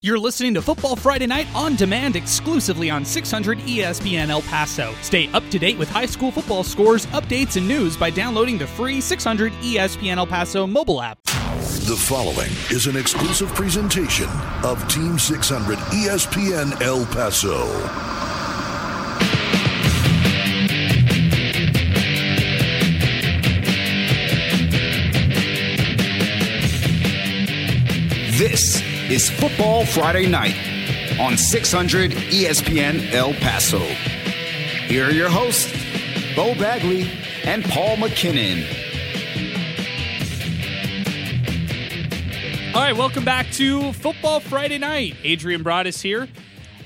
You're 0.00 0.20
listening 0.20 0.54
to 0.54 0.62
Football 0.62 0.94
Friday 0.94 1.26
Night 1.26 1.48
on 1.56 1.74
demand 1.74 2.14
exclusively 2.14 2.88
on 2.88 3.04
600 3.04 3.58
ESPN 3.58 4.28
El 4.28 4.42
Paso. 4.42 4.94
Stay 5.02 5.26
up 5.32 5.42
to 5.50 5.58
date 5.58 5.76
with 5.76 5.88
high 5.88 6.06
school 6.06 6.30
football 6.30 6.62
scores, 6.62 7.06
updates, 7.06 7.56
and 7.56 7.66
news 7.66 7.96
by 7.96 8.08
downloading 8.08 8.58
the 8.58 8.66
free 8.68 9.00
600 9.00 9.52
ESPN 9.54 10.18
El 10.18 10.26
Paso 10.28 10.68
mobile 10.68 11.02
app. 11.02 11.18
The 11.24 11.96
following 11.96 12.52
is 12.70 12.86
an 12.86 12.96
exclusive 12.96 13.48
presentation 13.56 14.28
of 14.62 14.88
Team 14.88 15.18
600 15.18 15.76
ESPN 15.78 16.80
El 16.80 17.04
Paso. 17.06 17.66
This 28.38 28.97
is 29.10 29.30
Football 29.30 29.86
Friday 29.86 30.26
Night 30.26 30.54
on 31.18 31.38
600 31.38 32.10
ESPN 32.10 33.10
El 33.12 33.32
Paso. 33.34 33.78
Here 33.78 35.06
are 35.06 35.10
your 35.10 35.30
hosts, 35.30 35.72
Bo 36.36 36.54
Bagley 36.54 37.10
and 37.44 37.64
Paul 37.64 37.96
McKinnon. 37.96 38.66
All 42.74 42.82
right, 42.82 42.94
welcome 42.94 43.24
back 43.24 43.50
to 43.52 43.94
Football 43.94 44.40
Friday 44.40 44.76
Night. 44.76 45.16
Adrian 45.24 45.62
Broadus 45.62 46.02
here, 46.02 46.28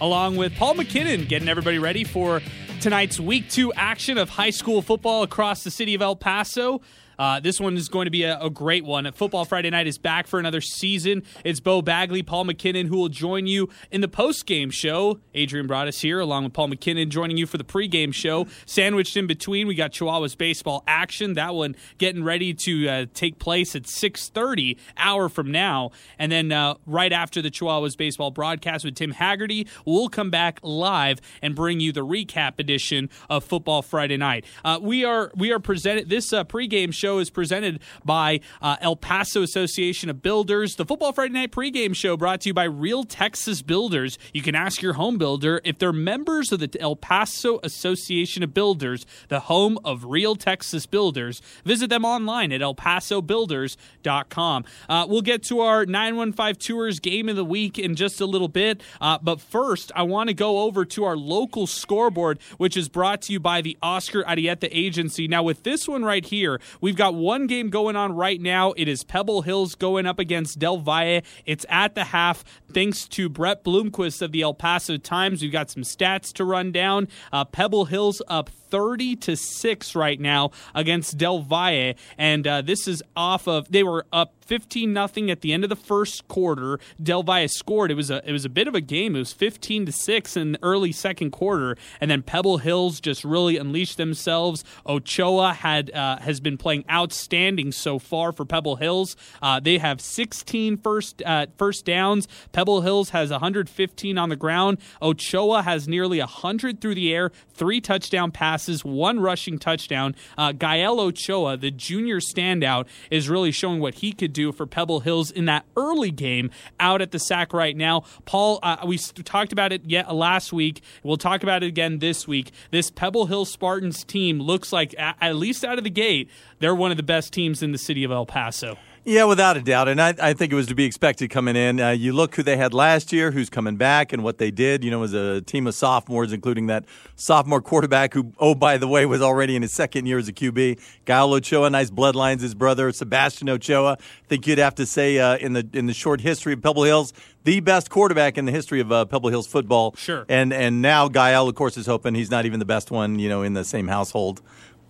along 0.01 0.37
with 0.37 0.55
Paul 0.55 0.77
McKinnon, 0.77 1.29
getting 1.29 1.49
everybody 1.49 1.81
ready 1.81 2.05
for 2.05 2.41
tonight's 2.81 3.19
week 3.19 3.51
two 3.51 3.73
action 3.73 4.17
of 4.17 4.29
high 4.29 4.51
school 4.51 4.81
football 4.81 5.25
across 5.25 5.65
the 5.65 5.73
city 5.73 5.95
of 5.97 6.03
El 6.03 6.15
Paso. 6.15 6.83
Uh, 7.19 7.41
this 7.41 7.61
one 7.61 7.77
is 7.77 7.89
going 7.89 8.07
to 8.07 8.11
be 8.11 8.25
a, 8.25 8.39
a, 8.39 8.51
great 8.51 8.85
one. 8.85 9.11
Football 9.13 9.45
Friday 9.45 9.71
night 9.71 9.87
is 9.87 9.99
back 9.99 10.27
for 10.27 10.39
another 10.39 10.61
season. 10.61 11.23
It's 11.45 11.61
Bo 11.61 11.83
Bagley, 11.83 12.23
Paul 12.23 12.45
McKinnon, 12.45 12.87
who 12.87 12.97
will 12.97 13.09
join 13.09 13.47
you 13.47 13.69
in 13.91 14.01
the 14.01 14.09
post 14.09 14.47
game 14.47 14.71
show. 14.71 15.21
Adrian 15.35 15.67
Broadus 15.67 16.01
here, 16.01 16.21
along 16.21 16.45
with 16.45 16.53
Paul 16.53 16.69
McKinnon, 16.69 17.09
joining 17.09 17.37
you 17.37 17.47
for 17.47 17.59
the 17.59 17.65
pre-game 17.65 18.13
show. 18.13 18.47
Sandwiched 18.67 19.17
in 19.17 19.27
between, 19.27 19.67
we 19.67 19.75
got 19.75 19.93
Chihuahuas 19.93 20.37
baseball 20.37 20.85
action. 20.87 21.35
That 21.35 21.55
one 21.55 21.77
getting 21.99 22.25
ready 22.25 22.55
to 22.55 22.89
uh, 22.89 23.07
take 23.15 23.39
place 23.39 23.75
at 23.75 23.85
6:30, 23.85 24.77
hour 24.97 25.29
from 25.29 25.51
now, 25.51 25.91
and 26.19 26.31
then 26.31 26.53
uh, 26.53 26.75
right 26.87 27.13
after 27.13 27.43
the 27.43 27.51
Chihuahuas 27.51 27.97
baseball 27.97 28.31
broadcast 28.31 28.85
with 28.85 28.95
Tim 28.95 29.15
Hagerty, 29.15 29.69
we'll 29.85 30.09
come 30.09 30.31
back 30.31 30.61
live 30.63 31.21
and 31.41 31.55
bring 31.55 31.81
you 31.81 31.93
the 31.93 32.05
recap 32.05 32.59
edition 32.59 33.11
of 33.29 33.45
Football 33.45 33.83
Friday 33.83 34.17
night. 34.17 34.45
Uh, 34.65 34.79
we 34.81 35.05
are 35.05 35.31
we 35.35 35.53
are 35.53 35.59
presented 35.59 36.09
this 36.09 36.33
uh, 36.33 36.45
pregame 36.45 36.93
show 36.93 37.12
show 37.13 37.19
is 37.19 37.31
presented 37.31 37.81
by 38.05 38.41
uh, 38.63 38.77
El 38.81 38.97
Paso 38.97 39.43
Association 39.43 40.09
of 40.09 40.23
Builders. 40.23 40.77
The 40.77 40.87
Football 40.87 41.13
Friday 41.13 41.35
Night 41.35 41.53
pregame 41.53 41.95
show 41.95 42.17
brought 42.17 42.41
to 42.43 42.49
you 42.49 42.55
by 42.55 42.65
Real 42.65 43.05
Texas 43.05 43.61
Builders. 43.61 44.19
You 44.33 44.41
can 44.41 44.55
ask 44.55 44.81
your 44.81 44.95
home 44.95 45.19
builder 45.19 45.61
if 45.63 45.79
they're 45.79 45.93
members 45.93 46.53
of 46.53 46.61
the 46.61 46.75
El 46.81 46.97
Paso 46.97 47.61
Association 47.63 48.43
of 48.43 48.55
Builders, 48.55 49.05
the 49.29 49.41
home 49.41 49.79
of 49.85 50.07
Real 50.07 50.37
Texas 50.37 50.87
Builders. 50.87 51.43
Visit 51.67 51.91
them 51.91 52.07
online 52.07 52.51
at 52.51 52.63
elpasobuilders.com. 52.63 54.65
Uh, 54.89 55.07
we'll 55.09 55.21
get 55.21 55.43
to 55.43 55.61
our 55.61 55.85
915 55.85 56.55
Tours 56.55 56.99
game 56.99 57.29
of 57.29 57.37
the 57.37 57.45
week 57.45 57.79
in 57.79 57.95
just 57.95 58.23
a 58.23 58.27
little 58.27 58.49
bit. 58.49 58.81
Uh, 59.03 59.19
but 59.21 59.39
first, 59.39 59.93
I 59.95 60.05
want 60.05 60.29
to 60.29 60.35
go 60.35 60.61
over 60.61 60.87
to 60.87 61.05
our 61.05 61.17
local 61.17 61.67
scoreboard, 61.67 62.39
which 62.57 62.75
is 62.77 62.89
brought 62.89 63.21
to 63.23 63.33
you 63.35 63.41
by 63.41 63.61
the 63.61 63.77
Oscar 63.83 64.23
Arieta 64.23 64.69
Agency. 64.71 65.29
Now, 65.29 65.43
with 65.43 65.63
this 65.63 65.87
one 65.87 66.05
right 66.05 66.25
here, 66.25 66.59
we've 66.81 66.92
got 66.97 67.13
got 67.13 67.19
one 67.19 67.47
game 67.47 67.69
going 67.69 67.97
on 67.97 68.15
right 68.15 68.41
now. 68.41 68.73
It 68.77 68.89
is 68.89 69.05
Pebble 69.05 69.43
Hills 69.43 69.75
going 69.75 70.07
up 70.07 70.19
against 70.19 70.59
Del 70.59 70.79
Valle. 70.79 71.23
It's 71.45 71.67
at 71.69 71.95
the 71.95 72.05
half. 72.05 72.45
Thanks 72.73 73.07
to 73.09 73.29
Bret 73.29 73.65
Bloomquist 73.65 74.23
of 74.23 74.33
the 74.33 74.43
El 74.43 74.55
Paso 74.55 74.97
Times, 74.97 75.43
we've 75.43 75.53
got 75.53 75.71
some 75.71 75.83
stats 75.83 76.33
to 76.35 76.45
run 76.45 76.73
down. 76.73 77.09
Uh, 77.33 77.45
Pebble 77.45 77.87
Hills 77.87 78.23
up 78.29 78.51
30 78.73 79.17
to 79.17 79.37
6 79.37 79.95
right 79.95 80.19
now 80.19 80.51
against 80.75 81.19
Del 81.19 81.41
Valle. 81.41 81.93
And 82.17 82.47
uh, 82.47 82.63
this 82.63 82.89
is 82.89 83.03
off 83.15 83.47
of, 83.47 83.71
they 83.71 83.83
were 83.83 84.07
up 84.15 84.33
15 84.47 84.93
nothing 84.93 85.31
at 85.31 85.41
the 85.41 85.53
end 85.53 85.63
of 85.65 85.71
the 85.71 85.77
first 85.77 86.27
quarter. 86.29 86.79
Del 87.03 87.23
Valle 87.23 87.49
scored. 87.49 87.91
It 87.91 87.95
was 87.95 88.11
a 88.11 88.23
it 88.29 88.33
was 88.33 88.45
a 88.45 88.49
bit 88.49 88.69
of 88.69 88.75
a 88.75 88.81
game. 88.81 89.17
It 89.17 89.21
was 89.21 89.33
15 89.33 89.87
to 89.87 89.93
6 89.93 90.37
in 90.37 90.53
the 90.53 90.59
early 90.63 90.93
second 90.93 91.31
quarter 91.31 91.77
and 92.01 92.11
then 92.11 92.23
Pebble 92.23 92.59
Hills 92.59 93.01
just 93.01 93.25
really 93.25 93.57
unleashed 93.57 93.97
themselves. 93.97 94.65
Ochoa 94.87 95.53
had 95.53 95.91
uh, 95.93 96.19
has 96.19 96.41
been 96.41 96.59
playing 96.59 96.85
outstanding 96.91 97.73
so 97.73 97.99
far 97.99 98.33
for 98.33 98.45
Pebble 98.45 98.77
Hills. 98.77 99.17
Uh, 99.41 99.61
they 99.61 99.79
have 99.79 100.01
16 100.01 100.77
first 100.79 101.23
uh, 101.25 101.47
first 101.57 101.85
downs. 101.85 102.29
Pebble 102.53 102.83
Hills 102.83 103.11
has 103.11 103.31
115 103.31 104.19
on 104.19 104.29
the 104.29 104.37
ground. 104.37 104.79
Ochoa 105.01 105.63
has 105.63 105.89
nearly 105.89 106.19
100 106.19 106.81
through 106.81 106.95
the 106.95 107.15
air, 107.15 107.31
three 107.55 107.81
touchdown 107.81 108.31
passes, 108.31 108.62
one 108.85 109.21
rushing 109.21 109.59
touchdown. 109.59 110.15
Uh, 110.37 110.53
Gael 110.53 111.01
Ochoa, 111.01 111.57
the 111.57 111.71
junior 111.71 112.21
standout, 112.21 112.87
is 113.11 113.29
really 113.29 113.53
showing 113.53 113.81
what 113.81 113.97
he 113.97 114.13
could 114.13 114.33
do 114.33 114.53
for 114.53 114.67
Pebble 114.67 115.01
Hills 115.01 115.31
in 115.31 115.45
that 115.47 115.65
early 115.77 116.11
game 116.11 116.51
out 116.81 117.03
at 117.03 117.11
the 117.11 117.19
SAC 117.19 117.53
right 117.53 117.77
now. 117.77 118.05
Paul, 118.25 118.59
uh, 118.63 118.79
we 118.87 118.99
talked 118.99 119.53
about 119.53 119.73
it 119.73 119.83
yet 119.85 120.15
last 120.15 120.53
week. 120.53 120.83
We'll 121.03 121.17
talk 121.17 121.43
about 121.43 121.63
it 121.63 121.67
again 121.67 121.99
this 121.99 122.27
week. 122.27 122.53
This 122.71 122.91
Pebble 122.91 123.27
Hill 123.27 123.45
Spartans 123.45 124.05
team 124.05 124.39
looks 124.39 124.73
like, 124.73 124.95
at 124.99 125.37
least 125.37 125.65
out 125.65 125.79
of 125.79 125.85
the 125.85 125.91
gate, 125.91 126.31
they're 126.59 126.75
one 126.75 126.91
of 126.91 126.97
the 126.97 127.03
best 127.03 127.33
teams 127.33 127.63
in 127.63 127.73
the 127.73 127.79
city 127.79 128.05
of 128.05 128.11
El 128.11 128.27
Paso. 128.27 128.77
Yeah, 129.05 129.25
without 129.25 129.57
a 129.57 129.61
doubt. 129.61 129.89
And 129.89 130.01
I, 130.01 130.15
I 130.23 130.33
think 130.33 130.53
it 130.53 130.55
was 130.55 130.69
to 130.69 130.77
be 130.77 130.85
expected 130.85 131.29
coming 131.29 131.57
in. 131.57 131.81
Uh, 131.81 131.91
you 131.91 132.13
look 132.13 132.37
who 132.37 132.45
they 132.45 132.57
had 132.57 132.73
last 132.73 133.13
year, 133.13 133.33
who's 133.33 133.51
coming 133.51 133.77
back, 133.77 134.13
and 134.13 134.23
what 134.23 134.39
they 134.39 134.53
did. 134.53 134.85
You 134.85 134.93
know, 134.93 135.01
was 135.01 135.13
a 135.13 135.41
team 135.41 135.67
of 135.67 135.75
sophomores, 135.75 136.33
including 136.33 136.69
that 136.69 136.85
sophomore 137.17 137.61
quarterback 137.61 138.15
who, 138.15 138.33
oh, 138.39 138.55
by 138.55 138.79
the 138.79 138.87
way, 138.87 139.05
was 139.05 139.21
already 139.21 139.57
in 139.57 139.63
his 139.63 139.73
second 139.73 140.07
year 140.07 140.19
as 140.19 140.29
a 140.29 140.33
QB. 140.33 140.79
Gael 141.05 141.35
Ochoa, 141.35 141.69
nice 141.69 141.91
bloodlines, 141.91 142.43
his 142.43 142.55
brother, 142.55 142.93
Sebastian 142.93 143.49
Ochoa. 143.49 143.97
I 144.01 144.29
think 144.29 144.47
you'd 144.47 144.59
have 144.59 144.77
to 144.77 144.87
say 144.87 145.19
uh, 145.19 145.37
in 145.37 145.55
the 145.55 145.69
in 145.73 145.87
the 145.87 145.95
short 145.95 146.21
history 146.21 146.53
of 146.53 146.63
Pebble 146.63 146.85
Hills, 146.85 147.13
the 147.43 147.59
best 147.59 147.91
quarterback 147.91 148.39
in 148.39 148.45
the 148.45 148.53
history 148.53 148.79
of 148.79 148.93
uh, 148.93 149.05
Pebble 149.07 149.31
Hills 149.31 149.49
football. 149.49 149.97
Sure. 149.97 150.25
And 150.29 150.53
and 150.53 150.81
now 150.81 151.09
Gael, 151.09 151.49
of 151.49 151.57
course, 151.57 151.77
is 151.77 151.87
hoping 151.87 152.15
he's 152.15 152.31
not 152.31 152.47
even 152.47 152.61
the 152.61 152.67
best 152.67 152.93
one, 152.93 153.19
you 153.19 153.29
know, 153.29 153.43
in 153.43 153.55
the 153.55 153.65
same 153.65 153.89
household. 153.89 154.43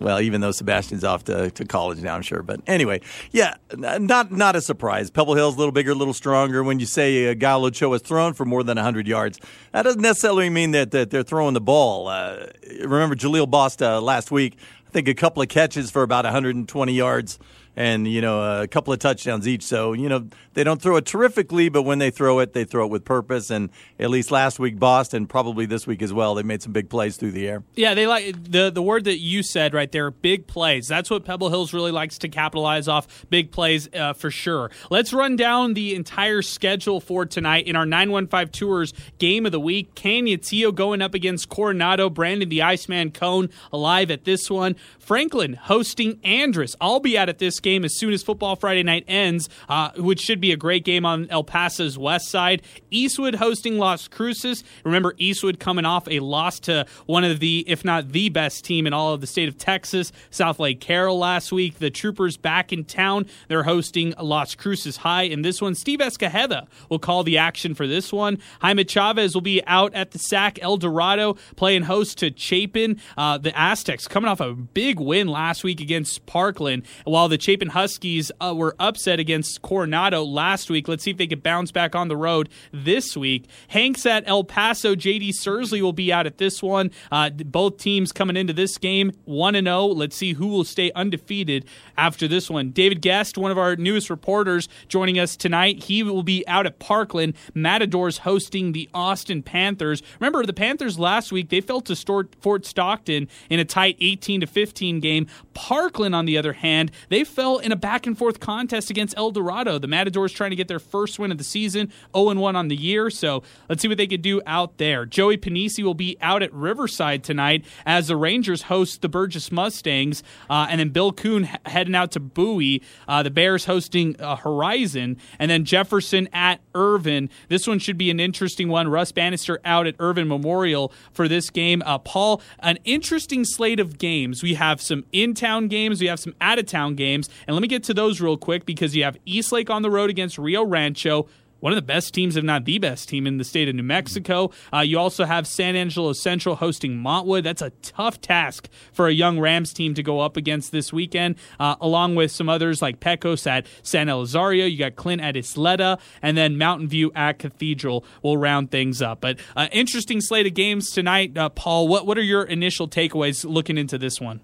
Well, 0.03 0.19
even 0.19 0.41
though 0.41 0.51
Sebastian's 0.51 1.05
off 1.05 1.23
to, 1.25 1.49
to 1.51 1.65
college 1.65 2.01
now, 2.01 2.13
I'm 2.13 2.21
sure. 2.21 2.43
But 2.43 2.59
anyway, 2.67 2.99
yeah, 3.31 3.55
not 3.77 4.33
not 4.33 4.55
a 4.57 4.61
surprise. 4.61 5.09
Pebble 5.09 5.35
Hill's 5.35 5.55
a 5.55 5.57
little 5.57 5.71
bigger, 5.71 5.91
a 5.91 5.95
little 5.95 6.13
stronger. 6.13 6.61
When 6.61 6.81
you 6.81 6.85
say 6.85 7.31
uh, 7.31 7.33
Gael 7.35 7.63
Ochoa 7.63 7.93
has 7.93 8.01
thrown 8.01 8.33
for 8.33 8.43
more 8.43 8.63
than 8.63 8.75
100 8.75 9.07
yards, 9.07 9.39
that 9.71 9.83
doesn't 9.83 10.01
necessarily 10.01 10.49
mean 10.49 10.71
that, 10.71 10.91
that 10.91 11.09
they're 11.09 11.23
throwing 11.23 11.53
the 11.53 11.61
ball. 11.61 12.09
Uh, 12.09 12.47
remember 12.81 13.15
Jaleel 13.15 13.49
Bosta 13.49 14.01
last 14.01 14.29
week, 14.29 14.57
I 14.85 14.89
think 14.91 15.07
a 15.07 15.13
couple 15.13 15.41
of 15.41 15.47
catches 15.47 15.89
for 15.89 16.03
about 16.03 16.25
120 16.25 16.93
yards 16.93 17.39
and 17.75 18.07
you 18.07 18.21
know 18.21 18.61
a 18.61 18.67
couple 18.67 18.93
of 18.93 18.99
touchdowns 18.99 19.47
each. 19.47 19.63
So 19.63 19.93
you 19.93 20.09
know 20.09 20.27
they 20.53 20.63
don't 20.63 20.81
throw 20.81 20.95
it 20.97 21.05
terrifically, 21.05 21.69
but 21.69 21.83
when 21.83 21.99
they 21.99 22.11
throw 22.11 22.39
it, 22.39 22.53
they 22.53 22.65
throw 22.65 22.85
it 22.85 22.91
with 22.91 23.05
purpose. 23.05 23.49
And 23.49 23.69
at 23.99 24.09
least 24.09 24.31
last 24.31 24.59
week, 24.59 24.79
Boston, 24.79 25.27
probably 25.27 25.65
this 25.65 25.87
week 25.87 26.01
as 26.01 26.13
well, 26.13 26.35
they 26.35 26.43
made 26.43 26.61
some 26.61 26.71
big 26.71 26.89
plays 26.89 27.17
through 27.17 27.31
the 27.31 27.47
air. 27.47 27.63
Yeah, 27.75 27.93
they 27.93 28.07
like 28.07 28.51
the 28.51 28.69
the 28.69 28.81
word 28.81 29.05
that 29.05 29.19
you 29.19 29.43
said 29.43 29.73
right 29.73 29.91
there, 29.91 30.11
big 30.11 30.47
plays. 30.47 30.87
That's 30.87 31.09
what 31.09 31.25
Pebble 31.25 31.49
Hills 31.49 31.73
really 31.73 31.91
likes 31.91 32.17
to 32.19 32.29
capitalize 32.29 32.87
off, 32.87 33.25
big 33.29 33.51
plays 33.51 33.89
uh, 33.93 34.13
for 34.13 34.31
sure. 34.31 34.71
Let's 34.89 35.13
run 35.13 35.35
down 35.35 35.73
the 35.73 35.95
entire 35.95 36.41
schedule 36.41 36.99
for 36.99 37.25
tonight 37.25 37.67
in 37.67 37.75
our 37.75 37.85
915 37.85 38.49
Tours 38.49 38.93
game 39.17 39.45
of 39.45 39.51
the 39.51 39.59
week. 39.59 39.95
Canutillo 39.95 40.73
going 40.73 41.01
up 41.01 41.13
against 41.13 41.49
Coronado, 41.49 42.09
Brandon 42.09 42.49
the 42.49 42.61
Iceman 42.61 43.11
Cone 43.11 43.49
alive 43.71 44.11
at 44.11 44.25
this 44.25 44.49
one. 44.49 44.75
Franklin 44.99 45.53
hosting 45.53 46.17
Andress. 46.17 46.75
I'll 46.79 46.99
be 46.99 47.17
out 47.17 47.29
at 47.29 47.39
this 47.39 47.59
game 47.63 47.83
as 47.83 47.97
soon 47.97 48.13
as 48.13 48.21
Football 48.21 48.55
Friday 48.55 48.83
night 48.83 49.05
ends, 49.07 49.49
uh, 49.67 49.89
which 49.97 50.19
should 50.19 50.39
be 50.39 50.51
a 50.51 50.57
great 50.57 50.85
game 50.85 51.05
on 51.05 51.27
El 51.29 51.43
Paso's 51.43 51.97
west 51.97 52.29
side. 52.29 52.61
Eastwood 52.91 53.35
hosting 53.35 53.77
Las 53.79 54.07
Cruces. 54.07 54.63
Remember, 54.83 55.15
Eastwood 55.17 55.59
coming 55.59 55.85
off 55.85 56.07
a 56.07 56.19
loss 56.19 56.59
to 56.61 56.85
one 57.05 57.23
of 57.23 57.39
the, 57.39 57.63
if 57.67 57.83
not 57.83 58.11
the 58.11 58.29
best 58.29 58.63
team 58.63 58.85
in 58.85 58.93
all 58.93 59.13
of 59.13 59.21
the 59.21 59.27
state 59.27 59.49
of 59.49 59.57
Texas, 59.57 60.11
Southlake 60.29 60.79
Carroll 60.79 61.17
last 61.17 61.51
week. 61.51 61.79
The 61.79 61.89
Troopers 61.89 62.37
back 62.37 62.71
in 62.71 62.83
town. 62.83 63.25
They're 63.47 63.63
hosting 63.63 64.13
Las 64.21 64.53
Cruces 64.55 64.97
High 64.97 65.23
in 65.23 65.41
this 65.41 65.61
one. 65.61 65.75
Steve 65.75 65.99
Escajeda 65.99 66.67
will 66.89 66.99
call 66.99 67.23
the 67.23 67.37
action 67.37 67.73
for 67.73 67.87
this 67.87 68.11
one. 68.11 68.37
Jaime 68.61 68.83
Chavez 68.83 69.33
will 69.33 69.41
be 69.41 69.63
out 69.65 69.93
at 69.93 70.11
the 70.11 70.19
SAC 70.19 70.59
El 70.61 70.77
Dorado 70.77 71.37
playing 71.55 71.83
host 71.83 72.17
to 72.19 72.31
Chapin. 72.35 72.99
Uh, 73.17 73.37
the 73.37 73.57
Aztecs 73.57 74.07
coming 74.07 74.29
off 74.29 74.41
a 74.41 74.53
big 74.53 74.99
win 74.99 75.27
last 75.27 75.63
week 75.63 75.79
against 75.79 76.25
Parkland, 76.25 76.83
while 77.05 77.27
the 77.27 77.39
Chapin 77.39 77.52
Chapin 77.53 77.69
Huskies 77.69 78.31
uh, 78.41 78.51
were 78.55 78.75
upset 78.79 79.19
against 79.19 79.61
Coronado 79.61 80.23
last 80.23 80.71
week. 80.71 80.87
Let's 80.87 81.03
see 81.03 81.11
if 81.11 81.17
they 81.17 81.27
can 81.27 81.39
bounce 81.39 81.71
back 81.71 81.93
on 81.93 82.07
the 82.07 82.17
road 82.17 82.49
this 82.71 83.15
week. 83.15 83.45
Hanks 83.67 84.07
at 84.07 84.23
El 84.25 84.43
Paso. 84.43 84.95
JD 84.95 85.35
Sursley 85.35 85.79
will 85.79 85.93
be 85.93 86.11
out 86.11 86.25
at 86.25 86.39
this 86.39 86.63
one. 86.63 86.89
Uh, 87.11 87.29
both 87.29 87.77
teams 87.77 88.11
coming 88.11 88.35
into 88.35 88.53
this 88.53 88.79
game 88.79 89.11
1 89.25 89.53
0. 89.53 89.85
Let's 89.85 90.15
see 90.15 90.33
who 90.33 90.47
will 90.47 90.63
stay 90.63 90.91
undefeated 90.93 91.67
after 91.95 92.27
this 92.27 92.49
one. 92.49 92.71
David 92.71 93.03
Guest, 93.03 93.37
one 93.37 93.51
of 93.51 93.59
our 93.59 93.75
newest 93.75 94.09
reporters, 94.09 94.67
joining 94.87 95.19
us 95.19 95.35
tonight. 95.35 95.83
He 95.83 96.01
will 96.01 96.23
be 96.23 96.43
out 96.47 96.65
at 96.65 96.79
Parkland. 96.79 97.35
Matadors 97.53 98.19
hosting 98.19 98.71
the 98.71 98.89
Austin 98.95 99.43
Panthers. 99.43 100.01
Remember, 100.19 100.43
the 100.43 100.53
Panthers 100.53 100.97
last 100.97 101.31
week, 101.31 101.49
they 101.49 101.61
fell 101.61 101.81
to 101.81 102.25
Fort 102.41 102.65
Stockton 102.65 103.27
in 103.51 103.59
a 103.59 103.65
tight 103.65 103.95
18 103.99 104.41
to 104.41 104.47
15 104.47 104.99
game. 104.99 105.27
Parkland, 105.53 106.15
on 106.15 106.25
the 106.25 106.35
other 106.35 106.53
hand, 106.53 106.89
they 107.09 107.23
fell 107.23 107.42
in 107.43 107.71
a 107.71 107.75
back 107.75 108.07
and 108.07 108.17
forth 108.17 108.39
contest 108.39 108.89
against 108.89 109.13
El 109.17 109.31
Dorado. 109.31 109.77
The 109.79 109.87
Matadors 109.87 110.31
trying 110.31 110.51
to 110.51 110.55
get 110.55 110.67
their 110.67 110.79
first 110.79 111.19
win 111.19 111.31
of 111.31 111.37
the 111.37 111.43
season, 111.43 111.91
0 112.15 112.33
1 112.33 112.55
on 112.55 112.67
the 112.67 112.75
year. 112.75 113.09
So 113.09 113.43
let's 113.69 113.81
see 113.81 113.87
what 113.87 113.97
they 113.97 114.07
could 114.07 114.21
do 114.21 114.41
out 114.45 114.77
there. 114.77 115.05
Joey 115.05 115.37
Panisi 115.37 115.83
will 115.83 115.93
be 115.93 116.17
out 116.21 116.41
at 116.41 116.53
Riverside 116.53 117.23
tonight 117.23 117.65
as 117.85 118.07
the 118.07 118.15
Rangers 118.15 118.63
host 118.63 119.01
the 119.01 119.09
Burgess 119.09 119.51
Mustangs. 119.51 120.23
Uh, 120.49 120.67
and 120.69 120.79
then 120.79 120.89
Bill 120.89 121.11
Coon 121.11 121.43
heading 121.65 121.95
out 121.95 122.11
to 122.11 122.19
Bowie. 122.19 122.81
Uh, 123.07 123.23
the 123.23 123.31
Bears 123.31 123.65
hosting 123.65 124.19
uh, 124.19 124.35
Horizon. 124.35 125.17
And 125.39 125.51
then 125.51 125.65
Jefferson 125.65 126.29
at 126.33 126.61
Irvin. 126.75 127.29
This 127.49 127.67
one 127.67 127.79
should 127.79 127.97
be 127.97 128.09
an 128.09 128.19
interesting 128.19 128.69
one. 128.69 128.87
Russ 128.87 129.11
Bannister 129.11 129.59
out 129.65 129.87
at 129.87 129.95
Irvin 129.99 130.27
Memorial 130.27 130.91
for 131.11 131.27
this 131.27 131.49
game. 131.49 131.83
Uh, 131.85 131.97
Paul, 131.97 132.41
an 132.59 132.77
interesting 132.83 133.45
slate 133.45 133.79
of 133.79 133.97
games. 133.97 134.43
We 134.43 134.55
have 134.55 134.81
some 134.81 135.05
in 135.11 135.33
town 135.33 135.67
games, 135.67 136.01
we 136.01 136.07
have 136.07 136.19
some 136.19 136.35
out 136.41 136.59
of 136.59 136.65
town 136.65 136.95
games. 136.95 137.29
And 137.47 137.55
let 137.55 137.61
me 137.61 137.67
get 137.67 137.83
to 137.85 137.93
those 137.93 138.21
real 138.21 138.37
quick 138.37 138.65
because 138.65 138.95
you 138.95 139.03
have 139.03 139.17
Eastlake 139.25 139.69
on 139.69 139.81
the 139.81 139.89
road 139.91 140.09
against 140.09 140.37
Rio 140.37 140.65
Rancho 140.65 141.27
one 141.63 141.71
of 141.71 141.77
the 141.77 141.81
best 141.81 142.13
teams, 142.13 142.35
if 142.35 142.43
not 142.43 142.65
the 142.65 142.77
best 142.77 143.07
team 143.07 143.25
in 143.25 143.37
the 143.37 143.43
state 143.45 143.69
of 143.69 143.75
New 143.75 143.83
Mexico. 143.83 144.51
Uh, 144.73 144.79
you 144.79 144.99
also 144.99 145.23
have 145.23 145.47
San 145.47 145.77
Angelo 145.77 146.11
Central 146.11 146.57
hosting 146.57 146.97
Montwood. 146.97 147.43
That's 147.43 147.61
a 147.61 147.69
tough 147.81 148.19
task 148.19 148.67
for 148.91 149.07
a 149.07 149.13
young 149.13 149.39
Rams 149.39 149.71
team 149.71 149.93
to 149.93 150.03
go 150.03 150.19
up 150.19 150.35
against 150.35 150.73
this 150.73 150.91
weekend, 150.91 151.37
uh, 151.61 151.77
along 151.79 152.15
with 152.15 152.31
some 152.31 152.49
others 152.49 152.81
like 152.81 152.99
Pecos 152.99 153.47
at 153.47 153.65
San 153.81 154.07
Elizario. 154.07 154.69
You 154.69 154.77
got 154.77 154.97
Clint 154.97 155.21
at 155.21 155.35
Ysleta, 155.35 156.01
and 156.21 156.35
then 156.35 156.57
Mountain 156.57 156.89
View 156.89 157.13
at 157.15 157.39
Cathedral 157.39 158.03
will 158.21 158.35
round 158.35 158.69
things 158.69 159.01
up. 159.01 159.21
But 159.21 159.39
uh, 159.55 159.69
interesting 159.71 160.19
slate 160.19 160.45
of 160.45 160.55
games 160.55 160.89
tonight. 160.91 161.37
Uh, 161.37 161.47
Paul, 161.47 161.87
what, 161.87 162.05
what 162.05 162.17
are 162.17 162.23
your 162.23 162.43
initial 162.43 162.89
takeaways 162.89 163.49
looking 163.49 163.77
into 163.77 163.97
this 163.97 164.19
one? 164.19 164.41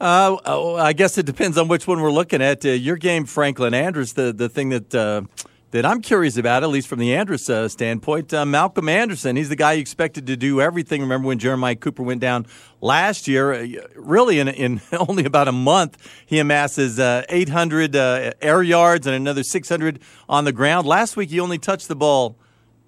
Uh, 0.00 0.36
oh, 0.44 0.76
I 0.76 0.92
guess 0.92 1.18
it 1.18 1.26
depends 1.26 1.58
on 1.58 1.68
which 1.68 1.86
one 1.86 2.00
we're 2.00 2.12
looking 2.12 2.40
at. 2.40 2.64
Uh, 2.64 2.70
your 2.70 2.96
game, 2.96 3.24
Franklin 3.24 3.72
Andress, 3.72 4.14
the, 4.14 4.32
the 4.32 4.48
thing 4.48 4.68
that 4.68 4.94
uh, 4.94 5.22
that 5.70 5.84
I'm 5.84 6.00
curious 6.00 6.36
about, 6.36 6.62
at 6.62 6.70
least 6.70 6.88
from 6.88 6.98
the 6.98 7.10
Andress 7.10 7.50
uh, 7.50 7.68
standpoint. 7.68 8.32
Uh, 8.32 8.46
Malcolm 8.46 8.88
Anderson, 8.88 9.36
he's 9.36 9.48
the 9.48 9.56
guy 9.56 9.74
you 9.74 9.80
expected 9.80 10.26
to 10.28 10.36
do 10.36 10.60
everything. 10.60 11.02
Remember 11.02 11.28
when 11.28 11.38
Jeremiah 11.38 11.76
Cooper 11.76 12.02
went 12.02 12.20
down 12.20 12.46
last 12.80 13.28
year? 13.28 13.52
Uh, 13.52 13.66
really, 13.94 14.40
in, 14.40 14.48
in 14.48 14.80
only 14.92 15.24
about 15.24 15.48
a 15.48 15.52
month, 15.52 15.98
he 16.24 16.38
amasses 16.38 16.98
uh, 16.98 17.24
800 17.28 17.94
uh, 17.94 18.32
air 18.40 18.62
yards 18.62 19.06
and 19.06 19.14
another 19.14 19.42
600 19.42 20.00
on 20.28 20.44
the 20.44 20.52
ground. 20.52 20.86
Last 20.86 21.16
week, 21.16 21.30
he 21.30 21.40
only 21.40 21.58
touched 21.58 21.88
the 21.88 21.96
ball 21.96 22.36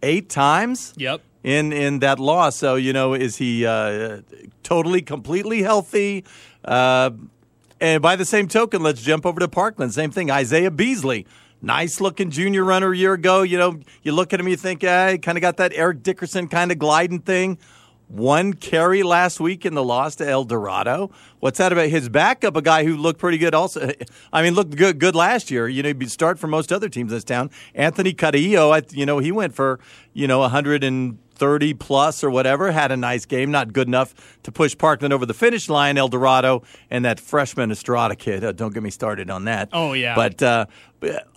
eight 0.02 0.30
times. 0.30 0.94
Yep. 0.96 1.20
In, 1.42 1.72
in 1.72 2.00
that 2.00 2.18
loss. 2.18 2.56
So, 2.56 2.74
you 2.74 2.92
know, 2.92 3.14
is 3.14 3.38
he 3.38 3.64
uh, 3.64 4.20
totally, 4.62 5.00
completely 5.00 5.62
healthy? 5.62 6.24
and 6.62 8.02
by 8.02 8.14
the 8.16 8.26
same 8.26 8.46
token, 8.46 8.82
let's 8.82 9.00
jump 9.00 9.24
over 9.24 9.40
to 9.40 9.48
Parkland. 9.48 9.94
Same 9.94 10.10
thing. 10.10 10.30
Isaiah 10.30 10.70
Beasley 10.70 11.26
nice 11.62 12.00
looking 12.00 12.30
junior 12.30 12.64
runner 12.64 12.92
a 12.92 12.96
year 12.96 13.14
ago. 13.14 13.42
You 13.42 13.58
know, 13.58 13.80
you 14.02 14.12
look 14.12 14.32
at 14.32 14.40
him, 14.40 14.48
you 14.48 14.56
think, 14.56 14.84
ah, 14.84 15.08
he 15.12 15.18
kind 15.18 15.36
of 15.38 15.42
got 15.42 15.56
that 15.58 15.72
Eric 15.74 16.02
Dickerson 16.02 16.48
kind 16.48 16.72
of 16.72 16.78
gliding 16.78 17.20
thing. 17.20 17.58
One 18.08 18.54
carry 18.54 19.04
last 19.04 19.38
week 19.38 19.64
in 19.64 19.74
the 19.74 19.84
loss 19.84 20.16
to 20.16 20.28
El 20.28 20.42
Dorado. 20.42 21.12
What's 21.38 21.58
that 21.58 21.70
about 21.70 21.90
his 21.90 22.08
backup? 22.08 22.56
A 22.56 22.62
guy 22.62 22.82
who 22.84 22.96
looked 22.96 23.20
pretty 23.20 23.38
good. 23.38 23.54
Also, 23.54 23.92
I 24.32 24.42
mean, 24.42 24.54
looked 24.54 24.74
good 24.74 24.98
good 24.98 25.14
last 25.14 25.48
year. 25.48 25.68
You 25.68 25.84
know, 25.84 25.90
he'd 25.90 25.98
be 25.98 26.06
start 26.06 26.36
for 26.36 26.48
most 26.48 26.72
other 26.72 26.88
teams 26.88 27.12
in 27.12 27.16
this 27.16 27.24
town. 27.24 27.50
Anthony 27.72 28.12
Carrillo, 28.12 28.80
you 28.90 29.06
know, 29.06 29.20
he 29.20 29.30
went 29.30 29.54
for 29.54 29.78
you 30.12 30.26
know 30.26 30.40
100 30.40 30.82
and 30.82 31.18
30 31.40 31.72
plus 31.72 32.22
or 32.22 32.28
whatever, 32.28 32.70
had 32.70 32.92
a 32.92 32.96
nice 32.98 33.24
game, 33.24 33.50
not 33.50 33.72
good 33.72 33.88
enough 33.88 34.14
to 34.42 34.52
push 34.52 34.76
Parkland 34.76 35.14
over 35.14 35.24
the 35.24 35.32
finish 35.32 35.70
line. 35.70 35.96
El 35.96 36.08
Dorado 36.08 36.62
and 36.90 37.02
that 37.06 37.18
freshman 37.18 37.70
Estrada 37.70 38.14
kid. 38.14 38.44
Uh, 38.44 38.52
don't 38.52 38.74
get 38.74 38.82
me 38.82 38.90
started 38.90 39.30
on 39.30 39.46
that. 39.46 39.70
Oh, 39.72 39.94
yeah. 39.94 40.14
But 40.14 40.42
uh, 40.42 40.66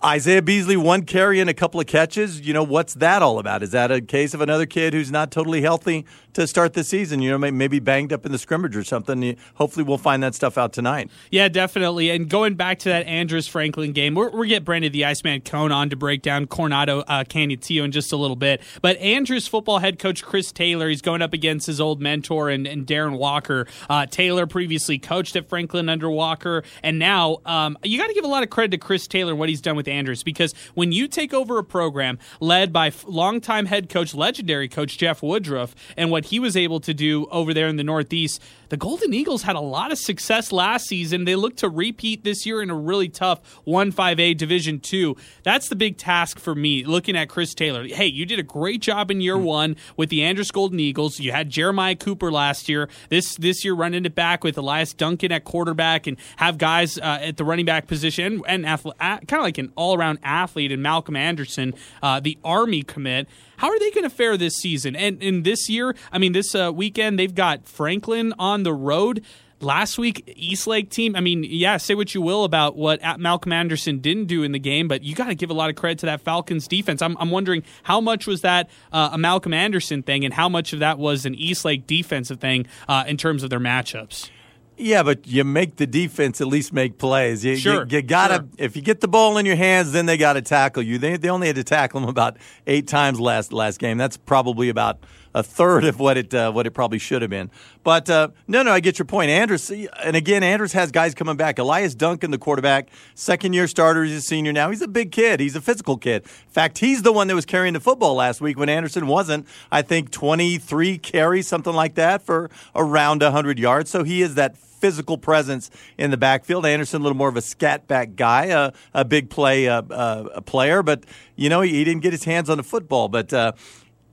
Isaiah 0.04 0.42
Beasley, 0.42 0.76
one 0.76 1.02
carry 1.02 1.40
and 1.40 1.48
a 1.48 1.54
couple 1.54 1.80
of 1.80 1.86
catches. 1.86 2.40
You 2.40 2.52
know, 2.52 2.62
what's 2.62 2.94
that 2.94 3.22
all 3.22 3.38
about? 3.38 3.62
Is 3.62 3.70
that 3.70 3.90
a 3.90 4.00
case 4.00 4.34
of 4.34 4.40
another 4.40 4.66
kid 4.66 4.92
who's 4.92 5.10
not 5.10 5.30
totally 5.30 5.62
healthy 5.62 6.04
to 6.34 6.46
start 6.46 6.74
the 6.74 6.84
season? 6.84 7.22
You 7.22 7.30
know, 7.30 7.50
maybe 7.50 7.78
banged 7.78 8.12
up 8.12 8.26
in 8.26 8.32
the 8.32 8.38
scrimmage 8.38 8.76
or 8.76 8.84
something. 8.84 9.36
Hopefully, 9.54 9.84
we'll 9.84 9.98
find 9.98 10.22
that 10.22 10.34
stuff 10.34 10.58
out 10.58 10.72
tonight. 10.72 11.10
Yeah, 11.30 11.48
definitely. 11.48 12.10
And 12.10 12.28
going 12.28 12.54
back 12.54 12.78
to 12.80 12.90
that 12.90 13.06
Andress 13.06 13.48
Franklin 13.48 13.92
game, 13.92 14.14
we're, 14.14 14.30
we're 14.30 14.44
get 14.44 14.64
Brandon 14.64 14.92
the 14.92 15.06
Iceman 15.06 15.40
Cone 15.40 15.72
on 15.72 15.88
to 15.90 15.96
break 15.96 16.20
down 16.20 16.46
Coronado 16.46 17.00
uh, 17.00 17.24
in 17.34 17.90
just 17.92 18.12
a 18.12 18.16
little 18.16 18.36
bit. 18.36 18.60
But 18.82 18.98
Andress 19.00 19.48
football 19.48 19.78
head 19.78 19.98
coach 19.98 20.22
Chris 20.22 20.52
Taylor, 20.52 20.88
he's 20.88 21.02
going 21.02 21.22
up 21.22 21.32
against 21.32 21.66
his 21.66 21.80
old 21.80 22.00
mentor 22.00 22.50
and, 22.50 22.66
and 22.66 22.86
Darren 22.86 23.16
Walker. 23.16 23.66
Uh, 23.88 24.04
Taylor 24.06 24.46
previously 24.46 24.98
coached 24.98 25.36
at 25.36 25.48
Franklin 25.48 25.88
under 25.88 26.10
Walker, 26.10 26.62
and 26.82 26.98
now 26.98 27.38
um, 27.46 27.78
you 27.82 27.98
got 27.98 28.08
to 28.08 28.14
give 28.14 28.24
a 28.24 28.28
lot 28.28 28.42
of 28.42 28.50
credit 28.50 28.72
to 28.72 28.78
Chris 28.78 29.06
Taylor 29.06 29.34
what 29.34 29.48
he's 29.54 29.60
done 29.60 29.76
with 29.76 29.86
Andress 29.86 30.24
because 30.24 30.52
when 30.74 30.90
you 30.90 31.06
take 31.06 31.32
over 31.32 31.58
a 31.58 31.64
program 31.64 32.18
led 32.40 32.72
by 32.72 32.90
longtime 33.06 33.66
head 33.66 33.88
coach, 33.88 34.14
legendary 34.14 34.68
coach 34.68 34.98
Jeff 34.98 35.22
Woodruff, 35.22 35.76
and 35.96 36.10
what 36.10 36.26
he 36.26 36.40
was 36.40 36.56
able 36.56 36.80
to 36.80 36.92
do 36.92 37.26
over 37.26 37.54
there 37.54 37.68
in 37.68 37.76
the 37.76 37.84
Northeast, 37.84 38.42
the 38.70 38.76
Golden 38.76 39.14
Eagles 39.14 39.42
had 39.42 39.54
a 39.54 39.60
lot 39.60 39.92
of 39.92 39.98
success 39.98 40.50
last 40.50 40.86
season. 40.86 41.24
They 41.24 41.36
look 41.36 41.56
to 41.58 41.68
repeat 41.68 42.24
this 42.24 42.44
year 42.44 42.60
in 42.60 42.70
a 42.70 42.74
really 42.74 43.08
tough 43.08 43.60
1 43.64 43.92
5A 43.92 44.36
Division 44.36 44.80
2. 44.80 45.16
That's 45.44 45.68
the 45.68 45.76
big 45.76 45.96
task 45.96 46.40
for 46.40 46.56
me 46.56 46.84
looking 46.84 47.16
at 47.16 47.28
Chris 47.28 47.54
Taylor. 47.54 47.86
Hey, 47.86 48.06
you 48.06 48.26
did 48.26 48.40
a 48.40 48.42
great 48.42 48.82
job 48.82 49.12
in 49.12 49.20
year 49.20 49.38
1 49.38 49.76
with 49.96 50.08
the 50.08 50.20
Andress 50.20 50.52
Golden 50.52 50.80
Eagles. 50.80 51.20
You 51.20 51.30
had 51.30 51.50
Jeremiah 51.50 51.94
Cooper 51.94 52.32
last 52.32 52.68
year. 52.68 52.88
This 53.10 53.36
this 53.36 53.64
year 53.64 53.74
running 53.74 54.04
it 54.04 54.16
back 54.16 54.42
with 54.42 54.58
Elias 54.58 54.92
Duncan 54.92 55.30
at 55.30 55.44
quarterback 55.44 56.08
and 56.08 56.16
have 56.36 56.58
guys 56.58 56.98
uh, 56.98 57.18
at 57.20 57.36
the 57.36 57.44
running 57.44 57.66
back 57.66 57.86
position 57.86 58.42
and, 58.48 58.66
and 58.66 58.82
kind 58.98 59.32
of 59.32 59.42
like 59.44 59.58
an 59.58 59.72
all-around 59.76 60.18
athlete 60.22 60.72
in 60.72 60.82
Malcolm 60.82 61.14
Anderson, 61.14 61.74
uh, 62.02 62.18
the 62.18 62.36
Army 62.42 62.82
commit. 62.82 63.28
How 63.58 63.68
are 63.68 63.78
they 63.78 63.90
going 63.92 64.02
to 64.02 64.10
fare 64.10 64.36
this 64.36 64.56
season? 64.56 64.96
And 64.96 65.22
in 65.22 65.44
this 65.44 65.68
year, 65.68 65.94
I 66.10 66.18
mean, 66.18 66.32
this 66.32 66.54
uh, 66.54 66.72
weekend 66.74 67.18
they've 67.18 67.34
got 67.34 67.66
Franklin 67.66 68.34
on 68.38 68.64
the 68.64 68.72
road. 68.72 69.24
Last 69.60 69.96
week, 69.96 70.30
Eastlake 70.36 70.90
team. 70.90 71.16
I 71.16 71.20
mean, 71.20 71.42
yeah, 71.44 71.78
say 71.78 71.94
what 71.94 72.14
you 72.14 72.20
will 72.20 72.44
about 72.44 72.76
what 72.76 73.00
Malcolm 73.18 73.52
Anderson 73.52 74.00
didn't 74.00 74.26
do 74.26 74.42
in 74.42 74.52
the 74.52 74.58
game, 74.58 74.88
but 74.88 75.02
you 75.02 75.14
got 75.14 75.28
to 75.28 75.34
give 75.34 75.48
a 75.48 75.54
lot 75.54 75.70
of 75.70 75.76
credit 75.76 76.00
to 76.00 76.06
that 76.06 76.20
Falcons 76.20 76.68
defense. 76.68 77.00
I'm, 77.00 77.16
I'm 77.18 77.30
wondering 77.30 77.62
how 77.84 78.00
much 78.00 78.26
was 78.26 78.42
that 78.42 78.68
uh, 78.92 79.10
a 79.12 79.16
Malcolm 79.16 79.54
Anderson 79.54 80.02
thing, 80.02 80.24
and 80.24 80.34
how 80.34 80.50
much 80.50 80.74
of 80.74 80.80
that 80.80 80.98
was 80.98 81.24
an 81.24 81.34
Eastlake 81.36 81.86
defensive 81.86 82.40
thing 82.40 82.66
uh, 82.88 83.04
in 83.06 83.16
terms 83.16 83.42
of 83.42 83.48
their 83.48 83.60
matchups. 83.60 84.28
Yeah, 84.76 85.02
but 85.02 85.26
you 85.26 85.44
make 85.44 85.76
the 85.76 85.86
defense 85.86 86.40
at 86.40 86.48
least 86.48 86.72
make 86.72 86.98
plays. 86.98 87.44
You, 87.44 87.56
sure, 87.56 87.86
you, 87.86 87.98
you 87.98 88.02
gotta 88.02 88.34
sure. 88.34 88.48
if 88.58 88.76
you 88.76 88.82
get 88.82 89.00
the 89.00 89.08
ball 89.08 89.38
in 89.38 89.46
your 89.46 89.56
hands, 89.56 89.92
then 89.92 90.06
they 90.06 90.16
got 90.16 90.32
to 90.32 90.42
tackle 90.42 90.82
you. 90.82 90.98
They 90.98 91.16
they 91.16 91.28
only 91.28 91.46
had 91.46 91.56
to 91.56 91.64
tackle 91.64 92.00
them 92.00 92.08
about 92.08 92.36
eight 92.66 92.88
times 92.88 93.20
last 93.20 93.52
last 93.52 93.78
game. 93.78 93.98
That's 93.98 94.16
probably 94.16 94.68
about 94.68 94.98
a 95.34 95.42
third 95.42 95.84
of 95.84 95.98
what 95.98 96.16
it 96.16 96.32
uh, 96.32 96.52
what 96.52 96.66
it 96.66 96.70
probably 96.70 96.98
should 96.98 97.22
have 97.22 97.30
been. 97.30 97.50
But 97.82 98.08
uh, 98.08 98.28
no, 98.46 98.62
no, 98.62 98.72
I 98.72 98.80
get 98.80 98.98
your 98.98 99.06
point, 99.06 99.30
Andress. 99.30 99.88
And 100.02 100.16
again, 100.16 100.42
Andress 100.42 100.72
has 100.72 100.90
guys 100.90 101.14
coming 101.14 101.36
back. 101.36 101.58
Elias 101.58 101.94
Duncan, 101.94 102.30
the 102.30 102.38
quarterback, 102.38 102.88
second 103.14 103.52
year 103.52 103.66
starter. 103.66 104.04
He's 104.04 104.16
a 104.16 104.20
senior 104.20 104.52
now. 104.52 104.70
He's 104.70 104.82
a 104.82 104.88
big 104.88 105.12
kid. 105.12 105.40
He's 105.40 105.56
a 105.56 105.60
physical 105.60 105.96
kid. 105.96 106.22
In 106.22 106.52
fact, 106.52 106.78
he's 106.78 107.02
the 107.02 107.12
one 107.12 107.26
that 107.28 107.34
was 107.34 107.46
carrying 107.46 107.74
the 107.74 107.80
football 107.80 108.14
last 108.14 108.40
week 108.40 108.58
when 108.58 108.68
Anderson 108.68 109.06
wasn't. 109.06 109.46
I 109.70 109.82
think 109.82 110.10
twenty 110.10 110.58
three 110.58 110.98
carries, 110.98 111.48
something 111.48 111.74
like 111.74 111.94
that, 111.94 112.22
for 112.22 112.50
around 112.74 113.22
hundred 113.22 113.58
yards. 113.58 113.90
So 113.90 114.04
he 114.04 114.22
is 114.22 114.36
that 114.36 114.56
physical 114.84 115.16
presence 115.16 115.70
in 115.96 116.10
the 116.10 116.16
backfield. 116.18 116.66
Anderson, 116.66 117.00
a 117.00 117.02
little 117.02 117.16
more 117.16 117.30
of 117.30 117.38
a 117.38 117.40
scat 117.40 117.88
back 117.88 118.16
guy, 118.16 118.50
uh, 118.50 118.70
a 118.92 119.02
big 119.02 119.30
play 119.30 119.66
uh, 119.66 119.80
uh, 119.80 120.42
player, 120.42 120.82
but 120.82 121.04
you 121.36 121.48
know 121.48 121.62
he, 121.62 121.70
he, 121.70 121.84
didn't 121.84 122.02
get 122.02 122.12
his 122.12 122.24
hands 122.24 122.50
on 122.50 122.58
the 122.58 122.62
football. 122.62 123.08
But 123.08 123.32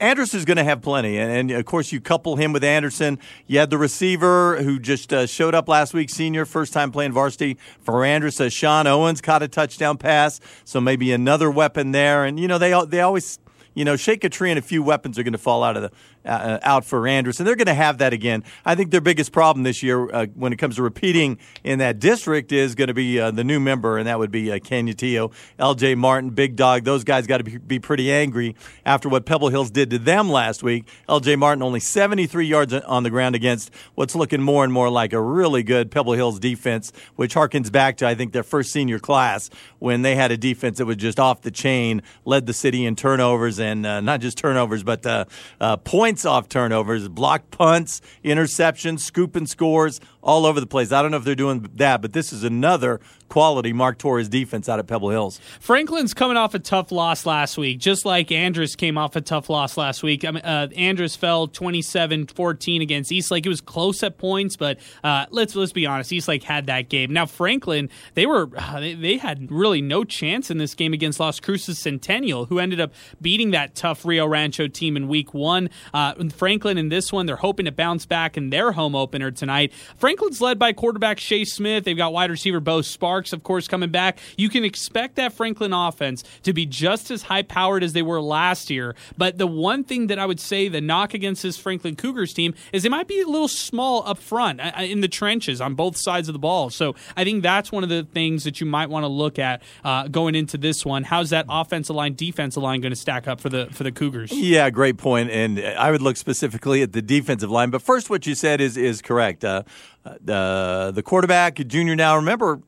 uh, 0.02 0.06
Anderson 0.06 0.40
is 0.40 0.46
going 0.46 0.58
to 0.58 0.64
have 0.64 0.82
plenty, 0.82 1.18
and, 1.18 1.32
and, 1.32 1.52
of 1.52 1.66
course 1.66 1.92
you 1.92 2.02
couple 2.02 2.36
him 2.36 2.54
with 2.54 2.64
Anderson. 2.64 3.20
You 3.48 3.60
had 3.60 3.70
the 3.70 3.78
receiver 3.78 4.62
who 4.62 4.80
just 4.80 5.14
uh, 5.14 5.26
showed 5.26 5.56
up 5.56 5.68
last 5.70 5.94
week, 5.94 6.10
senior, 6.10 6.46
first 6.46 6.74
time 6.74 6.92
playing 6.92 7.12
varsity 7.12 7.58
for 7.82 8.04
Anderson. 8.04 8.50
Sean 8.50 8.88
Owens 8.88 9.22
caught 9.22 9.44
a 9.44 9.48
touchdown 9.48 9.98
pass, 9.98 10.40
so 10.64 10.82
maybe 10.82 11.12
another 11.12 11.50
weapon 11.52 11.92
there. 11.92 12.26
And 12.26 12.40
you 12.40 12.48
know 12.48 12.58
they 12.58 12.80
they 12.88 13.02
always 13.02 13.40
you 13.74 13.86
know, 13.86 13.96
shake 13.96 14.24
a 14.24 14.30
tree 14.30 14.50
and 14.50 14.60
a 14.60 14.62
few 14.62 14.84
weapons 14.84 15.18
are 15.18 15.24
going 15.24 15.32
to 15.32 15.40
fall 15.40 15.64
out 15.64 15.78
of 15.78 15.84
the 15.84 15.92
uh, 16.26 16.60
out 16.62 16.86
for 16.86 17.02
Andress, 17.02 17.40
and 17.40 17.48
they're 17.48 17.56
going 17.56 17.68
to 17.68 17.74
have 17.74 18.00
that 18.00 18.14
again. 18.14 18.44
I 18.66 18.76
think 18.76 18.92
their 18.92 19.02
biggest 19.02 19.32
problem 19.32 19.64
this 19.64 19.82
year, 19.84 20.14
uh, 20.14 20.26
when 20.36 20.54
it 20.54 20.58
comes 20.58 20.76
to 20.76 20.84
repeating 20.84 21.40
in 21.64 21.80
that 21.80 22.00
district, 22.00 22.52
is 22.52 22.76
going 22.76 22.90
to 22.90 22.94
be 22.94 23.20
uh, 23.20 23.32
the 23.32 23.44
new 23.44 23.60
member, 23.60 23.98
and 23.98 24.08
that 24.08 24.20
would 24.20 24.32
be 24.32 24.52
uh, 24.52 24.60
Canutillo, 24.60 25.32
L.J. 25.60 25.96
Martin, 25.96 26.30
Big 26.32 26.56
Dog. 26.56 26.84
Those 26.84 27.04
guys 27.04 27.28
got 27.28 27.38
to 27.38 27.44
be, 27.44 27.58
be 27.58 27.80
pretty 27.80 28.12
angry 28.12 28.56
after 28.86 29.10
what 29.10 29.26
Pebble 29.26 29.50
Hills 29.50 29.72
did 29.72 29.90
to 29.92 30.00
them 30.00 30.30
last 30.30 30.64
week. 30.64 30.88
L.J. 31.10 31.36
Martin 31.36 31.64
only 31.64 31.80
73 31.80 32.46
yards 32.46 32.74
on 32.74 33.04
the 33.04 33.10
ground 33.10 33.36
against 33.36 33.72
what's 33.96 34.16
looking 34.16 34.42
more 34.42 34.64
and 34.64 34.72
more 34.74 34.90
like 34.90 35.14
a 35.14 35.22
really 35.22 35.64
good 35.64 35.92
Pebble 35.92 36.14
Hills 36.14 36.40
defense, 36.40 36.92
which 37.16 37.36
harkens 37.36 37.72
back 37.72 37.98
to 37.98 38.08
I 38.08 38.16
think 38.16 38.34
their 38.34 38.44
first 38.44 38.72
senior 38.72 39.00
class 39.00 39.50
when 39.80 40.02
they 40.02 40.16
had 40.16 40.32
a 40.32 40.38
defense 40.38 40.78
that 40.78 40.86
was 40.86 40.98
just 40.98 41.20
off 41.20 41.42
the 41.42 41.52
chain, 41.52 42.02
led 42.26 42.46
the 42.46 42.54
city 42.54 42.86
in 42.86 42.96
turnovers 42.96 43.60
and 43.60 43.86
uh, 43.86 44.02
not 44.02 44.22
just 44.22 44.38
turnovers, 44.38 44.84
but 44.84 45.06
uh, 45.06 45.26
uh, 45.60 45.78
points 46.12 46.26
off 46.26 46.50
turnovers, 46.50 47.08
block 47.08 47.52
punts, 47.52 48.02
interceptions, 48.26 49.00
scooping 49.00 49.46
scores, 49.46 50.02
all 50.24 50.46
over 50.46 50.60
the 50.60 50.68
place. 50.68 50.92
I 50.92 51.02
don't 51.02 51.12
know 51.12 51.18
if 51.18 51.24
they're 51.24 51.36
doing 51.36 51.70
that, 51.76 52.02
but 52.02 52.14
this 52.14 52.32
is 52.32 52.44
another 52.44 53.00
quality 53.32 53.72
Mark 53.72 53.98
Torres 53.98 54.28
defense 54.28 54.68
out 54.68 54.80
of 54.80 54.88
Pebble 54.88 55.10
Hills. 55.10 55.40
Franklin's 55.62 56.14
coming 56.14 56.36
off 56.36 56.54
a 56.54 56.60
tough 56.60 56.92
loss 56.92 57.26
last 57.26 57.58
week, 57.58 57.80
just 57.80 58.06
like 58.06 58.28
Andress 58.28 58.76
came 58.76 58.98
off 58.98 59.16
a 59.16 59.22
tough 59.22 59.50
loss 59.50 59.78
last 59.78 60.04
week. 60.04 60.26
I 60.26 60.32
mean, 60.32 60.44
uh, 60.44 60.68
Andress 60.78 61.18
fell 61.18 61.48
27-14 61.48 62.82
against 62.82 63.10
Eastlake. 63.10 63.46
It 63.46 63.50
was 63.50 63.62
close 63.62 64.04
at 64.04 64.18
points, 64.18 64.58
but 64.58 64.80
uh, 65.04 65.28
let's 65.32 65.56
let's 65.56 65.72
be 65.72 65.86
honest, 65.86 66.12
Eastlake 66.12 66.44
had 66.44 66.66
that 66.66 66.90
game. 66.90 67.14
Now 67.14 67.26
Franklin, 67.26 67.90
they 68.16 68.26
were 68.26 68.50
uh, 68.56 68.82
they, 68.82 68.96
they, 68.96 69.18
had 69.18 69.52
really 69.52 69.82
no 69.82 70.04
chance 70.04 70.50
in 70.50 70.58
this 70.58 70.74
game 70.74 70.94
against 70.94 71.20
Las 71.20 71.40
Cruces 71.40 71.80
Centennial, 71.80 72.46
who 72.46 72.60
ended 72.60 72.82
up 72.82 72.92
beating 73.22 73.52
that 73.52 73.76
tough 73.76 74.04
Rio 74.04 74.26
Rancho 74.28 74.68
team 74.68 74.98
in 74.98 75.08
week 75.08 75.34
one. 75.34 75.70
Uh, 75.94 76.14
Franklin 76.36 76.78
in 76.78 76.90
this 76.90 77.14
one, 77.14 77.28
they're 77.28 77.36
hoping 77.38 77.66
to 77.66 77.72
bounce 77.72 78.06
back 78.06 78.36
in 78.36 78.50
their 78.50 78.74
home 78.74 78.96
opener 78.96 79.32
tonight. 79.32 79.72
Franklin's 80.12 80.42
led 80.42 80.60
by 80.60 80.74
quarterback 80.74 81.22
Shea 81.22 81.46
Smith. 81.46 81.86
They've 81.86 81.96
got 81.96 82.12
wide 82.12 82.30
receiver 82.30 82.60
Bo 82.60 82.82
Sparks, 82.82 83.32
of 83.32 83.44
course, 83.44 83.66
coming 83.66 83.92
back. 83.92 84.20
You 84.36 84.50
can 84.50 84.66
expect 84.66 85.16
that 85.16 85.32
Franklin 85.32 85.72
offense 85.72 86.26
to 86.44 86.52
be 86.52 86.66
just 86.66 87.12
as 87.12 87.24
high 87.24 87.44
powered 87.44 87.82
as 87.82 87.94
they 87.94 88.02
were 88.02 88.22
last 88.22 88.70
year. 88.70 88.94
But 89.18 89.38
the 89.38 89.48
one 89.48 89.86
thing 89.86 90.08
that 90.08 90.20
I 90.20 90.26
would 90.26 90.42
say 90.42 90.68
the 90.68 90.82
knock 90.82 91.14
against 91.14 91.44
this 91.44 91.56
Franklin 91.56 91.96
Cougars 91.96 92.34
team 92.34 92.54
is 92.74 92.84
they 92.84 92.90
might 92.90 93.08
be 93.08 93.22
a 93.22 93.26
little 93.26 93.48
small 93.48 94.06
up 94.06 94.18
front 94.18 94.60
uh, 94.60 94.74
uh, 94.80 94.82
in 94.82 95.00
the 95.00 95.08
trenches 95.08 95.62
on 95.62 95.76
both 95.76 95.96
sides 95.96 96.28
of 96.28 96.34
the 96.34 96.40
ball. 96.40 96.70
So 96.70 96.94
I 97.16 97.24
think 97.24 97.42
that's 97.42 97.72
one 97.72 97.84
of 97.84 97.90
the 97.90 98.04
things 98.04 98.44
that 98.44 98.60
you 98.60 98.68
might 98.68 98.90
want 98.90 99.06
to 99.06 99.08
look 99.08 99.40
at 99.40 99.64
uh, 99.86 100.10
going 100.10 100.36
into 100.36 100.58
this 100.58 100.86
one. 100.86 101.06
How's 101.06 101.30
that 101.30 101.46
offensive 101.48 101.96
line, 101.96 102.16
defensive 102.16 102.62
line 102.62 102.82
going 102.82 102.92
to 102.92 103.00
stack 103.00 103.30
up 103.30 103.40
for 103.40 103.48
the 103.48 103.68
for 103.72 103.86
the 103.86 103.94
Cougars? 103.94 104.34
Yeah, 104.34 104.70
great 104.72 104.98
point. 104.98 105.32
And 105.32 105.58
I 105.58 105.90
would 105.90 106.02
look 106.02 106.18
specifically 106.18 106.82
at 106.82 106.92
the 106.92 107.02
defensive 107.02 107.50
line. 107.50 107.70
But 107.70 107.82
first, 107.82 108.10
what 108.10 108.28
you 108.28 108.36
said 108.36 108.60
is 108.60 108.76
is 108.76 109.02
correct. 109.02 109.46
Uh, 109.46 109.64
uh, 110.01 110.01
the 110.04 111.02
quarterback, 111.04 111.56
junior 111.68 111.96
now. 111.96 112.16
Remember, 112.16 112.62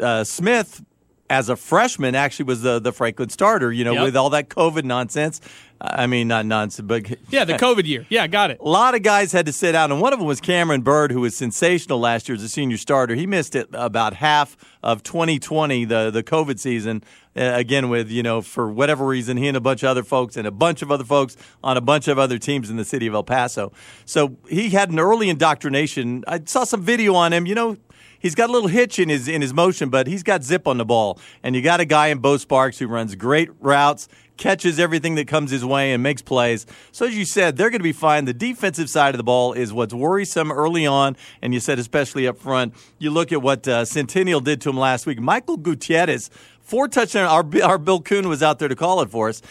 uh, 0.00 0.24
Smith 0.24 0.82
as 1.30 1.48
a 1.48 1.56
freshman 1.56 2.14
actually 2.14 2.44
was 2.44 2.62
the 2.62 2.78
the 2.78 2.92
Franklin 2.92 3.28
starter. 3.28 3.72
You 3.72 3.84
know, 3.84 3.92
yep. 3.94 4.04
with 4.04 4.16
all 4.16 4.30
that 4.30 4.48
COVID 4.48 4.84
nonsense. 4.84 5.40
I 5.84 6.06
mean, 6.06 6.28
not 6.28 6.46
nonsense, 6.46 6.86
but 6.86 7.18
yeah, 7.30 7.44
the 7.44 7.54
COVID 7.58 7.86
year. 7.86 8.06
Yeah, 8.08 8.28
got 8.28 8.52
it. 8.52 8.60
A 8.60 8.68
lot 8.68 8.94
of 8.94 9.02
guys 9.02 9.32
had 9.32 9.46
to 9.46 9.52
sit 9.52 9.74
out, 9.74 9.90
and 9.90 10.00
one 10.00 10.12
of 10.12 10.20
them 10.20 10.28
was 10.28 10.40
Cameron 10.40 10.82
Bird, 10.82 11.10
who 11.10 11.20
was 11.20 11.36
sensational 11.36 11.98
last 11.98 12.28
year 12.28 12.36
as 12.36 12.42
a 12.44 12.48
senior 12.48 12.76
starter. 12.76 13.16
He 13.16 13.26
missed 13.26 13.56
it 13.56 13.68
about 13.72 14.14
half 14.14 14.56
of 14.82 15.02
2020, 15.02 15.84
the 15.86 16.10
the 16.10 16.22
COVID 16.22 16.60
season. 16.60 17.02
Uh, 17.34 17.52
again, 17.54 17.88
with 17.88 18.10
you 18.10 18.22
know, 18.22 18.42
for 18.42 18.70
whatever 18.70 19.04
reason, 19.04 19.36
he 19.36 19.48
and 19.48 19.56
a 19.56 19.60
bunch 19.60 19.82
of 19.82 19.88
other 19.88 20.04
folks 20.04 20.36
and 20.36 20.46
a 20.46 20.52
bunch 20.52 20.82
of 20.82 20.92
other 20.92 21.04
folks 21.04 21.36
on 21.64 21.76
a 21.76 21.80
bunch 21.80 22.06
of 22.06 22.18
other 22.18 22.38
teams 22.38 22.70
in 22.70 22.76
the 22.76 22.84
city 22.84 23.08
of 23.08 23.14
El 23.14 23.24
Paso. 23.24 23.72
So 24.04 24.36
he 24.48 24.70
had 24.70 24.90
an 24.90 25.00
early 25.00 25.30
indoctrination. 25.30 26.22
I 26.28 26.42
saw 26.44 26.62
some 26.62 26.82
video 26.82 27.14
on 27.14 27.32
him. 27.32 27.44
You 27.44 27.56
know, 27.56 27.76
he's 28.22 28.34
got 28.34 28.48
a 28.48 28.52
little 28.52 28.68
hitch 28.68 28.98
in 28.98 29.08
his 29.10 29.28
in 29.28 29.42
his 29.42 29.52
motion, 29.52 29.90
but 29.90 30.06
he's 30.06 30.22
got 30.22 30.42
zip 30.42 30.66
on 30.66 30.78
the 30.78 30.84
ball. 30.84 31.18
And 31.42 31.54
you 31.54 31.60
got 31.60 31.80
a 31.80 31.84
guy 31.84 32.06
in 32.06 32.18
Bo 32.18 32.38
Sparks 32.38 32.78
who 32.78 32.86
runs 32.86 33.14
great 33.16 33.50
routes, 33.60 34.08
catches 34.38 34.78
everything 34.78 35.16
that 35.16 35.26
comes 35.26 35.50
his 35.50 35.64
way, 35.64 35.92
and 35.92 36.02
makes 36.02 36.22
plays. 36.22 36.64
So 36.92 37.06
as 37.06 37.16
you 37.16 37.26
said, 37.26 37.56
they're 37.56 37.68
going 37.68 37.80
to 37.80 37.84
be 37.84 37.92
fine. 37.92 38.24
The 38.24 38.32
defensive 38.32 38.88
side 38.88 39.14
of 39.14 39.18
the 39.18 39.24
ball 39.24 39.52
is 39.52 39.72
what's 39.72 39.92
worrisome 39.92 40.50
early 40.50 40.86
on, 40.86 41.16
and 41.42 41.52
you 41.52 41.60
said 41.60 41.78
especially 41.78 42.26
up 42.26 42.38
front. 42.38 42.74
You 42.98 43.10
look 43.10 43.32
at 43.32 43.42
what 43.42 43.68
uh, 43.68 43.84
Centennial 43.84 44.40
did 44.40 44.60
to 44.62 44.70
him 44.70 44.78
last 44.78 45.04
week. 45.04 45.20
Michael 45.20 45.58
Gutierrez, 45.58 46.30
four 46.60 46.88
touchdowns. 46.88 47.30
Our 47.30 47.62
our 47.62 47.78
Bill 47.78 48.00
Coon 48.00 48.28
was 48.28 48.42
out 48.42 48.58
there 48.58 48.68
to 48.68 48.76
call 48.76 49.02
it 49.02 49.10
for 49.10 49.28
us 49.28 49.42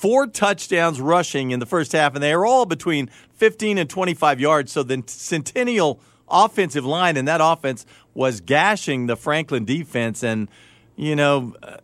four 0.00 0.26
touchdowns 0.26 0.98
rushing 0.98 1.50
in 1.50 1.60
the 1.60 1.66
first 1.66 1.92
half, 1.92 2.14
and 2.14 2.22
they 2.22 2.32
are 2.32 2.46
all 2.46 2.64
between 2.64 3.10
15 3.34 3.76
and 3.76 3.90
25 3.90 4.40
yards. 4.40 4.72
So 4.72 4.82
the 4.82 5.04
Centennial 5.06 6.00
offensive 6.30 6.84
line, 6.84 7.16
and 7.16 7.26
that 7.28 7.40
offense 7.42 7.86
was 8.14 8.40
gashing 8.40 9.06
the 9.06 9.16
Franklin 9.16 9.64
defense. 9.64 10.22
And, 10.22 10.48
you 10.96 11.16
know, 11.16 11.54
uh, 11.62 11.76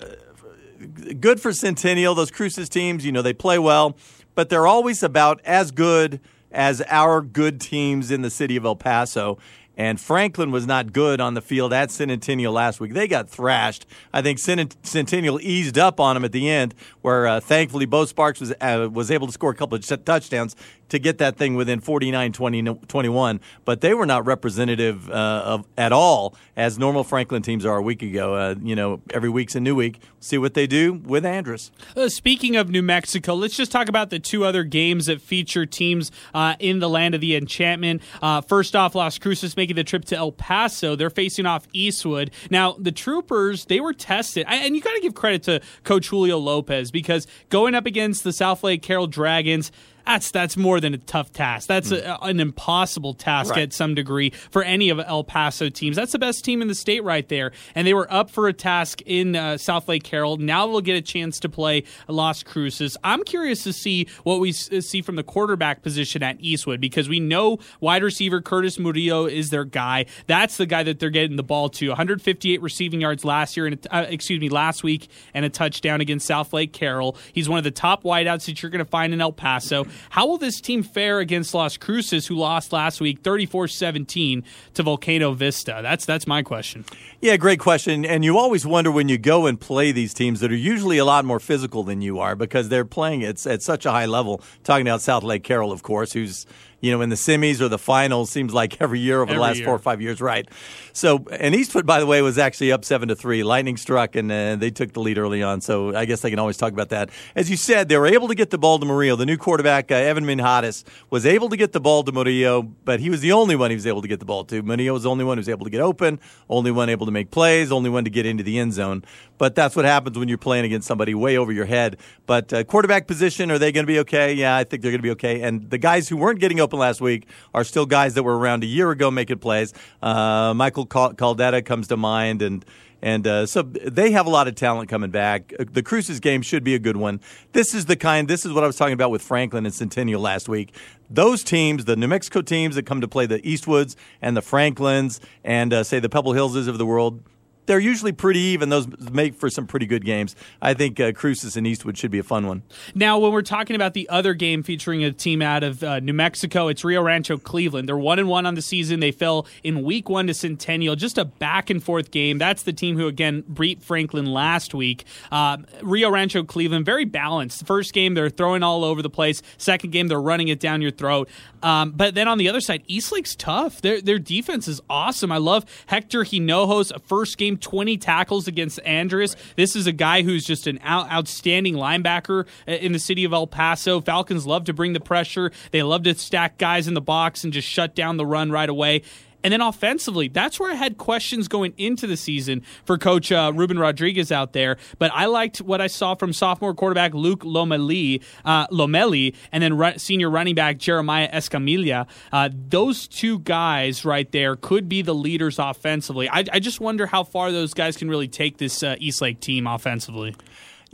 good 1.20 1.40
for 1.40 1.52
Centennial. 1.52 2.14
Those 2.14 2.30
Cruces 2.30 2.68
teams, 2.68 3.04
you 3.04 3.12
know, 3.12 3.22
they 3.22 3.32
play 3.32 3.58
well, 3.58 3.96
but 4.34 4.48
they're 4.48 4.66
always 4.66 5.02
about 5.02 5.40
as 5.44 5.70
good 5.70 6.20
as 6.52 6.82
our 6.88 7.20
good 7.20 7.60
teams 7.60 8.10
in 8.10 8.22
the 8.22 8.30
city 8.30 8.56
of 8.56 8.64
El 8.64 8.76
Paso. 8.76 9.38
And 9.78 10.00
Franklin 10.00 10.50
was 10.50 10.66
not 10.66 10.94
good 10.94 11.20
on 11.20 11.34
the 11.34 11.42
field 11.42 11.74
at 11.74 11.90
Centennial 11.90 12.52
last 12.52 12.80
week. 12.80 12.94
They 12.94 13.06
got 13.06 13.28
thrashed. 13.28 13.84
I 14.10 14.22
think 14.22 14.38
Centennial 14.38 15.38
eased 15.42 15.76
up 15.76 16.00
on 16.00 16.16
them 16.16 16.24
at 16.24 16.32
the 16.32 16.48
end, 16.48 16.74
where 17.02 17.26
uh, 17.26 17.40
thankfully 17.40 17.84
Bo 17.84 18.06
Sparks 18.06 18.40
was 18.40 18.54
uh, 18.58 18.88
was 18.90 19.10
able 19.10 19.26
to 19.26 19.34
score 19.34 19.50
a 19.50 19.54
couple 19.54 19.76
of 19.76 20.04
touchdowns 20.04 20.56
to 20.88 20.98
get 20.98 21.18
that 21.18 21.36
thing 21.36 21.54
within 21.54 21.80
49 21.80 22.32
20, 22.32 22.62
21, 22.62 23.40
but 23.64 23.80
they 23.80 23.94
were 23.94 24.06
not 24.06 24.26
representative 24.26 25.10
uh, 25.10 25.42
of 25.44 25.66
at 25.76 25.92
all 25.92 26.34
as 26.56 26.78
normal 26.78 27.04
Franklin 27.04 27.42
teams 27.42 27.64
are 27.64 27.76
a 27.76 27.82
week 27.82 28.02
ago. 28.02 28.34
Uh, 28.34 28.54
you 28.62 28.76
know, 28.76 29.00
every 29.12 29.28
week's 29.28 29.54
a 29.54 29.60
new 29.60 29.74
week. 29.74 30.00
See 30.20 30.38
what 30.38 30.54
they 30.54 30.66
do 30.66 30.94
with 30.94 31.24
Andress. 31.24 31.70
Uh, 31.96 32.08
speaking 32.08 32.56
of 32.56 32.70
New 32.70 32.82
Mexico, 32.82 33.34
let's 33.34 33.56
just 33.56 33.70
talk 33.70 33.88
about 33.88 34.10
the 34.10 34.18
two 34.18 34.44
other 34.44 34.64
games 34.64 35.06
that 35.06 35.20
feature 35.20 35.66
teams 35.66 36.10
uh, 36.34 36.54
in 36.58 36.78
the 36.78 36.88
land 36.88 37.14
of 37.14 37.20
the 37.20 37.36
enchantment. 37.36 38.02
Uh, 38.22 38.40
first 38.40 38.74
off, 38.74 38.94
Las 38.94 39.18
Cruces 39.18 39.56
making 39.56 39.76
the 39.76 39.84
trip 39.84 40.04
to 40.06 40.16
El 40.16 40.32
Paso. 40.32 40.96
They're 40.96 41.10
facing 41.10 41.46
off 41.46 41.66
Eastwood. 41.72 42.30
Now, 42.50 42.72
the 42.78 42.92
Troopers, 42.92 43.66
they 43.66 43.80
were 43.80 43.92
tested, 43.92 44.46
and 44.48 44.74
you 44.74 44.82
got 44.82 44.94
to 44.94 45.00
give 45.00 45.14
credit 45.14 45.42
to 45.44 45.60
Coach 45.84 46.08
Julio 46.08 46.38
Lopez 46.38 46.90
because 46.90 47.26
going 47.48 47.74
up 47.74 47.86
against 47.86 48.24
the 48.24 48.30
Southlake 48.30 48.82
Carroll 48.82 49.06
Dragons, 49.06 49.70
that's 50.06 50.30
that's 50.30 50.56
more 50.56 50.80
than 50.80 50.94
a 50.94 50.98
tough 50.98 51.32
task. 51.32 51.68
That's 51.68 51.90
mm. 51.90 51.98
a, 51.98 52.22
an 52.25 52.40
impossible 52.40 53.14
task 53.14 53.50
right. 53.50 53.62
at 53.62 53.72
some 53.72 53.94
degree 53.94 54.30
for 54.50 54.62
any 54.62 54.88
of 54.88 55.00
El 55.00 55.25
Paso 55.25 55.68
teams. 55.68 55.96
That's 55.96 56.12
the 56.12 56.18
best 56.18 56.44
team 56.44 56.62
in 56.62 56.68
the 56.68 56.75
state 56.75 57.02
right 57.02 57.28
there, 57.28 57.52
and 57.75 57.86
they 57.86 57.94
were 57.94 58.10
up 58.12 58.30
for 58.30 58.48
a 58.48 58.52
task 58.52 59.02
in 59.02 59.34
uh, 59.34 59.54
Southlake 59.54 60.04
Carroll. 60.04 60.36
Now 60.36 60.66
they'll 60.66 60.80
get 60.80 60.96
a 60.96 61.02
chance 61.02 61.40
to 61.40 61.48
play 61.48 61.84
Las 62.08 62.42
Cruces. 62.42 62.96
I'm 63.02 63.25
curious 63.25 63.64
to 63.64 63.72
see 63.72 64.06
what 64.22 64.40
we 64.40 64.50
uh, 64.50 64.80
see 64.80 65.02
from 65.02 65.16
the 65.16 65.25
quarterback 65.25 65.82
position 65.82 66.22
at 66.22 66.36
Eastwood 66.40 66.80
because 66.80 67.08
we 67.08 67.20
know 67.20 67.58
wide 67.80 68.02
receiver 68.02 68.40
Curtis 68.40 68.78
Murillo 68.78 69.26
is 69.26 69.50
their 69.50 69.64
guy. 69.64 70.06
That's 70.26 70.56
the 70.56 70.66
guy 70.66 70.82
that 70.84 71.00
they're 71.00 71.10
getting 71.10 71.36
the 71.36 71.42
ball 71.42 71.68
to. 71.70 71.88
158 71.88 72.62
receiving 72.62 73.00
yards 73.00 73.25
last 73.25 73.56
year, 73.56 73.66
and 73.66 73.86
uh, 73.90 74.06
excuse 74.08 74.40
me, 74.40 74.48
last 74.48 74.82
week, 74.82 75.08
and 75.34 75.44
a 75.44 75.50
touchdown 75.50 76.00
against 76.00 76.28
Southlake 76.28 76.72
Carroll. 76.72 77.16
He's 77.32 77.48
one 77.48 77.58
of 77.58 77.64
the 77.64 77.70
top 77.70 78.04
wideouts 78.04 78.46
that 78.46 78.62
you're 78.62 78.70
going 78.70 78.84
to 78.84 78.90
find 78.90 79.12
in 79.12 79.20
El 79.20 79.32
Paso. 79.32 79.86
How 80.10 80.26
will 80.26 80.38
this 80.38 80.60
team 80.60 80.82
fare 80.82 81.18
against 81.20 81.54
Las 81.54 81.76
Cruces, 81.76 82.26
who 82.26 82.34
lost 82.34 82.72
last 82.72 83.00
week 83.00 83.20
34 83.20 83.68
17 83.68 84.44
to 84.74 84.82
Volcano 84.82 85.32
Vista? 85.32 85.80
That's, 85.82 86.04
that's 86.04 86.26
my 86.26 86.42
question. 86.42 86.84
Yeah, 87.20 87.36
great 87.36 87.60
question. 87.60 88.04
And 88.04 88.24
you 88.24 88.38
always 88.38 88.66
wonder 88.66 88.90
when 88.90 89.08
you 89.08 89.18
go 89.18 89.46
and 89.46 89.60
play 89.60 89.92
these 89.92 90.14
teams 90.14 90.40
that 90.40 90.52
are 90.52 90.56
usually 90.56 90.98
a 90.98 91.04
lot 91.04 91.24
more 91.24 91.40
physical 91.40 91.82
than 91.82 92.02
you 92.02 92.18
are 92.18 92.36
because 92.36 92.68
they're 92.68 92.84
playing 92.84 93.24
at, 93.24 93.44
at 93.46 93.62
such 93.62 93.86
a 93.86 93.90
high 93.90 94.06
level. 94.06 94.42
Talking 94.64 94.86
about 94.86 95.00
Southlake 95.00 95.42
Carroll, 95.42 95.72
of 95.72 95.82
course, 95.82 96.12
who's 96.12 96.46
you 96.80 96.92
know, 96.92 97.00
in 97.00 97.09
the 97.09 97.16
semis 97.16 97.61
or 97.61 97.68
the 97.68 97.78
finals 97.78 98.30
seems 98.30 98.52
like 98.52 98.80
every 98.80 99.00
year 99.00 99.16
over 99.23 99.30
every 99.30 99.35
the 99.37 99.40
last 99.40 99.56
year. 99.56 99.66
four 99.66 99.75
or 99.75 99.78
five 99.78 100.00
years, 100.00 100.21
right? 100.21 100.49
So, 100.92 101.25
and 101.30 101.54
Eastwood, 101.54 101.87
by 101.87 102.00
the 102.00 102.06
way, 102.06 102.23
was 102.23 102.38
actually 102.38 102.73
up 102.73 102.85
seven 102.85 103.09
to 103.09 103.16
three. 103.16 103.42
Lightning 103.42 103.76
struck, 103.76 104.16
and 104.16 104.30
uh, 104.30 104.56
they 104.56 104.71
took 104.71 104.92
the 104.92 105.00
lead 105.00 105.18
early 105.18 105.42
on. 105.42 105.61
So, 105.61 105.95
I 105.95 106.04
guess 106.04 106.21
they 106.21 106.30
can 106.30 106.38
always 106.38 106.56
talk 106.56 106.73
about 106.73 106.90
that. 106.90 107.11
As 107.35 107.50
you 107.50 107.56
said, 107.56 107.88
they 107.88 107.99
were 107.99 108.06
able 108.06 108.28
to 108.28 108.35
get 108.35 108.50
the 108.50 108.59
ball 108.59 108.78
to 108.78 108.87
Murillo. 108.87 109.16
The 109.16 109.26
new 109.26 109.37
quarterback, 109.37 109.90
uh, 109.90 109.95
Evan 109.95 110.25
Minhadas, 110.25 110.85
was 111.11 111.26
able 111.26 111.49
to 111.49 111.56
get 111.56 111.73
the 111.73 111.80
ball 111.80 112.02
to 112.04 112.12
Murillo, 112.12 112.62
but 112.62 113.00
he 113.00 113.11
was 113.11 113.21
the 113.21 113.33
only 113.33 113.56
one 113.56 113.71
he 113.71 113.76
was 113.76 113.87
able 113.87 114.02
to 114.02 114.09
get 114.09 114.21
the 114.21 114.26
ball 114.26 114.45
to. 114.45 114.62
Murillo 114.62 114.92
was 114.92 115.04
the 115.04 115.11
only 115.11 115.25
one 115.25 115.38
who 115.38 115.40
was 115.40 115.49
able 115.49 115.64
to 115.64 115.71
get 115.71 115.80
open, 115.80 116.18
only 116.49 116.71
one 116.71 116.88
able 116.88 117.06
to 117.06 117.12
make 117.12 117.30
plays, 117.30 117.73
only 117.73 117.90
one 117.90 118.04
to 118.04 118.11
get 118.11 118.26
into 118.26 118.42
the 118.42 118.59
end 118.59 118.73
zone. 118.73 119.02
But 119.38 119.54
that's 119.54 119.76
what 119.76 119.85
happens 119.85 120.18
when 120.18 120.28
you're 120.28 120.38
playing 120.38 120.64
against 120.64 120.88
somebody 120.88 121.14
way 121.14 121.37
over 121.37 121.52
your 121.52 121.66
head. 121.66 121.99
But 122.26 122.52
uh, 122.52 122.64
quarterback 122.64 123.06
position, 123.06 123.50
are 123.50 123.59
they 123.59 123.71
going 123.71 123.85
to 123.85 123.92
be 123.92 123.99
okay? 124.00 124.33
Yeah, 124.33 124.56
I 124.56 124.64
think 124.64 124.83
they're 124.83 124.92
going 124.92 125.00
to 125.00 125.02
be 125.02 125.11
okay. 125.11 125.42
And 125.42 125.68
the 125.68 125.78
guys 125.78 126.09
who 126.09 126.16
weren't 126.16 126.40
getting 126.40 126.59
open 126.59 126.65
last 126.73 127.00
week 127.00 127.26
are 127.54 127.64
still 127.64 127.87
guys 127.87 128.14
that 128.14 128.23
were 128.23 128.37
around 128.37 128.64
a 128.64 128.66
year 128.66 128.90
ago 128.90 129.11
making 129.11 129.38
plays. 129.38 129.73
Uh, 130.02 130.54
Michael 130.54 130.87
Caldetta 130.87 131.64
comes 131.64 131.88
to 131.88 131.96
mind, 131.96 132.42
and 132.42 132.64
And 133.02 133.26
uh, 133.26 133.46
so 133.46 133.62
they 133.62 134.11
have 134.12 134.26
a 134.26 134.30
lot 134.30 134.49
of 134.49 134.54
talent 134.54 134.88
coming 134.88 135.11
back. 135.11 135.52
The 135.58 135.82
Cruces 135.82 136.18
game 136.18 136.42
should 136.42 136.64
be 136.64 136.75
a 136.75 136.78
good 136.78 136.96
one. 136.96 137.20
This 137.52 137.75
is 137.75 137.85
the 137.87 137.94
kind. 137.94 138.26
This 138.26 138.46
is 138.46 138.52
what 138.52 138.64
I 138.64 138.66
was 138.66 138.76
talking 138.76 138.94
about 138.94 139.11
with 139.11 139.23
Franklin 139.23 139.66
and 139.66 139.75
Centennial 139.75 140.20
last 140.20 140.49
week. 140.49 140.75
Those 141.11 141.44
teams, 141.44 141.85
the 141.85 141.94
New 141.94 142.08
Mexico 142.08 142.42
teams 142.42 142.75
that 142.75 142.87
come 142.87 143.00
to 143.00 143.08
play 143.08 143.26
the 143.26 143.40
Eastwoods 143.42 143.96
and 144.23 144.37
the 144.37 144.42
Franklins 144.42 145.20
and 145.44 145.73
uh, 145.73 145.85
say 145.85 146.00
the 146.00 146.08
Pebble 146.08 146.32
Hillses 146.32 146.68
of 146.68 146.78
the 146.78 146.87
world, 146.87 147.23
they're 147.66 147.80
usually 147.80 148.12
pretty 148.12 148.40
even. 148.40 148.68
Those 148.68 148.87
make 149.11 149.35
for 149.35 149.50
some 149.50 149.66
pretty 149.66 149.87
good 149.87 150.04
games. 150.04 150.35
I 150.62 150.75
think 150.75 150.99
uh, 150.99 151.12
Cruces 151.12 151.56
and 151.56 151.66
Eastwood 151.66 151.99
should 151.99 152.11
be 152.11 152.18
a 152.18 152.23
fun 152.23 152.46
one. 152.46 152.62
Now, 152.94 153.18
when 153.18 153.32
we're 153.32 153.42
talking 153.42 153.76
about 153.76 153.94
the 153.94 154.08
other 154.08 154.35
game 154.35 154.62
featuring 154.62 155.04
a 155.04 155.12
team 155.12 155.42
out 155.42 155.62
of 155.62 155.82
uh, 155.82 156.00
New 156.00 156.12
Mexico, 156.12 156.68
it's 156.68 156.85
Rio 156.85 157.02
Rancho 157.02 157.38
Cleveland. 157.38 157.88
They're 157.88 157.99
one 157.99 158.18
and 158.18 158.28
one 158.28 158.46
on 158.46 158.54
the 158.54 158.62
season. 158.62 159.00
They 159.00 159.12
fell 159.12 159.46
in 159.62 159.82
week 159.82 160.08
one 160.08 160.26
to 160.28 160.35
Centennial. 160.35 160.96
Just 160.96 161.18
a 161.18 161.25
back 161.25 161.70
and 161.70 161.82
forth 161.82 162.11
game. 162.11 162.38
That's 162.38 162.62
the 162.62 162.73
team 162.73 162.96
who 162.96 163.06
again 163.06 163.42
beat 163.42 163.82
Franklin 163.82 164.26
last 164.26 164.75
week. 164.75 165.04
Uh, 165.30 165.58
Rio 165.82 166.11
Rancho 166.11 166.44
Cleveland 166.44 166.85
very 166.85 167.04
balanced. 167.04 167.66
First 167.66 167.92
game 167.92 168.14
they're 168.14 168.30
throwing 168.30 168.62
all 168.62 168.85
over 168.85 169.02
the 169.02 169.11
place. 169.11 169.42
Second 169.58 169.90
game 169.90 170.08
they're 170.08 170.20
running 170.20 170.49
it 170.49 170.61
down 170.61 170.82
your 170.82 170.90
throat. 170.90 171.28
Um, 171.62 171.92
but 171.92 172.14
then 172.14 172.28
on 172.28 172.38
the 172.38 172.49
other 172.49 172.61
side, 172.61 172.85
Eastlake's 172.88 173.35
tough. 173.35 173.80
Their 173.80 174.00
their 174.00 174.18
defense 174.18 174.68
is 174.68 174.80
awesome. 174.88 175.32
I 175.32 175.38
love 175.38 175.64
Hector 175.87 176.23
Hinojos' 176.23 176.92
first 177.02 177.38
game 177.38 177.55
20 177.56 177.96
tackles 177.98 178.48
against 178.48 178.78
Andress. 178.84 179.34
Right. 179.34 179.54
This 179.56 179.76
is 179.76 179.86
a 179.86 179.92
guy 179.92 180.22
who's 180.22 180.44
just 180.44 180.66
an 180.66 180.78
out, 180.82 181.10
outstanding 181.10 181.75
linebacker 181.75 182.46
uh, 182.68 182.72
in 182.72 182.92
the 182.92 182.98
city 182.98 183.25
of 183.25 183.32
El 183.32 183.46
Paso. 183.46 184.00
Falcons 184.00 184.46
love 184.46 184.64
to 184.64 184.72
bring 184.72 184.92
the 184.92 185.00
pressure. 185.00 185.52
They 185.70 185.82
love 185.82 186.02
to 186.04 186.14
stack 186.14 186.58
guys 186.58 186.88
in 186.88 186.94
the 186.94 187.00
box 187.00 187.44
and 187.44 187.52
just 187.52 187.68
shut 187.68 187.94
down 187.94 188.16
the 188.16 188.26
run 188.26 188.50
right 188.50 188.68
away. 188.68 189.02
And 189.46 189.52
then 189.52 189.60
offensively, 189.60 190.26
that's 190.26 190.58
where 190.58 190.72
I 190.72 190.74
had 190.74 190.98
questions 190.98 191.46
going 191.46 191.72
into 191.76 192.08
the 192.08 192.16
season 192.16 192.64
for 192.84 192.98
Coach 192.98 193.30
uh, 193.30 193.52
Ruben 193.54 193.78
Rodriguez 193.78 194.32
out 194.32 194.54
there. 194.54 194.76
But 194.98 195.12
I 195.14 195.26
liked 195.26 195.58
what 195.58 195.80
I 195.80 195.86
saw 195.86 196.16
from 196.16 196.32
sophomore 196.32 196.74
quarterback 196.74 197.14
Luke 197.14 197.44
Lomeli, 197.44 198.24
uh, 198.44 198.66
Lomeli 198.72 199.36
and 199.52 199.62
then 199.62 199.76
re- 199.76 199.98
senior 199.98 200.30
running 200.30 200.56
back 200.56 200.78
Jeremiah 200.78 201.30
Escamilla. 201.30 202.08
Uh, 202.32 202.48
those 202.52 203.06
two 203.06 203.38
guys 203.38 204.04
right 204.04 204.28
there 204.32 204.56
could 204.56 204.88
be 204.88 205.00
the 205.00 205.14
leaders 205.14 205.60
offensively. 205.60 206.28
I, 206.28 206.42
I, 206.52 206.58
just 206.58 206.80
wonder 206.80 207.06
how 207.06 207.22
far 207.22 207.52
those 207.52 207.72
guys 207.72 207.96
can 207.96 208.08
really 208.08 208.26
take 208.26 208.58
this 208.58 208.82
uh, 208.82 208.96
Eastlake 208.98 209.38
team 209.38 209.68
offensively. 209.68 210.34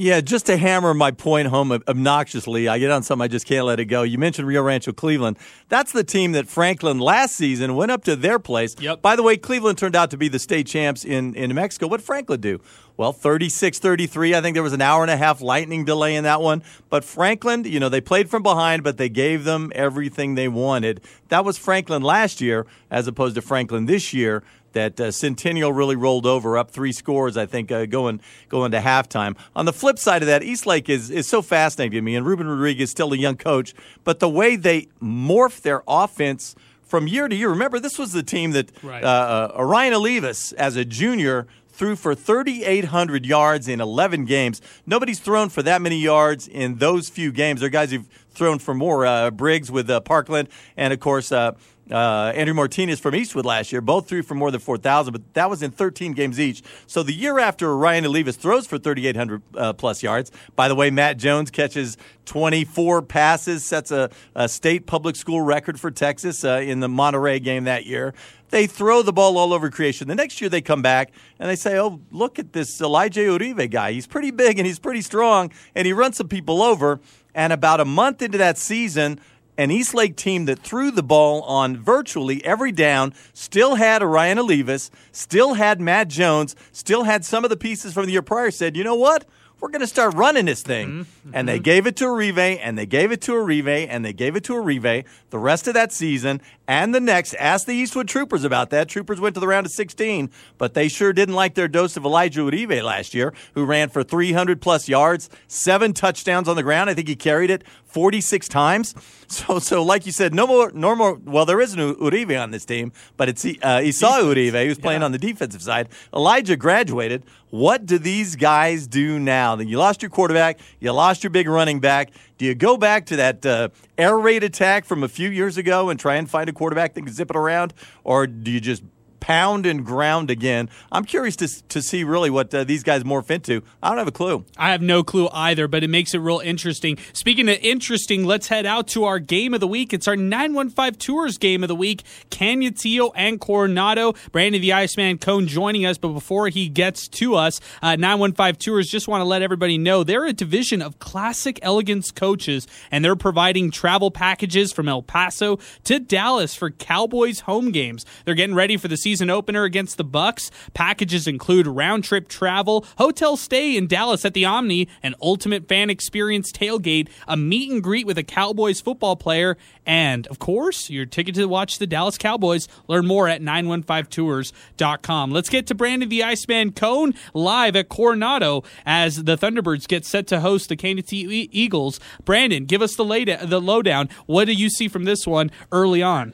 Yeah, 0.02 0.20
just 0.20 0.46
to 0.46 0.56
hammer 0.56 0.94
my 0.94 1.12
point 1.12 1.46
home 1.46 1.70
obnoxiously, 1.70 2.66
I 2.66 2.80
get 2.80 2.90
on 2.90 3.04
something 3.04 3.22
I 3.24 3.28
just 3.28 3.46
can't 3.46 3.66
let 3.66 3.78
it 3.78 3.84
go. 3.84 4.02
You 4.02 4.18
mentioned 4.18 4.48
Rio 4.48 4.60
Rancho 4.60 4.92
Cleveland. 4.92 5.38
That's 5.68 5.92
the 5.92 6.02
team 6.02 6.32
that 6.32 6.48
Franklin 6.48 6.98
last 6.98 7.36
season 7.36 7.76
went 7.76 7.92
up 7.92 8.02
to 8.06 8.16
their 8.16 8.40
place. 8.40 8.74
Yep. 8.80 9.00
By 9.00 9.14
the 9.14 9.22
way, 9.22 9.36
Cleveland 9.36 9.78
turned 9.78 9.94
out 9.94 10.10
to 10.10 10.16
be 10.16 10.26
the 10.26 10.40
state 10.40 10.66
champs 10.66 11.04
in, 11.04 11.36
in 11.36 11.50
New 11.50 11.54
Mexico. 11.54 11.86
What 11.86 12.02
Franklin 12.02 12.40
do? 12.40 12.60
Well, 12.96 13.12
36 13.12 13.78
33. 13.78 14.34
I 14.34 14.40
think 14.40 14.54
there 14.54 14.62
was 14.64 14.72
an 14.72 14.82
hour 14.82 15.02
and 15.02 15.10
a 15.10 15.16
half 15.16 15.40
lightning 15.40 15.84
delay 15.84 16.16
in 16.16 16.24
that 16.24 16.40
one. 16.40 16.64
But 16.90 17.04
Franklin, 17.04 17.62
you 17.62 17.78
know, 17.78 17.88
they 17.88 18.00
played 18.00 18.28
from 18.28 18.42
behind, 18.42 18.82
but 18.82 18.96
they 18.96 19.08
gave 19.08 19.44
them 19.44 19.70
everything 19.72 20.34
they 20.34 20.48
wanted. 20.48 21.00
That 21.28 21.44
was 21.44 21.56
Franklin 21.58 22.02
last 22.02 22.40
year, 22.40 22.66
as 22.90 23.06
opposed 23.06 23.36
to 23.36 23.42
Franklin 23.42 23.86
this 23.86 24.12
year 24.12 24.42
that 24.72 25.00
uh, 25.00 25.10
Centennial 25.10 25.72
really 25.72 25.96
rolled 25.96 26.26
over, 26.26 26.58
up 26.58 26.70
three 26.70 26.92
scores, 26.92 27.36
I 27.36 27.46
think, 27.46 27.70
uh, 27.70 27.86
going 27.86 28.20
going 28.48 28.70
to 28.72 28.80
halftime. 28.80 29.36
On 29.54 29.64
the 29.64 29.72
flip 29.72 29.98
side 29.98 30.22
of 30.22 30.26
that, 30.26 30.42
Eastlake 30.42 30.88
is 30.88 31.10
is 31.10 31.28
so 31.28 31.42
fascinating 31.42 31.92
to 31.92 32.02
me, 32.02 32.16
and 32.16 32.26
Ruben 32.26 32.48
Rodriguez 32.48 32.84
is 32.84 32.90
still 32.90 33.12
a 33.12 33.16
young 33.16 33.36
coach, 33.36 33.74
but 34.04 34.20
the 34.20 34.28
way 34.28 34.56
they 34.56 34.88
morph 35.02 35.60
their 35.62 35.82
offense 35.86 36.54
from 36.82 37.06
year 37.06 37.26
to 37.26 37.34
year. 37.34 37.48
Remember, 37.48 37.78
this 37.78 37.98
was 37.98 38.12
the 38.12 38.22
team 38.22 38.50
that 38.52 38.70
right. 38.82 39.02
uh, 39.02 39.50
uh 39.54 39.58
Orion 39.58 39.94
Olivas, 39.94 40.52
as 40.54 40.76
a 40.76 40.84
junior, 40.84 41.46
threw 41.72 41.96
for 41.96 42.14
3,800 42.14 43.24
yards 43.26 43.66
in 43.66 43.80
11 43.80 44.26
games. 44.26 44.60
Nobody's 44.86 45.18
thrown 45.18 45.48
for 45.48 45.62
that 45.62 45.80
many 45.80 45.98
yards 45.98 46.46
in 46.46 46.76
those 46.76 47.08
few 47.08 47.32
games. 47.32 47.60
There 47.60 47.68
are 47.68 47.70
guys 47.70 47.90
who've 47.90 48.06
thrown 48.30 48.58
for 48.58 48.74
more. 48.74 49.06
Uh, 49.06 49.30
Briggs 49.30 49.70
with 49.70 49.88
uh, 49.88 50.00
Parkland, 50.00 50.48
and 50.76 50.92
of 50.92 51.00
course, 51.00 51.32
uh, 51.32 51.52
uh, 51.92 52.32
Andrew 52.34 52.54
Martinez 52.54 52.98
from 52.98 53.14
Eastwood 53.14 53.44
last 53.44 53.70
year. 53.70 53.80
Both 53.80 54.08
threw 54.08 54.22
for 54.22 54.34
more 54.34 54.50
than 54.50 54.60
4,000, 54.60 55.12
but 55.12 55.34
that 55.34 55.50
was 55.50 55.62
in 55.62 55.70
13 55.70 56.12
games 56.12 56.40
each. 56.40 56.62
So 56.86 57.02
the 57.02 57.12
year 57.12 57.38
after 57.38 57.70
Orion 57.70 58.04
Olivas 58.04 58.36
throws 58.36 58.66
for 58.66 58.78
3,800 58.78 59.42
uh, 59.56 59.72
plus 59.74 60.02
yards, 60.02 60.32
by 60.56 60.68
the 60.68 60.74
way, 60.74 60.90
Matt 60.90 61.18
Jones 61.18 61.50
catches 61.50 61.96
24 62.24 63.02
passes, 63.02 63.64
sets 63.64 63.90
a, 63.90 64.10
a 64.34 64.48
state 64.48 64.86
public 64.86 65.16
school 65.16 65.40
record 65.40 65.78
for 65.78 65.90
Texas 65.90 66.44
uh, 66.44 66.62
in 66.64 66.80
the 66.80 66.88
Monterey 66.88 67.40
game 67.40 67.64
that 67.64 67.86
year. 67.86 68.14
They 68.50 68.66
throw 68.66 69.00
the 69.00 69.14
ball 69.14 69.38
all 69.38 69.54
over 69.54 69.70
creation. 69.70 70.08
The 70.08 70.14
next 70.14 70.40
year 70.42 70.50
they 70.50 70.60
come 70.60 70.82
back 70.82 71.10
and 71.38 71.48
they 71.48 71.56
say, 71.56 71.78
oh, 71.78 72.02
look 72.10 72.38
at 72.38 72.52
this 72.52 72.82
Elijah 72.82 73.20
Uribe 73.20 73.70
guy. 73.70 73.92
He's 73.92 74.06
pretty 74.06 74.30
big 74.30 74.58
and 74.58 74.66
he's 74.66 74.78
pretty 74.78 75.00
strong, 75.00 75.50
and 75.74 75.86
he 75.86 75.92
runs 75.94 76.18
some 76.18 76.28
people 76.28 76.62
over. 76.62 77.00
And 77.34 77.50
about 77.50 77.80
a 77.80 77.86
month 77.86 78.20
into 78.20 78.36
that 78.36 78.58
season, 78.58 79.18
an 79.58 79.70
Eastlake 79.70 80.16
team 80.16 80.46
that 80.46 80.60
threw 80.60 80.90
the 80.90 81.02
ball 81.02 81.42
on 81.42 81.76
virtually 81.76 82.44
every 82.44 82.72
down, 82.72 83.14
still 83.32 83.74
had 83.76 84.02
Orion 84.02 84.38
Olivas, 84.38 84.90
still 85.12 85.54
had 85.54 85.80
Matt 85.80 86.08
Jones, 86.08 86.56
still 86.72 87.04
had 87.04 87.24
some 87.24 87.44
of 87.44 87.50
the 87.50 87.56
pieces 87.56 87.92
from 87.92 88.06
the 88.06 88.12
year 88.12 88.22
prior, 88.22 88.50
said, 88.50 88.76
you 88.76 88.84
know 88.84 88.94
what? 88.94 89.24
We're 89.62 89.68
going 89.68 89.80
to 89.80 89.86
start 89.86 90.14
running 90.14 90.46
this 90.46 90.60
thing. 90.60 90.88
Mm-hmm. 90.88 91.30
And 91.34 91.48
they 91.48 91.60
gave 91.60 91.86
it 91.86 91.94
to 91.96 92.06
Uribe, 92.06 92.58
and 92.60 92.76
they 92.76 92.84
gave 92.84 93.12
it 93.12 93.20
to 93.22 93.32
Uribe, 93.32 93.86
and 93.88 94.04
they 94.04 94.12
gave 94.12 94.34
it 94.34 94.42
to 94.44 94.54
Uribe 94.54 95.04
the 95.30 95.38
rest 95.38 95.68
of 95.68 95.74
that 95.74 95.92
season 95.92 96.42
and 96.66 96.92
the 96.92 97.00
next. 97.00 97.34
Ask 97.34 97.66
the 97.66 97.74
Eastwood 97.74 98.08
Troopers 98.08 98.42
about 98.42 98.70
that. 98.70 98.88
Troopers 98.88 99.20
went 99.20 99.36
to 99.36 99.40
the 99.40 99.46
round 99.46 99.64
of 99.64 99.72
16, 99.72 100.30
but 100.58 100.74
they 100.74 100.88
sure 100.88 101.12
didn't 101.12 101.36
like 101.36 101.54
their 101.54 101.68
dose 101.68 101.96
of 101.96 102.04
Elijah 102.04 102.40
Uribe 102.40 102.82
last 102.82 103.14
year, 103.14 103.32
who 103.54 103.64
ran 103.64 103.88
for 103.88 104.02
300 104.02 104.60
plus 104.60 104.88
yards, 104.88 105.30
seven 105.46 105.92
touchdowns 105.92 106.48
on 106.48 106.56
the 106.56 106.64
ground. 106.64 106.90
I 106.90 106.94
think 106.94 107.06
he 107.06 107.14
carried 107.14 107.50
it 107.50 107.62
46 107.86 108.48
times. 108.48 108.94
So, 109.32 109.58
so 109.60 109.82
like 109.82 110.04
you 110.04 110.12
said, 110.12 110.34
no 110.34 110.46
more, 110.46 110.70
no 110.72 110.94
more. 110.94 111.14
Well, 111.14 111.46
there 111.46 111.62
is 111.62 111.72
an 111.72 111.80
Uribe 111.80 112.38
on 112.38 112.50
this 112.50 112.66
team, 112.66 112.92
but 113.16 113.30
it's 113.30 113.46
uh, 113.46 113.80
Esau 113.82 114.18
Uribe 114.18 114.66
who's 114.66 114.78
playing 114.78 115.00
yeah. 115.00 115.06
on 115.06 115.12
the 115.12 115.18
defensive 115.18 115.62
side. 115.62 115.88
Elijah 116.12 116.54
graduated. 116.54 117.24
What 117.52 117.84
do 117.84 117.98
these 117.98 118.34
guys 118.34 118.86
do 118.86 119.18
now? 119.18 119.56
Then 119.56 119.68
you 119.68 119.76
lost 119.76 120.00
your 120.00 120.08
quarterback, 120.08 120.58
you 120.80 120.90
lost 120.90 121.22
your 121.22 121.28
big 121.28 121.46
running 121.46 121.80
back. 121.80 122.10
Do 122.38 122.46
you 122.46 122.54
go 122.54 122.78
back 122.78 123.04
to 123.06 123.16
that 123.16 123.44
uh, 123.44 123.68
air 123.98 124.18
raid 124.18 124.42
attack 124.42 124.86
from 124.86 125.02
a 125.02 125.08
few 125.08 125.28
years 125.28 125.58
ago 125.58 125.90
and 125.90 126.00
try 126.00 126.14
and 126.14 126.30
find 126.30 126.48
a 126.48 126.54
quarterback 126.54 126.94
that 126.94 127.02
can 127.02 127.12
zip 127.12 127.28
it 127.28 127.36
around, 127.36 127.74
or 128.04 128.26
do 128.26 128.50
you 128.50 128.58
just 128.58 128.82
pound 129.22 129.66
and 129.66 129.86
ground 129.86 130.30
again. 130.32 130.68
I'm 130.90 131.04
curious 131.04 131.36
to, 131.36 131.48
to 131.68 131.80
see 131.80 132.02
really 132.02 132.28
what 132.28 132.52
uh, 132.52 132.64
these 132.64 132.82
guys 132.82 133.04
morph 133.04 133.30
into. 133.30 133.62
I 133.80 133.88
don't 133.88 133.98
have 133.98 134.08
a 134.08 134.12
clue. 134.12 134.44
I 134.56 134.72
have 134.72 134.82
no 134.82 135.04
clue 135.04 135.28
either, 135.32 135.68
but 135.68 135.84
it 135.84 135.88
makes 135.88 136.12
it 136.12 136.18
real 136.18 136.40
interesting. 136.40 136.98
Speaking 137.12 137.48
of 137.48 137.56
interesting, 137.62 138.24
let's 138.24 138.48
head 138.48 138.66
out 138.66 138.88
to 138.88 139.04
our 139.04 139.20
game 139.20 139.54
of 139.54 139.60
the 139.60 139.68
week. 139.68 139.92
It's 139.92 140.08
our 140.08 140.16
915 140.16 140.94
Tours 140.94 141.38
game 141.38 141.62
of 141.62 141.68
the 141.68 141.76
week. 141.76 142.02
Canutillo 142.30 143.12
and 143.14 143.40
Coronado. 143.40 144.14
Brandon 144.32 144.60
the 144.60 144.72
Iceman 144.72 145.18
Cone 145.18 145.46
joining 145.46 145.86
us, 145.86 145.98
but 145.98 146.08
before 146.08 146.48
he 146.48 146.68
gets 146.68 147.06
to 147.06 147.36
us, 147.36 147.60
uh, 147.80 147.94
915 147.94 148.56
Tours 148.56 148.88
just 148.88 149.06
want 149.06 149.20
to 149.20 149.24
let 149.24 149.40
everybody 149.40 149.78
know 149.78 150.02
they're 150.02 150.26
a 150.26 150.32
division 150.32 150.82
of 150.82 150.98
Classic 150.98 151.60
Elegance 151.62 152.10
coaches, 152.10 152.66
and 152.90 153.04
they're 153.04 153.14
providing 153.14 153.70
travel 153.70 154.10
packages 154.10 154.72
from 154.72 154.88
El 154.88 155.02
Paso 155.02 155.60
to 155.84 156.00
Dallas 156.00 156.56
for 156.56 156.72
Cowboys 156.72 157.40
home 157.40 157.70
games. 157.70 158.04
They're 158.24 158.34
getting 158.34 158.56
ready 158.56 158.76
for 158.76 158.88
the 158.88 158.96
season 158.96 159.11
season 159.12 159.28
opener 159.28 159.64
against 159.64 159.98
the 159.98 160.04
Bucks. 160.04 160.50
Packages 160.72 161.26
include 161.26 161.66
round 161.66 162.02
trip 162.02 162.28
travel, 162.28 162.86
hotel 162.96 163.36
stay 163.36 163.76
in 163.76 163.86
Dallas 163.86 164.24
at 164.24 164.32
the 164.32 164.46
Omni, 164.46 164.88
an 165.02 165.14
ultimate 165.20 165.68
fan 165.68 165.90
experience 165.90 166.50
tailgate, 166.50 167.10
a 167.28 167.36
meet 167.36 167.70
and 167.70 167.82
greet 167.82 168.06
with 168.06 168.16
a 168.16 168.22
Cowboys 168.22 168.80
football 168.80 169.14
player, 169.14 169.58
and 169.84 170.26
of 170.28 170.38
course, 170.38 170.88
your 170.88 171.04
ticket 171.04 171.34
to 171.34 171.44
watch 171.44 171.78
the 171.78 171.86
Dallas 171.86 172.16
Cowboys. 172.16 172.68
Learn 172.88 173.06
more 173.06 173.28
at 173.28 173.42
915tours.com. 173.42 175.30
Let's 175.30 175.50
get 175.50 175.66
to 175.66 175.74
Brandon 175.74 176.08
the 176.08 176.24
Iceman 176.24 176.72
Cone 176.72 177.12
live 177.34 177.76
at 177.76 177.90
Coronado 177.90 178.64
as 178.86 179.24
the 179.24 179.36
Thunderbirds 179.36 179.86
get 179.86 180.06
set 180.06 180.26
to 180.28 180.40
host 180.40 180.70
the 180.70 180.76
Canutillo 180.76 181.50
Eagles. 181.52 182.00
Brandon, 182.24 182.64
give 182.64 182.80
us 182.80 182.96
the, 182.96 183.04
lay- 183.04 183.24
the 183.24 183.60
lowdown. 183.60 184.08
What 184.24 184.46
do 184.46 184.54
you 184.54 184.70
see 184.70 184.88
from 184.88 185.04
this 185.04 185.26
one 185.26 185.50
early 185.70 186.02
on? 186.02 186.32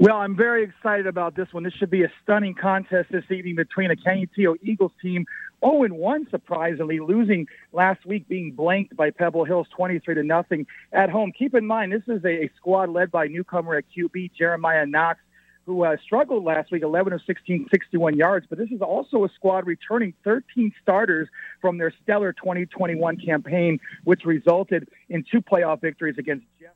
Well, 0.00 0.16
I'm 0.16 0.34
very 0.34 0.64
excited 0.64 1.06
about 1.06 1.36
this 1.36 1.48
one. 1.52 1.62
This 1.62 1.74
should 1.74 1.90
be 1.90 2.04
a 2.04 2.12
stunning 2.22 2.54
contest 2.54 3.12
this 3.12 3.24
evening 3.30 3.56
between 3.56 3.90
a 3.90 3.96
Canutillo 3.96 4.56
Eagles 4.62 4.92
team 5.02 5.26
0 5.62 5.88
1 5.88 6.26
surprisingly, 6.30 7.00
losing 7.00 7.46
last 7.74 8.06
week, 8.06 8.26
being 8.26 8.52
blanked 8.52 8.96
by 8.96 9.10
Pebble 9.10 9.44
Hills 9.44 9.66
23 9.76 10.14
to 10.14 10.22
nothing 10.22 10.66
at 10.90 11.10
home. 11.10 11.32
Keep 11.38 11.54
in 11.54 11.66
mind, 11.66 11.92
this 11.92 12.00
is 12.08 12.24
a, 12.24 12.44
a 12.44 12.50
squad 12.56 12.88
led 12.88 13.10
by 13.10 13.26
newcomer 13.26 13.74
at 13.74 13.84
QB 13.94 14.30
Jeremiah 14.32 14.86
Knox, 14.86 15.20
who 15.66 15.84
uh, 15.84 15.98
struggled 16.02 16.44
last 16.44 16.72
week, 16.72 16.82
11 16.82 17.12
of 17.12 17.20
16, 17.26 17.66
61 17.70 18.16
yards. 18.16 18.46
But 18.48 18.56
this 18.56 18.70
is 18.70 18.80
also 18.80 19.26
a 19.26 19.28
squad 19.34 19.66
returning 19.66 20.14
13 20.24 20.72
starters 20.80 21.28
from 21.60 21.76
their 21.76 21.92
stellar 22.02 22.32
2021 22.32 23.18
campaign, 23.18 23.78
which 24.04 24.24
resulted 24.24 24.88
in 25.10 25.26
two 25.30 25.42
playoff 25.42 25.82
victories 25.82 26.16
against 26.16 26.46
Jeff 26.58 26.70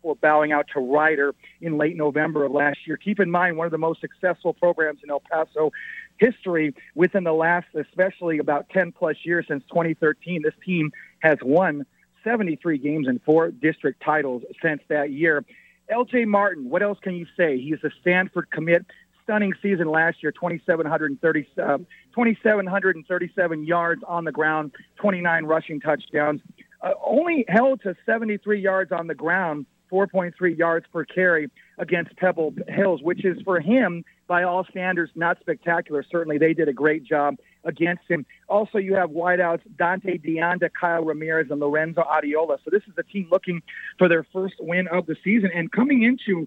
before 0.00 0.16
bowing 0.16 0.50
out 0.52 0.66
to 0.72 0.80
Rider 0.80 1.34
in 1.60 1.76
late 1.76 1.96
November 1.96 2.44
of 2.44 2.52
last 2.52 2.78
year. 2.86 2.96
Keep 2.96 3.20
in 3.20 3.30
mind, 3.30 3.56
one 3.56 3.66
of 3.66 3.70
the 3.70 3.78
most 3.78 4.00
successful 4.00 4.54
programs 4.54 5.00
in 5.04 5.10
El 5.10 5.20
Paso 5.20 5.72
history 6.18 6.74
within 6.94 7.24
the 7.24 7.32
last, 7.32 7.66
especially 7.74 8.38
about 8.38 8.68
10 8.70 8.92
plus 8.92 9.16
years 9.24 9.46
since 9.48 9.62
2013. 9.68 10.42
This 10.42 10.54
team 10.64 10.92
has 11.20 11.38
won 11.42 11.84
73 12.24 12.78
games 12.78 13.08
and 13.08 13.20
four 13.22 13.50
district 13.50 14.02
titles 14.02 14.42
since 14.62 14.82
that 14.88 15.10
year. 15.10 15.44
LJ 15.92 16.26
Martin, 16.26 16.70
what 16.70 16.82
else 16.82 16.98
can 17.00 17.14
you 17.14 17.26
say? 17.36 17.58
He's 17.58 17.82
a 17.84 17.90
Stanford 18.00 18.50
commit. 18.50 18.86
Stunning 19.24 19.52
season 19.62 19.88
last 19.88 20.22
year, 20.22 20.32
2,730, 20.32 21.46
uh, 21.58 21.78
2,737 22.14 23.64
yards 23.64 24.02
on 24.06 24.24
the 24.24 24.32
ground, 24.32 24.72
29 24.96 25.44
rushing 25.44 25.78
touchdowns. 25.78 26.40
Uh, 26.82 26.92
only 27.04 27.44
held 27.48 27.82
to 27.82 27.94
73 28.06 28.60
yards 28.60 28.90
on 28.90 29.06
the 29.06 29.14
ground, 29.14 29.66
4.3 29.90 30.56
yards 30.56 30.86
per 30.92 31.04
carry 31.04 31.50
against 31.78 32.16
Pebble 32.16 32.54
Hills, 32.68 33.00
which 33.02 33.24
is 33.24 33.38
for 33.44 33.60
him, 33.60 34.04
by 34.26 34.44
all 34.44 34.64
standards, 34.70 35.10
not 35.14 35.38
spectacular. 35.40 36.04
Certainly, 36.10 36.38
they 36.38 36.54
did 36.54 36.68
a 36.68 36.72
great 36.72 37.04
job 37.04 37.36
against 37.64 38.02
him. 38.08 38.24
Also, 38.48 38.78
you 38.78 38.94
have 38.94 39.10
wideouts 39.10 39.62
Dante 39.76 40.18
Deonda, 40.18 40.70
Kyle 40.78 41.04
Ramirez, 41.04 41.48
and 41.50 41.60
Lorenzo 41.60 42.02
Adiola. 42.02 42.58
So 42.64 42.70
this 42.70 42.82
is 42.86 42.94
a 42.96 43.02
team 43.02 43.28
looking 43.30 43.62
for 43.98 44.08
their 44.08 44.24
first 44.32 44.54
win 44.60 44.86
of 44.88 45.06
the 45.06 45.16
season. 45.24 45.50
And 45.54 45.70
coming 45.72 46.02
into 46.02 46.46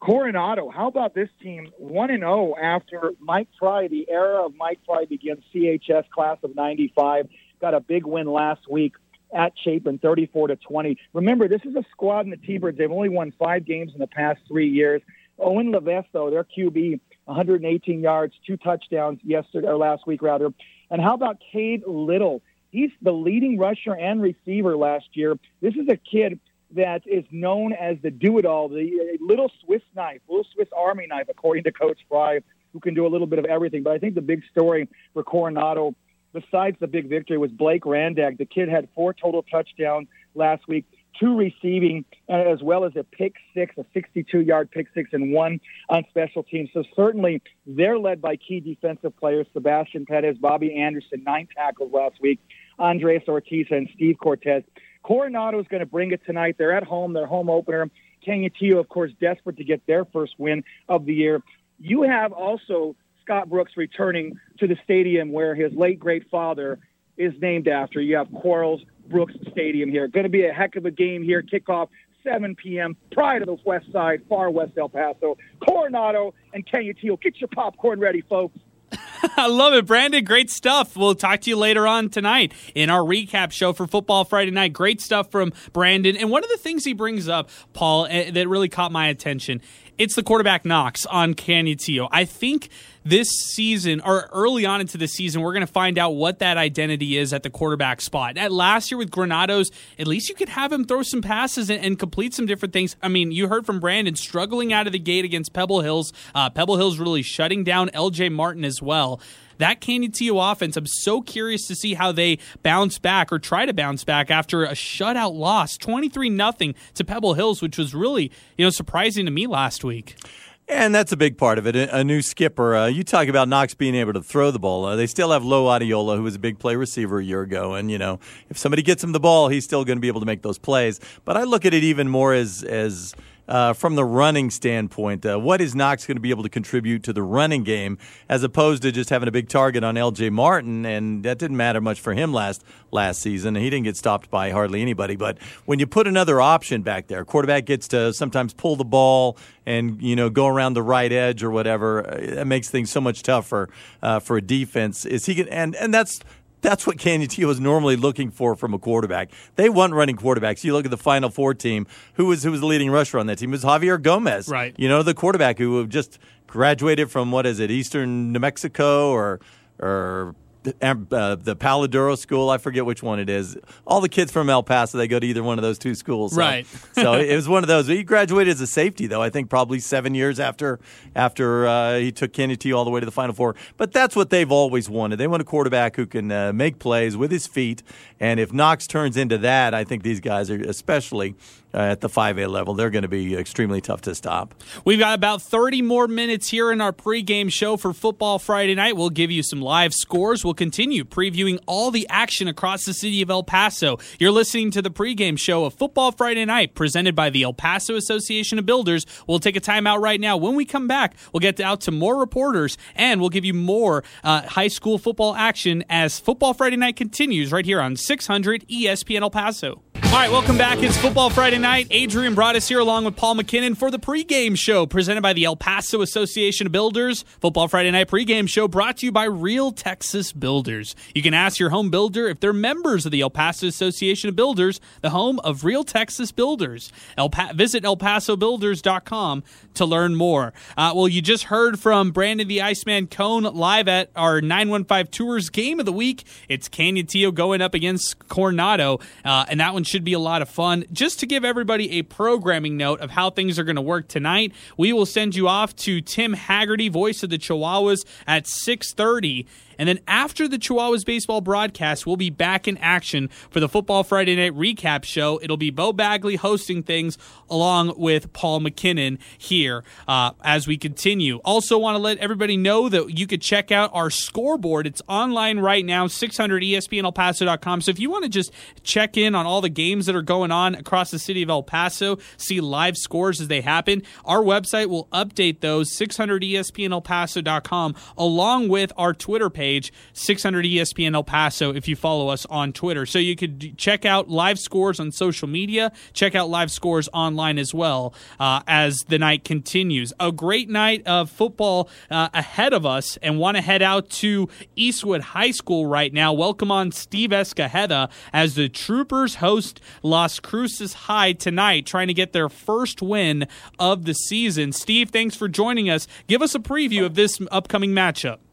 Coronado, 0.00 0.68
how 0.68 0.88
about 0.88 1.14
this 1.14 1.30
team? 1.42 1.72
1 1.78 2.10
and 2.10 2.20
0 2.20 2.54
after 2.62 3.12
Mike 3.20 3.48
Fry, 3.58 3.88
the 3.88 4.06
era 4.10 4.44
of 4.44 4.54
Mike 4.54 4.80
Fry 4.84 5.06
begins 5.06 5.42
CHS 5.54 6.10
class 6.10 6.36
of 6.42 6.54
95. 6.54 7.28
Got 7.60 7.72
a 7.72 7.80
big 7.80 8.04
win 8.04 8.26
last 8.26 8.68
week 8.68 8.94
at 9.34 9.52
Chapin, 9.62 9.98
34 9.98 10.48
to 10.48 10.56
20. 10.56 10.98
Remember, 11.12 11.48
this 11.48 11.62
is 11.64 11.74
a 11.74 11.84
squad 11.90 12.20
in 12.20 12.30
the 12.30 12.36
T-Birds. 12.36 12.78
They've 12.78 12.90
only 12.90 13.08
won 13.08 13.32
five 13.38 13.64
games 13.64 13.92
in 13.92 14.00
the 14.00 14.06
past 14.06 14.40
three 14.48 14.68
years. 14.68 15.02
Owen 15.38 15.72
Levesque, 15.72 16.08
though, 16.12 16.30
their 16.30 16.44
QB, 16.44 17.00
118 17.24 18.00
yards, 18.00 18.34
two 18.46 18.56
touchdowns 18.56 19.18
yesterday 19.22 19.66
or 19.66 19.76
last 19.76 20.06
week 20.06 20.22
rather. 20.22 20.50
And 20.90 21.02
how 21.02 21.14
about 21.14 21.38
Cade 21.52 21.82
Little? 21.86 22.42
He's 22.70 22.90
the 23.02 23.12
leading 23.12 23.58
rusher 23.58 23.94
and 23.94 24.22
receiver 24.22 24.76
last 24.76 25.06
year. 25.12 25.36
This 25.60 25.74
is 25.74 25.88
a 25.88 25.96
kid 25.96 26.38
that 26.74 27.02
is 27.06 27.24
known 27.30 27.72
as 27.72 27.96
the 28.02 28.10
do-it-all, 28.10 28.68
the 28.68 29.16
uh, 29.20 29.24
little 29.24 29.50
Swiss 29.64 29.82
knife, 29.94 30.20
little 30.28 30.46
Swiss 30.54 30.68
Army 30.76 31.06
knife, 31.06 31.26
according 31.28 31.64
to 31.64 31.72
Coach 31.72 31.98
Fry, 32.08 32.40
who 32.72 32.80
can 32.80 32.94
do 32.94 33.06
a 33.06 33.08
little 33.08 33.28
bit 33.28 33.38
of 33.38 33.44
everything. 33.44 33.82
But 33.82 33.92
I 33.92 33.98
think 33.98 34.14
the 34.14 34.22
big 34.22 34.42
story 34.50 34.88
for 35.12 35.22
Coronado, 35.22 35.94
besides 36.34 36.76
the 36.80 36.86
big 36.86 37.08
victory, 37.08 37.38
was 37.38 37.50
Blake 37.50 37.84
Randag. 37.84 38.36
The 38.36 38.44
kid 38.44 38.68
had 38.68 38.88
four 38.94 39.14
total 39.14 39.42
touchdowns 39.42 40.08
last 40.34 40.68
week 40.68 40.84
two 41.18 41.36
receiving, 41.36 42.04
as 42.28 42.62
well 42.62 42.84
as 42.84 42.92
a 42.96 43.04
pick 43.04 43.34
six, 43.54 43.76
a 43.78 43.84
62 43.94 44.40
yard 44.40 44.70
pick 44.70 44.88
six, 44.94 45.10
and 45.12 45.32
one 45.32 45.60
on 45.88 46.04
special 46.10 46.42
teams. 46.42 46.70
So 46.72 46.84
certainly 46.94 47.42
they're 47.66 47.98
led 47.98 48.20
by 48.20 48.36
key 48.36 48.60
defensive 48.60 49.16
players 49.16 49.46
Sebastian 49.52 50.06
Pettis, 50.06 50.36
Bobby 50.38 50.74
Anderson, 50.74 51.22
nine 51.24 51.48
tackles 51.56 51.92
last 51.92 52.20
week, 52.20 52.40
Andres 52.78 53.22
Ortiz, 53.28 53.66
and 53.70 53.88
Steve 53.94 54.16
Cortez. 54.20 54.62
Coronado 55.02 55.60
is 55.60 55.66
going 55.68 55.80
to 55.80 55.86
bring 55.86 56.12
it 56.12 56.20
tonight. 56.24 56.56
They're 56.58 56.76
at 56.76 56.84
home, 56.84 57.12
their 57.12 57.26
home 57.26 57.50
opener. 57.50 57.90
Canutillo, 58.26 58.78
of 58.78 58.88
course, 58.88 59.12
desperate 59.20 59.58
to 59.58 59.64
get 59.64 59.86
their 59.86 60.06
first 60.06 60.34
win 60.38 60.64
of 60.88 61.04
the 61.04 61.12
year. 61.12 61.42
You 61.78 62.02
have 62.02 62.32
also 62.32 62.96
Scott 63.24 63.48
Brooks 63.48 63.72
returning 63.76 64.38
to 64.58 64.66
the 64.66 64.76
stadium 64.84 65.32
where 65.32 65.54
his 65.54 65.72
late 65.72 65.98
great 65.98 66.28
father 66.30 66.78
is 67.16 67.32
named 67.40 67.68
after. 67.68 68.00
You 68.00 68.16
have 68.16 68.30
Quarles 68.32 68.82
Brooks 69.08 69.34
Stadium 69.50 69.90
here. 69.90 70.08
Going 70.08 70.24
to 70.24 70.30
be 70.30 70.44
a 70.46 70.52
heck 70.52 70.76
of 70.76 70.84
a 70.84 70.90
game 70.90 71.22
here. 71.22 71.42
Kickoff 71.42 71.88
7 72.22 72.54
p.m. 72.56 72.96
Pride 73.12 73.42
of 73.42 73.46
the 73.46 73.56
West 73.64 73.86
Side, 73.92 74.22
far 74.28 74.50
west 74.50 74.72
El 74.78 74.88
Paso, 74.88 75.36
Coronado, 75.66 76.34
and 76.52 76.66
Canutillo. 76.66 77.20
Get 77.20 77.38
your 77.40 77.48
popcorn 77.48 78.00
ready, 78.00 78.22
folks. 78.22 78.58
I 79.36 79.46
love 79.46 79.72
it, 79.74 79.86
Brandon. 79.86 80.24
Great 80.24 80.50
stuff. 80.50 80.96
We'll 80.96 81.14
talk 81.14 81.40
to 81.42 81.50
you 81.50 81.56
later 81.56 81.86
on 81.86 82.10
tonight 82.10 82.52
in 82.74 82.90
our 82.90 83.00
recap 83.00 83.52
show 83.52 83.72
for 83.72 83.86
Football 83.86 84.24
Friday 84.24 84.50
Night. 84.50 84.72
Great 84.72 85.00
stuff 85.00 85.30
from 85.30 85.52
Brandon. 85.72 86.16
And 86.16 86.30
one 86.30 86.44
of 86.44 86.50
the 86.50 86.56
things 86.56 86.84
he 86.84 86.92
brings 86.92 87.28
up, 87.28 87.50
Paul, 87.72 88.06
eh, 88.08 88.30
that 88.30 88.48
really 88.48 88.68
caught 88.68 88.92
my 88.92 89.08
attention 89.08 89.60
it's 89.98 90.16
the 90.16 90.22
quarterback 90.22 90.64
Knox 90.64 91.06
on 91.06 91.34
Canutillo. 91.34 92.08
I 92.10 92.24
think 92.24 92.68
this 93.04 93.28
season 93.28 94.00
or 94.00 94.28
early 94.32 94.64
on 94.64 94.80
into 94.80 94.96
the 94.96 95.06
season, 95.06 95.42
we're 95.42 95.52
going 95.52 95.66
to 95.66 95.72
find 95.72 95.98
out 95.98 96.10
what 96.10 96.38
that 96.38 96.56
identity 96.56 97.16
is 97.16 97.32
at 97.32 97.42
the 97.42 97.50
quarterback 97.50 98.00
spot. 98.00 98.38
At 98.38 98.52
last 98.52 98.90
year 98.90 98.98
with 98.98 99.10
Granados, 99.10 99.70
at 99.98 100.06
least 100.06 100.28
you 100.28 100.34
could 100.34 100.48
have 100.48 100.72
him 100.72 100.84
throw 100.84 101.02
some 101.02 101.22
passes 101.22 101.70
and, 101.70 101.84
and 101.84 101.98
complete 101.98 102.34
some 102.34 102.46
different 102.46 102.72
things. 102.72 102.96
I 103.02 103.08
mean, 103.08 103.30
you 103.30 103.48
heard 103.48 103.66
from 103.66 103.80
Brandon 103.80 104.16
struggling 104.16 104.72
out 104.72 104.86
of 104.86 104.92
the 104.92 104.98
gate 104.98 105.24
against 105.24 105.52
Pebble 105.52 105.82
Hills. 105.82 106.12
Uh, 106.34 106.50
Pebble 106.50 106.76
Hills 106.76 106.98
really 106.98 107.22
shutting 107.22 107.64
down 107.64 107.88
LJ 107.90 108.32
Martin 108.32 108.64
as 108.64 108.80
well 108.80 109.20
that 109.58 109.80
Canutillo 109.80 110.52
offense, 110.52 110.76
I'm 110.76 110.86
so 110.86 111.20
curious 111.20 111.66
to 111.68 111.74
see 111.74 111.94
how 111.94 112.12
they 112.12 112.38
bounce 112.62 112.98
back 112.98 113.32
or 113.32 113.38
try 113.38 113.66
to 113.66 113.72
bounce 113.72 114.04
back 114.04 114.30
after 114.30 114.64
a 114.64 114.72
shutout 114.72 115.34
loss, 115.34 115.76
23 115.76 116.30
nothing 116.30 116.74
to 116.94 117.04
Pebble 117.04 117.34
Hills, 117.34 117.62
which 117.62 117.78
was 117.78 117.94
really, 117.94 118.30
you 118.56 118.64
know, 118.64 118.70
surprising 118.70 119.26
to 119.26 119.30
me 119.30 119.46
last 119.46 119.84
week. 119.84 120.16
And 120.66 120.94
that's 120.94 121.12
a 121.12 121.16
big 121.16 121.36
part 121.36 121.58
of 121.58 121.66
it. 121.66 121.76
A 121.76 122.02
new 122.02 122.22
skipper. 122.22 122.74
Uh, 122.74 122.86
you 122.86 123.04
talk 123.04 123.28
about 123.28 123.48
Knox 123.48 123.74
being 123.74 123.94
able 123.94 124.14
to 124.14 124.22
throw 124.22 124.50
the 124.50 124.58
ball. 124.58 124.86
Uh, 124.86 124.96
they 124.96 125.06
still 125.06 125.30
have 125.30 125.44
Lo 125.44 125.66
Adiola, 125.66 126.16
who 126.16 126.22
was 126.22 126.36
a 126.36 126.38
big 126.38 126.58
play 126.58 126.74
receiver 126.74 127.18
a 127.18 127.24
year 127.24 127.42
ago. 127.42 127.74
And, 127.74 127.90
you 127.90 127.98
know, 127.98 128.18
if 128.48 128.56
somebody 128.56 128.82
gets 128.82 129.04
him 129.04 129.12
the 129.12 129.20
ball, 129.20 129.48
he's 129.48 129.64
still 129.64 129.84
going 129.84 129.98
to 129.98 130.00
be 130.00 130.08
able 130.08 130.20
to 130.20 130.26
make 130.26 130.40
those 130.40 130.58
plays. 130.58 131.00
But 131.26 131.36
I 131.36 131.42
look 131.42 131.66
at 131.66 131.74
it 131.74 131.84
even 131.84 132.08
more 132.08 132.32
as, 132.32 132.62
as 132.62 133.14
uh, 133.48 133.72
from 133.72 133.94
the 133.94 134.04
running 134.04 134.50
standpoint. 134.50 135.24
Uh, 135.24 135.38
what 135.38 135.60
is 135.60 135.74
Knox 135.74 136.06
going 136.06 136.16
to 136.16 136.20
be 136.20 136.30
able 136.30 136.42
to 136.42 136.48
contribute 136.48 137.02
to 137.04 137.12
the 137.12 137.22
running 137.22 137.64
game 137.64 137.98
as 138.28 138.42
opposed 138.42 138.82
to 138.82 138.92
just 138.92 139.10
having 139.10 139.28
a 139.28 139.32
big 139.32 139.48
target 139.48 139.84
on 139.84 139.96
L.J. 139.96 140.30
Martin? 140.30 140.84
And 140.86 141.24
that 141.24 141.38
didn't 141.38 141.56
matter 141.56 141.80
much 141.80 142.00
for 142.00 142.14
him 142.14 142.32
last 142.32 142.64
last 142.90 143.20
season. 143.20 143.54
He 143.56 143.70
didn't 143.70 143.84
get 143.84 143.96
stopped 143.96 144.30
by 144.30 144.50
hardly 144.50 144.80
anybody. 144.80 145.16
But 145.16 145.38
when 145.64 145.78
you 145.78 145.86
put 145.86 146.06
another 146.06 146.40
option 146.40 146.82
back 146.82 147.08
there, 147.08 147.24
quarterback 147.24 147.66
gets 147.66 147.88
to 147.88 148.12
sometimes 148.12 148.54
pull 148.54 148.76
the 148.76 148.84
ball 148.84 149.36
and 149.66 150.00
you 150.00 150.16
know 150.16 150.30
go 150.30 150.46
around 150.46 150.74
the 150.74 150.82
right 150.82 151.12
edge 151.12 151.42
or 151.42 151.50
whatever. 151.50 152.00
It 152.00 152.38
uh, 152.38 152.44
makes 152.44 152.70
things 152.70 152.90
so 152.90 153.00
much 153.00 153.22
tougher 153.22 153.68
uh, 154.02 154.20
for 154.20 154.36
a 154.36 154.42
defense. 154.42 155.04
Is 155.04 155.26
he 155.26 155.48
and 155.50 155.74
and 155.76 155.92
that's 155.92 156.20
that's 156.64 156.86
what 156.86 156.96
Canutillo 156.96 157.50
is 157.50 157.60
normally 157.60 157.94
looking 157.94 158.30
for 158.30 158.56
from 158.56 158.74
a 158.74 158.78
quarterback. 158.78 159.30
They 159.56 159.68
want 159.68 159.92
running 159.92 160.16
quarterbacks. 160.16 160.64
You 160.64 160.72
look 160.72 160.86
at 160.86 160.90
the 160.90 160.96
Final 160.96 161.30
Four 161.30 161.54
team. 161.54 161.86
Who 162.14 162.26
was 162.26 162.42
who 162.42 162.50
was 162.50 162.60
the 162.60 162.66
leading 162.66 162.90
rusher 162.90 163.18
on 163.18 163.26
that 163.26 163.38
team? 163.38 163.50
It 163.50 163.52
was 163.52 163.64
Javier 163.64 164.00
Gomez. 164.00 164.48
Right. 164.48 164.74
You 164.76 164.88
know 164.88 165.02
the 165.02 165.14
quarterback 165.14 165.58
who 165.58 165.86
just 165.86 166.18
graduated 166.46 167.10
from 167.10 167.30
what 167.30 167.46
is 167.46 167.60
it, 167.60 167.70
Eastern 167.70 168.32
New 168.32 168.40
Mexico 168.40 169.10
or 169.10 169.40
or 169.78 170.34
uh, 170.66 171.36
the 171.36 171.56
Paladuro 171.58 172.16
School. 172.16 172.50
I 172.50 172.58
forget 172.58 172.86
which 172.86 173.02
one 173.02 173.18
it 173.18 173.28
is. 173.28 173.56
All 173.86 174.00
the 174.00 174.08
kids 174.08 174.32
from 174.32 174.48
El 174.48 174.62
Paso, 174.62 174.98
they 174.98 175.08
go 175.08 175.18
to 175.18 175.26
either 175.26 175.42
one 175.42 175.58
of 175.58 175.62
those 175.62 175.78
two 175.78 175.94
schools. 175.94 176.32
So, 176.34 176.40
right. 176.40 176.66
so 176.92 177.12
it 177.14 177.34
was 177.34 177.48
one 177.48 177.62
of 177.62 177.68
those. 177.68 177.86
He 177.86 178.02
graduated 178.02 178.52
as 178.52 178.60
a 178.60 178.66
safety, 178.66 179.06
though. 179.06 179.22
I 179.22 179.30
think 179.30 179.50
probably 179.50 179.78
seven 179.78 180.14
years 180.14 180.40
after 180.40 180.80
after 181.14 181.66
uh, 181.66 181.98
he 181.98 182.12
took 182.12 182.32
Kennedy 182.32 182.72
all 182.72 182.84
the 182.84 182.90
way 182.90 183.00
to 183.00 183.06
the 183.06 183.12
Final 183.12 183.34
Four. 183.34 183.54
But 183.76 183.92
that's 183.92 184.16
what 184.16 184.30
they've 184.30 184.50
always 184.50 184.88
wanted. 184.88 185.16
They 185.16 185.26
want 185.26 185.42
a 185.42 185.44
quarterback 185.44 185.96
who 185.96 186.06
can 186.06 186.30
uh, 186.30 186.52
make 186.52 186.78
plays 186.78 187.16
with 187.16 187.30
his 187.30 187.46
feet. 187.46 187.82
And 188.20 188.40
if 188.40 188.52
Knox 188.52 188.86
turns 188.86 189.16
into 189.16 189.38
that, 189.38 189.74
I 189.74 189.84
think 189.84 190.02
these 190.02 190.20
guys 190.20 190.50
are 190.50 190.60
especially 190.60 191.34
uh, 191.74 191.78
at 191.78 192.00
the 192.00 192.08
5A 192.08 192.48
level, 192.48 192.74
they're 192.74 192.90
going 192.90 193.02
to 193.02 193.08
be 193.08 193.34
extremely 193.36 193.80
tough 193.80 194.02
to 194.02 194.14
stop. 194.14 194.54
We've 194.84 194.98
got 194.98 195.14
about 195.14 195.42
30 195.42 195.82
more 195.82 196.06
minutes 196.06 196.48
here 196.48 196.70
in 196.70 196.80
our 196.80 196.92
pregame 196.92 197.50
show 197.50 197.76
for 197.76 197.92
Football 197.92 198.38
Friday 198.38 198.74
night. 198.74 198.96
We'll 198.96 199.10
give 199.10 199.30
you 199.30 199.42
some 199.42 199.60
live 199.60 199.92
scores. 199.92 200.44
We'll 200.44 200.54
continue 200.54 201.04
previewing 201.04 201.58
all 201.66 201.90
the 201.90 202.06
action 202.08 202.48
across 202.48 202.84
the 202.84 202.94
city 202.94 203.22
of 203.22 203.30
El 203.30 203.42
Paso. 203.42 203.98
You're 204.18 204.30
listening 204.30 204.70
to 204.72 204.82
the 204.82 204.90
pregame 204.90 205.38
show 205.38 205.64
of 205.64 205.74
Football 205.74 206.12
Friday 206.12 206.44
night 206.44 206.74
presented 206.74 207.14
by 207.14 207.30
the 207.30 207.42
El 207.42 207.52
Paso 207.52 207.96
Association 207.96 208.58
of 208.58 208.66
Builders. 208.66 209.04
We'll 209.26 209.40
take 209.40 209.56
a 209.56 209.60
timeout 209.60 210.00
right 210.00 210.20
now. 210.20 210.36
When 210.36 210.54
we 210.54 210.64
come 210.64 210.86
back, 210.86 211.16
we'll 211.32 211.40
get 211.40 211.60
out 211.60 211.80
to 211.82 211.90
more 211.90 212.18
reporters 212.18 212.78
and 212.94 213.20
we'll 213.20 213.30
give 213.30 213.44
you 213.44 213.54
more 213.54 214.04
uh, 214.22 214.42
high 214.42 214.68
school 214.68 214.98
football 214.98 215.34
action 215.34 215.84
as 215.88 216.18
Football 216.20 216.54
Friday 216.54 216.76
night 216.76 216.96
continues 216.96 217.52
right 217.52 217.64
here 217.64 217.80
on 217.80 217.96
600 217.96 218.66
ESPN 218.68 219.22
El 219.22 219.30
Paso. 219.30 219.83
All 220.14 220.20
right, 220.20 220.30
welcome 220.30 220.56
back. 220.56 220.80
It's 220.80 220.96
Football 220.96 221.28
Friday 221.28 221.58
night. 221.58 221.88
Adrian 221.90 222.36
Broadus 222.36 222.68
here 222.68 222.78
along 222.78 223.04
with 223.04 223.16
Paul 223.16 223.34
McKinnon 223.34 223.76
for 223.76 223.90
the 223.90 223.98
pregame 223.98 224.56
show 224.56 224.86
presented 224.86 225.22
by 225.22 225.32
the 225.32 225.42
El 225.42 225.56
Paso 225.56 226.02
Association 226.02 226.68
of 226.68 226.72
Builders. 226.72 227.24
Football 227.40 227.66
Friday 227.66 227.90
night 227.90 228.06
pregame 228.06 228.48
show 228.48 228.68
brought 228.68 228.98
to 228.98 229.06
you 229.06 229.10
by 229.10 229.24
Real 229.24 229.72
Texas 229.72 230.32
Builders. 230.32 230.94
You 231.16 231.22
can 231.22 231.34
ask 231.34 231.58
your 231.58 231.70
home 231.70 231.90
builder 231.90 232.28
if 232.28 232.38
they're 232.38 232.52
members 232.52 233.04
of 233.04 233.10
the 233.10 233.22
El 233.22 233.30
Paso 233.30 233.66
Association 233.66 234.28
of 234.28 234.36
Builders, 234.36 234.80
the 235.00 235.10
home 235.10 235.40
of 235.40 235.64
Real 235.64 235.82
Texas 235.82 236.30
Builders. 236.30 236.92
El 237.18 237.28
pa- 237.28 237.50
visit 237.52 237.82
elpasobuilders.com 237.82 239.42
to 239.74 239.84
learn 239.84 240.14
more. 240.14 240.52
Uh, 240.76 240.92
well, 240.94 241.08
you 241.08 241.20
just 241.22 241.44
heard 241.44 241.80
from 241.80 242.12
Brandon 242.12 242.46
the 242.46 242.62
Iceman 242.62 243.08
Cone 243.08 243.42
live 243.42 243.88
at 243.88 244.10
our 244.14 244.40
915 244.40 245.08
Tours 245.10 245.50
game 245.50 245.80
of 245.80 245.86
the 245.86 245.92
week. 245.92 246.22
It's 246.48 246.68
Canutillo 246.68 247.34
going 247.34 247.60
up 247.60 247.74
against 247.74 248.28
Coronado, 248.28 249.00
uh, 249.24 249.46
and 249.48 249.58
that 249.58 249.74
one 249.74 249.82
should 249.82 250.03
should 250.04 250.10
be 250.10 250.12
a 250.12 250.18
lot 250.18 250.42
of 250.42 250.50
fun. 250.50 250.84
Just 250.92 251.20
to 251.20 251.26
give 251.26 251.46
everybody 251.46 251.92
a 251.92 252.02
programming 252.02 252.76
note 252.76 253.00
of 253.00 253.10
how 253.10 253.30
things 253.30 253.58
are 253.58 253.64
going 253.64 253.76
to 253.76 253.82
work 253.82 254.06
tonight, 254.06 254.52
we 254.76 254.92
will 254.92 255.06
send 255.06 255.34
you 255.34 255.48
off 255.48 255.74
to 255.76 256.02
Tim 256.02 256.34
Hagerty, 256.34 256.90
voice 256.90 257.22
of 257.22 257.30
the 257.30 257.38
Chihuahuas, 257.38 258.04
at 258.26 258.44
6:30. 258.44 259.46
And 259.78 259.88
then 259.88 260.00
after 260.06 260.48
the 260.48 260.58
Chihuahuas 260.58 261.04
baseball 261.04 261.40
broadcast, 261.40 262.06
we'll 262.06 262.16
be 262.16 262.30
back 262.30 262.68
in 262.68 262.76
action 262.78 263.28
for 263.50 263.60
the 263.60 263.68
Football 263.68 264.04
Friday 264.04 264.36
Night 264.36 264.54
Recap 264.54 265.04
Show. 265.04 265.40
It'll 265.42 265.56
be 265.56 265.70
Bo 265.70 265.92
Bagley 265.92 266.36
hosting 266.36 266.82
things 266.82 267.18
along 267.50 267.94
with 267.96 268.32
Paul 268.32 268.60
McKinnon 268.60 269.18
here 269.36 269.84
uh, 270.08 270.30
as 270.42 270.66
we 270.66 270.76
continue. 270.76 271.38
Also, 271.44 271.78
want 271.78 271.96
to 271.96 272.02
let 272.02 272.18
everybody 272.18 272.56
know 272.56 272.88
that 272.88 273.18
you 273.18 273.26
could 273.26 273.42
check 273.42 273.72
out 273.72 273.90
our 273.92 274.10
scoreboard. 274.10 274.86
It's 274.86 275.02
online 275.08 275.58
right 275.58 275.84
now, 275.84 276.06
600ESPNElPaso.com. 276.06 277.80
So 277.80 277.90
if 277.90 277.98
you 277.98 278.10
want 278.10 278.24
to 278.24 278.30
just 278.30 278.52
check 278.82 279.16
in 279.16 279.34
on 279.34 279.46
all 279.46 279.60
the 279.60 279.68
games 279.68 280.06
that 280.06 280.14
are 280.14 280.22
going 280.22 280.52
on 280.52 280.74
across 280.74 281.10
the 281.10 281.18
city 281.18 281.42
of 281.42 281.50
El 281.50 281.62
Paso, 281.62 282.18
see 282.36 282.60
live 282.60 282.96
scores 282.96 283.40
as 283.40 283.48
they 283.48 283.60
happen, 283.60 284.02
our 284.24 284.42
website 284.42 284.86
will 284.86 285.08
update 285.12 285.60
those, 285.60 285.90
600ESPNElPaso.com, 285.96 287.94
along 288.16 288.68
with 288.68 288.92
our 288.96 289.12
Twitter 289.12 289.50
page 289.50 289.63
page, 289.64 289.94
600 290.12 290.66
ESPN 290.66 291.14
El 291.14 291.24
Paso, 291.24 291.72
if 291.72 291.88
you 291.88 291.96
follow 291.96 292.28
us 292.28 292.44
on 292.46 292.70
Twitter. 292.70 293.06
So 293.06 293.18
you 293.18 293.34
could 293.34 293.78
check 293.78 294.04
out 294.04 294.28
live 294.28 294.58
scores 294.58 295.00
on 295.00 295.10
social 295.10 295.48
media, 295.48 295.90
check 296.12 296.34
out 296.34 296.50
live 296.50 296.70
scores 296.70 297.08
online 297.14 297.58
as 297.58 297.72
well 297.72 298.12
uh, 298.38 298.60
as 298.68 299.04
the 299.08 299.18
night 299.18 299.42
continues. 299.42 300.12
A 300.20 300.30
great 300.30 300.68
night 300.68 301.02
of 301.06 301.30
football 301.30 301.88
uh, 302.10 302.28
ahead 302.34 302.74
of 302.74 302.84
us, 302.84 303.16
and 303.22 303.38
want 303.38 303.56
to 303.56 303.62
head 303.62 303.80
out 303.80 304.10
to 304.10 304.50
Eastwood 304.76 305.22
High 305.22 305.52
School 305.52 305.86
right 305.86 306.12
now. 306.12 306.34
Welcome 306.34 306.70
on 306.70 306.92
Steve 306.92 307.30
Escajeda 307.30 308.10
as 308.34 308.56
the 308.56 308.68
Troopers 308.68 309.36
host 309.36 309.80
Las 310.02 310.40
Cruces 310.40 310.92
High 310.92 311.32
tonight, 311.32 311.86
trying 311.86 312.08
to 312.08 312.14
get 312.14 312.34
their 312.34 312.50
first 312.50 313.00
win 313.00 313.48
of 313.78 314.04
the 314.04 314.12
season. 314.12 314.72
Steve, 314.72 315.08
thanks 315.08 315.34
for 315.34 315.48
joining 315.48 315.88
us. 315.88 316.06
Give 316.26 316.42
us 316.42 316.54
a 316.54 316.58
preview 316.58 317.06
of 317.06 317.14
this 317.14 317.40
upcoming 317.50 317.92
matchup. 317.92 318.43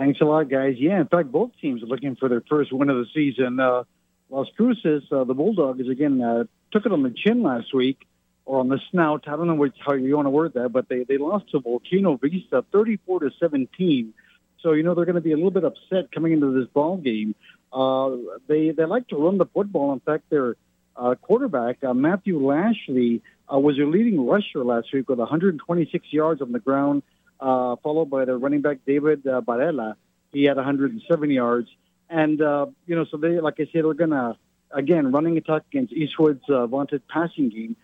Thanks 0.00 0.18
a 0.22 0.24
lot, 0.24 0.48
guys. 0.48 0.76
Yeah, 0.78 0.98
in 0.98 1.08
fact, 1.08 1.30
both 1.30 1.50
teams 1.60 1.82
are 1.82 1.86
looking 1.86 2.16
for 2.16 2.30
their 2.30 2.40
first 2.48 2.72
win 2.72 2.88
of 2.88 2.96
the 2.96 3.04
season. 3.12 3.60
Uh, 3.60 3.84
Las 4.30 4.46
Cruces, 4.56 5.02
uh, 5.12 5.24
the 5.24 5.34
Bulldogs, 5.34 5.86
again, 5.90 6.22
uh, 6.22 6.44
took 6.72 6.86
it 6.86 6.92
on 6.92 7.02
the 7.02 7.10
chin 7.10 7.42
last 7.42 7.74
week, 7.74 8.08
or 8.46 8.60
on 8.60 8.68
the 8.68 8.80
snout. 8.90 9.24
I 9.26 9.32
don't 9.32 9.46
know 9.46 9.56
which, 9.56 9.76
how 9.78 9.92
you 9.92 10.16
want 10.16 10.24
to 10.24 10.30
word 10.30 10.54
that, 10.54 10.70
but 10.70 10.88
they, 10.88 11.04
they 11.04 11.18
lost 11.18 11.50
to 11.50 11.60
Volcano 11.60 12.16
Vista 12.16 12.64
34 12.72 13.20
to 13.20 13.30
17. 13.38 14.14
So, 14.62 14.72
you 14.72 14.84
know, 14.84 14.94
they're 14.94 15.04
going 15.04 15.16
to 15.16 15.20
be 15.20 15.32
a 15.32 15.36
little 15.36 15.50
bit 15.50 15.64
upset 15.64 16.10
coming 16.12 16.32
into 16.32 16.58
this 16.58 16.70
ball 16.70 16.96
game. 16.96 17.34
Uh, 17.70 18.16
they, 18.48 18.70
they 18.70 18.86
like 18.86 19.06
to 19.08 19.16
run 19.16 19.36
the 19.36 19.44
football. 19.52 19.92
In 19.92 20.00
fact, 20.00 20.30
their 20.30 20.56
uh, 20.96 21.14
quarterback, 21.16 21.84
uh, 21.84 21.92
Matthew 21.92 22.42
Lashley, 22.42 23.20
uh, 23.52 23.58
was 23.58 23.76
their 23.76 23.86
leading 23.86 24.26
rusher 24.26 24.64
last 24.64 24.94
week 24.94 25.10
with 25.10 25.18
126 25.18 26.06
yards 26.10 26.40
on 26.40 26.52
the 26.52 26.58
ground 26.58 27.02
uh, 27.40 27.76
followed 27.82 28.10
by 28.10 28.24
the 28.24 28.36
running 28.36 28.60
back 28.60 28.78
David 28.86 29.26
uh, 29.26 29.40
Barella. 29.40 29.94
He 30.32 30.44
had 30.44 30.56
107 30.56 31.30
yards, 31.30 31.68
and 32.08 32.40
uh, 32.40 32.66
you 32.86 32.94
know, 32.94 33.04
so 33.10 33.16
they, 33.16 33.40
like 33.40 33.54
I 33.58 33.64
said, 33.72 33.84
they're 33.84 33.94
gonna 33.94 34.36
again 34.70 35.10
running 35.10 35.36
attack 35.36 35.62
against 35.72 35.92
Eastwood's 35.92 36.48
uh, 36.48 36.66
vaunted 36.66 37.06
passing 37.08 37.48
game. 37.48 37.76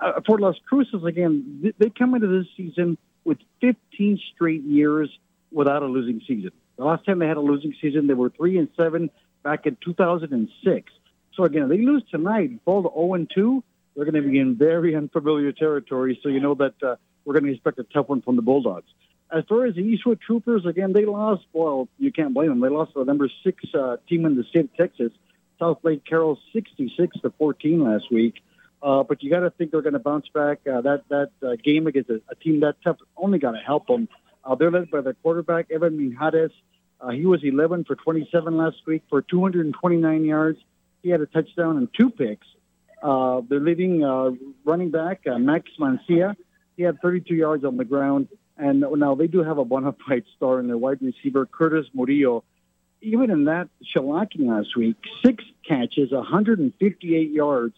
Uh, 0.00 0.20
for 0.26 0.38
Las 0.38 0.56
Cruces, 0.68 1.02
again, 1.04 1.72
they 1.78 1.90
come 1.90 2.14
into 2.14 2.26
this 2.26 2.46
season 2.56 2.98
with 3.24 3.38
15 3.60 4.20
straight 4.34 4.62
years 4.62 5.10
without 5.50 5.82
a 5.82 5.86
losing 5.86 6.20
season. 6.26 6.52
The 6.76 6.84
last 6.84 7.04
time 7.04 7.18
they 7.18 7.26
had 7.26 7.38
a 7.38 7.40
losing 7.40 7.74
season, 7.80 8.06
they 8.06 8.14
were 8.14 8.30
three 8.30 8.58
and 8.58 8.68
seven 8.76 9.10
back 9.42 9.66
in 9.66 9.76
2006. 9.84 10.92
So 11.34 11.44
again, 11.44 11.62
if 11.62 11.68
they 11.68 11.78
lose 11.78 12.02
tonight, 12.10 12.50
fall 12.64 12.82
to 12.82 12.88
0 12.88 13.14
and 13.14 13.30
2, 13.34 13.64
they're 13.94 14.04
going 14.04 14.22
to 14.22 14.28
be 14.28 14.38
in 14.38 14.56
very 14.56 14.94
unfamiliar 14.94 15.52
territory. 15.52 16.18
So 16.22 16.28
you 16.28 16.40
know 16.40 16.54
that 16.54 16.74
uh, 16.82 16.96
we're 17.28 17.34
going 17.34 17.44
to 17.44 17.52
expect 17.52 17.78
a 17.78 17.84
tough 17.84 18.08
one 18.08 18.22
from 18.22 18.36
the 18.36 18.42
Bulldogs. 18.42 18.90
As 19.30 19.44
far 19.46 19.66
as 19.66 19.74
the 19.74 19.82
Eastwood 19.82 20.18
Troopers, 20.18 20.64
again, 20.64 20.94
they 20.94 21.04
lost. 21.04 21.44
Well, 21.52 21.86
you 21.98 22.10
can't 22.10 22.32
blame 22.32 22.48
them. 22.48 22.60
They 22.60 22.70
lost 22.70 22.94
to 22.94 23.00
the 23.00 23.04
number 23.04 23.28
six 23.44 23.62
uh, 23.74 23.98
team 24.08 24.24
in 24.24 24.34
the 24.34 24.44
state 24.44 24.64
of 24.64 24.76
Texas, 24.78 25.12
Southlake 25.60 26.06
Carroll, 26.06 26.38
66 26.54 27.20
to 27.20 27.30
14 27.36 27.84
last 27.84 28.10
week. 28.10 28.42
Uh, 28.82 29.02
but 29.02 29.22
you 29.22 29.28
got 29.28 29.40
to 29.40 29.50
think 29.50 29.72
they're 29.72 29.82
going 29.82 29.92
to 29.92 29.98
bounce 29.98 30.26
back. 30.32 30.60
Uh, 30.66 30.80
that 30.80 31.02
that 31.10 31.32
uh, 31.46 31.56
game 31.62 31.86
against 31.86 32.08
a, 32.08 32.22
a 32.30 32.34
team 32.36 32.60
that 32.60 32.76
tough 32.82 32.96
only 33.14 33.38
got 33.38 33.50
to 33.50 33.58
help 33.58 33.86
them. 33.88 34.08
Uh, 34.42 34.54
they're 34.54 34.70
led 34.70 34.90
by 34.90 35.02
their 35.02 35.12
quarterback 35.12 35.70
Evan 35.70 35.98
Mijares. 35.98 36.52
Uh, 36.98 37.10
he 37.10 37.26
was 37.26 37.44
11 37.44 37.84
for 37.84 37.94
27 37.94 38.56
last 38.56 38.76
week 38.86 39.02
for 39.10 39.20
229 39.20 40.24
yards. 40.24 40.58
He 41.02 41.10
had 41.10 41.20
a 41.20 41.26
touchdown 41.26 41.76
and 41.76 41.88
two 41.92 42.08
picks. 42.08 42.46
Uh, 43.02 43.42
their 43.48 43.60
leading 43.60 44.02
uh, 44.02 44.30
running 44.64 44.90
back 44.90 45.26
uh, 45.30 45.38
Max 45.38 45.68
Mancia 45.78 46.34
he 46.78 46.84
had 46.84 47.02
32 47.02 47.34
yards 47.34 47.64
on 47.64 47.76
the 47.76 47.84
ground. 47.84 48.28
And 48.56 48.80
now 48.80 49.14
they 49.16 49.26
do 49.26 49.42
have 49.42 49.58
a 49.58 49.64
bona 49.64 49.94
fide 50.06 50.24
star 50.36 50.60
in 50.60 50.68
their 50.68 50.78
wide 50.78 51.02
receiver, 51.02 51.44
Curtis 51.44 51.86
Murillo. 51.92 52.44
Even 53.02 53.30
in 53.30 53.44
that 53.44 53.68
shellacking 53.94 54.48
last 54.48 54.76
week, 54.76 54.96
six 55.24 55.44
catches, 55.68 56.10
158 56.10 57.30
yards, 57.30 57.74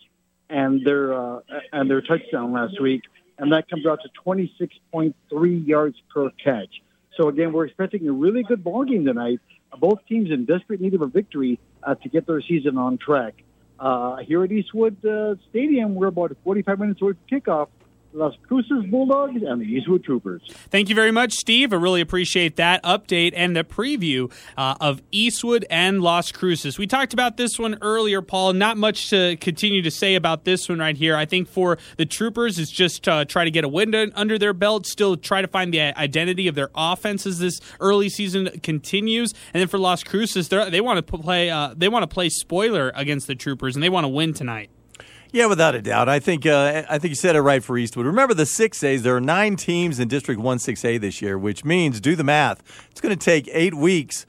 and 0.49 0.85
their 0.87 1.13
uh, 1.13 1.41
and 1.73 1.91
their 1.91 2.01
touchdown 2.01 2.53
last 2.53 2.81
week, 2.81 3.03
and 3.39 3.53
that 3.53 3.69
comes 3.69 3.85
out 3.87 4.01
to 4.03 4.09
26.3 4.27 5.67
yards 5.67 5.97
per 6.13 6.31
catch. 6.43 6.71
So 7.19 7.29
again, 7.29 7.53
we're 7.53 7.67
expecting 7.67 8.09
a 8.09 8.13
really 8.13 8.43
good 8.43 8.65
ball 8.65 8.85
game 8.85 9.05
tonight. 9.05 9.41
Both 9.79 9.99
teams 10.09 10.31
in 10.31 10.47
desperate 10.47 10.81
need 10.81 10.95
of 10.95 11.03
a 11.03 11.07
victory 11.07 11.61
uh, 11.83 11.97
to 11.97 12.09
get 12.09 12.27
their 12.27 12.41
season 12.41 12.79
on 12.79 12.97
track. 12.97 13.35
Uh, 13.79 14.17
here 14.19 14.43
at 14.43 14.53
Eastwood 14.53 15.05
uh, 15.05 15.35
Stadium, 15.51 15.95
we're 15.95 16.09
about 16.09 16.35
45 16.45 16.79
minutes 16.79 17.03
away 17.03 17.13
from 17.13 17.41
kickoff. 17.41 17.69
Las 18.13 18.35
Cruces 18.47 18.85
Bulldogs 18.91 19.43
and 19.43 19.61
the 19.61 19.65
Eastwood 19.65 20.03
Troopers. 20.05 20.43
Thank 20.71 20.89
you 20.89 20.95
very 20.95 21.13
much, 21.13 21.33
Steve. 21.35 21.73
I 21.73 21.77
really 21.77 22.01
appreciate 22.01 22.57
that 22.57 22.83
update 22.83 23.33
and 23.37 23.55
the 23.55 23.63
preview 23.63 24.33
uh, 24.57 24.75
of 24.81 25.01
Eastwood 25.13 25.65
and 25.71 26.03
Las 26.03 26.33
Cruces. 26.33 26.79
We 26.79 26.87
talked 26.87 27.13
about 27.13 27.37
this 27.37 27.59
one 27.59 27.79
earlier, 27.81 28.21
Paul. 28.21 28.55
Not 28.55 28.77
much 28.77 29.11
to 29.11 29.37
continue 29.37 29.83
to 29.83 29.91
say 29.91 30.17
about 30.17 30.45
this 30.45 30.69
one 30.69 30.79
right 30.79 30.97
here. 30.97 31.17
I 31.17 31.25
think 31.25 31.49
for 31.49 31.79
the 31.97 32.07
Troopers, 32.07 32.59
it's 32.59 32.71
just 32.71 33.07
uh, 33.09 33.25
try 33.25 33.45
to 33.45 33.51
get 33.51 33.65
a 33.65 33.69
win 33.69 33.95
under 34.15 34.39
their 34.39 34.53
belt, 34.53 34.87
still 34.87 35.17
try 35.17 35.43
to 35.43 35.49
find 35.49 35.73
the 35.73 35.81
identity 35.99 36.49
of 36.49 36.55
their 36.55 36.71
offense 36.75 37.27
as 37.27 37.39
this 37.39 37.61
early 37.81 38.09
season 38.09 38.49
continues. 38.63 39.33
And 39.55 39.61
then 39.61 39.69
for 39.69 39.79
Las 39.79 40.03
Cruces, 40.03 40.49
they 40.49 40.81
want 40.81 41.05
to 41.05 41.19
play. 41.19 41.51
Uh, 41.51 41.75
they 41.77 41.89
want 41.89 42.03
to 42.03 42.09
play 42.09 42.29
spoiler 42.29 42.93
against 42.95 43.27
the 43.27 43.35
Troopers, 43.35 43.77
and 43.77 43.83
they 43.83 43.89
want 43.89 44.05
to 44.05 44.09
win 44.09 44.33
tonight. 44.35 44.71
Yeah, 45.33 45.47
without 45.47 45.77
a 45.77 45.83
doubt. 45.83 46.09
I 46.09 46.19
think 46.19 46.45
uh, 46.45 46.83
I 46.89 46.99
think 46.99 47.11
you 47.11 47.15
said 47.15 47.37
it 47.37 47.41
right 47.41 47.63
for 47.63 47.79
Eastwood. 47.79 48.07
Remember 48.07 48.35
the 48.35 48.47
six 48.47 48.83
A's. 48.83 49.03
There 49.03 49.15
are 49.15 49.21
nine 49.21 49.55
teams 49.55 50.01
in 50.01 50.09
District 50.09 50.41
One 50.41 50.59
Six 50.59 50.85
A 50.85 50.99
this 50.99 51.23
year, 51.23 51.39
which 51.39 51.65
means 51.65 52.01
do 52.01 52.17
the 52.17 52.25
math. 52.25 52.63
It's 52.91 53.01
going 53.01 53.17
to 53.17 53.25
take 53.25 53.49
eight 53.53 53.75
weeks 53.75 54.27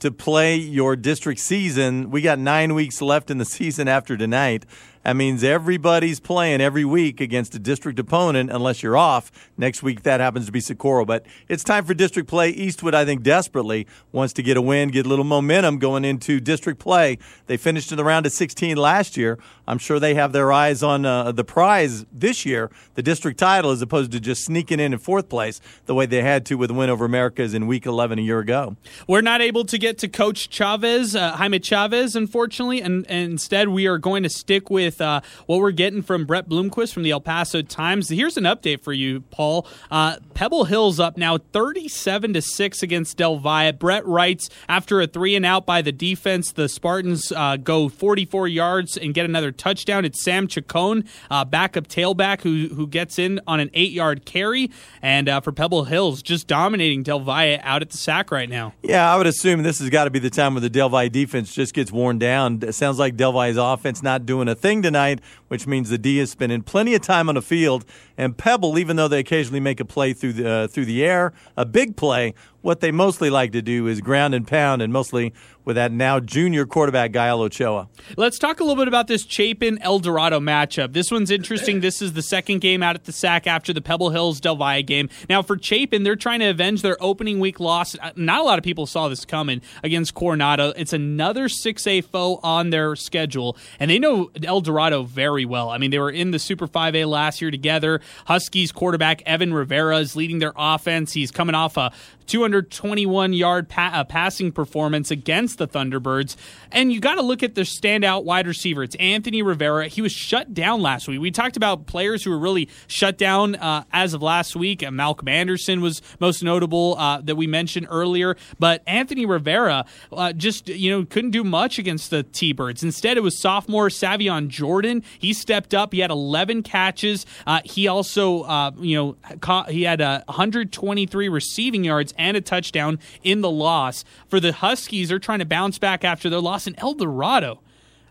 to 0.00 0.10
play 0.10 0.56
your 0.56 0.96
district 0.96 1.40
season. 1.40 2.10
We 2.10 2.22
got 2.22 2.38
nine 2.38 2.74
weeks 2.74 3.00
left 3.00 3.30
in 3.30 3.38
the 3.38 3.44
season 3.58 3.86
after 3.86 4.16
tonight. 4.16 4.66
That 5.02 5.16
means 5.16 5.42
everybody's 5.42 6.20
playing 6.20 6.60
every 6.60 6.84
week 6.84 7.20
against 7.20 7.54
a 7.54 7.58
district 7.58 7.98
opponent 7.98 8.50
unless 8.50 8.82
you're 8.82 8.98
off. 8.98 9.32
Next 9.56 9.82
week, 9.82 10.02
that 10.02 10.20
happens 10.20 10.46
to 10.46 10.52
be 10.52 10.60
Socorro. 10.60 11.06
But 11.06 11.24
it's 11.48 11.64
time 11.64 11.86
for 11.86 11.94
district 11.94 12.28
play. 12.28 12.50
Eastwood, 12.50 12.94
I 12.94 13.06
think, 13.06 13.22
desperately 13.22 13.86
wants 14.12 14.34
to 14.34 14.42
get 14.42 14.58
a 14.58 14.62
win, 14.62 14.90
get 14.90 15.06
a 15.06 15.08
little 15.08 15.24
momentum 15.24 15.78
going 15.78 16.04
into 16.04 16.38
district 16.38 16.80
play. 16.80 17.18
They 17.46 17.56
finished 17.56 17.90
in 17.92 17.96
the 17.96 18.04
round 18.04 18.26
of 18.26 18.32
16 18.32 18.76
last 18.76 19.16
year. 19.16 19.38
I'm 19.66 19.78
sure 19.78 19.98
they 19.98 20.14
have 20.14 20.32
their 20.32 20.52
eyes 20.52 20.82
on 20.82 21.06
uh, 21.06 21.32
the 21.32 21.44
prize 21.44 22.04
this 22.12 22.44
year, 22.44 22.70
the 22.94 23.02
district 23.02 23.38
title, 23.38 23.70
as 23.70 23.80
opposed 23.80 24.12
to 24.12 24.20
just 24.20 24.44
sneaking 24.44 24.80
in 24.80 24.92
in 24.92 24.98
fourth 24.98 25.28
place 25.28 25.60
the 25.86 25.94
way 25.94 26.06
they 26.06 26.22
had 26.22 26.44
to 26.46 26.56
with 26.56 26.68
the 26.68 26.74
win 26.74 26.90
over 26.90 27.04
Americas 27.04 27.54
in 27.54 27.66
week 27.66 27.86
11 27.86 28.18
a 28.18 28.22
year 28.22 28.40
ago. 28.40 28.76
We're 29.06 29.20
not 29.20 29.40
able 29.40 29.64
to 29.64 29.78
get 29.78 29.96
to 29.98 30.08
Coach 30.08 30.50
Chavez, 30.50 31.14
uh, 31.14 31.36
Jaime 31.36 31.60
Chavez, 31.60 32.16
unfortunately, 32.16 32.82
and, 32.82 33.06
and 33.08 33.32
instead 33.32 33.68
we 33.68 33.86
are 33.86 33.98
going 33.98 34.24
to 34.24 34.28
stick 34.28 34.68
with 34.68 34.89
with 34.90 35.00
uh, 35.00 35.20
what 35.46 35.60
we're 35.60 35.70
getting 35.70 36.02
from 36.02 36.24
Bret 36.24 36.48
Bloomquist 36.48 36.92
from 36.92 37.04
the 37.04 37.12
El 37.12 37.20
Paso 37.20 37.62
Times. 37.62 38.08
Here's 38.08 38.36
an 38.36 38.42
update 38.42 38.80
for 38.80 38.92
you, 38.92 39.20
Paul. 39.30 39.64
Uh, 39.88 40.16
Pebble 40.34 40.64
Hill's 40.64 40.98
up 40.98 41.16
now 41.16 41.38
37 41.38 42.32
to 42.32 42.42
6 42.42 42.82
against 42.82 43.16
Del 43.16 43.38
Valle. 43.38 43.72
Brett 43.72 44.04
writes 44.04 44.50
after 44.68 45.00
a 45.00 45.06
three 45.06 45.36
and 45.36 45.46
out 45.46 45.64
by 45.64 45.80
the 45.80 45.92
defense, 45.92 46.50
the 46.50 46.68
Spartans 46.68 47.30
uh, 47.30 47.56
go 47.56 47.88
44 47.88 48.48
yards 48.48 48.96
and 48.96 49.14
get 49.14 49.24
another 49.24 49.52
touchdown. 49.52 50.04
It's 50.04 50.24
Sam 50.24 50.48
Chacon, 50.48 51.04
uh, 51.30 51.44
backup 51.44 51.86
tailback, 51.86 52.40
who, 52.40 52.74
who 52.74 52.88
gets 52.88 53.16
in 53.16 53.40
on 53.46 53.60
an 53.60 53.70
eight 53.74 53.92
yard 53.92 54.24
carry. 54.24 54.72
And 55.00 55.28
uh, 55.28 55.40
for 55.40 55.52
Pebble 55.52 55.84
Hills, 55.84 56.20
just 56.20 56.48
dominating 56.48 57.04
Del 57.04 57.20
Valle 57.20 57.60
out 57.62 57.82
at 57.82 57.90
the 57.90 57.96
SAC 57.96 58.32
right 58.32 58.48
now. 58.48 58.74
Yeah, 58.82 59.12
I 59.12 59.16
would 59.16 59.28
assume 59.28 59.62
this 59.62 59.78
has 59.78 59.88
got 59.88 60.04
to 60.04 60.10
be 60.10 60.18
the 60.18 60.30
time 60.30 60.54
where 60.54 60.60
the 60.60 60.70
Del 60.70 60.88
Valle 60.88 61.08
defense 61.08 61.54
just 61.54 61.74
gets 61.74 61.92
worn 61.92 62.18
down. 62.18 62.58
It 62.62 62.72
sounds 62.72 62.98
like 62.98 63.16
Del 63.16 63.32
Valle's 63.32 63.56
offense 63.56 64.02
not 64.02 64.26
doing 64.26 64.48
a 64.48 64.56
thing 64.56 64.79
tonight 64.82 65.20
which 65.50 65.66
means 65.66 65.90
the 65.90 65.98
D 65.98 66.20
is 66.20 66.30
spending 66.30 66.62
plenty 66.62 66.94
of 66.94 67.02
time 67.02 67.28
on 67.28 67.34
the 67.34 67.42
field. 67.42 67.84
And 68.16 68.38
Pebble, 68.38 68.78
even 68.78 68.94
though 68.94 69.08
they 69.08 69.18
occasionally 69.18 69.58
make 69.58 69.80
a 69.80 69.84
play 69.84 70.12
through 70.12 70.34
the 70.34 70.48
uh, 70.48 70.68
through 70.68 70.84
the 70.84 71.04
air, 71.04 71.32
a 71.56 71.66
big 71.66 71.96
play, 71.96 72.34
what 72.62 72.80
they 72.80 72.92
mostly 72.92 73.30
like 73.30 73.52
to 73.52 73.62
do 73.62 73.86
is 73.86 74.00
ground 74.00 74.34
and 74.34 74.46
pound, 74.46 74.80
and 74.82 74.92
mostly 74.92 75.32
with 75.64 75.76
that 75.76 75.92
now 75.92 76.20
junior 76.20 76.66
quarterback 76.66 77.12
Gael 77.12 77.40
Ochoa. 77.40 77.88
Let's 78.16 78.38
talk 78.38 78.60
a 78.60 78.64
little 78.64 78.80
bit 78.80 78.88
about 78.88 79.06
this 79.06 79.24
Chapin 79.24 79.78
El 79.82 79.98
Dorado 79.98 80.40
matchup. 80.40 80.92
This 80.92 81.10
one's 81.10 81.30
interesting. 81.30 81.80
This 81.80 82.02
is 82.02 82.12
the 82.12 82.22
second 82.22 82.60
game 82.60 82.82
out 82.82 82.96
at 82.96 83.04
the 83.04 83.12
SAC 83.12 83.46
after 83.46 83.72
the 83.72 83.80
Pebble 83.80 84.10
Hills 84.10 84.40
Del 84.40 84.56
Valle 84.56 84.82
game. 84.82 85.08
Now 85.28 85.42
for 85.42 85.58
Chapin, 85.58 86.02
they're 86.02 86.16
trying 86.16 86.40
to 86.40 86.46
avenge 86.46 86.82
their 86.82 86.96
opening 87.02 87.40
week 87.40 87.60
loss. 87.60 87.96
Uh, 87.98 88.10
not 88.16 88.40
a 88.40 88.44
lot 88.44 88.58
of 88.58 88.64
people 88.64 88.86
saw 88.86 89.08
this 89.08 89.24
coming 89.24 89.60
against 89.82 90.14
Coronado. 90.14 90.72
It's 90.76 90.92
another 90.92 91.48
6A 91.48 92.04
foe 92.04 92.40
on 92.42 92.70
their 92.70 92.96
schedule, 92.96 93.56
and 93.78 93.90
they 93.90 93.98
know 93.98 94.30
El 94.42 94.60
Dorado 94.60 95.02
very 95.02 95.39
well. 95.44 95.70
I 95.70 95.78
mean, 95.78 95.90
they 95.90 95.98
were 95.98 96.10
in 96.10 96.30
the 96.30 96.38
Super 96.38 96.66
5A 96.66 97.06
last 97.06 97.40
year 97.40 97.50
together. 97.50 98.00
Huskies 98.26 98.72
quarterback 98.72 99.22
Evan 99.26 99.52
Rivera 99.54 99.98
is 99.98 100.16
leading 100.16 100.38
their 100.38 100.52
offense. 100.56 101.12
He's 101.12 101.30
coming 101.30 101.54
off 101.54 101.76
a 101.76 101.92
221 102.30 103.32
yard 103.32 103.68
pa- 103.68 103.90
uh, 103.92 104.04
passing 104.04 104.52
performance 104.52 105.10
against 105.10 105.58
the 105.58 105.66
Thunderbirds. 105.66 106.36
And 106.70 106.92
you 106.92 107.00
got 107.00 107.16
to 107.16 107.22
look 107.22 107.42
at 107.42 107.56
the 107.56 107.62
standout 107.62 108.22
wide 108.22 108.46
receiver. 108.46 108.84
It's 108.84 108.94
Anthony 109.00 109.42
Rivera. 109.42 109.88
He 109.88 110.00
was 110.00 110.12
shut 110.12 110.54
down 110.54 110.80
last 110.80 111.08
week. 111.08 111.20
We 111.20 111.32
talked 111.32 111.56
about 111.56 111.86
players 111.86 112.22
who 112.22 112.30
were 112.30 112.38
really 112.38 112.68
shut 112.86 113.18
down 113.18 113.56
uh, 113.56 113.82
as 113.92 114.14
of 114.14 114.22
last 114.22 114.54
week. 114.54 114.84
Uh, 114.84 114.92
Malcolm 114.92 115.26
Anderson 115.26 115.80
was 115.80 116.02
most 116.20 116.44
notable 116.44 116.94
uh, 116.98 117.20
that 117.22 117.34
we 117.34 117.48
mentioned 117.48 117.88
earlier. 117.90 118.36
But 118.60 118.84
Anthony 118.86 119.26
Rivera 119.26 119.84
uh, 120.12 120.32
just 120.32 120.68
you 120.68 120.88
know 120.92 121.04
couldn't 121.04 121.32
do 121.32 121.42
much 121.42 121.80
against 121.80 122.10
the 122.10 122.22
T-Birds. 122.22 122.84
Instead, 122.84 123.16
it 123.16 123.24
was 123.24 123.40
sophomore 123.40 123.88
Savion 123.88 124.46
Jordan. 124.46 125.02
He 125.18 125.32
stepped 125.32 125.74
up. 125.74 125.92
He 125.92 125.98
had 125.98 126.12
11 126.12 126.62
catches. 126.62 127.26
Uh, 127.44 127.60
he 127.64 127.88
also 127.88 128.70
you 128.78 128.96
know 128.96 129.16
caught, 129.40 129.70
he 129.70 129.82
had 129.82 129.98
123 129.98 131.28
receiving 131.28 131.82
yards 131.82 132.14
and 132.20 132.36
a 132.36 132.40
touchdown 132.40 132.98
in 133.22 133.40
the 133.40 133.50
loss. 133.50 134.04
For 134.28 134.38
the 134.38 134.52
Huskies, 134.52 135.08
they're 135.08 135.18
trying 135.18 135.40
to 135.40 135.44
bounce 135.44 135.78
back 135.78 136.04
after 136.04 136.30
their 136.30 136.40
loss 136.40 136.66
in 136.66 136.78
El 136.78 136.94
Dorado. 136.94 137.60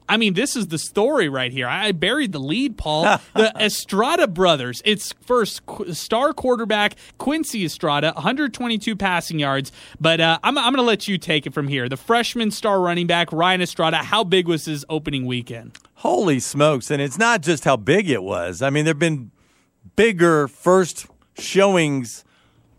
I 0.10 0.18
mean, 0.18 0.34
this 0.34 0.56
is 0.56 0.68
the 0.70 0.80
story 0.80 1.30
right 1.30 1.52
here. 1.52 1.68
I 1.68 1.92
buried 1.92 2.32
the 2.32 2.40
lead, 2.40 2.78
Paul. 2.78 3.04
the 3.36 3.54
Estrada 3.60 4.28
brothers. 4.28 4.82
It's 4.84 5.14
first 5.22 5.62
star 5.94 6.34
quarterback 6.34 6.96
Quincy 7.20 7.64
Estrada, 7.64 8.14
122 8.16 8.96
passing 8.96 9.38
yards. 9.38 9.72
But 10.02 10.20
uh, 10.20 10.40
I'm, 10.44 10.58
I'm 10.58 10.74
going 10.74 10.78
to 10.78 10.82
let 10.82 11.08
you 11.08 11.20
take 11.20 11.46
it 11.46 11.54
from 11.54 11.68
here. 11.68 11.88
The 11.88 11.96
freshman 11.96 12.50
star 12.50 12.82
running 12.82 13.06
back 13.06 13.32
Ryan 13.32 13.62
Estrada. 13.62 13.98
How 13.98 14.24
big 14.24 14.48
was 14.48 14.66
his 14.66 14.84
opening 14.90 15.28
weekend? 15.28 15.78
Holy 15.96 16.40
smokes! 16.40 16.90
And 16.90 17.02
it's 17.02 17.20
not 17.20 17.42
just 17.42 17.64
how 17.64 17.78
big 17.78 18.10
it 18.10 18.24
was. 18.24 18.64
I 18.64 18.72
mean, 18.72 18.86
there've 18.86 18.98
been 18.98 19.32
bigger 19.96 20.48
first 20.48 21.06
showings 21.38 22.24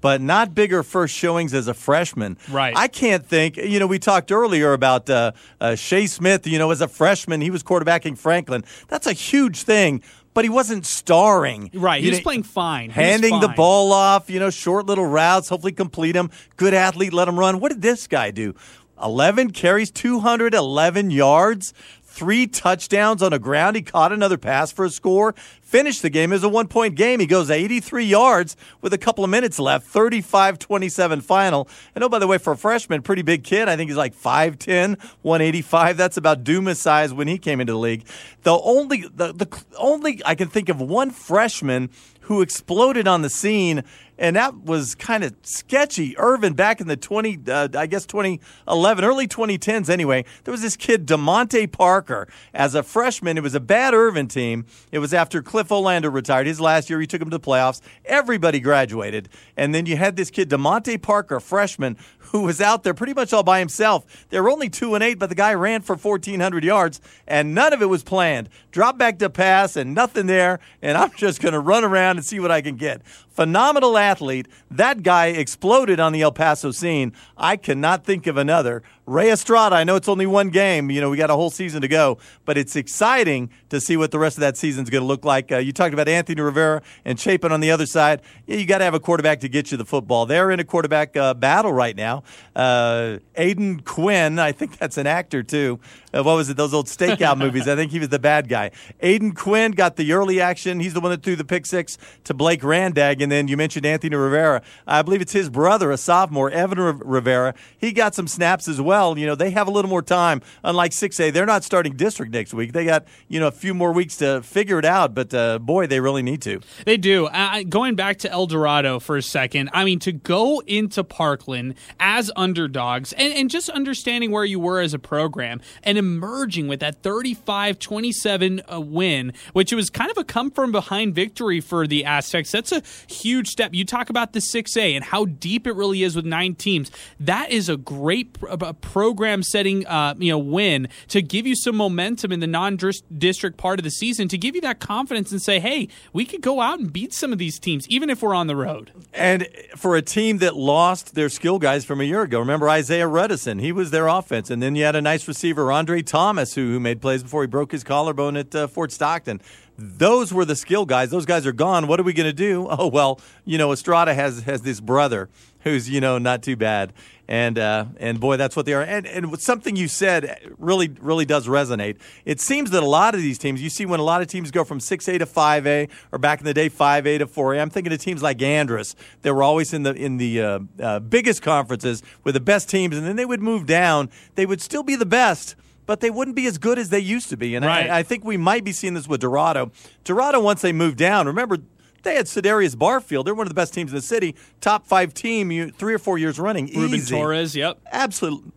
but 0.00 0.20
not 0.20 0.54
bigger 0.54 0.82
first 0.82 1.14
showings 1.14 1.54
as 1.54 1.68
a 1.68 1.74
freshman. 1.74 2.36
Right. 2.50 2.76
I 2.76 2.88
can't 2.88 3.24
think. 3.26 3.56
You 3.56 3.78
know, 3.78 3.86
we 3.86 3.98
talked 3.98 4.32
earlier 4.32 4.72
about 4.72 5.08
uh, 5.10 5.32
uh, 5.60 5.74
Shea 5.74 6.06
Smith. 6.06 6.46
You 6.46 6.58
know, 6.58 6.70
as 6.70 6.80
a 6.80 6.88
freshman, 6.88 7.40
he 7.40 7.50
was 7.50 7.62
quarterbacking 7.62 8.18
Franklin. 8.18 8.64
That's 8.88 9.06
a 9.06 9.12
huge 9.12 9.62
thing. 9.62 10.02
But 10.32 10.44
he 10.44 10.48
wasn't 10.48 10.86
starring. 10.86 11.70
Right. 11.74 12.00
He 12.00 12.06
you 12.06 12.12
was 12.12 12.20
know, 12.20 12.22
playing 12.22 12.44
fine. 12.44 12.90
He 12.90 12.94
handing 12.94 13.30
fine. 13.30 13.40
the 13.40 13.48
ball 13.48 13.92
off, 13.92 14.30
you 14.30 14.38
know, 14.38 14.48
short 14.48 14.86
little 14.86 15.04
routes, 15.04 15.48
hopefully 15.48 15.72
complete 15.72 16.12
them. 16.12 16.30
Good 16.56 16.72
athlete, 16.72 17.12
let 17.12 17.26
him 17.26 17.36
run. 17.36 17.58
What 17.58 17.70
did 17.70 17.82
this 17.82 18.06
guy 18.06 18.30
do? 18.30 18.54
11 19.02 19.50
carries, 19.50 19.90
211 19.90 21.10
yards 21.10 21.74
three 22.10 22.46
touchdowns 22.46 23.22
on 23.22 23.30
the 23.30 23.38
ground. 23.38 23.76
He 23.76 23.82
caught 23.82 24.12
another 24.12 24.36
pass 24.36 24.72
for 24.72 24.84
a 24.84 24.90
score, 24.90 25.32
finished 25.62 26.02
the 26.02 26.10
game 26.10 26.32
as 26.32 26.42
a 26.42 26.48
one 26.48 26.66
point 26.66 26.96
game. 26.96 27.20
He 27.20 27.26
goes 27.26 27.50
83 27.50 28.04
yards 28.04 28.56
with 28.80 28.92
a 28.92 28.98
couple 28.98 29.22
of 29.22 29.30
minutes 29.30 29.58
left, 29.58 29.86
35 29.86 30.58
27 30.58 31.20
final. 31.20 31.68
And 31.94 32.02
oh, 32.02 32.08
by 32.08 32.18
the 32.18 32.26
way, 32.26 32.38
for 32.38 32.52
a 32.52 32.56
freshman, 32.56 33.02
pretty 33.02 33.22
big 33.22 33.44
kid. 33.44 33.68
I 33.68 33.76
think 33.76 33.88
he's 33.88 33.96
like 33.96 34.14
5'10, 34.14 35.00
185. 35.22 35.96
That's 35.96 36.16
about 36.16 36.42
Dumas 36.44 36.80
size 36.80 37.12
when 37.14 37.28
he 37.28 37.38
came 37.38 37.60
into 37.60 37.72
the 37.72 37.78
league. 37.78 38.04
The 38.42 38.58
only, 38.58 39.02
the, 39.14 39.32
the 39.32 39.64
only, 39.78 40.20
I 40.26 40.34
can 40.34 40.48
think 40.48 40.68
of 40.68 40.80
one 40.80 41.10
freshman 41.10 41.90
who 42.22 42.42
exploded 42.42 43.08
on 43.08 43.22
the 43.22 43.30
scene 43.30 43.82
and 44.20 44.36
that 44.36 44.54
was 44.54 44.94
kind 44.94 45.24
of 45.24 45.34
sketchy. 45.42 46.16
Irvin 46.18 46.52
back 46.52 46.80
in 46.80 46.86
the 46.86 46.96
20, 46.96 47.40
uh, 47.48 47.68
I 47.74 47.86
guess 47.86 48.04
2011, 48.04 49.02
early 49.02 49.26
2010s 49.26 49.88
anyway, 49.88 50.26
there 50.44 50.52
was 50.52 50.60
this 50.60 50.76
kid, 50.76 51.06
DeMonte 51.06 51.72
Parker. 51.72 52.28
As 52.52 52.74
a 52.74 52.82
freshman, 52.82 53.38
it 53.38 53.42
was 53.42 53.54
a 53.54 53.60
bad 53.60 53.94
Irvin 53.94 54.28
team. 54.28 54.66
It 54.92 54.98
was 54.98 55.14
after 55.14 55.42
Cliff 55.42 55.68
Olander 55.68 56.12
retired. 56.12 56.46
His 56.46 56.60
last 56.60 56.90
year, 56.90 57.00
he 57.00 57.06
took 57.06 57.22
him 57.22 57.30
to 57.30 57.38
the 57.38 57.44
playoffs. 57.44 57.80
Everybody 58.04 58.60
graduated. 58.60 59.30
And 59.56 59.74
then 59.74 59.86
you 59.86 59.96
had 59.96 60.16
this 60.16 60.30
kid, 60.30 60.50
DeMonte 60.50 61.00
Parker, 61.00 61.40
freshman, 61.40 61.96
who 62.30 62.42
was 62.42 62.60
out 62.60 62.82
there 62.82 62.94
pretty 62.94 63.14
much 63.14 63.32
all 63.32 63.42
by 63.42 63.58
himself. 63.58 64.26
They 64.28 64.40
were 64.40 64.50
only 64.50 64.68
two 64.68 64.94
and 64.94 65.04
eight, 65.04 65.18
but 65.18 65.28
the 65.28 65.34
guy 65.34 65.54
ran 65.54 65.82
for 65.82 65.96
1,400 65.96 66.64
yards, 66.64 67.00
and 67.26 67.54
none 67.54 67.72
of 67.72 67.82
it 67.82 67.86
was 67.86 68.02
planned. 68.02 68.48
Drop 68.70 68.98
back 68.98 69.18
to 69.18 69.30
pass, 69.30 69.76
and 69.76 69.94
nothing 69.94 70.26
there, 70.26 70.60
and 70.82 70.96
I'm 70.96 71.12
just 71.12 71.40
going 71.40 71.54
to 71.54 71.60
run 71.60 71.84
around 71.84 72.18
and 72.18 72.24
see 72.24 72.40
what 72.40 72.50
I 72.50 72.62
can 72.62 72.76
get 72.76 73.02
phenomenal 73.40 73.96
athlete. 73.96 74.46
That 74.70 75.02
guy 75.02 75.28
exploded 75.28 75.98
on 75.98 76.12
the 76.12 76.20
El 76.20 76.30
Paso 76.32 76.72
scene. 76.72 77.14
I 77.38 77.56
cannot 77.56 78.04
think 78.04 78.26
of 78.26 78.36
another. 78.36 78.82
Ray 79.10 79.32
Estrada, 79.32 79.74
I 79.74 79.82
know 79.82 79.96
it's 79.96 80.08
only 80.08 80.24
one 80.24 80.50
game. 80.50 80.88
You 80.88 81.00
know, 81.00 81.10
we 81.10 81.16
got 81.16 81.30
a 81.30 81.34
whole 81.34 81.50
season 81.50 81.82
to 81.82 81.88
go, 81.88 82.18
but 82.44 82.56
it's 82.56 82.76
exciting 82.76 83.50
to 83.68 83.80
see 83.80 83.96
what 83.96 84.12
the 84.12 84.20
rest 84.20 84.36
of 84.36 84.42
that 84.42 84.56
season 84.56 84.84
is 84.84 84.90
going 84.90 85.02
to 85.02 85.06
look 85.06 85.24
like. 85.24 85.50
Uh, 85.50 85.58
you 85.58 85.72
talked 85.72 85.92
about 85.92 86.08
Anthony 86.08 86.40
Rivera 86.40 86.80
and 87.04 87.18
Chapin 87.18 87.50
on 87.50 87.58
the 87.58 87.72
other 87.72 87.86
side. 87.86 88.22
Yeah, 88.46 88.58
you 88.58 88.66
got 88.66 88.78
to 88.78 88.84
have 88.84 88.94
a 88.94 89.00
quarterback 89.00 89.40
to 89.40 89.48
get 89.48 89.72
you 89.72 89.76
the 89.76 89.84
football. 89.84 90.26
They're 90.26 90.52
in 90.52 90.60
a 90.60 90.64
quarterback 90.64 91.16
uh, 91.16 91.34
battle 91.34 91.72
right 91.72 91.96
now. 91.96 92.22
Uh, 92.54 93.18
Aiden 93.36 93.84
Quinn, 93.84 94.38
I 94.38 94.52
think 94.52 94.78
that's 94.78 94.96
an 94.96 95.08
actor 95.08 95.42
too. 95.42 95.80
What 96.12 96.24
was 96.24 96.50
it? 96.50 96.56
Those 96.56 96.74
old 96.74 96.86
stakeout 96.86 97.38
movies. 97.38 97.68
I 97.68 97.76
think 97.76 97.92
he 97.92 97.98
was 97.98 98.08
the 98.08 98.18
bad 98.18 98.48
guy. 98.48 98.70
Aiden 99.02 99.34
Quinn 99.34 99.72
got 99.72 99.96
the 99.96 100.12
early 100.12 100.40
action. 100.40 100.80
He's 100.80 100.94
the 100.94 101.00
one 101.00 101.10
that 101.10 101.22
threw 101.22 101.36
the 101.36 101.44
pick 101.44 101.66
six 101.66 101.98
to 102.24 102.34
Blake 102.34 102.62
Randag. 102.62 103.22
And 103.22 103.30
then 103.30 103.48
you 103.48 103.56
mentioned 103.56 103.86
Anthony 103.86 104.16
Rivera. 104.16 104.62
I 104.86 105.02
believe 105.02 105.20
it's 105.20 105.32
his 105.32 105.48
brother, 105.48 105.90
a 105.90 105.96
sophomore, 105.96 106.50
Evan 106.50 106.78
Rivera. 106.78 107.54
He 107.78 107.92
got 107.92 108.14
some 108.14 108.26
snaps 108.26 108.66
as 108.68 108.80
well. 108.80 109.16
You 109.16 109.26
know, 109.26 109.34
they 109.34 109.50
have 109.50 109.68
a 109.68 109.70
little 109.70 109.88
more 109.90 110.02
time. 110.02 110.42
Unlike 110.64 110.92
6A, 110.92 111.32
they're 111.32 111.46
not 111.46 111.64
starting 111.64 111.94
district 111.94 112.32
next 112.32 112.54
week. 112.54 112.72
They 112.72 112.84
got, 112.84 113.06
you 113.28 113.38
know, 113.38 113.46
a 113.46 113.52
few 113.52 113.74
more 113.74 113.92
weeks 113.92 114.16
to 114.16 114.42
figure 114.42 114.78
it 114.78 114.84
out. 114.84 115.14
But 115.14 115.32
uh, 115.32 115.58
boy, 115.58 115.86
they 115.86 116.00
really 116.00 116.22
need 116.22 116.42
to. 116.42 116.60
They 116.84 116.96
do. 116.96 117.26
Uh, 117.26 117.62
going 117.62 117.94
back 117.94 118.18
to 118.18 118.30
El 118.30 118.46
Dorado 118.46 118.98
for 118.98 119.16
a 119.16 119.22
second, 119.22 119.70
I 119.72 119.84
mean, 119.84 120.00
to 120.00 120.12
go 120.12 120.60
into 120.66 121.04
Parkland 121.04 121.74
as 122.00 122.30
underdogs 122.34 123.12
and, 123.12 123.32
and 123.32 123.50
just 123.50 123.68
understanding 123.70 124.30
where 124.30 124.44
you 124.44 124.58
were 124.58 124.80
as 124.80 124.94
a 124.94 124.98
program 124.98 125.60
and 125.82 125.99
emerging 126.00 126.66
with 126.66 126.80
that 126.80 127.02
35 127.02 127.78
27 127.78 128.62
uh, 128.72 128.80
win, 128.80 129.32
which 129.52 129.72
was 129.72 129.88
kind 129.90 130.10
of 130.10 130.18
a 130.18 130.24
come 130.24 130.50
from 130.50 130.72
behind 130.72 131.14
victory 131.14 131.60
for 131.60 131.86
the 131.86 132.04
Aztecs. 132.04 132.50
That's 132.50 132.72
a 132.72 132.82
huge 133.06 133.48
step. 133.48 133.72
You 133.72 133.84
talk 133.84 134.10
about 134.10 134.32
the 134.32 134.40
6A 134.40 134.94
and 134.96 135.04
how 135.04 135.26
deep 135.26 135.66
it 135.66 135.76
really 135.76 136.02
is 136.02 136.16
with 136.16 136.24
nine 136.24 136.56
teams. 136.56 136.90
That 137.20 137.50
is 137.50 137.68
a 137.68 137.76
great 137.76 138.36
program 138.80 139.42
setting 139.42 139.86
uh, 139.86 140.14
you 140.18 140.32
know 140.32 140.38
win 140.38 140.88
to 141.08 141.22
give 141.22 141.46
you 141.46 141.54
some 141.54 141.76
momentum 141.76 142.32
in 142.32 142.40
the 142.40 142.46
non 142.46 142.78
district 143.16 143.56
part 143.56 143.78
of 143.78 143.84
the 143.84 143.90
season 143.90 144.28
to 144.28 144.38
give 144.38 144.54
you 144.54 144.60
that 144.62 144.80
confidence 144.80 145.30
and 145.30 145.40
say, 145.40 145.60
hey, 145.60 145.88
we 146.12 146.24
could 146.24 146.40
go 146.40 146.60
out 146.60 146.78
and 146.78 146.92
beat 146.92 147.12
some 147.12 147.32
of 147.32 147.38
these 147.38 147.58
teams, 147.58 147.86
even 147.88 148.10
if 148.10 148.22
we're 148.22 148.34
on 148.34 148.46
the 148.46 148.56
road. 148.56 148.90
And 149.12 149.46
for 149.76 149.96
a 149.96 150.02
team 150.02 150.38
that 150.38 150.56
lost 150.56 151.14
their 151.14 151.28
skill 151.28 151.58
guys 151.58 151.84
from 151.84 152.00
a 152.00 152.04
year 152.04 152.22
ago, 152.22 152.38
remember 152.38 152.68
Isaiah 152.68 153.08
Redison? 153.08 153.60
He 153.60 153.72
was 153.72 153.90
their 153.90 154.06
offense. 154.06 154.50
And 154.50 154.62
then 154.62 154.74
you 154.74 154.84
had 154.84 154.96
a 154.96 155.02
nice 155.02 155.26
receiver, 155.26 155.70
Andre 155.72 155.89
Thomas, 155.98 156.54
who, 156.54 156.72
who 156.72 156.80
made 156.80 157.00
plays 157.00 157.22
before 157.22 157.42
he 157.42 157.46
broke 157.46 157.72
his 157.72 157.84
collarbone 157.84 158.36
at 158.36 158.54
uh, 158.54 158.66
Fort 158.66 158.92
Stockton. 158.92 159.40
Those 159.76 160.32
were 160.32 160.44
the 160.44 160.56
skill 160.56 160.84
guys. 160.84 161.10
Those 161.10 161.24
guys 161.24 161.46
are 161.46 161.52
gone. 161.52 161.86
What 161.86 161.98
are 161.98 162.02
we 162.02 162.12
going 162.12 162.28
to 162.28 162.32
do? 162.32 162.68
Oh 162.80 162.86
well, 162.86 163.20
you 163.44 163.58
know, 163.58 163.72
Estrada 163.72 164.14
has 164.14 164.42
has 164.42 164.62
this 164.62 164.80
brother 164.80 165.28
who's 165.60 165.90
you 165.90 166.00
know 166.00 166.18
not 166.18 166.42
too 166.42 166.56
bad, 166.56 166.92
and 167.28 167.58
uh, 167.58 167.86
and 167.98 168.20
boy, 168.20 168.36
that's 168.36 168.56
what 168.56 168.64
they 168.66 168.74
are. 168.74 168.82
And 168.82 169.06
and 169.06 169.38
something 169.40 169.76
you 169.76 169.88
said 169.88 170.54
really 170.58 170.88
really 171.00 171.24
does 171.24 171.46
resonate. 171.46 171.96
It 172.24 172.40
seems 172.40 172.70
that 172.70 172.82
a 172.82 172.86
lot 172.86 173.14
of 173.14 173.20
these 173.20 173.38
teams, 173.38 173.62
you 173.62 173.70
see, 173.70 173.86
when 173.86 174.00
a 174.00 174.04
lot 174.04 174.22
of 174.22 174.28
teams 174.28 174.50
go 174.50 174.64
from 174.64 174.80
six 174.80 175.08
A 175.08 175.18
to 175.18 175.26
five 175.26 175.66
A, 175.66 175.88
or 176.12 176.18
back 176.18 176.40
in 176.40 176.44
the 176.44 176.54
day 176.54 176.68
five 176.68 177.06
A 177.06 177.18
to 177.18 177.26
four 177.26 177.54
A. 177.54 177.60
I'm 177.60 177.70
thinking 177.70 177.92
of 177.92 177.98
teams 177.98 178.22
like 178.22 178.38
Andress 178.38 178.94
They 179.22 179.30
were 179.30 179.42
always 179.42 179.72
in 179.72 179.82
the 179.82 179.92
in 179.94 180.16
the 180.16 180.42
uh, 180.42 180.58
uh, 180.80 181.00
biggest 181.00 181.42
conferences 181.42 182.02
with 182.24 182.34
the 182.34 182.40
best 182.40 182.68
teams, 182.68 182.96
and 182.96 183.06
then 183.06 183.16
they 183.16 183.26
would 183.26 183.42
move 183.42 183.66
down. 183.66 184.10
They 184.36 184.46
would 184.46 184.60
still 184.60 184.82
be 184.82 184.96
the 184.96 185.06
best 185.06 185.56
but 185.86 186.00
they 186.00 186.10
wouldn't 186.10 186.36
be 186.36 186.46
as 186.46 186.58
good 186.58 186.78
as 186.78 186.90
they 186.90 186.98
used 186.98 187.28
to 187.30 187.36
be. 187.36 187.54
And 187.54 187.64
right. 187.64 187.90
I, 187.90 187.98
I, 187.98 188.02
think 188.02 188.24
we 188.24 188.36
might 188.36 188.64
be 188.64 188.72
seeing 188.72 188.94
this 188.94 189.08
with 189.08 189.20
Dorado. 189.20 189.72
Dorado, 190.04 190.40
once 190.40 190.62
they 190.62 190.72
moved 190.72 190.98
down, 190.98 191.26
remember, 191.26 191.58
they 192.02 192.14
had 192.14 192.26
Cedarius 192.26 192.78
Barfield. 192.78 193.26
They're 193.26 193.34
one 193.34 193.46
of 193.46 193.50
the 193.50 193.54
best 193.54 193.74
teams 193.74 193.90
in 193.90 193.96
the 193.96 194.02
city. 194.02 194.34
Top 194.60 194.86
five 194.86 195.14
team, 195.14 195.70
three 195.72 195.94
or 195.94 195.98
four 195.98 196.18
years 196.18 196.38
running. 196.38 196.66
Ruben 196.66 196.98
Easy. 196.98 197.14
Torres, 197.14 197.56
yep. 197.56 197.78
Absolutely. 197.92 198.52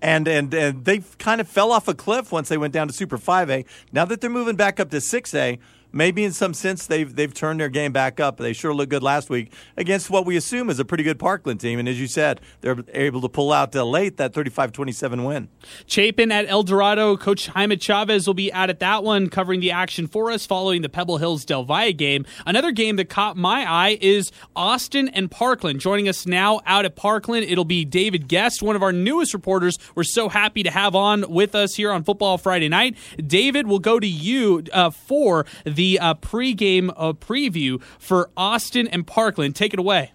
and 0.00 0.28
and 0.28 0.52
and 0.54 0.84
they 0.84 1.00
kind 1.18 1.40
of 1.40 1.48
fell 1.48 1.72
off 1.72 1.88
a 1.88 1.94
cliff 1.94 2.32
once 2.32 2.48
they 2.48 2.58
went 2.58 2.72
down 2.72 2.88
to 2.88 2.94
Super 2.94 3.18
5A. 3.18 3.66
Now 3.92 4.04
that 4.04 4.20
they're 4.20 4.30
moving 4.30 4.56
back 4.56 4.80
up 4.80 4.90
to 4.90 4.98
6A, 4.98 5.58
maybe 5.94 6.24
in 6.24 6.32
some 6.32 6.52
sense 6.52 6.86
they've 6.86 7.14
they've 7.14 7.32
turned 7.32 7.60
their 7.60 7.68
game 7.68 7.92
back 7.92 8.20
up. 8.20 8.36
They 8.36 8.52
sure 8.52 8.74
looked 8.74 8.90
good 8.90 9.02
last 9.02 9.30
week 9.30 9.52
against 9.76 10.10
what 10.10 10.26
we 10.26 10.36
assume 10.36 10.68
is 10.68 10.78
a 10.78 10.84
pretty 10.84 11.04
good 11.04 11.18
Parkland 11.18 11.60
team. 11.60 11.78
And 11.78 11.88
as 11.88 12.00
you 12.00 12.06
said, 12.06 12.40
they're 12.60 12.76
able 12.92 13.20
to 13.22 13.28
pull 13.28 13.52
out 13.52 13.74
uh, 13.74 13.84
late 13.84 14.16
that 14.16 14.32
35-27 14.32 15.26
win. 15.26 15.48
Chapin 15.86 16.32
at 16.32 16.46
El 16.48 16.64
Dorado. 16.64 17.16
Coach 17.16 17.46
Jaime 17.46 17.76
Chavez 17.76 18.26
will 18.26 18.34
be 18.34 18.52
out 18.52 18.68
at 18.68 18.80
that 18.80 19.04
one, 19.04 19.28
covering 19.28 19.60
the 19.60 19.70
action 19.70 20.06
for 20.06 20.30
us 20.30 20.44
following 20.44 20.82
the 20.82 20.88
Pebble 20.88 21.18
Hills 21.18 21.44
Del 21.44 21.64
Valle 21.64 21.92
game. 21.92 22.26
Another 22.44 22.72
game 22.72 22.96
that 22.96 23.08
caught 23.08 23.36
my 23.36 23.70
eye 23.70 23.96
is 24.00 24.32
Austin 24.56 25.08
and 25.08 25.30
Parkland. 25.30 25.80
Joining 25.80 26.08
us 26.08 26.26
now 26.26 26.60
out 26.66 26.84
at 26.84 26.96
Parkland, 26.96 27.46
it'll 27.46 27.64
be 27.64 27.84
David 27.84 28.28
Guest, 28.28 28.62
one 28.62 28.76
of 28.76 28.82
our 28.82 28.92
newest 28.92 29.32
reporters. 29.32 29.78
We're 29.94 30.02
so 30.02 30.28
happy 30.28 30.62
to 30.64 30.70
have 30.70 30.94
on 30.94 31.30
with 31.30 31.54
us 31.54 31.74
here 31.74 31.92
on 31.92 32.02
Football 32.02 32.38
Friday 32.38 32.68
Night. 32.68 32.96
David, 33.24 33.66
we'll 33.66 33.78
go 33.78 34.00
to 34.00 34.06
you 34.06 34.64
uh, 34.72 34.90
for 34.90 35.46
the 35.64 35.83
the 35.84 35.98
uh, 36.00 36.14
pregame 36.14 36.90
uh, 36.96 37.12
preview 37.12 37.82
for 37.98 38.30
Austin 38.38 38.88
and 38.88 39.06
Parkland. 39.06 39.54
Take 39.54 39.74
it 39.74 39.78
away. 39.78 40.12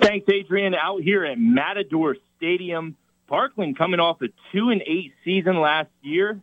Thanks, 0.00 0.26
Adrian. 0.26 0.74
Out 0.74 1.02
here 1.02 1.26
at 1.26 1.38
Matador 1.38 2.16
Stadium, 2.38 2.96
Parkland 3.26 3.76
coming 3.76 4.00
off 4.00 4.22
a 4.22 4.28
two 4.52 4.70
and 4.70 4.82
eight 4.86 5.12
season 5.22 5.60
last 5.60 5.90
year, 6.00 6.40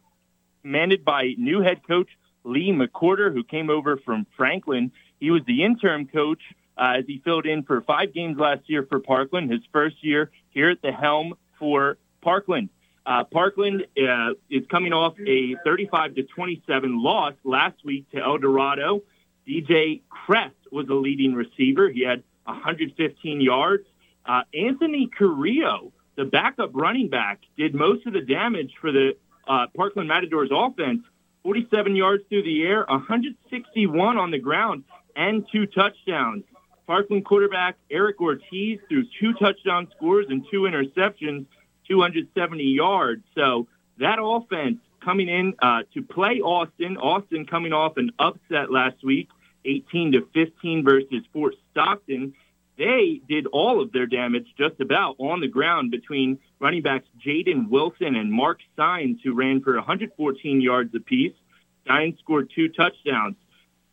commanded 0.61 1.03
by 1.03 1.33
new 1.39 1.61
head 1.61 1.81
coach 1.87 2.09
Lee 2.43 2.71
McWhorter, 2.71 3.33
who 3.33 3.43
came 3.43 3.71
over 3.71 3.97
from 3.97 4.27
Franklin. 4.37 4.91
He 5.19 5.31
was 5.31 5.41
the 5.47 5.63
interim 5.63 6.05
coach 6.05 6.43
uh, 6.77 6.97
as 6.99 7.05
he 7.07 7.21
filled 7.25 7.47
in 7.47 7.63
for 7.63 7.81
five 7.81 8.13
games 8.13 8.37
last 8.37 8.69
year 8.69 8.85
for 8.87 8.99
Parkland, 8.99 9.51
his 9.51 9.61
first 9.71 9.95
year 10.01 10.29
here 10.51 10.69
at 10.69 10.83
the 10.83 10.91
helm 10.91 11.33
for 11.57 11.97
Parkland. 12.21 12.69
Uh, 13.05 13.23
Parkland 13.25 13.85
uh, 13.97 14.29
is 14.49 14.63
coming 14.69 14.93
off 14.93 15.15
a 15.19 15.55
35 15.65 16.15
to 16.15 16.23
27 16.23 17.03
loss 17.03 17.33
last 17.43 17.83
week 17.83 18.09
to 18.11 18.17
El 18.17 18.37
Dorado. 18.37 19.03
DJ 19.47 20.01
Crest 20.09 20.55
was 20.71 20.87
the 20.87 20.95
leading 20.95 21.33
receiver. 21.33 21.89
He 21.89 22.03
had 22.05 22.23
115 22.45 23.41
yards. 23.41 23.83
Uh, 24.25 24.43
Anthony 24.53 25.09
Carrillo, 25.17 25.91
the 26.15 26.23
backup 26.23 26.71
running 26.73 27.09
back, 27.09 27.41
did 27.57 27.75
most 27.75 28.07
of 28.07 28.13
the 28.13 28.21
damage 28.21 28.71
for 28.79 28.91
the 28.91 29.17
uh, 29.47 29.67
Parkland 29.75 30.07
Matadors 30.07 30.49
offense. 30.51 31.01
47 31.43 31.97
yards 31.97 32.23
through 32.29 32.43
the 32.43 32.63
air, 32.63 32.85
161 32.87 34.17
on 34.17 34.31
the 34.31 34.39
ground, 34.39 34.85
and 35.17 35.45
two 35.51 35.65
touchdowns. 35.65 36.45
Parkland 36.87 37.25
quarterback 37.25 37.75
Eric 37.91 38.21
Ortiz 38.21 38.79
threw 38.87 39.03
two 39.19 39.33
touchdown 39.33 39.89
scores 39.95 40.27
and 40.29 40.45
two 40.49 40.61
interceptions 40.61 41.45
270 41.87 42.63
yards. 42.63 43.23
So 43.35 43.67
that 43.99 44.17
offense 44.21 44.79
coming 45.03 45.29
in 45.29 45.53
uh, 45.61 45.83
to 45.93 46.01
play 46.01 46.39
Austin. 46.39 46.97
Austin 46.97 47.45
coming 47.45 47.73
off 47.73 47.97
an 47.97 48.11
upset 48.19 48.71
last 48.71 49.03
week, 49.03 49.29
18 49.65 50.13
to 50.13 50.27
15 50.33 50.83
versus 50.83 51.23
Fort 51.31 51.55
Stockton. 51.71 52.33
They 52.77 53.21
did 53.29 53.45
all 53.47 53.81
of 53.81 53.91
their 53.91 54.07
damage 54.07 54.47
just 54.57 54.79
about 54.79 55.15
on 55.19 55.41
the 55.41 55.47
ground 55.47 55.91
between 55.91 56.39
running 56.59 56.81
backs 56.81 57.05
Jaden 57.23 57.69
Wilson 57.69 58.15
and 58.15 58.31
Mark 58.31 58.59
Sines, 58.75 59.19
who 59.23 59.33
ran 59.33 59.61
for 59.61 59.75
114 59.75 60.61
yards 60.61 60.93
apiece. 60.95 61.33
Sines 61.87 62.17
scored 62.19 62.51
two 62.55 62.69
touchdowns. 62.69 63.35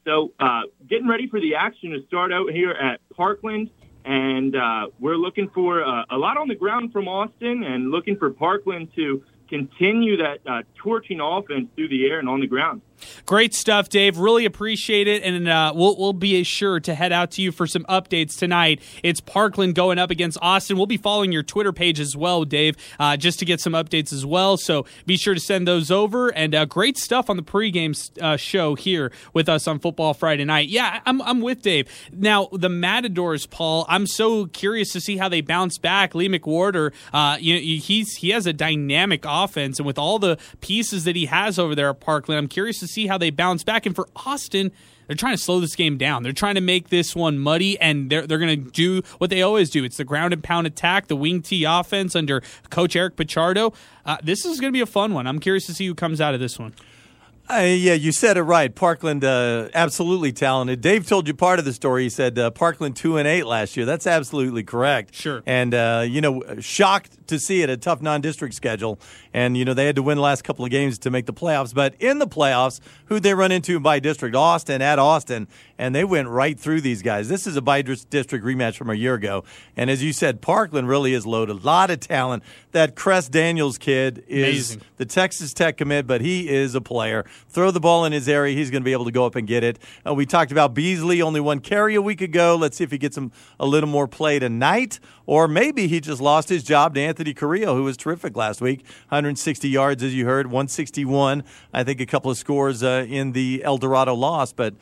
So, 0.07 0.33
uh, 0.41 0.63
getting 0.89 1.09
ready 1.09 1.29
for 1.29 1.41
the 1.41 1.57
action 1.57 1.91
to 1.91 2.03
start 2.07 2.33
out 2.33 2.51
here 2.51 2.71
at 2.71 3.01
Parkland 3.15 3.69
and 4.05 4.57
uh, 4.57 4.87
we're 4.99 5.17
looking 5.17 5.51
for 5.51 5.85
uh, 5.85 6.05
a 6.11 6.17
lot 6.17 6.37
on 6.37 6.49
the 6.49 6.55
ground 6.55 6.93
from 6.93 7.09
Austin 7.09 7.63
and 7.65 7.91
looking 7.91 8.17
for 8.17 8.31
Parkland 8.31 8.89
to 8.97 9.23
continue 9.49 10.17
that 10.19 10.39
uh, 10.47 10.63
torching 10.77 11.21
offense 11.21 11.69
through 11.75 11.89
the 11.89 12.07
air 12.07 12.19
and 12.19 12.29
on 12.29 12.41
the 12.41 12.47
ground. 12.47 12.83
Great 13.27 13.55
stuff, 13.55 13.89
Dave. 13.89 14.19
Really 14.19 14.45
appreciate 14.45 15.09
it, 15.09 15.23
and 15.23 15.49
uh, 15.49 15.73
we'll 15.75 15.97
we'll 15.97 16.13
be 16.13 16.43
sure 16.45 16.81
to 16.81 16.95
head 16.95 17.13
out 17.13 17.31
to 17.33 17.43
you 17.43 17.53
for 17.53 17.67
some 17.67 17.85
updates 17.85 18.39
tonight. 18.39 18.81
It's 19.03 19.21
Parkland 19.21 19.75
going 19.75 19.99
up 19.99 20.11
against 20.11 20.39
Austin. 20.41 20.77
We'll 20.77 20.87
be 20.87 20.97
following 20.97 21.33
your 21.33 21.43
Twitter 21.43 21.73
page 21.73 22.01
as 22.01 22.17
well, 22.17 22.45
Dave, 22.45 22.77
uh, 22.99 23.17
just 23.17 23.39
to 23.41 23.45
get 23.45 23.61
some 23.61 23.73
updates 23.73 24.13
as 24.13 24.25
well. 24.27 24.57
So 24.57 24.87
be 25.07 25.17
sure 25.17 25.35
to 25.35 25.41
send 25.41 25.67
those 25.67 25.91
over. 25.91 26.29
And 26.29 26.55
uh, 26.55 26.65
great 26.65 26.97
stuff 26.99 27.31
on 27.31 27.37
the 27.37 27.43
pregame 27.43 27.97
uh, 28.21 28.37
show 28.37 28.75
here 28.75 29.13
with 29.33 29.49
us 29.49 29.67
on 29.67 29.79
Football 29.79 30.15
Friday 30.15 30.45
night. 30.45 30.69
Yeah, 30.69 31.01
I'm 31.07 31.21
I'm 31.23 31.41
with 31.41 31.63
Dave. 31.63 31.89
Now 32.13 32.49
the 32.53 32.69
Matadors, 32.69 33.47
Paul. 33.47 33.87
I'm 33.89 34.07
so 34.07 34.47
curious 34.47 34.93
to 34.93 35.01
see 35.01 35.17
how 35.17 35.29
they 35.29 35.41
bounce 35.41 35.79
back. 35.79 36.15
Lee 36.15 36.29
McWhorter, 36.29 36.93
uh, 37.13 37.37
you 37.41 37.55
know, 37.55 37.61
he's 37.61 38.17
he 38.17 38.31
has 38.31 38.47
a 38.47 38.53
dynamic 38.53 39.25
offense, 39.27 39.79
and 39.79 39.87
with 39.87 39.99
all 39.99 40.19
the 40.19 40.39
pieces 40.61 41.05
that 41.05 41.17
he 41.17 41.27
has 41.27 41.59
over 41.59 41.75
there 41.75 41.91
at 41.91 42.01
Parkland, 42.01 42.39
I'm 42.39 42.49
curious 42.49 42.81
to 42.81 42.89
see 42.91 43.07
how 43.07 43.19
they 43.19 43.31
bounce 43.31 43.65
back. 43.65 43.87
And 43.87 43.95
for 43.95 44.09
Austin, 44.17 44.73
they're 45.07 45.17
trying 45.17 45.37
to 45.37 45.43
slow 45.43 45.59
this 45.59 45.75
game 45.75 45.99
down. 45.99 46.23
They're 46.23 46.33
trying 46.33 46.55
to 46.55 46.61
make 46.61 46.89
this 46.89 47.17
one 47.17 47.39
muddy, 47.39 47.77
and 47.81 48.11
they're 48.11 48.27
they're 48.27 48.39
going 48.39 48.65
to 48.65 48.71
do 48.71 49.03
what 49.19 49.29
they 49.29 49.43
always 49.43 49.69
do. 49.69 49.83
It's 49.83 49.97
the 49.97 50.05
ground 50.05 50.33
and 50.33 50.43
pound 50.43 50.69
attack, 50.69 51.09
the 51.09 51.17
wing 51.17 51.43
T 51.43 51.65
offense 51.65 52.15
under 52.15 52.43
Coach 52.71 52.95
Eric 52.95 53.17
Pichardo. 53.17 53.75
Uh, 54.07 54.19
this 54.23 54.45
is 54.45 54.61
going 54.61 54.73
to 54.73 54.77
be 54.77 54.81
a 54.81 54.87
fun 54.87 55.13
one. 55.13 55.27
I'm 55.27 55.41
curious 55.41 55.67
to 55.67 55.75
see 55.75 55.87
who 55.87 55.95
comes 55.95 56.21
out 56.21 56.35
of 56.35 56.41
this 56.41 56.59
one. 56.59 56.75
Uh, 57.51 57.63
yeah, 57.63 57.95
you 57.95 58.13
said 58.13 58.37
it 58.37 58.43
right. 58.43 58.73
Parkland, 58.73 59.25
uh, 59.25 59.69
absolutely 59.75 60.31
talented. 60.31 60.81
Dave 60.81 61.09
told 61.09 61.27
you 61.27 61.35
part 61.35 61.59
of 61.59 61.65
the 61.65 61.73
story. 61.73 62.05
He 62.05 62.09
said 62.09 62.39
uh, 62.39 62.53
Parkland 62.53 62.95
two 62.95 63.17
and 63.17 63.27
eight 63.27 63.45
last 63.45 63.77
year. 63.77 63.85
That's 63.85 64.07
absolutely 64.07 64.63
correct. 64.63 65.17
Sure. 65.17 65.43
And 65.45 65.75
uh, 65.75 66.05
you 66.09 66.21
know, 66.21 66.45
shocked 66.61 67.20
to 67.31 67.39
see 67.39 67.63
it 67.63 67.71
a 67.71 67.77
tough 67.77 68.01
non-district 68.01 68.55
schedule, 68.55 69.01
and 69.35 69.57
you 69.57 69.65
know 69.65 69.75
they 69.75 69.87
had 69.87 69.97
to 69.97 70.03
win 70.03 70.17
the 70.17 70.23
last 70.23 70.43
couple 70.45 70.65
of 70.65 70.71
games 70.71 70.99
to 71.01 71.11
make 71.11 71.27
the 71.27 71.33
playoffs. 71.33 71.75
But 71.75 71.95
in 71.99 72.19
the 72.19 72.29
playoffs, 72.29 72.81
who 73.07 73.19
they 73.19 73.35
run 73.35 73.51
into 73.51 73.81
by 73.81 73.99
district? 73.99 74.37
Austin 74.37 74.83
at 74.83 74.99
Austin, 74.99 75.49
and 75.79 75.95
they 75.95 76.05
went 76.05 76.29
right 76.29 76.59
through 76.59 76.83
these 76.83 77.03
guys. 77.03 77.29
This 77.29 77.47
is 77.47 77.57
a 77.57 77.63
by 77.63 77.83
district 77.83 78.45
rematch 78.45 78.77
from 78.77 78.91
a 78.91 78.95
year 78.95 79.15
ago, 79.15 79.45
and 79.77 79.91
as 79.91 80.03
you 80.03 80.13
said, 80.13 80.41
Parkland 80.41 80.89
really 80.89 81.15
is 81.15 81.27
loaded. 81.27 81.57
A 81.57 81.67
lot 81.67 81.91
of 81.91 82.01
talent. 82.01 82.43
That 82.73 82.95
Crest 82.95 83.33
Daniels 83.33 83.79
kid 83.79 84.23
is 84.29 84.75
Amazing. 84.75 84.83
the 84.97 85.07
Texas 85.07 85.53
Tech 85.53 85.77
commit, 85.77 86.07
but 86.07 86.21
he 86.21 86.49
is 86.49 86.77
a 86.77 86.81
player 86.81 87.25
throw 87.49 87.71
the 87.71 87.81
ball 87.81 88.05
in 88.05 88.13
his 88.13 88.29
area, 88.29 88.57
he's 88.57 88.71
going 88.71 88.83
to 88.83 88.85
be 88.85 88.93
able 88.93 89.05
to 89.05 89.11
go 89.11 89.27
up 89.27 89.35
and 89.35 89.47
get 89.47 89.65
it. 89.65 89.79
Uh, 90.07 90.15
we 90.15 90.25
talked 90.27 90.53
about 90.53 90.75
Beasley, 90.75 91.21
only 91.21 91.41
one 91.41 91.61
carry 91.61 91.95
a 91.95 92.03
week 92.03 92.21
ago. 92.21 92.57
Let's 92.57 92.77
see 92.77 92.85
if 92.85 92.91
he 92.91 92.99
gets 92.99 93.17
him 93.17 93.33
a 93.59 93.67
little 93.67 93.89
more 93.89 94.07
play 94.07 94.39
tonight, 94.39 95.01
or 95.27 95.49
maybe 95.49 95.89
he 95.89 96.01
just 96.01 96.21
lost 96.21 96.49
his 96.49 96.63
job 96.63 96.95
to 96.95 97.01
Anthony 97.01 97.20
Carrillo, 97.25 97.75
who 97.75 97.85
was 97.85 97.97
terrific 97.97 98.37
last 98.37 98.61
week. 98.61 98.81
160 99.09 99.69
yards, 99.69 100.03
as 100.03 100.15
you 100.15 100.27
heard, 100.27 100.47
161. 100.47 101.45
I 101.73 101.85
think 101.85 102.01
a 102.01 102.07
couple 102.07 102.31
of 102.31 102.39
scores 102.39 102.83
uh, 102.83 103.07
in 103.09 103.33
the 103.33 103.63
El 103.65 103.79
Dorado 103.79 104.15
loss, 104.15 104.53
but. 104.53 104.75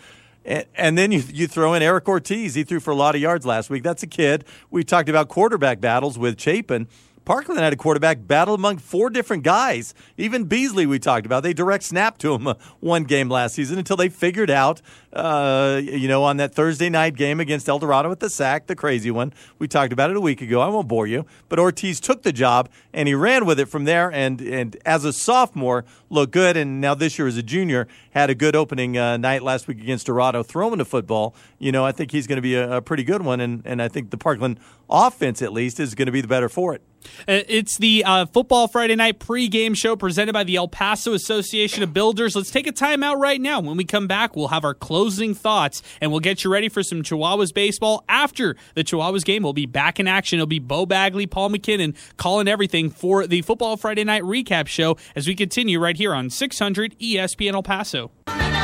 And 0.45 0.97
then 0.97 1.13
you, 1.13 1.23
you 1.31 1.47
throw 1.47 1.75
in 1.75 1.83
Eric 1.83 2.09
Ortiz. 2.09 2.55
He 2.55 2.65
threw 2.65 2.81
for 2.81 2.91
a 2.91 2.95
lot 2.95 3.15
of 3.15 3.21
yards 3.21 3.45
last 3.45 3.69
week. 3.69 3.83
That's 3.83 4.03
a 4.03 4.07
kid. 4.07 4.47
We 4.71 4.83
talked 4.83 5.11
about 5.11 5.29
quarterback 5.29 5.79
battles 5.79 6.19
with 6.19 6.41
Chapin. 6.41 6.89
Parkland 7.29 7.61
had 7.61 7.75
a 7.75 7.77
quarterback 7.77 8.27
battle 8.27 8.55
among 8.55 8.79
four 8.79 9.11
different 9.11 9.43
guys. 9.43 9.93
Even 10.17 10.45
Beasley, 10.45 10.87
we 10.87 10.99
talked 10.99 11.27
about. 11.27 11.43
They 11.43 11.53
direct 11.53 11.85
snapped 11.85 12.23
to 12.23 12.33
him 12.33 12.47
uh, 12.47 12.55
one 12.81 13.05
game 13.05 13.29
last 13.29 13.55
season 13.55 13.79
until 13.79 13.99
they 13.99 14.09
figured 14.09 14.49
out, 14.49 14.81
uh, 15.13 15.79
you 15.85 16.09
know, 16.09 16.25
on 16.25 16.39
that 16.39 16.55
Thursday 16.55 16.89
night 16.89 17.17
game 17.17 17.39
against 17.39 17.69
El 17.69 17.81
Dorado 17.81 18.09
with 18.09 18.21
the 18.21 18.31
sack, 18.31 18.67
the 18.67 18.75
crazy 18.75 19.11
one. 19.11 19.35
We 19.59 19.69
talked 19.69 19.93
about 19.93 20.09
it 20.09 20.17
a 20.17 20.23
week 20.23 20.41
ago. 20.41 20.63
I 20.63 20.69
won't 20.69 20.89
bore 20.89 21.07
you. 21.07 21.27
But 21.51 21.59
Ortiz 21.59 22.01
took 22.01 22.23
the 22.23 22.33
job 22.33 22.71
and 22.95 23.07
he 23.07 23.13
ran 23.13 23.45
with 23.45 23.61
it 23.61 23.67
from 23.67 23.85
there. 23.85 24.11
And, 24.11 24.41
and 24.41 24.79
as 24.87 25.05
a 25.05 25.13
sophomore, 25.13 25.85
looked 26.09 26.33
good. 26.33 26.57
And 26.57 26.81
now 26.81 26.95
this 26.95 27.19
year 27.19 27.29
as 27.29 27.37
a 27.37 27.43
junior, 27.43 27.89
had 28.13 28.31
a 28.31 28.35
good 28.35 28.57
opening 28.57 28.97
uh, 28.97 29.19
night 29.19 29.43
last 29.43 29.69
week 29.69 29.83
against 29.83 30.07
Dorado 30.07 30.43
throwing 30.43 30.79
the 30.79 30.87
football. 30.87 31.35
You 31.59 31.73
know, 31.73 31.85
I 31.85 31.93
think 31.93 32.11
he's 32.11 32.27
going 32.27 32.37
to 32.39 32.43
be 32.43 32.55
a, 32.55 32.77
a 32.79 32.81
pretty 32.81 33.05
good 33.05 33.21
one. 33.21 33.39
And, 33.41 33.61
and 33.67 33.83
I 33.83 33.89
think 33.89 34.13
the 34.13 34.17
Parkland 34.17 34.59
offense, 34.89 35.43
at 35.43 35.53
least, 35.53 35.79
is 35.79 35.95
going 35.95 36.07
to 36.07 36.13
be 36.13 36.23
the 36.23 36.27
better 36.27 36.49
for 36.49 36.75
it. 36.75 36.81
Uh, 37.27 37.43
It's 37.49 37.79
the 37.79 38.05
uh, 38.05 38.27
Football 38.27 38.69
Friday 38.69 38.95
Night 38.97 39.19
pregame 39.19 39.77
show 39.77 39.97
presented 39.97 40.33
by 40.33 40.45
the 40.45 40.57
El 40.57 40.69
Paso 40.69 41.13
Association 41.15 41.83
of 41.83 41.93
Builders. 41.93 42.35
Let's 42.37 42.51
take 42.51 42.67
a 42.67 42.73
time 42.73 43.03
out 43.03 43.19
right 43.19 43.41
now. 43.41 43.61
When 43.61 43.77
we 43.77 43.85
come 43.85 44.07
back, 44.07 44.37
we'll 44.37 44.49
have 44.49 44.65
our 44.65 44.75
closing 44.75 45.35
thoughts 45.35 45.83
and 46.01 46.11
we'll 46.11 46.21
get 46.21 46.45
you 46.45 46.53
ready 46.53 46.69
for 46.69 46.83
some 46.83 47.03
Chihuahuas 47.03 47.53
baseball. 47.55 48.05
After 48.09 48.57
the 48.75 48.85
Chihuahuas 48.85 49.25
game, 49.25 49.43
we'll 49.43 49.53
be 49.53 49.67
back 49.67 49.99
in 50.01 50.07
action. 50.07 50.39
It'll 50.39 50.47
be 50.47 50.59
Bo 50.59 50.87
Bagley, 50.87 51.27
Paul 51.27 51.51
McKinnon 51.51 51.95
calling 52.17 52.49
everything 52.49 52.91
for 52.91 53.27
the 53.27 53.43
Football 53.43 53.77
Friday 53.77 54.05
Night 54.05 54.23
recap 54.23 54.67
show 54.67 54.97
as 55.17 55.27
we 55.27 55.35
continue 55.35 55.79
right 55.81 55.97
here 55.97 56.15
on 56.15 56.31
600 56.31 56.99
ESPN 56.99 57.55
El 57.55 57.63
Paso. 57.63 58.11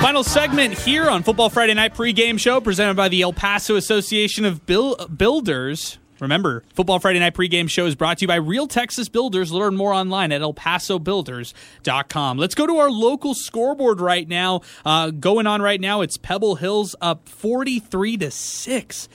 Final 0.00 0.24
segment 0.24 0.74
here 0.78 1.08
on 1.08 1.22
Football 1.22 1.48
Friday 1.50 1.72
Night 1.74 1.94
pregame 1.94 2.38
show 2.38 2.60
presented 2.60 2.94
by 2.94 3.08
the 3.08 3.22
El 3.22 3.32
Paso 3.32 3.76
Association 3.76 4.44
of 4.44 4.66
Buil- 4.66 4.96
Builders. 5.16 5.98
Remember, 6.24 6.62
Football 6.74 7.00
Friday 7.00 7.18
Night 7.18 7.34
pregame 7.34 7.68
show 7.68 7.84
is 7.86 7.94
brought 7.94 8.18
to 8.18 8.22
you 8.22 8.28
by 8.28 8.36
Real 8.36 8.66
Texas 8.66 9.08
Builders. 9.10 9.52
Learn 9.52 9.76
more 9.76 9.92
online 9.92 10.32
at 10.32 10.40
elpasobuilders.com. 10.40 12.38
Let's 12.38 12.54
go 12.54 12.66
to 12.66 12.78
our 12.78 12.90
local 12.90 13.34
scoreboard 13.34 14.00
right 14.00 14.26
now. 14.26 14.62
Uh, 14.86 15.10
going 15.10 15.46
on 15.46 15.60
right 15.60 15.80
now, 15.80 16.00
it's 16.00 16.16
Pebble 16.16 16.56
Hills 16.56 16.96
up 17.00 17.28
43 17.28 18.16
to 18.16 18.30
6. 18.30 19.08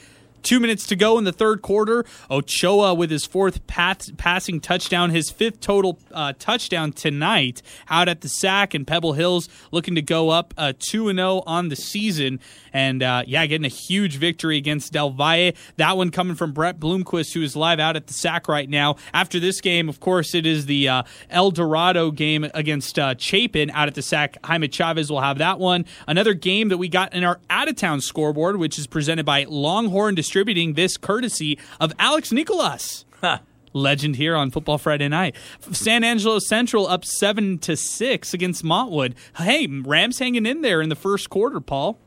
Two 0.44 0.60
minutes 0.60 0.86
to 0.88 0.96
go 0.96 1.18
in 1.18 1.24
the 1.24 1.32
third 1.32 1.62
quarter. 1.62 2.06
Ochoa 2.30 2.94
with 2.94 3.12
his 3.12 3.26
fourth 3.26 3.66
pass, 3.68 4.12
passing 4.18 4.60
touchdown, 4.60 5.10
his 5.10 5.30
fifth 5.30 5.60
total 5.60 6.00
uh, 6.12 6.34
touchdown 6.40 6.92
tonight 6.92 7.62
out 7.90 8.08
at 8.08 8.22
the 8.22 8.30
SAC, 8.30 8.74
and 8.74 8.86
Pebble 8.86 9.14
Hills 9.14 9.50
looking 9.72 9.96
to 9.96 10.02
go 10.02 10.30
up 10.30 10.54
uh, 10.58 10.74
2 10.78 11.14
0 11.14 11.44
on 11.46 11.70
the 11.70 11.76
season. 11.76 12.40
And 12.74 13.02
uh, 13.02 13.24
yeah, 13.26 13.46
getting 13.46 13.66
a 13.66 13.70
huge 13.70 14.18
victory 14.18 14.58
against 14.58 14.94
Del 14.94 15.10
Valle. 15.10 15.52
That 15.78 15.98
one 15.98 16.12
coming 16.12 16.36
from 16.36 16.52
Bret 16.52 16.80
Bloomquist, 16.80 17.34
who 17.34 17.42
is 17.42 17.56
live 17.56 17.80
out 17.80 17.96
at 17.96 18.08
the 18.08 18.14
SAC 18.14 18.48
right 18.48 18.70
now. 18.70 18.96
After 19.14 19.40
this 19.40 19.62
game, 19.62 19.90
of 19.90 20.00
course, 20.00 20.36
it 20.36 20.46
is 20.46 20.66
the 20.66 20.88
uh, 20.88 21.04
El 21.30 21.52
Dorado 21.52 22.12
game 22.12 22.50
against 22.54 22.98
uh, 23.00 23.16
Chapin 23.18 23.70
out 23.72 23.88
at 23.88 23.96
the 23.96 24.02
SAC. 24.02 24.38
Jaime 24.46 24.68
Chavez 24.68 25.10
will 25.10 25.22
have 25.22 25.38
that 25.40 25.60
one. 25.60 25.86
Another 26.08 26.34
game 26.34 26.70
that 26.70 26.78
we 26.78 26.88
got 26.88 27.14
in 27.14 27.24
our 27.24 27.40
out 27.50 27.68
of 27.68 27.76
town 27.76 28.02
scoreboard, 28.02 28.58
which 28.58 28.78
is 28.78 28.88
presented 28.88 29.26
by 29.26 29.46
Longhorn 29.46 30.16
Distributing, 30.30 30.74
this 30.74 30.96
courtesy 30.96 31.58
of 31.80 31.92
Alex 31.98 32.32
Nicolas. 32.32 33.04
Legend 33.74 34.16
here 34.16 34.36
on 34.36 34.52
Football 34.52 34.78
Friday 34.78 35.08
Night. 35.08 35.36
San 35.72 36.04
Angelo 36.04 36.38
Central 36.38 36.86
up 36.86 37.04
seven 37.04 37.58
to 37.58 37.76
six 37.76 38.32
against 38.32 38.64
Montwood. 38.64 39.16
Hey, 39.38 39.66
Rams 39.66 40.20
hanging 40.20 40.46
in 40.46 40.62
there 40.62 40.84
in 40.84 40.90
the 40.90 40.96
first 40.96 41.32
quarter, 41.32 41.60
Paul. 41.60 41.98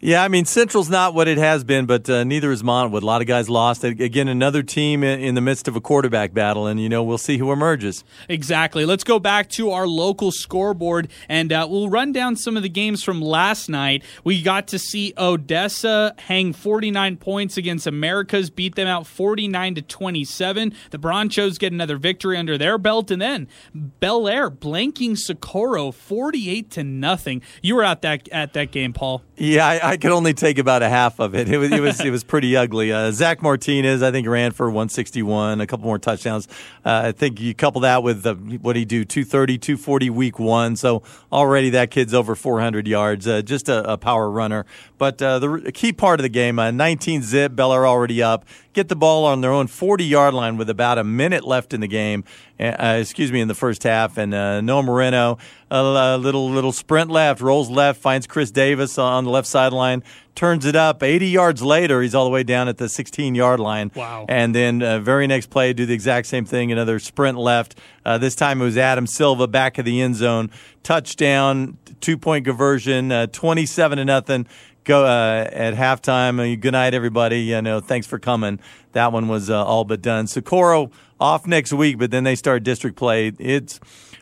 Yeah, 0.00 0.22
I 0.22 0.28
mean 0.28 0.44
Central's 0.44 0.88
not 0.88 1.12
what 1.12 1.26
it 1.26 1.38
has 1.38 1.64
been, 1.64 1.84
but 1.84 2.08
uh, 2.08 2.22
neither 2.22 2.52
is 2.52 2.62
Montwood. 2.62 3.02
A 3.02 3.04
lot 3.04 3.20
of 3.20 3.26
guys 3.26 3.50
lost. 3.50 3.82
Again, 3.82 4.28
another 4.28 4.62
team 4.62 5.02
in 5.02 5.34
the 5.34 5.40
midst 5.40 5.66
of 5.66 5.74
a 5.74 5.80
quarterback 5.80 6.32
battle, 6.32 6.68
and 6.68 6.80
you 6.80 6.88
know 6.88 7.02
we'll 7.02 7.18
see 7.18 7.38
who 7.38 7.50
emerges. 7.50 8.04
Exactly. 8.28 8.84
Let's 8.84 9.02
go 9.02 9.18
back 9.18 9.48
to 9.50 9.72
our 9.72 9.88
local 9.88 10.30
scoreboard, 10.30 11.08
and 11.28 11.52
uh, 11.52 11.66
we'll 11.68 11.88
run 11.88 12.12
down 12.12 12.36
some 12.36 12.56
of 12.56 12.62
the 12.62 12.68
games 12.68 13.02
from 13.02 13.20
last 13.20 13.68
night. 13.68 14.04
We 14.22 14.40
got 14.40 14.68
to 14.68 14.78
see 14.78 15.14
Odessa 15.18 16.14
hang 16.18 16.52
49 16.52 17.16
points 17.16 17.56
against 17.56 17.88
Americas, 17.88 18.50
beat 18.50 18.76
them 18.76 18.86
out 18.86 19.04
49 19.04 19.74
to 19.74 19.82
27. 19.82 20.74
The 20.90 20.98
Bronchos 20.98 21.58
get 21.58 21.72
another 21.72 21.96
victory 21.96 22.36
under 22.36 22.56
their 22.56 22.78
belt, 22.78 23.10
and 23.10 23.20
then 23.20 23.48
Bel 23.74 24.28
Air 24.28 24.48
blanking 24.48 25.18
Socorro 25.18 25.90
48 25.90 26.70
to 26.70 26.84
nothing. 26.84 27.42
You 27.62 27.74
were 27.74 27.84
at 27.84 28.02
that 28.02 28.28
at 28.28 28.52
that 28.52 28.70
game, 28.70 28.92
Paul. 28.92 29.24
Yeah. 29.36 29.66
I, 29.66 29.87
I 29.88 29.96
could 29.96 30.10
only 30.10 30.34
take 30.34 30.58
about 30.58 30.82
a 30.82 30.88
half 30.88 31.18
of 31.18 31.34
it. 31.34 31.48
It 31.48 31.56
was 31.56 31.72
it 31.72 31.80
was 31.80 32.00
it 32.00 32.10
was 32.10 32.22
pretty 32.22 32.54
ugly. 32.56 32.92
Uh, 32.92 33.10
Zach 33.10 33.40
Martinez, 33.40 34.02
I 34.02 34.10
think, 34.10 34.28
ran 34.28 34.52
for 34.52 34.66
161, 34.66 35.62
a 35.62 35.66
couple 35.66 35.86
more 35.86 35.98
touchdowns. 35.98 36.46
Uh, 36.84 37.02
I 37.06 37.12
think 37.12 37.40
you 37.40 37.54
couple 37.54 37.80
that 37.80 38.02
with 38.02 38.22
the, 38.22 38.34
what 38.34 38.76
he 38.76 38.84
do 38.84 39.06
230, 39.06 39.56
240 39.56 40.10
week 40.10 40.38
one. 40.38 40.76
So 40.76 41.02
already 41.32 41.70
that 41.70 41.90
kid's 41.90 42.12
over 42.12 42.34
400 42.34 42.86
yards. 42.86 43.26
Uh, 43.26 43.40
just 43.40 43.70
a, 43.70 43.92
a, 43.92 43.96
power 43.96 44.30
runner. 44.30 44.66
But 44.98 45.22
uh, 45.22 45.38
the 45.38 45.72
key 45.72 45.94
part 45.94 46.20
of 46.20 46.22
the 46.22 46.28
game, 46.28 46.58
uh, 46.58 46.70
19 46.70 47.22
zip, 47.22 47.56
Bel 47.56 47.72
Air 47.72 47.86
already 47.86 48.22
up. 48.22 48.44
Get 48.78 48.86
the 48.86 48.94
ball 48.94 49.24
on 49.24 49.40
their 49.40 49.50
own 49.50 49.66
40 49.66 50.04
yard 50.04 50.34
line 50.34 50.56
with 50.56 50.70
about 50.70 50.98
a 50.98 51.02
minute 51.02 51.42
left 51.42 51.74
in 51.74 51.80
the 51.80 51.88
game. 51.88 52.22
Uh, 52.60 52.98
excuse 53.00 53.32
me, 53.32 53.40
in 53.40 53.48
the 53.48 53.54
first 53.56 53.82
half. 53.82 54.16
And 54.16 54.32
uh, 54.32 54.60
Noah 54.60 54.84
Moreno, 54.84 55.38
a, 55.68 56.16
little 56.16 56.48
little 56.48 56.70
sprint 56.70 57.10
left, 57.10 57.40
rolls 57.40 57.68
left, 57.70 58.00
finds 58.00 58.28
Chris 58.28 58.52
Davis 58.52 58.96
on 58.96 59.24
the 59.24 59.30
left 59.30 59.48
sideline, 59.48 60.04
turns 60.36 60.64
it 60.64 60.76
up. 60.76 61.02
80 61.02 61.26
yards 61.26 61.60
later, 61.60 62.02
he's 62.02 62.14
all 62.14 62.24
the 62.24 62.30
way 62.30 62.44
down 62.44 62.68
at 62.68 62.78
the 62.78 62.88
16 62.88 63.34
yard 63.34 63.58
line. 63.58 63.90
Wow. 63.96 64.26
And 64.28 64.54
then 64.54 64.80
uh, 64.80 65.00
very 65.00 65.26
next 65.26 65.50
play, 65.50 65.72
do 65.72 65.84
the 65.84 65.94
exact 65.94 66.28
same 66.28 66.44
thing, 66.44 66.70
another 66.70 67.00
sprint 67.00 67.36
left. 67.36 67.76
Uh, 68.04 68.16
this 68.16 68.36
time 68.36 68.62
it 68.62 68.64
was 68.64 68.78
Adam 68.78 69.08
Silva 69.08 69.48
back 69.48 69.78
of 69.78 69.86
the 69.86 70.00
end 70.00 70.14
zone, 70.14 70.52
touchdown, 70.84 71.78
two 72.00 72.16
point 72.16 72.44
conversion, 72.44 73.10
uh, 73.10 73.26
27 73.26 73.98
to 73.98 74.04
nothing 74.04 74.46
go 74.88 75.04
uh, 75.04 75.48
at 75.52 75.74
halftime. 75.74 76.40
Uh, 76.40 76.58
good 76.58 76.72
night, 76.72 76.94
everybody. 76.94 77.42
You 77.42 77.60
know, 77.62 77.78
thanks 77.78 78.06
for 78.06 78.18
coming. 78.18 78.58
That 78.92 79.12
one 79.12 79.28
was 79.28 79.50
uh, 79.50 79.64
all 79.64 79.84
but 79.84 80.00
done. 80.00 80.26
Socorro 80.26 80.90
off 81.20 81.46
next 81.46 81.72
week, 81.74 81.98
but 81.98 82.10
then 82.10 82.24
they 82.24 82.34
start 82.34 82.64
district 82.64 82.96
play. 82.96 83.30
It's 83.38 83.78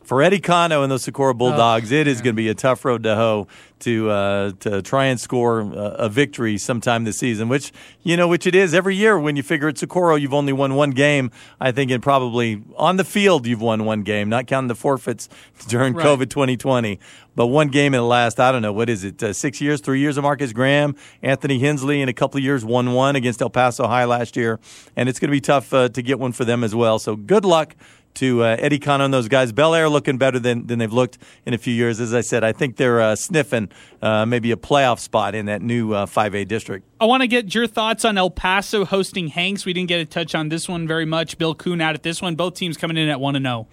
for 0.06 0.22
Eddie 0.22 0.40
Cano 0.40 0.82
and 0.82 0.90
the 0.90 0.98
Socorro 0.98 1.34
Bulldogs. 1.34 1.92
Oh, 1.92 1.96
it 1.96 2.06
is 2.06 2.20
going 2.20 2.34
to 2.34 2.40
be 2.40 2.48
a 2.48 2.54
tough 2.54 2.84
road 2.84 3.02
to 3.02 3.16
hoe 3.16 3.48
to 3.80 4.08
uh, 4.08 4.52
to 4.60 4.80
try 4.80 5.06
and 5.06 5.20
score 5.20 5.60
a, 5.60 5.66
a, 5.66 6.08
victory 6.08 6.56
sometime 6.56 7.04
this 7.04 7.18
season. 7.18 7.48
Which 7.48 7.72
you 8.02 8.16
know, 8.16 8.28
which 8.28 8.46
it 8.46 8.54
is 8.54 8.72
every 8.72 8.94
year. 8.94 9.18
When 9.18 9.36
you 9.36 9.42
figure 9.42 9.68
at 9.68 9.78
Socorro, 9.78 10.14
you've 10.14 10.32
only 10.32 10.52
won 10.52 10.76
one 10.76 10.92
game. 10.92 11.30
I 11.60 11.72
think, 11.72 11.90
and 11.90 12.02
probably 12.02 12.62
on 12.76 12.96
the 12.96 13.04
field, 13.04 13.46
you've 13.46 13.60
won 13.60 13.84
one 13.84 14.02
game, 14.02 14.28
not 14.28 14.46
counting 14.46 14.68
the 14.68 14.74
forfeits 14.74 15.28
during 15.68 15.94
right. 15.94 16.06
COVID 16.06 16.30
2020. 16.30 16.98
But 17.34 17.48
one 17.48 17.68
game 17.68 17.92
in 17.92 18.00
the 18.00 18.06
last, 18.06 18.40
I 18.40 18.50
don't 18.50 18.62
know, 18.62 18.72
what 18.72 18.88
is 18.88 19.04
it, 19.04 19.22
uh, 19.22 19.34
six 19.34 19.60
years, 19.60 19.82
three 19.82 20.00
years 20.00 20.16
of 20.16 20.22
Marcus 20.22 20.54
Graham, 20.54 20.96
Anthony 21.20 21.58
Hensley 21.58 22.00
in 22.00 22.08
a 22.08 22.14
couple 22.14 22.38
of 22.38 22.44
years, 22.44 22.64
1 22.64 22.92
1 22.94 23.14
against 23.14 23.42
El 23.42 23.50
Paso 23.50 23.86
High 23.86 24.06
last 24.06 24.36
year. 24.36 24.58
And 24.96 25.06
it's 25.06 25.18
going 25.18 25.28
to 25.28 25.32
be 25.32 25.42
tough 25.42 25.74
uh, 25.74 25.90
to 25.90 26.00
get 26.00 26.18
one 26.18 26.32
for 26.32 26.46
them 26.46 26.64
as 26.64 26.74
well. 26.74 26.98
So 26.98 27.14
good 27.14 27.44
luck 27.44 27.76
to 28.16 28.42
uh, 28.42 28.56
Eddie 28.58 28.78
Cano 28.78 29.04
and 29.04 29.14
those 29.14 29.28
guys. 29.28 29.52
Bel 29.52 29.74
Air 29.74 29.88
looking 29.88 30.18
better 30.18 30.38
than, 30.38 30.66
than 30.66 30.78
they've 30.78 30.92
looked 30.92 31.18
in 31.44 31.54
a 31.54 31.58
few 31.58 31.72
years. 31.72 32.00
As 32.00 32.12
I 32.12 32.20
said, 32.20 32.44
I 32.44 32.52
think 32.52 32.76
they're 32.76 33.00
uh, 33.00 33.16
sniffing 33.16 33.70
uh, 34.02 34.26
maybe 34.26 34.50
a 34.52 34.56
playoff 34.56 34.98
spot 34.98 35.34
in 35.34 35.46
that 35.46 35.62
new 35.62 35.90
5A 35.90 36.42
uh, 36.42 36.44
district. 36.44 36.86
I 37.00 37.04
want 37.04 37.22
to 37.22 37.26
get 37.26 37.54
your 37.54 37.66
thoughts 37.66 38.04
on 38.04 38.16
El 38.18 38.30
Paso 38.30 38.84
hosting 38.84 39.28
Hanks. 39.28 39.66
We 39.66 39.72
didn't 39.72 39.88
get 39.88 40.00
a 40.00 40.06
touch 40.06 40.34
on 40.34 40.48
this 40.48 40.68
one 40.68 40.86
very 40.86 41.04
much. 41.04 41.38
Bill 41.38 41.54
Kuhn 41.54 41.80
out 41.80 41.94
at 41.94 42.02
this 42.02 42.22
one. 42.22 42.34
Both 42.34 42.54
teams 42.54 42.76
coming 42.76 42.96
in 42.96 43.08
at 43.08 43.20
1 43.20 43.42
0 43.42 43.66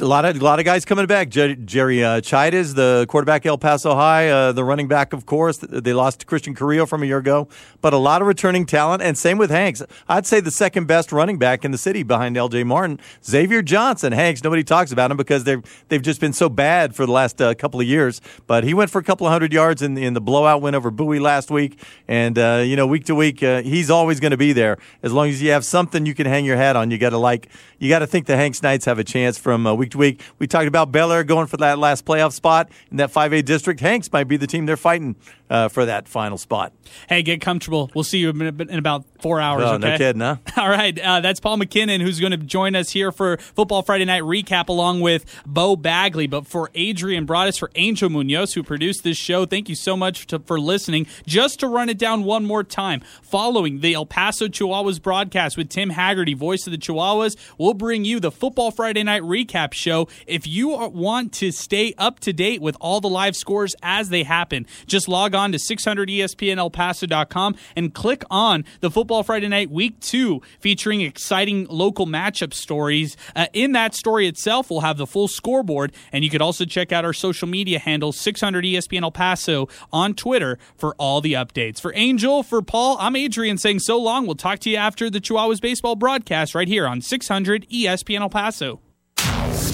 a 0.00 0.06
lot 0.06 0.24
of 0.24 0.40
a 0.40 0.44
lot 0.44 0.58
of 0.58 0.64
guys 0.64 0.84
coming 0.84 1.06
back. 1.06 1.28
Jerry, 1.28 1.56
Jerry 1.56 2.02
uh, 2.02 2.20
Chides, 2.20 2.74
the 2.74 3.06
quarterback 3.08 3.44
El 3.44 3.58
Paso 3.58 3.94
High, 3.94 4.28
uh, 4.28 4.52
the 4.52 4.64
running 4.64 4.88
back, 4.88 5.12
of 5.12 5.26
course. 5.26 5.58
They 5.58 5.92
lost 5.92 6.26
Christian 6.26 6.54
Carrillo 6.54 6.86
from 6.86 7.02
a 7.02 7.06
year 7.06 7.18
ago, 7.18 7.48
but 7.80 7.92
a 7.92 7.98
lot 7.98 8.22
of 8.22 8.28
returning 8.28 8.64
talent. 8.64 9.02
And 9.02 9.18
same 9.18 9.38
with 9.38 9.50
Hanks. 9.50 9.82
I'd 10.08 10.26
say 10.26 10.40
the 10.40 10.50
second 10.50 10.86
best 10.86 11.12
running 11.12 11.38
back 11.38 11.64
in 11.64 11.72
the 11.72 11.78
city 11.78 12.02
behind 12.02 12.36
L.J. 12.36 12.64
Martin, 12.64 13.00
Xavier 13.24 13.60
Johnson. 13.60 14.12
Hanks, 14.12 14.42
nobody 14.42 14.64
talks 14.64 14.92
about 14.92 15.10
him 15.10 15.16
because 15.16 15.44
they've 15.44 15.62
they've 15.88 16.02
just 16.02 16.20
been 16.20 16.32
so 16.32 16.48
bad 16.48 16.94
for 16.94 17.04
the 17.04 17.12
last 17.12 17.42
uh, 17.42 17.54
couple 17.54 17.80
of 17.80 17.86
years. 17.86 18.20
But 18.46 18.64
he 18.64 18.74
went 18.74 18.90
for 18.90 18.98
a 18.98 19.04
couple 19.04 19.26
of 19.26 19.32
hundred 19.32 19.52
yards 19.52 19.82
in, 19.82 19.98
in 19.98 20.14
the 20.14 20.20
blowout 20.20 20.62
win 20.62 20.74
over 20.74 20.90
Bowie 20.90 21.20
last 21.20 21.50
week. 21.50 21.78
And 22.08 22.38
uh, 22.38 22.62
you 22.64 22.76
know, 22.76 22.86
week 22.86 23.04
to 23.06 23.14
week, 23.14 23.42
uh, 23.42 23.62
he's 23.62 23.90
always 23.90 24.20
going 24.20 24.30
to 24.30 24.36
be 24.36 24.52
there 24.52 24.78
as 25.02 25.12
long 25.12 25.28
as 25.28 25.42
you 25.42 25.50
have 25.50 25.64
something 25.64 26.06
you 26.06 26.14
can 26.14 26.26
hang 26.26 26.44
your 26.44 26.56
hat 26.56 26.76
on. 26.76 26.90
You 26.90 26.98
got 26.98 27.10
to 27.10 27.18
like, 27.18 27.48
you 27.78 27.88
got 27.88 27.98
to 27.98 28.06
think 28.06 28.26
the 28.26 28.36
Hanks 28.36 28.62
Knights 28.62 28.84
have 28.86 28.98
a 28.98 29.04
chance 29.04 29.36
from 29.36 29.66
uh, 29.66 29.81
week 29.82 29.90
to 29.90 29.98
week. 29.98 30.20
We 30.38 30.46
talked 30.46 30.68
about 30.68 30.92
Bel 30.92 31.10
Air 31.10 31.24
going 31.24 31.48
for 31.48 31.56
that 31.56 31.76
last 31.76 32.04
playoff 32.04 32.32
spot 32.32 32.70
in 32.92 32.98
that 32.98 33.12
5A 33.12 33.44
district. 33.44 33.80
Hanks 33.80 34.12
might 34.12 34.28
be 34.28 34.36
the 34.36 34.46
team 34.46 34.64
they're 34.64 34.76
fighting 34.76 35.16
uh, 35.50 35.68
for 35.68 35.84
that 35.84 36.08
final 36.08 36.38
spot. 36.38 36.72
Hey, 37.08 37.22
get 37.22 37.40
comfortable. 37.40 37.90
We'll 37.94 38.04
see 38.04 38.18
you 38.18 38.30
in, 38.30 38.40
in 38.40 38.78
about 38.78 39.04
four 39.20 39.40
hours. 39.40 39.64
Oh, 39.64 39.74
okay? 39.74 39.90
no 39.90 39.98
kidding, 39.98 40.20
huh? 40.20 40.36
All 40.56 40.68
right. 40.68 40.98
Uh, 40.98 41.20
that's 41.20 41.40
Paul 41.40 41.58
McKinnon, 41.58 42.00
who's 42.00 42.20
going 42.20 42.30
to 42.30 42.38
join 42.38 42.74
us 42.74 42.90
here 42.90 43.12
for 43.12 43.36
Football 43.36 43.82
Friday 43.82 44.04
Night 44.04 44.22
Recap 44.22 44.68
along 44.68 45.00
with 45.00 45.26
Bo 45.44 45.76
Bagley. 45.76 46.26
But 46.26 46.46
for 46.46 46.70
Adrian 46.74 47.26
Broadus, 47.26 47.58
for 47.58 47.70
Angel 47.74 48.08
Munoz, 48.08 48.54
who 48.54 48.62
produced 48.62 49.04
this 49.04 49.18
show, 49.18 49.44
thank 49.44 49.68
you 49.68 49.74
so 49.74 49.96
much 49.96 50.26
to, 50.28 50.38
for 50.38 50.58
listening. 50.60 51.06
Just 51.26 51.60
to 51.60 51.66
run 51.66 51.88
it 51.88 51.98
down 51.98 52.24
one 52.24 52.46
more 52.46 52.64
time, 52.64 53.02
following 53.20 53.80
the 53.80 53.94
El 53.94 54.06
Paso 54.06 54.46
Chihuahuas 54.46 55.02
broadcast 55.02 55.56
with 55.56 55.68
Tim 55.68 55.90
Hagerty, 55.90 56.36
voice 56.36 56.66
of 56.66 56.70
the 56.70 56.78
Chihuahuas, 56.78 57.36
we'll 57.58 57.74
bring 57.74 58.04
you 58.04 58.20
the 58.20 58.30
Football 58.30 58.70
Friday 58.70 59.02
Night 59.02 59.22
Recap 59.22 59.71
show. 59.74 60.08
If 60.26 60.46
you 60.46 60.68
want 60.68 61.32
to 61.34 61.50
stay 61.52 61.94
up 61.98 62.20
to 62.20 62.32
date 62.32 62.60
with 62.60 62.76
all 62.80 63.00
the 63.00 63.08
live 63.08 63.36
scores 63.36 63.74
as 63.82 64.08
they 64.08 64.22
happen, 64.22 64.66
just 64.86 65.08
log 65.08 65.34
on 65.34 65.52
to 65.52 65.58
600ESPNElPaso.com 65.58 67.56
and 67.76 67.94
click 67.94 68.24
on 68.30 68.64
the 68.80 68.90
Football 68.90 69.22
Friday 69.22 69.48
Night 69.48 69.70
Week 69.70 69.98
2 70.00 70.40
featuring 70.60 71.00
exciting 71.00 71.66
local 71.68 72.06
matchup 72.06 72.54
stories. 72.54 73.16
Uh, 73.34 73.46
in 73.52 73.72
that 73.72 73.94
story 73.94 74.26
itself, 74.26 74.70
we'll 74.70 74.80
have 74.80 74.98
the 74.98 75.06
full 75.06 75.28
scoreboard, 75.28 75.92
and 76.12 76.24
you 76.24 76.30
could 76.30 76.42
also 76.42 76.64
check 76.64 76.92
out 76.92 77.04
our 77.04 77.12
social 77.12 77.48
media 77.48 77.78
handle, 77.78 78.12
600ESPN 78.12 79.02
El 79.02 79.10
Paso, 79.10 79.68
on 79.92 80.14
Twitter 80.14 80.58
for 80.76 80.94
all 80.96 81.20
the 81.20 81.34
updates. 81.34 81.80
For 81.80 81.92
Angel, 81.94 82.42
for 82.42 82.62
Paul, 82.62 82.96
I'm 83.00 83.16
Adrian 83.16 83.58
saying 83.58 83.80
so 83.80 83.98
long. 83.98 84.26
We'll 84.26 84.34
talk 84.34 84.58
to 84.60 84.70
you 84.70 84.76
after 84.76 85.10
the 85.10 85.20
Chihuahuas 85.20 85.60
baseball 85.60 85.96
broadcast 85.96 86.54
right 86.54 86.68
here 86.68 86.86
on 86.86 87.00
600 87.00 87.66
ESPN 87.68 88.20
El 88.20 88.30
Paso. 88.30 88.80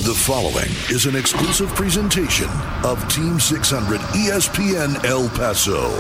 The 0.08 0.14
following 0.14 0.70
is 0.88 1.04
an 1.04 1.14
exclusive 1.14 1.68
presentation 1.74 2.48
of 2.82 3.06
Team 3.12 3.38
600 3.38 4.00
ESPN 4.00 5.04
El 5.04 5.28
Paso. 5.28 5.90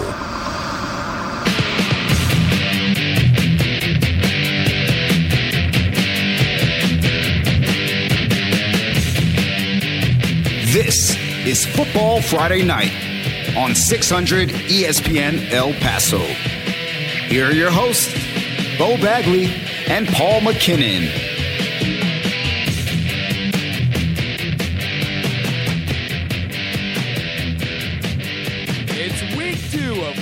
This 10.72 11.14
is 11.46 11.66
Football 11.66 12.22
Friday 12.22 12.62
Night 12.62 12.94
on 13.58 13.74
600 13.74 14.48
ESPN 14.48 15.52
El 15.52 15.74
Paso. 15.74 16.20
Here 17.28 17.48
are 17.48 17.52
your 17.52 17.70
hosts, 17.70 18.14
Bo 18.78 18.96
Bagley 18.96 19.48
and 19.86 20.08
Paul 20.08 20.40
McKinnon. 20.40 21.27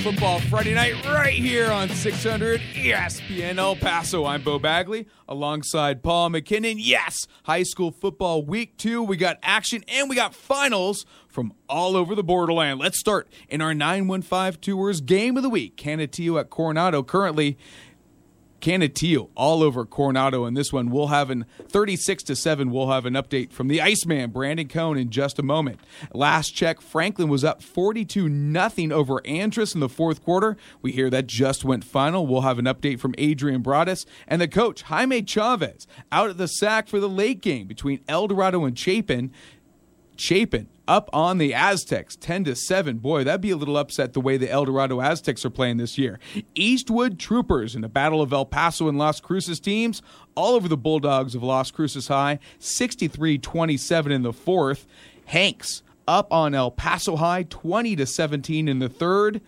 Football 0.07 0.39
Friday 0.39 0.73
Night 0.73 0.93
right 1.07 1.33
here 1.33 1.69
on 1.69 1.89
600 1.89 2.61
ESPN 2.75 3.57
El 3.57 3.75
Paso. 3.75 4.23
I'm 4.23 4.41
Bo 4.41 4.57
Bagley 4.57 5.05
alongside 5.27 6.01
Paul 6.01 6.29
McKinnon. 6.29 6.75
Yes, 6.77 7.27
high 7.43 7.63
school 7.63 7.91
football 7.91 8.41
week 8.41 8.77
two. 8.77 9.03
We 9.03 9.17
got 9.17 9.37
action 9.43 9.83
and 9.89 10.09
we 10.09 10.15
got 10.15 10.33
finals 10.33 11.05
from 11.27 11.51
all 11.67 11.97
over 11.97 12.15
the 12.15 12.23
borderland. 12.23 12.79
Let's 12.79 12.97
start 12.97 13.27
in 13.49 13.61
our 13.61 13.73
915 13.73 14.61
Tours 14.61 15.01
game 15.01 15.35
of 15.35 15.43
the 15.43 15.49
week. 15.49 15.75
Canutillo 15.75 16.39
at 16.39 16.49
Coronado 16.49 17.03
currently 17.03 17.57
Canutillo 18.61 19.29
all 19.35 19.63
over 19.63 19.85
Coronado 19.85 20.45
in 20.45 20.53
this 20.53 20.73
one. 20.73 20.89
We'll 20.89 21.07
have 21.07 21.29
an 21.29 21.45
36 21.69 22.23
to 22.23 22.35
7. 22.35 22.71
We'll 22.71 22.89
have 22.91 23.05
an 23.05 23.13
update 23.13 23.51
from 23.51 23.67
the 23.67 23.81
Iceman, 23.81 24.31
Brandon 24.31 24.67
Cohn, 24.67 24.97
in 24.97 25.09
just 25.09 25.39
a 25.39 25.43
moment. 25.43 25.79
Last 26.13 26.51
check, 26.51 26.81
Franklin 26.81 27.29
was 27.29 27.43
up 27.43 27.61
42 27.61 28.27
nothing 28.29 28.91
over 28.91 29.19
Andress 29.21 29.73
in 29.73 29.79
the 29.79 29.89
fourth 29.89 30.23
quarter. 30.23 30.57
We 30.81 30.91
hear 30.91 31.09
that 31.09 31.27
just 31.27 31.63
went 31.63 31.83
final. 31.83 32.25
We'll 32.25 32.41
have 32.41 32.59
an 32.59 32.65
update 32.65 32.99
from 32.99 33.15
Adrian 33.17 33.61
Broadus 33.61 34.05
and 34.27 34.41
the 34.41 34.47
coach, 34.47 34.83
Jaime 34.83 35.21
Chavez, 35.21 35.87
out 36.11 36.29
at 36.29 36.37
the 36.37 36.47
SAC 36.47 36.87
for 36.87 36.99
the 36.99 37.09
late 37.09 37.41
game 37.41 37.67
between 37.67 38.01
El 38.07 38.27
Dorado 38.27 38.65
and 38.65 38.77
Chapin. 38.77 39.31
Chapin 40.17 40.67
up 40.87 41.09
on 41.13 41.37
the 41.37 41.53
Aztecs 41.53 42.15
10 42.15 42.45
to 42.45 42.55
7. 42.55 42.97
Boy, 42.97 43.23
that'd 43.23 43.41
be 43.41 43.51
a 43.51 43.57
little 43.57 43.77
upset 43.77 44.13
the 44.13 44.21
way 44.21 44.37
the 44.37 44.49
El 44.49 44.65
Dorado 44.65 45.01
Aztecs 45.01 45.45
are 45.45 45.49
playing 45.49 45.77
this 45.77 45.97
year. 45.97 46.19
Eastwood 46.55 47.19
Troopers 47.19 47.75
in 47.75 47.81
the 47.81 47.89
Battle 47.89 48.21
of 48.21 48.31
El 48.31 48.45
Paso 48.45 48.87
and 48.87 48.97
Las 48.97 49.19
Cruces 49.19 49.59
teams 49.59 50.01
all 50.35 50.55
over 50.55 50.67
the 50.67 50.77
Bulldogs 50.77 51.35
of 51.35 51.43
Las 51.43 51.71
Cruces 51.71 52.07
High 52.07 52.39
63-27 52.59 54.11
in 54.11 54.21
the 54.23 54.33
fourth. 54.33 54.87
Hanks 55.25 55.83
up 56.07 56.31
on 56.31 56.55
El 56.55 56.71
Paso 56.71 57.17
High 57.17 57.43
20 57.43 57.95
to 57.97 58.05
17 58.05 58.67
in 58.67 58.79
the 58.79 58.89
third. 58.89 59.41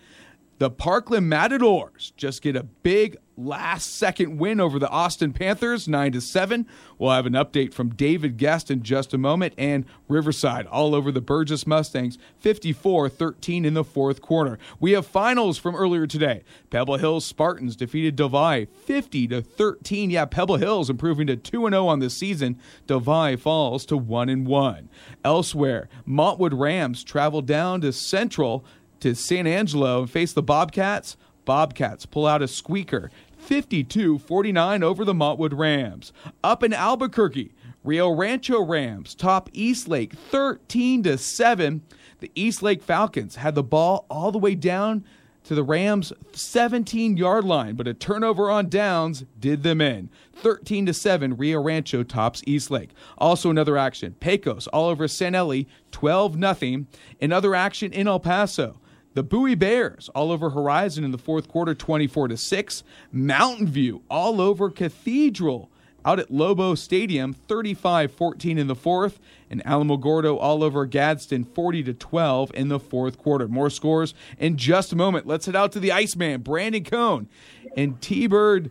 The 0.58 0.70
Parkland 0.70 1.28
Matadors 1.28 2.12
just 2.18 2.42
get 2.42 2.54
a 2.54 2.64
big 2.64 3.16
last 3.46 3.96
second 3.96 4.38
win 4.38 4.60
over 4.60 4.78
the 4.78 4.88
Austin 4.88 5.32
Panthers, 5.32 5.88
9 5.88 6.12
to 6.12 6.20
7. 6.20 6.66
We'll 6.98 7.10
have 7.10 7.26
an 7.26 7.32
update 7.32 7.72
from 7.72 7.90
David 7.90 8.36
Guest 8.36 8.70
in 8.70 8.82
just 8.82 9.14
a 9.14 9.18
moment 9.18 9.54
and 9.56 9.84
Riverside 10.08 10.66
all 10.66 10.94
over 10.94 11.10
the 11.10 11.20
Burgess 11.20 11.66
Mustangs, 11.66 12.18
54-13 12.42 13.64
in 13.64 13.74
the 13.74 13.84
fourth 13.84 14.20
quarter. 14.20 14.58
We 14.78 14.92
have 14.92 15.06
finals 15.06 15.58
from 15.58 15.74
earlier 15.74 16.06
today. 16.06 16.42
Pebble 16.70 16.98
Hills 16.98 17.24
Spartans 17.24 17.76
defeated 17.76 18.16
Devy 18.16 18.68
50 18.68 19.28
to 19.28 19.42
13. 19.42 20.10
Yeah, 20.10 20.26
Pebble 20.26 20.56
Hills 20.56 20.90
improving 20.90 21.26
to 21.28 21.36
2 21.36 21.68
0 21.68 21.86
on 21.86 22.00
the 22.00 22.10
season. 22.10 22.58
Devy 22.86 23.38
falls 23.38 23.86
to 23.86 23.96
1 23.96 24.44
1. 24.44 24.88
Elsewhere, 25.24 25.88
Montwood 26.06 26.58
Rams 26.58 27.02
travel 27.02 27.42
down 27.42 27.80
to 27.80 27.92
Central 27.92 28.64
to 29.00 29.14
San 29.14 29.46
Angelo 29.46 30.00
and 30.00 30.10
face 30.10 30.32
the 30.32 30.42
Bobcats. 30.42 31.16
Bobcats 31.44 32.06
pull 32.06 32.26
out 32.26 32.42
a 32.42 32.48
squeaker 32.48 33.10
52 33.40 34.18
49 34.18 34.82
over 34.82 35.04
the 35.04 35.14
Montwood 35.14 35.56
Rams. 35.58 36.12
Up 36.44 36.62
in 36.62 36.72
Albuquerque, 36.72 37.52
Rio 37.82 38.10
Rancho 38.10 38.62
Rams 38.62 39.14
top 39.14 39.48
Eastlake 39.52 40.12
13 40.12 41.02
to 41.04 41.18
7. 41.18 41.82
The 42.20 42.30
Eastlake 42.34 42.82
Falcons 42.82 43.36
had 43.36 43.54
the 43.54 43.62
ball 43.62 44.06
all 44.10 44.30
the 44.30 44.38
way 44.38 44.54
down 44.54 45.04
to 45.44 45.54
the 45.54 45.64
Rams 45.64 46.12
17 46.32 47.16
yard 47.16 47.44
line, 47.44 47.74
but 47.74 47.88
a 47.88 47.94
turnover 47.94 48.50
on 48.50 48.68
downs 48.68 49.24
did 49.38 49.62
them 49.62 49.80
in. 49.80 50.10
13 50.34 50.86
to 50.86 50.94
7, 50.94 51.36
Rio 51.36 51.60
Rancho 51.62 52.02
tops 52.02 52.42
Eastlake. 52.46 52.90
Also 53.18 53.50
another 53.50 53.78
action, 53.78 54.14
Pecos 54.20 54.66
all 54.68 54.88
over 54.88 55.08
San 55.08 55.34
Eli 55.34 55.62
12 55.92 56.34
0. 56.34 56.84
Another 57.20 57.54
action 57.54 57.92
in 57.92 58.06
El 58.06 58.20
Paso. 58.20 58.78
The 59.14 59.22
Bowie 59.24 59.56
Bears 59.56 60.08
all 60.14 60.30
over 60.30 60.50
Horizon 60.50 61.02
in 61.02 61.10
the 61.10 61.18
fourth 61.18 61.48
quarter, 61.48 61.74
24 61.74 62.28
to 62.28 62.36
6. 62.36 62.84
Mountain 63.10 63.66
View 63.66 64.02
all 64.08 64.40
over 64.40 64.70
Cathedral 64.70 65.68
out 66.04 66.18
at 66.20 66.30
Lobo 66.30 66.74
Stadium, 66.74 67.32
35 67.32 68.12
14 68.12 68.56
in 68.56 68.68
the 68.68 68.74
fourth. 68.76 69.18
And 69.50 69.64
Alamogordo 69.64 70.38
all 70.38 70.62
over 70.62 70.86
Gadsden, 70.86 71.44
40 71.44 71.82
to 71.84 71.94
12 71.94 72.52
in 72.54 72.68
the 72.68 72.78
fourth 72.78 73.18
quarter. 73.18 73.48
More 73.48 73.68
scores 73.68 74.14
in 74.38 74.56
just 74.56 74.92
a 74.92 74.96
moment. 74.96 75.26
Let's 75.26 75.46
head 75.46 75.56
out 75.56 75.72
to 75.72 75.80
the 75.80 75.90
Iceman, 75.90 76.42
Brandon 76.42 76.84
Cohn, 76.84 77.28
and 77.76 78.00
T 78.00 78.28
Bird 78.28 78.70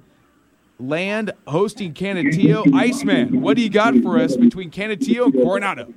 Land 0.80 1.34
hosting 1.48 1.94
Canutillo. 1.94 2.74
Iceman, 2.74 3.42
what 3.42 3.58
do 3.58 3.62
you 3.62 3.70
got 3.70 3.96
for 3.98 4.18
us 4.18 4.38
between 4.38 4.72
Canutillo 4.72 5.26
and 5.26 5.34
Coronado? 5.34 5.94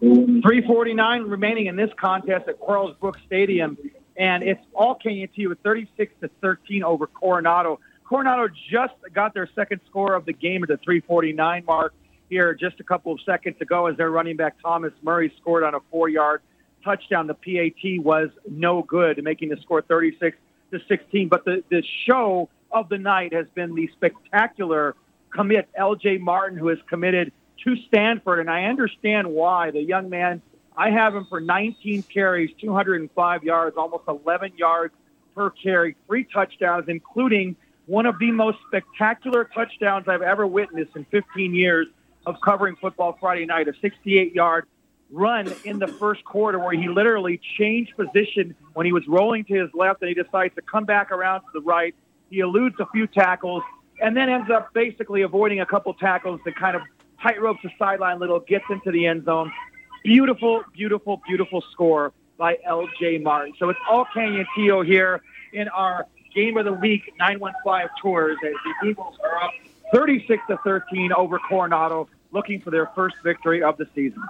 349 0.00 1.22
remaining 1.24 1.66
in 1.66 1.76
this 1.76 1.90
contest 1.98 2.48
at 2.48 2.58
Quarles 2.58 2.96
Brook 3.00 3.18
Stadium, 3.26 3.76
and 4.16 4.42
it's 4.42 4.60
all 4.74 4.98
KNT 4.98 5.48
with 5.48 5.58
36 5.60 6.12
to 6.22 6.30
13 6.40 6.82
over 6.82 7.06
Coronado. 7.06 7.80
Coronado 8.04 8.48
just 8.70 8.94
got 9.12 9.34
their 9.34 9.48
second 9.54 9.80
score 9.88 10.14
of 10.14 10.24
the 10.24 10.32
game 10.32 10.62
at 10.62 10.68
the 10.68 10.78
349 10.78 11.64
mark 11.66 11.94
here 12.30 12.54
just 12.54 12.80
a 12.80 12.84
couple 12.84 13.12
of 13.12 13.20
seconds 13.26 13.56
ago 13.60 13.86
as 13.86 13.96
their 13.96 14.10
running 14.10 14.36
back 14.36 14.56
Thomas 14.62 14.92
Murray 15.02 15.32
scored 15.40 15.64
on 15.64 15.74
a 15.74 15.80
four-yard 15.90 16.40
touchdown. 16.82 17.26
The 17.26 17.34
PAT 17.34 18.02
was 18.02 18.30
no 18.48 18.82
good, 18.82 19.22
making 19.22 19.50
the 19.50 19.58
score 19.58 19.82
36 19.82 20.36
to 20.72 20.80
16. 20.88 21.28
But 21.28 21.44
the, 21.44 21.62
the 21.68 21.82
show 22.06 22.48
of 22.70 22.88
the 22.88 22.98
night 22.98 23.34
has 23.34 23.46
been 23.54 23.74
the 23.74 23.90
spectacular 23.92 24.94
commit 25.30 25.68
LJ 25.78 26.20
Martin, 26.20 26.58
who 26.58 26.68
has 26.68 26.78
committed 26.88 27.32
to 27.64 27.76
Stanford, 27.88 28.40
and 28.40 28.50
I 28.50 28.64
understand 28.64 29.28
why. 29.28 29.70
The 29.70 29.82
young 29.82 30.10
man, 30.10 30.42
I 30.76 30.90
have 30.90 31.14
him 31.14 31.26
for 31.28 31.40
19 31.40 32.02
carries, 32.04 32.50
205 32.60 33.44
yards, 33.44 33.76
almost 33.76 34.04
11 34.08 34.52
yards 34.56 34.94
per 35.34 35.50
carry, 35.50 35.96
three 36.06 36.24
touchdowns, 36.24 36.86
including 36.88 37.56
one 37.86 38.06
of 38.06 38.18
the 38.18 38.30
most 38.30 38.58
spectacular 38.68 39.44
touchdowns 39.44 40.06
I've 40.08 40.22
ever 40.22 40.46
witnessed 40.46 40.94
in 40.96 41.04
15 41.06 41.54
years 41.54 41.86
of 42.26 42.36
covering 42.40 42.76
football 42.76 43.16
Friday 43.20 43.46
night, 43.46 43.68
a 43.68 43.72
68 43.80 44.34
yard 44.34 44.66
run 45.10 45.52
in 45.64 45.78
the 45.78 45.88
first 45.88 46.24
quarter 46.24 46.58
where 46.58 46.72
he 46.72 46.88
literally 46.88 47.40
changed 47.58 47.96
position 47.96 48.54
when 48.74 48.86
he 48.86 48.92
was 48.92 49.06
rolling 49.08 49.44
to 49.44 49.54
his 49.54 49.68
left 49.74 50.00
and 50.02 50.08
he 50.08 50.14
decides 50.14 50.54
to 50.54 50.62
come 50.62 50.84
back 50.84 51.10
around 51.10 51.40
to 51.40 51.46
the 51.54 51.60
right. 51.60 51.94
He 52.30 52.40
eludes 52.40 52.76
a 52.78 52.86
few 52.92 53.06
tackles 53.06 53.62
and 54.00 54.16
then 54.16 54.28
ends 54.28 54.50
up 54.50 54.72
basically 54.72 55.22
avoiding 55.22 55.60
a 55.60 55.66
couple 55.66 55.92
tackles 55.94 56.40
to 56.44 56.52
kind 56.52 56.76
of 56.76 56.82
tight 57.22 57.40
ropes 57.40 57.60
the 57.62 57.70
sideline 57.78 58.18
little, 58.18 58.40
gets 58.40 58.64
into 58.70 58.90
the 58.90 59.06
end 59.06 59.24
zone. 59.24 59.52
Beautiful, 60.04 60.62
beautiful, 60.72 61.20
beautiful 61.26 61.62
score 61.72 62.12
by 62.38 62.56
L.J. 62.64 63.18
Martin. 63.18 63.52
So 63.58 63.68
it's 63.68 63.78
all 63.88 64.06
Canyon 64.14 64.46
Tio 64.56 64.82
here 64.82 65.20
in 65.52 65.68
our 65.68 66.06
Game 66.34 66.56
of 66.56 66.64
the 66.64 66.72
Week 66.72 67.02
915 67.18 67.88
tours 68.00 68.36
as 68.44 68.52
the 68.64 68.88
Eagles 68.88 69.16
are 69.22 69.44
up 69.44 69.50
36 69.92 70.40
to 70.48 70.56
13 70.64 71.12
over 71.12 71.38
Coronado, 71.38 72.08
looking 72.30 72.60
for 72.60 72.70
their 72.70 72.86
first 72.94 73.16
victory 73.24 73.62
of 73.62 73.76
the 73.76 73.86
season. 73.94 74.22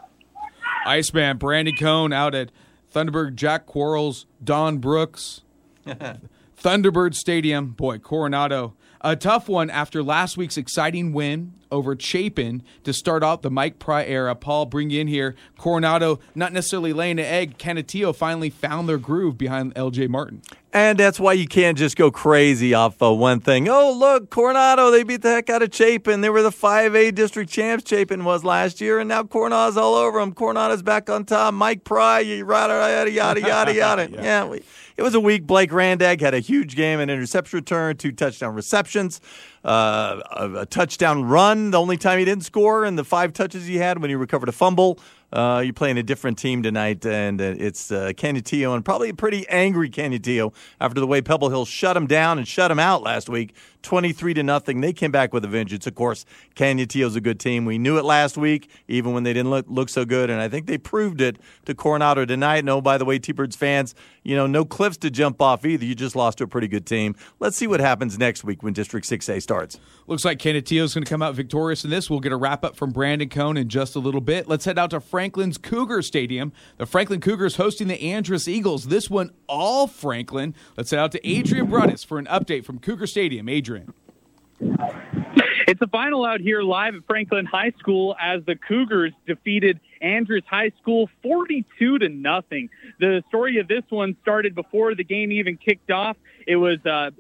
Iceman, 0.87 1.37
Brandy 1.37 1.73
Cohn 1.73 2.13
out 2.13 2.35
at 2.35 2.51
Thunderbird, 2.93 3.35
Jack 3.35 3.67
Quarles, 3.67 4.27
Don 4.43 4.79
Brooks, 4.79 5.43
Thunderbird 5.87 7.15
Stadium. 7.15 7.69
Boy, 7.69 7.99
Coronado. 7.99 8.75
A 9.03 9.17
tough 9.17 9.49
one 9.49 9.71
after 9.71 10.03
last 10.03 10.37
week's 10.37 10.59
exciting 10.59 11.15
win 11.15 11.55
over 11.71 11.97
Chapin 11.99 12.63
to 12.85 12.93
start 12.93 13.23
out 13.25 13.41
the 13.41 13.51
Mike 13.51 13.79
Pry 13.79 14.05
era. 14.05 14.35
Paul, 14.35 14.67
bring 14.67 14.91
in 14.91 15.07
here. 15.07 15.35
Coronado, 15.57 16.21
not 16.35 16.53
necessarily 16.53 16.93
laying 16.93 17.19
an 17.19 17.25
egg. 17.25 17.57
Canutillo 17.57 18.15
finally 18.15 18.51
found 18.51 18.91
their 18.91 18.99
groove 18.99 19.39
behind 19.39 19.75
LJ 19.75 20.11
Martin. 20.11 20.43
And 20.73 20.99
that's 20.99 21.19
why 21.19 21.33
you 21.33 21.49
can't 21.49 21.77
just 21.77 21.97
go 21.97 22.13
crazy 22.13 22.75
off 22.75 23.03
of 23.03 23.19
one 23.19 23.41
thing. 23.41 23.69
Oh, 23.69 23.93
look, 23.93 24.31
Coronado, 24.31 24.93
they 24.93 25.03
beat 25.03 25.23
the 25.23 25.31
heck 25.31 25.51
out 25.51 25.63
of 25.63 25.75
Chapin. 25.75 26.21
They 26.21 26.31
were 26.31 26.43
the 26.43 26.51
5A 26.51 27.13
district 27.13 27.51
champs, 27.51 27.89
Chapin 27.89 28.25
was 28.25 28.45
last 28.45 28.81
year, 28.81 29.01
and 29.01 29.09
now 29.09 29.25
Coronado's 29.25 29.77
all 29.77 29.97
over 29.97 30.21
them. 30.21 30.33
Coronado's 30.33 30.83
back 30.83 31.11
on 31.11 31.25
top. 31.25 31.55
Mike 31.55 31.83
Pry, 31.83 32.21
yada, 32.21 32.47
yada, 32.47 33.11
yada, 33.11 33.41
yada, 33.41 33.75
yada. 33.75 34.11
yeah, 34.13 34.23
yeah 34.23 34.45
we, 34.45 34.63
it 34.97 35.03
was 35.03 35.15
a 35.15 35.21
week. 35.21 35.45
Blake 35.45 35.71
Randag 35.71 36.21
had 36.21 36.35
a 36.35 36.41
huge 36.41 36.77
game, 36.77 37.01
an 37.01 37.11
interception 37.11 37.57
return, 37.57 37.97
two 37.97 38.13
touchdown 38.13 38.55
receptions, 38.55 39.21
uh, 39.65 40.21
a, 40.31 40.53
a 40.61 40.67
touchdown 40.67 41.25
run, 41.25 41.73
the 41.73 41.81
only 41.81 41.97
time 41.97 42.19
he 42.21 42.25
didn't 42.25 42.45
score, 42.45 42.85
and 42.85 42.97
the 42.97 43.05
five 43.05 43.33
touches 43.33 43.67
he 43.67 43.79
had 43.79 44.01
when 44.01 44.11
he 44.11 44.15
recovered 44.15 44.49
a 44.49 44.53
fumble. 44.53 45.01
Uh, 45.33 45.63
you're 45.65 45.73
playing 45.73 45.99
a 45.99 46.03
different 46.03 46.39
team 46.39 46.63
tonight, 46.63 47.05
and 47.07 47.41
uh, 47.41 47.55
it's 47.57 47.93
uh, 47.93 48.13
Canutillo, 48.17 48.75
and 48.75 48.85
probably 48.85 49.11
a 49.11 49.15
pretty 49.15 49.49
angry 49.49 49.89
Canutillo 49.89 50.53
after 50.81 51.01
the 51.01 51.07
way 51.07 51.21
Pebble 51.21 51.51
Hill 51.51 51.65
shut 51.65 51.97
him 51.97 52.07
down 52.07 52.39
and 52.39 52.49
shut 52.49 52.71
him 52.71 52.79
out 52.79 53.03
last 53.03 53.29
week, 53.29 53.55
23 53.83 54.35
to 54.35 54.43
nothing. 54.43 54.81
They 54.81 54.93
came 54.93 55.11
back 55.11 55.33
with 55.33 55.45
a 55.45 55.49
vengeance. 55.49 55.87
Of 55.87 55.95
course, 55.95 56.25
Canutillo's 56.55 57.17
a 57.17 57.21
good 57.21 57.41
team. 57.41 57.65
We 57.65 57.79
knew 57.79 57.99
it 57.99 58.05
last 58.05 58.37
week, 58.37 58.71
even 58.89 59.13
when 59.13 59.23
they 59.23 59.33
didn't 59.33 59.51
look, 59.51 59.67
look 59.69 59.89
so 59.89 60.05
good, 60.05 60.31
and 60.31 60.41
I 60.41 60.49
think 60.49 60.67
they 60.67 60.79
proved 60.79 61.21
it 61.21 61.39
to 61.65 61.75
Coronado 61.75 62.25
tonight. 62.25 62.65
No, 62.65 62.79
oh, 62.79 62.81
by 62.81 62.99
the 62.99 63.05
way, 63.05 63.19
T-Birds 63.19 63.57
fans, 63.57 63.95
you 64.23 64.37
know, 64.37 64.47
no 64.47 64.65
cliffs 64.65 64.97
to 64.99 65.11
jump 65.11 65.41
off 65.41 65.65
either. 65.65 65.85
You 65.85 65.95
just 65.95 66.15
lost 66.15 66.39
to 66.39 66.45
a 66.45 66.47
pretty 66.47 66.69
good 66.69 66.87
team. 66.87 67.17
Let's 67.39 67.57
see 67.57 67.67
what 67.67 67.81
happens 67.81 68.19
next 68.19 68.45
week 68.45 68.63
when 68.63 68.73
District 68.73 69.07
6A 69.07 69.43
starts. 69.43 69.79
Looks 70.07 70.25
like 70.25 70.39
Canutillo's 70.39 70.95
going 70.95 71.05
to 71.05 71.11
come 71.11 71.23
out 71.23 71.35
victorious 71.35 71.85
in 71.85 71.91
this. 71.91 72.11
We'll 72.11 72.21
get 72.21 72.33
a 72.33 72.37
wrap 72.37 72.65
up 72.65 72.77
from 72.77 72.91
Brandon 72.91 73.29
Cohn 73.29 73.57
in 73.57 73.69
just 73.69 73.97
a 73.97 73.99
little 73.99 74.21
bit. 74.21 74.49
Let's 74.49 74.65
head 74.65 74.79
out 74.79 74.91
to 74.91 75.01
Franklin's 75.01 75.59
Cougar 75.59 76.03
Stadium. 76.03 76.53
The 76.77 76.87
Franklin 76.87 77.21
Cougars 77.21 77.57
hosting 77.57 77.89
the 77.89 77.99
Andress 77.99 78.47
Eagles. 78.47 78.87
This 78.87 79.09
one 79.09 79.31
all 79.47 79.87
Franklin. 79.87 80.55
Let's 80.77 80.91
head 80.91 81.01
out 81.01 81.13
to 81.13 81.29
Adrian 81.29 81.67
Broadus 81.67 82.05
for 82.05 82.19
an 82.19 82.27
update 82.27 82.65
from 82.65 82.79
Cougar 82.79 83.07
Stadium. 83.07 83.49
Adrian. 83.49 83.70
It's 85.67 85.81
a 85.81 85.87
final 85.87 86.25
out 86.25 86.41
here 86.41 86.63
live 86.63 86.95
at 86.95 87.07
Franklin 87.07 87.47
High 87.47 87.73
School 87.79 88.17
as 88.21 88.45
the 88.45 88.57
Cougars 88.57 89.13
defeated 89.27 89.81
Andress 90.03 90.45
High 90.45 90.73
School 90.81 91.09
42 91.23 91.99
to 91.99 92.09
nothing. 92.09 92.71
The 92.99 93.23
story 93.29 93.59
of 93.59 93.69
this 93.69 93.85
one 93.89 94.17
started 94.23 94.55
before 94.55 94.95
the 94.95 95.05
game 95.05 95.33
even 95.33 95.57
kicked 95.57 95.91
off. 95.91 96.17
It 96.47 96.57
was 96.57 96.79
uh, 96.85 97.11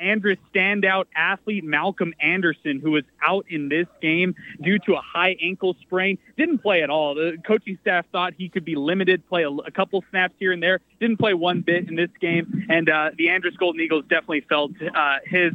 Andress 0.00 0.38
standout 0.52 1.04
athlete 1.14 1.64
Malcolm 1.64 2.14
Anderson, 2.20 2.80
who 2.80 2.90
was 2.92 3.04
out 3.26 3.46
in 3.48 3.68
this 3.68 3.86
game 4.02 4.34
due 4.60 4.78
to 4.80 4.94
a 4.94 5.00
high 5.00 5.36
ankle 5.40 5.76
sprain. 5.82 6.18
Didn't 6.36 6.58
play 6.58 6.82
at 6.82 6.90
all. 6.90 7.14
The 7.14 7.38
coaching 7.46 7.78
staff 7.80 8.06
thought 8.12 8.34
he 8.36 8.48
could 8.48 8.64
be 8.64 8.74
limited, 8.74 9.26
play 9.28 9.44
a, 9.44 9.50
a 9.50 9.70
couple 9.70 10.02
snaps 10.10 10.34
here 10.38 10.52
and 10.52 10.62
there. 10.62 10.80
Didn't 11.00 11.18
play 11.18 11.34
one 11.34 11.60
bit 11.60 11.88
in 11.88 11.96
this 11.96 12.10
game, 12.20 12.66
and 12.68 12.88
uh, 12.88 13.10
the 13.16 13.26
Andress 13.26 13.56
Golden 13.56 13.80
Eagles 13.80 14.04
definitely 14.08 14.42
felt 14.42 14.72
uh, 14.94 15.18
his 15.24 15.52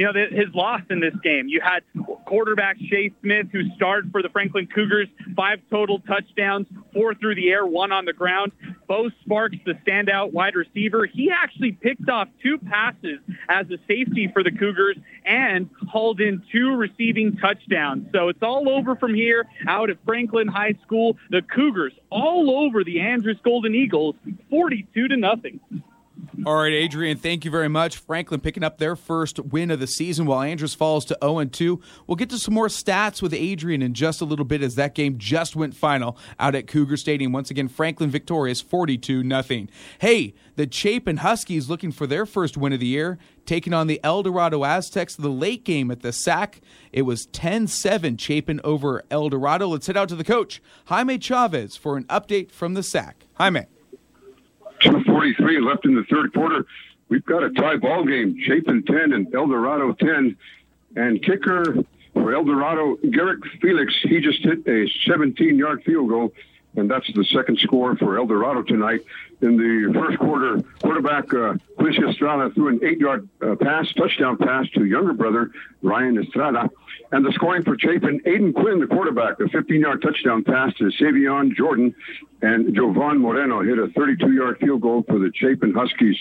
you 0.00 0.10
know, 0.10 0.18
his 0.30 0.54
loss 0.54 0.80
in 0.88 1.00
this 1.00 1.14
game. 1.22 1.46
You 1.46 1.60
had 1.60 1.82
quarterback 2.24 2.78
Shea 2.78 3.12
Smith, 3.20 3.48
who 3.52 3.68
starred 3.76 4.10
for 4.10 4.22
the 4.22 4.30
Franklin 4.30 4.66
Cougars, 4.66 5.08
five 5.36 5.60
total 5.68 6.00
touchdowns, 6.00 6.66
four 6.94 7.14
through 7.14 7.34
the 7.34 7.50
air, 7.50 7.66
one 7.66 7.92
on 7.92 8.06
the 8.06 8.14
ground. 8.14 8.52
Bo 8.88 9.10
Sparks, 9.20 9.58
the 9.66 9.74
standout 9.86 10.32
wide 10.32 10.54
receiver, 10.54 11.04
he 11.04 11.30
actually 11.30 11.72
picked 11.72 12.08
off 12.08 12.28
two 12.42 12.56
passes 12.56 13.18
as 13.50 13.66
a 13.66 13.76
safety 13.86 14.30
for 14.32 14.42
the 14.42 14.50
Cougars 14.50 14.96
and 15.26 15.68
hauled 15.86 16.22
in 16.22 16.42
two 16.50 16.76
receiving 16.76 17.36
touchdowns. 17.36 18.08
So 18.10 18.30
it's 18.30 18.42
all 18.42 18.70
over 18.70 18.96
from 18.96 19.14
here 19.14 19.44
out 19.68 19.90
at 19.90 19.98
Franklin 20.06 20.48
High 20.48 20.78
School. 20.82 21.18
The 21.28 21.42
Cougars 21.42 21.92
all 22.08 22.64
over 22.64 22.84
the 22.84 22.96
Andress 22.96 23.42
Golden 23.42 23.74
Eagles, 23.74 24.14
42 24.48 25.08
to 25.08 25.16
nothing. 25.18 25.60
All 26.46 26.56
right, 26.56 26.72
Adrian, 26.72 27.18
thank 27.18 27.44
you 27.44 27.50
very 27.50 27.68
much. 27.68 27.96
Franklin 27.98 28.40
picking 28.40 28.64
up 28.64 28.78
their 28.78 28.96
first 28.96 29.38
win 29.38 29.70
of 29.70 29.80
the 29.80 29.86
season 29.86 30.26
while 30.26 30.40
Andress 30.40 30.74
falls 30.74 31.04
to 31.06 31.18
0 31.22 31.44
2. 31.44 31.80
We'll 32.06 32.16
get 32.16 32.30
to 32.30 32.38
some 32.38 32.54
more 32.54 32.68
stats 32.68 33.20
with 33.20 33.34
Adrian 33.34 33.82
in 33.82 33.94
just 33.94 34.20
a 34.20 34.24
little 34.24 34.44
bit 34.44 34.62
as 34.62 34.74
that 34.76 34.94
game 34.94 35.18
just 35.18 35.54
went 35.54 35.76
final 35.76 36.16
out 36.38 36.54
at 36.54 36.66
Cougar 36.66 36.96
Stadium. 36.96 37.32
Once 37.32 37.50
again, 37.50 37.68
Franklin 37.68 38.10
victorious 38.10 38.60
42 38.60 39.28
0. 39.28 39.66
Hey, 39.98 40.34
the 40.56 40.70
Chapin 40.70 41.18
Huskies 41.18 41.68
looking 41.68 41.92
for 41.92 42.06
their 42.06 42.26
first 42.26 42.56
win 42.56 42.72
of 42.72 42.80
the 42.80 42.86
year, 42.86 43.18
taking 43.44 43.74
on 43.74 43.86
the 43.86 44.00
El 44.02 44.22
Dorado 44.22 44.64
Aztecs. 44.64 45.16
The 45.16 45.28
late 45.28 45.64
game 45.64 45.90
at 45.90 46.00
the 46.00 46.12
SAC, 46.12 46.60
it 46.92 47.02
was 47.02 47.26
10 47.26 47.66
7 47.66 48.16
Chapin 48.16 48.60
over 48.64 49.02
El 49.10 49.28
Dorado. 49.28 49.68
Let's 49.68 49.86
head 49.86 49.96
out 49.96 50.08
to 50.10 50.16
the 50.16 50.24
coach, 50.24 50.62
Jaime 50.86 51.18
Chavez, 51.18 51.76
for 51.76 51.96
an 51.96 52.04
update 52.04 52.50
from 52.50 52.74
the 52.74 52.82
SAC. 52.82 53.26
Jaime. 53.34 53.66
243 54.80 55.60
left 55.60 55.84
in 55.84 55.94
the 55.94 56.04
third 56.04 56.32
quarter. 56.32 56.66
We've 57.08 57.24
got 57.24 57.42
a 57.42 57.50
tie 57.50 57.76
ball 57.76 58.04
game. 58.04 58.38
Chapin 58.42 58.84
10 58.84 59.12
and 59.12 59.34
El 59.34 59.48
Dorado 59.48 59.92
10. 59.92 60.36
And 60.96 61.22
kicker 61.22 61.76
for 62.12 62.34
El 62.34 62.44
Dorado, 62.44 62.96
Garrick 63.10 63.44
Felix, 63.60 63.94
he 64.02 64.20
just 64.20 64.42
hit 64.42 64.66
a 64.66 64.88
17 65.06 65.56
yard 65.56 65.82
field 65.84 66.08
goal. 66.08 66.32
And 66.76 66.88
that's 66.88 67.12
the 67.12 67.24
second 67.24 67.58
score 67.58 67.96
for 67.96 68.16
El 68.16 68.26
Dorado 68.26 68.62
tonight. 68.62 69.00
In 69.42 69.56
the 69.56 69.92
first 69.92 70.18
quarter, 70.18 70.62
quarterback 70.80 71.32
uh, 71.34 71.54
Quincy 71.76 72.02
Estrada 72.08 72.50
threw 72.54 72.68
an 72.68 72.80
eight 72.84 72.98
yard 72.98 73.28
uh, 73.42 73.56
pass, 73.56 73.92
touchdown 73.94 74.36
pass 74.36 74.68
to 74.70 74.84
younger 74.84 75.12
brother 75.12 75.50
Ryan 75.82 76.22
Estrada. 76.22 76.70
And 77.12 77.24
the 77.24 77.32
scoring 77.32 77.64
for 77.64 77.76
Chapin, 77.76 78.20
Aiden 78.24 78.54
Quinn, 78.54 78.78
the 78.78 78.86
quarterback, 78.86 79.38
the 79.38 79.48
15 79.48 79.80
yard 79.80 80.00
touchdown 80.00 80.44
pass 80.44 80.72
to 80.74 80.84
Savion 80.84 81.54
Jordan. 81.56 81.94
And 82.40 82.74
Jovan 82.74 83.18
Moreno 83.18 83.62
hit 83.62 83.78
a 83.78 83.88
32 83.88 84.32
yard 84.32 84.58
field 84.60 84.80
goal 84.80 85.04
for 85.06 85.18
the 85.18 85.32
Chapin 85.34 85.74
Huskies. 85.74 86.16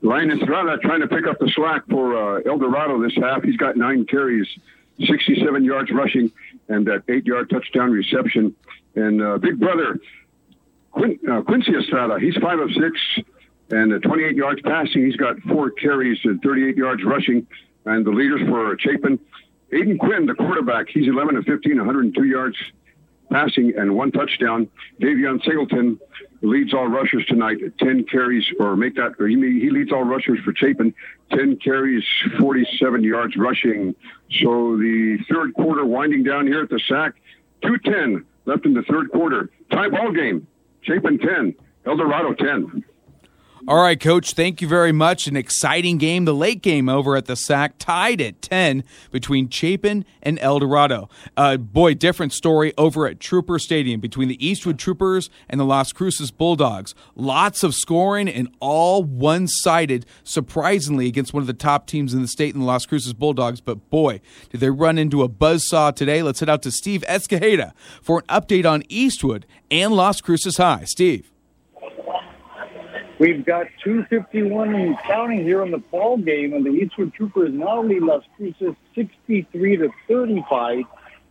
Ryan 0.00 0.30
Estrada 0.30 0.78
trying 0.78 1.00
to 1.00 1.08
pick 1.08 1.26
up 1.26 1.38
the 1.40 1.50
slack 1.54 1.82
for 1.90 2.38
uh, 2.38 2.40
El 2.46 2.58
Dorado 2.58 3.02
this 3.02 3.16
half. 3.16 3.42
He's 3.42 3.56
got 3.56 3.76
nine 3.76 4.06
carries, 4.06 4.46
67 5.04 5.64
yards 5.64 5.90
rushing, 5.90 6.30
and 6.68 6.86
that 6.86 7.02
eight 7.08 7.26
yard 7.26 7.50
touchdown 7.50 7.90
reception. 7.90 8.54
And 8.94 9.20
uh, 9.20 9.38
big 9.38 9.58
brother, 9.58 9.98
Quin- 10.92 11.18
uh, 11.28 11.42
Quincy 11.42 11.72
Estrada, 11.74 12.18
he's 12.20 12.36
five 12.36 12.60
of 12.60 12.70
six 12.72 13.00
and 13.70 13.92
uh, 13.92 13.98
28 13.98 14.36
yards 14.36 14.60
passing. 14.62 15.04
He's 15.04 15.16
got 15.16 15.38
four 15.40 15.70
carries 15.70 16.18
and 16.24 16.40
38 16.42 16.76
yards 16.76 17.04
rushing. 17.04 17.46
And 17.84 18.04
the 18.04 18.10
leaders 18.10 18.40
for 18.48 18.76
Chapin, 18.78 19.18
Aiden 19.72 19.98
Quinn, 19.98 20.26
the 20.26 20.34
quarterback, 20.34 20.86
he's 20.88 21.08
11 21.08 21.36
of 21.36 21.44
15, 21.44 21.76
102 21.76 22.24
yards 22.24 22.56
passing 23.30 23.74
and 23.76 23.94
one 23.94 24.10
touchdown. 24.10 24.68
Davion 25.00 25.44
Singleton 25.44 25.98
leads 26.40 26.72
all 26.72 26.88
rushers 26.88 27.24
tonight, 27.26 27.58
10 27.78 28.04
carries, 28.04 28.44
or 28.58 28.76
make 28.76 28.94
that, 28.96 29.12
or 29.18 29.28
he, 29.28 29.36
he 29.36 29.70
leads 29.70 29.92
all 29.92 30.04
rushers 30.04 30.38
for 30.44 30.54
Chapin, 30.54 30.94
10 31.30 31.58
carries, 31.58 32.04
47 32.38 33.04
yards 33.04 33.36
rushing. 33.36 33.94
So 34.40 34.76
the 34.76 35.18
third 35.30 35.54
quarter 35.54 35.84
winding 35.84 36.24
down 36.24 36.46
here 36.46 36.62
at 36.62 36.70
the 36.70 36.80
SAC, 36.88 37.14
210 37.62 38.24
left 38.46 38.64
in 38.64 38.74
the 38.74 38.82
third 38.82 39.10
quarter. 39.10 39.50
Tie 39.70 39.88
ball 39.88 40.12
game. 40.12 40.46
Chapin 40.82 41.18
10, 41.18 41.54
El 41.86 41.96
Dorado 41.96 42.32
10. 42.32 42.84
All 43.68 43.82
right, 43.82 44.00
Coach, 44.00 44.32
thank 44.32 44.62
you 44.62 44.66
very 44.66 44.92
much. 44.92 45.26
An 45.26 45.36
exciting 45.36 45.98
game. 45.98 46.24
The 46.24 46.34
late 46.34 46.62
game 46.62 46.88
over 46.88 47.16
at 47.16 47.26
the 47.26 47.36
SAC 47.36 47.76
tied 47.76 48.18
at 48.18 48.40
10 48.40 48.82
between 49.10 49.50
Chapin 49.50 50.06
and 50.22 50.38
El 50.38 50.58
Dorado. 50.60 51.10
Uh, 51.36 51.58
boy, 51.58 51.92
different 51.92 52.32
story 52.32 52.72
over 52.78 53.06
at 53.06 53.20
Trooper 53.20 53.58
Stadium 53.58 54.00
between 54.00 54.28
the 54.28 54.42
Eastwood 54.42 54.78
Troopers 54.78 55.28
and 55.50 55.60
the 55.60 55.66
Las 55.66 55.92
Cruces 55.92 56.30
Bulldogs. 56.30 56.94
Lots 57.14 57.62
of 57.62 57.74
scoring 57.74 58.26
and 58.26 58.48
all 58.58 59.04
one 59.04 59.46
sided, 59.46 60.06
surprisingly, 60.24 61.06
against 61.06 61.34
one 61.34 61.42
of 61.42 61.46
the 61.46 61.52
top 61.52 61.86
teams 61.86 62.14
in 62.14 62.22
the 62.22 62.28
state 62.28 62.54
in 62.54 62.60
the 62.60 62.66
Las 62.66 62.86
Cruces 62.86 63.12
Bulldogs. 63.12 63.60
But 63.60 63.90
boy, 63.90 64.22
did 64.48 64.60
they 64.60 64.70
run 64.70 64.96
into 64.96 65.22
a 65.22 65.28
buzzsaw 65.28 65.94
today. 65.94 66.22
Let's 66.22 66.40
head 66.40 66.48
out 66.48 66.62
to 66.62 66.70
Steve 66.70 67.04
Escajeda 67.06 67.74
for 68.00 68.20
an 68.20 68.40
update 68.40 68.64
on 68.64 68.82
Eastwood 68.88 69.44
and 69.70 69.92
Las 69.92 70.22
Cruces 70.22 70.56
High. 70.56 70.84
Steve. 70.86 71.30
We've 73.18 73.44
got 73.44 73.66
251 73.82 74.74
and 74.74 74.96
counting 75.00 75.42
here 75.42 75.62
in 75.62 75.72
the 75.72 75.78
ball 75.78 76.18
game, 76.18 76.52
and 76.52 76.64
the 76.64 76.70
Eastwood 76.70 77.12
Troopers 77.14 77.52
now 77.52 77.82
lead 77.82 78.02
Las 78.02 78.22
Cruces 78.36 78.76
63 78.94 79.76
to 79.78 79.90
35. 80.06 80.84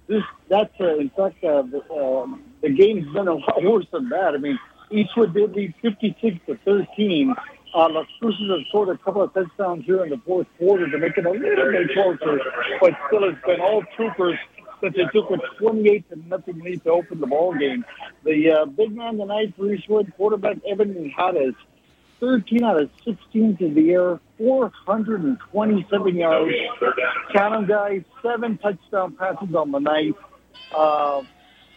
This 0.08 0.24
that's 0.50 0.74
uh, 0.82 0.98
in 0.98 1.10
fact 1.10 1.42
uh, 1.46 1.62
the, 1.62 1.80
uh, 1.80 2.28
the 2.62 2.70
game's 2.70 3.06
been 3.14 3.30
a 3.30 3.36
lot 3.36 3.64
worse 3.64 3.86
than 3.92 4.10
that. 4.10 4.34
I 4.34 4.38
mean, 4.38 4.60
Eastwood 4.92 5.34
did 5.34 5.54
lead 5.54 5.76
56 5.82 6.38
to 6.48 6.58
13. 6.66 7.34
Uh, 7.74 7.90
Las 7.90 8.08
Cruces 8.20 8.50
have 8.50 8.68
scored 8.68 8.90
a 8.90 8.98
couple 8.98 9.22
of 9.22 9.34
touchdowns 9.34 9.86
here 9.86 10.04
in 10.04 10.10
the 10.10 10.20
fourth 10.26 10.48
quarter 10.58 10.90
to 10.90 10.98
make 10.98 11.18
it 11.18 11.26
a 11.26 11.30
little 11.30 11.72
bit 11.72 11.90
closer, 11.94 12.42
but 12.82 12.94
still 13.08 13.24
it's 13.26 13.46
been 13.46 13.62
all 13.62 13.84
Troopers 13.96 14.38
that 14.82 14.94
they 14.94 15.06
took 15.14 15.32
a 15.32 15.38
28 15.58 16.10
to 16.10 16.28
nothing 16.28 16.60
lead 16.60 16.84
to 16.84 16.92
open 16.92 17.22
the 17.22 17.28
ball 17.28 17.54
game. 17.54 17.86
The 18.24 18.52
uh, 18.52 18.66
big 18.66 18.96
man 18.96 19.18
tonight 19.18 19.54
for 19.58 19.72
Eastwood, 19.72 20.12
quarterback 20.16 20.58
Evan 20.70 20.94
Mijares, 20.94 21.56
13 22.20 22.63
out 22.63 22.82
of 22.82 22.89
16 23.05 23.57
to 23.57 23.74
the 23.74 23.91
air, 23.91 24.20
427 24.38 26.15
yards. 26.15 26.53
Count 27.34 27.53
them, 27.53 27.68
guys, 27.68 28.01
seven 28.24 28.57
touchdown 28.57 29.15
passes 29.15 29.53
on 29.55 29.72
the 29.72 29.80
night. 29.80 30.15
Uh, 30.76 31.22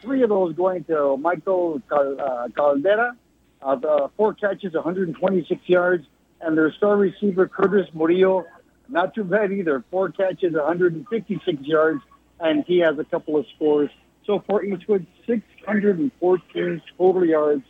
three 0.02 0.22
of 0.22 0.30
those 0.30 0.54
going 0.54 0.84
to 0.84 1.16
Michael 1.16 1.82
uh, 1.90 2.48
Caldera. 2.56 3.16
Uh, 3.62 3.76
the 3.76 4.10
four 4.16 4.34
catches, 4.34 4.72
126 4.72 5.60
yards. 5.66 6.06
And 6.40 6.56
their 6.56 6.72
star 6.72 6.96
receiver, 6.96 7.46
Curtis 7.46 7.86
Murillo, 7.92 8.46
not 8.88 9.14
too 9.14 9.24
bad 9.24 9.52
either. 9.52 9.84
Four 9.90 10.10
catches, 10.10 10.54
156 10.54 11.62
yards. 11.62 12.00
And 12.38 12.64
he 12.66 12.78
has 12.78 12.98
a 12.98 13.04
couple 13.04 13.36
of 13.36 13.44
scores. 13.54 13.90
So 14.26 14.42
for 14.46 14.64
Eastwood, 14.64 15.06
614 15.26 16.82
total 16.96 17.26
yards 17.26 17.64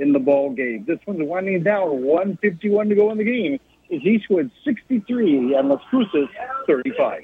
in 0.00 0.12
the 0.12 0.18
ball 0.18 0.50
game. 0.50 0.84
This 0.86 0.98
one's 1.06 1.20
winding 1.22 1.62
down. 1.62 2.02
151 2.02 2.88
to 2.88 2.94
go 2.94 3.10
in 3.12 3.18
the 3.18 3.24
game. 3.24 3.60
Is 3.88 4.02
Eastwood 4.02 4.50
63 4.64 5.54
and 5.56 5.68
Las 5.68 5.82
Cruces 5.90 6.28
35. 6.66 7.22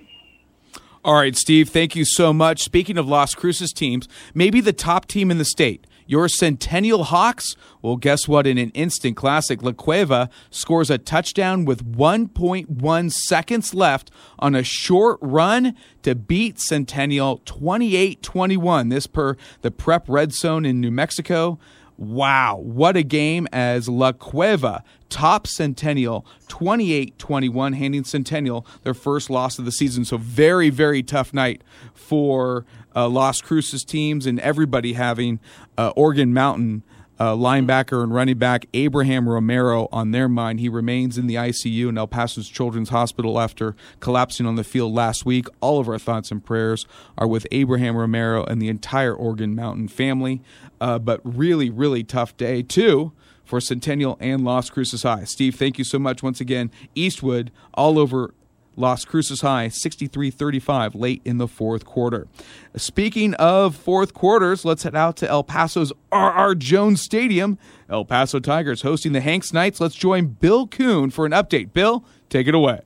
All 1.05 1.15
right, 1.15 1.37
Steve, 1.37 1.69
thank 1.69 1.95
you 1.95 2.05
so 2.05 2.33
much. 2.33 2.65
Speaking 2.65 2.99
of 2.99 3.07
Las 3.07 3.33
Cruces 3.33 3.73
teams, 3.73 4.09
maybe 4.35 4.61
the 4.61 4.73
top 4.73 5.07
team 5.07 5.31
in 5.31 5.39
the 5.39 5.45
state, 5.45 5.87
your 6.07 6.29
Centennial 6.29 7.05
Hawks? 7.05 7.55
Well, 7.83 7.97
guess 7.97 8.27
what? 8.27 8.47
In 8.47 8.59
an 8.59 8.71
instant 8.71 9.17
classic, 9.17 9.63
La 9.63 9.73
Cueva 9.73 10.29
scores 10.51 10.91
a 10.91 10.99
touchdown 10.99 11.65
with 11.65 11.85
1.1 11.85 13.13
seconds 13.13 13.75
left 13.75 14.11
on 14.39 14.55
a 14.55 14.65
short 14.65 15.19
run 15.21 15.77
to 16.03 16.15
beat 16.15 16.59
Centennial 16.61 17.41
28 17.45 18.23
21. 18.23 18.89
This 18.89 19.07
per 19.07 19.37
the 19.63 19.71
Prep 19.71 20.09
Red 20.09 20.33
Zone 20.33 20.65
in 20.65 20.81
New 20.81 20.91
Mexico. 20.91 21.59
Wow, 21.99 22.57
what 22.57 22.97
a 22.97 23.03
game 23.03 23.49
as 23.53 23.89
La 23.89 24.13
Cueva 24.13 24.85
top 25.09 25.47
Centennial 25.47 26.27
28 26.49 27.19
21, 27.19 27.73
handing 27.73 28.05
Centennial 28.05 28.67
their 28.83 28.95
first 28.95 29.31
loss 29.31 29.59
of 29.59 29.65
the 29.65 29.73
season. 29.73 30.05
So, 30.05 30.19
very, 30.19 30.69
very 30.69 31.03
tough 31.03 31.33
night 31.33 31.63
for 31.95 32.67
uh, 32.95 33.09
Las 33.09 33.41
Cruces 33.41 33.85
teams 33.85 34.27
and 34.27 34.39
everybody 34.41 34.93
having 34.93 35.41
uh, 35.79 35.93
Organ 35.97 36.35
Mountain 36.35 36.83
uh, 37.19 37.33
linebacker 37.33 38.03
and 38.03 38.15
running 38.15 38.39
back 38.39 38.67
Abraham 38.75 39.29
Romero 39.29 39.89
on 39.91 40.11
their 40.11 40.29
mind. 40.29 40.61
He 40.61 40.69
remains 40.69 41.17
in 41.17 41.27
the 41.27 41.37
ICU 41.37 41.89
in 41.89 41.97
El 41.99 42.07
Paso's 42.07 42.49
Children's 42.49 42.91
Hospital 42.91 43.41
after 43.41 43.75
collapsing 44.01 44.47
on 44.47 44.57
the 44.57 44.65
field 44.65 44.93
last 44.93 45.25
week. 45.25 45.47
All 45.61 45.81
of 45.81 45.89
our 45.89 45.99
thoughts 45.99 46.31
and 46.31 46.45
prayers 46.45 46.87
are 47.17 47.27
with 47.27 47.47
Abraham 47.51 47.97
Romero 47.97 48.45
and 48.45 48.61
the 48.61 48.69
entire 48.69 49.15
Organ 49.15 49.55
Mountain 49.55 49.89
family. 49.89 50.43
Uh, 50.81 50.99
but 50.99 51.21
really, 51.25 51.71
really 51.71 52.05
tough 52.05 52.37
day, 52.37 52.63
too 52.63 53.13
for 53.47 53.61
Centennial 53.61 54.19
and 54.21 54.45
Las 54.45 54.69
Cruces 54.69 55.05
High. 55.05 55.25
Steve, 55.25 55.55
thank 55.55 55.79
you 55.79 55.85
so 55.85 55.99
much 55.99 56.23
once 56.23 56.41
again. 56.41 56.71
Eastwood 56.95 57.53
all 57.75 57.99
over 57.99 58.35
Las 58.77 59.07
Cruces 59.07 59.41
High 59.41 59.69
63 59.69 60.31
35 60.31 60.95
late 60.95 61.23
in 61.25 61.39
the 61.39 61.49
fourth 61.49 61.87
quarter. 61.87 62.29
Speaking 62.77 63.35
of 63.35 63.75
fourth 63.75 64.13
quarters, 64.13 64.65
let's 64.65 64.83
head 64.83 64.95
out 64.95 65.17
to 65.19 65.29
El 65.29 65.45
Paso's 65.45 65.93
R.R. 66.13 66.55
Jones 66.55 67.01
Stadium. 67.01 67.59
El 67.89 68.05
Paso 68.05 68.39
Tigers 68.39 68.83
hosting 68.83 69.13
the 69.13 69.21
Hanks 69.21 69.53
Knights. 69.53 69.81
Let's 69.81 69.95
join 69.95 70.27
Bill 70.27 70.67
Coon 70.67 71.11
for 71.11 71.25
an 71.25 71.33
update. 71.33 71.73
Bill, 71.73 72.05
take 72.29 72.47
it 72.47 72.55
away. 72.55 72.81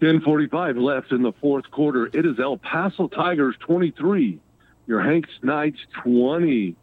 10:45 0.00 0.78
left 0.78 1.12
in 1.12 1.22
the 1.22 1.32
fourth 1.40 1.70
quarter. 1.70 2.06
It 2.06 2.26
is 2.26 2.38
El 2.38 2.58
Paso 2.58 3.08
Tigers 3.08 3.56
23, 3.60 4.38
your 4.86 5.00
Hanks 5.00 5.30
Knights 5.42 5.78
20. 6.02 6.76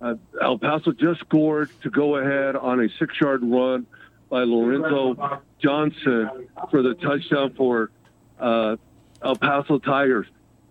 Uh, 0.00 0.14
El 0.42 0.58
Paso 0.58 0.92
just 0.92 1.20
scored 1.20 1.70
to 1.82 1.90
go 1.90 2.16
ahead 2.16 2.54
on 2.56 2.80
a 2.80 2.88
six-yard 2.98 3.40
run 3.42 3.86
by 4.28 4.42
Lorenzo 4.42 5.40
Johnson 5.58 6.48
for 6.70 6.82
the 6.82 6.94
touchdown 6.94 7.54
for 7.54 7.90
uh, 8.38 8.76
El 9.22 9.36
Paso 9.36 9.78
Tigers. 9.78 10.26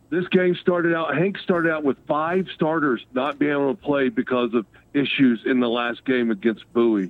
This 0.10 0.28
game 0.28 0.56
started 0.56 0.94
out, 0.94 1.18
Hank 1.18 1.38
started 1.40 1.72
out 1.72 1.84
with 1.84 1.98
five 2.08 2.48
starters 2.54 3.04
not 3.14 3.40
being 3.40 3.52
able 3.52 3.76
to 3.76 3.82
play 3.82 4.10
because 4.10 4.54
of 4.54 4.66
issues 4.94 5.42
in 5.46 5.60
the 5.60 5.70
last 5.70 6.06
game 6.06 6.30
against 6.30 6.72
Bowie. 6.74 7.10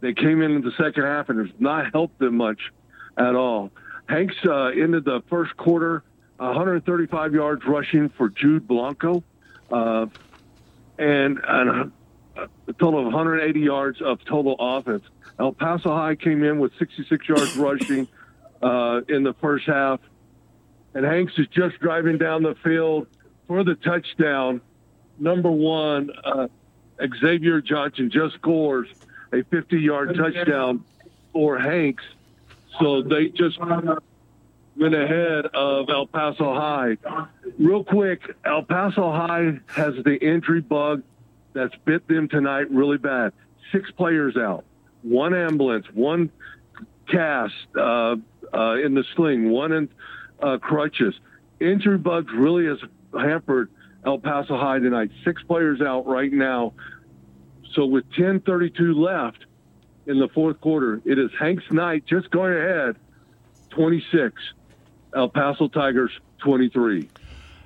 They 0.00 0.14
came 0.14 0.42
in 0.42 0.52
in 0.52 0.62
the 0.62 0.70
second 0.78 1.02
half 1.02 1.28
and 1.28 1.40
it's 1.40 1.60
not 1.60 1.92
helped 1.92 2.18
them 2.18 2.36
much 2.36 2.72
at 3.16 3.34
all. 3.34 3.72
Hanks 4.08 4.36
uh, 4.46 4.66
ended 4.66 5.04
the 5.04 5.22
first 5.28 5.56
quarter 5.56 6.04
135 6.38 7.34
yards 7.34 7.64
rushing 7.66 8.08
for 8.08 8.28
Jude 8.28 8.66
Blanco 8.66 9.22
uh, 9.70 10.06
and, 10.98 11.40
and 11.46 11.92
a 12.36 12.72
total 12.78 13.00
of 13.00 13.06
180 13.06 13.60
yards 13.60 14.00
of 14.00 14.24
total 14.24 14.56
offense. 14.58 15.04
El 15.38 15.52
Paso 15.52 15.90
High 15.90 16.16
came 16.16 16.42
in 16.42 16.58
with 16.58 16.72
66 16.78 17.28
yards 17.28 17.56
rushing 17.58 18.08
uh, 18.62 19.00
in 19.08 19.22
the 19.22 19.34
first 19.34 19.66
half, 19.66 20.00
and 20.94 21.04
Hanks 21.04 21.32
is 21.38 21.46
just 21.48 21.78
driving 21.80 22.18
down 22.18 22.42
the 22.42 22.54
field 22.56 23.06
for 23.46 23.64
the 23.64 23.74
touchdown. 23.76 24.60
Number 25.18 25.50
one, 25.50 26.10
uh, 26.24 26.48
Xavier 27.20 27.60
Johnson 27.60 28.10
just 28.10 28.34
scores 28.36 28.88
a 29.32 29.42
50-yard 29.42 30.16
touchdown 30.16 30.84
for 31.32 31.58
Hanks, 31.58 32.04
so 32.80 33.02
they 33.02 33.28
just 33.28 33.58
went 34.78 34.94
ahead 34.94 35.46
of 35.46 35.88
El 35.88 36.06
Paso 36.06 36.54
High. 36.54 36.96
Real 37.58 37.84
quick, 37.84 38.22
El 38.44 38.62
Paso 38.62 39.10
High 39.10 39.58
has 39.68 39.94
the 40.04 40.16
injury 40.16 40.60
bug 40.60 41.02
that's 41.52 41.74
bit 41.84 42.06
them 42.08 42.28
tonight 42.28 42.70
really 42.70 42.98
bad. 42.98 43.32
Six 43.72 43.90
players 43.90 44.36
out, 44.36 44.64
one 45.02 45.34
ambulance, 45.34 45.86
one 45.92 46.30
cast 47.10 47.54
uh, 47.76 48.16
uh, 48.54 48.74
in 48.74 48.94
the 48.94 49.04
sling, 49.16 49.50
one 49.50 49.72
in 49.72 49.88
uh, 50.40 50.58
crutches. 50.58 51.14
Injury 51.60 51.98
bugs 51.98 52.32
really 52.32 52.66
has 52.66 52.78
hampered 53.12 53.70
El 54.04 54.18
Paso 54.18 54.56
High 54.56 54.78
tonight. 54.78 55.10
Six 55.24 55.42
players 55.42 55.80
out 55.80 56.06
right 56.06 56.32
now. 56.32 56.74
So 57.74 57.84
with 57.86 58.08
10:32 58.12 58.94
left 58.94 59.44
in 60.06 60.18
the 60.18 60.28
fourth 60.28 60.60
quarter, 60.60 61.02
it 61.04 61.18
is 61.18 61.30
Hanks 61.38 61.64
Knight 61.70 62.06
just 62.06 62.30
going 62.30 62.54
ahead, 62.54 62.96
26. 63.70 64.40
El 65.18 65.28
Paso 65.28 65.66
Tigers 65.66 66.12
23. 66.38 67.08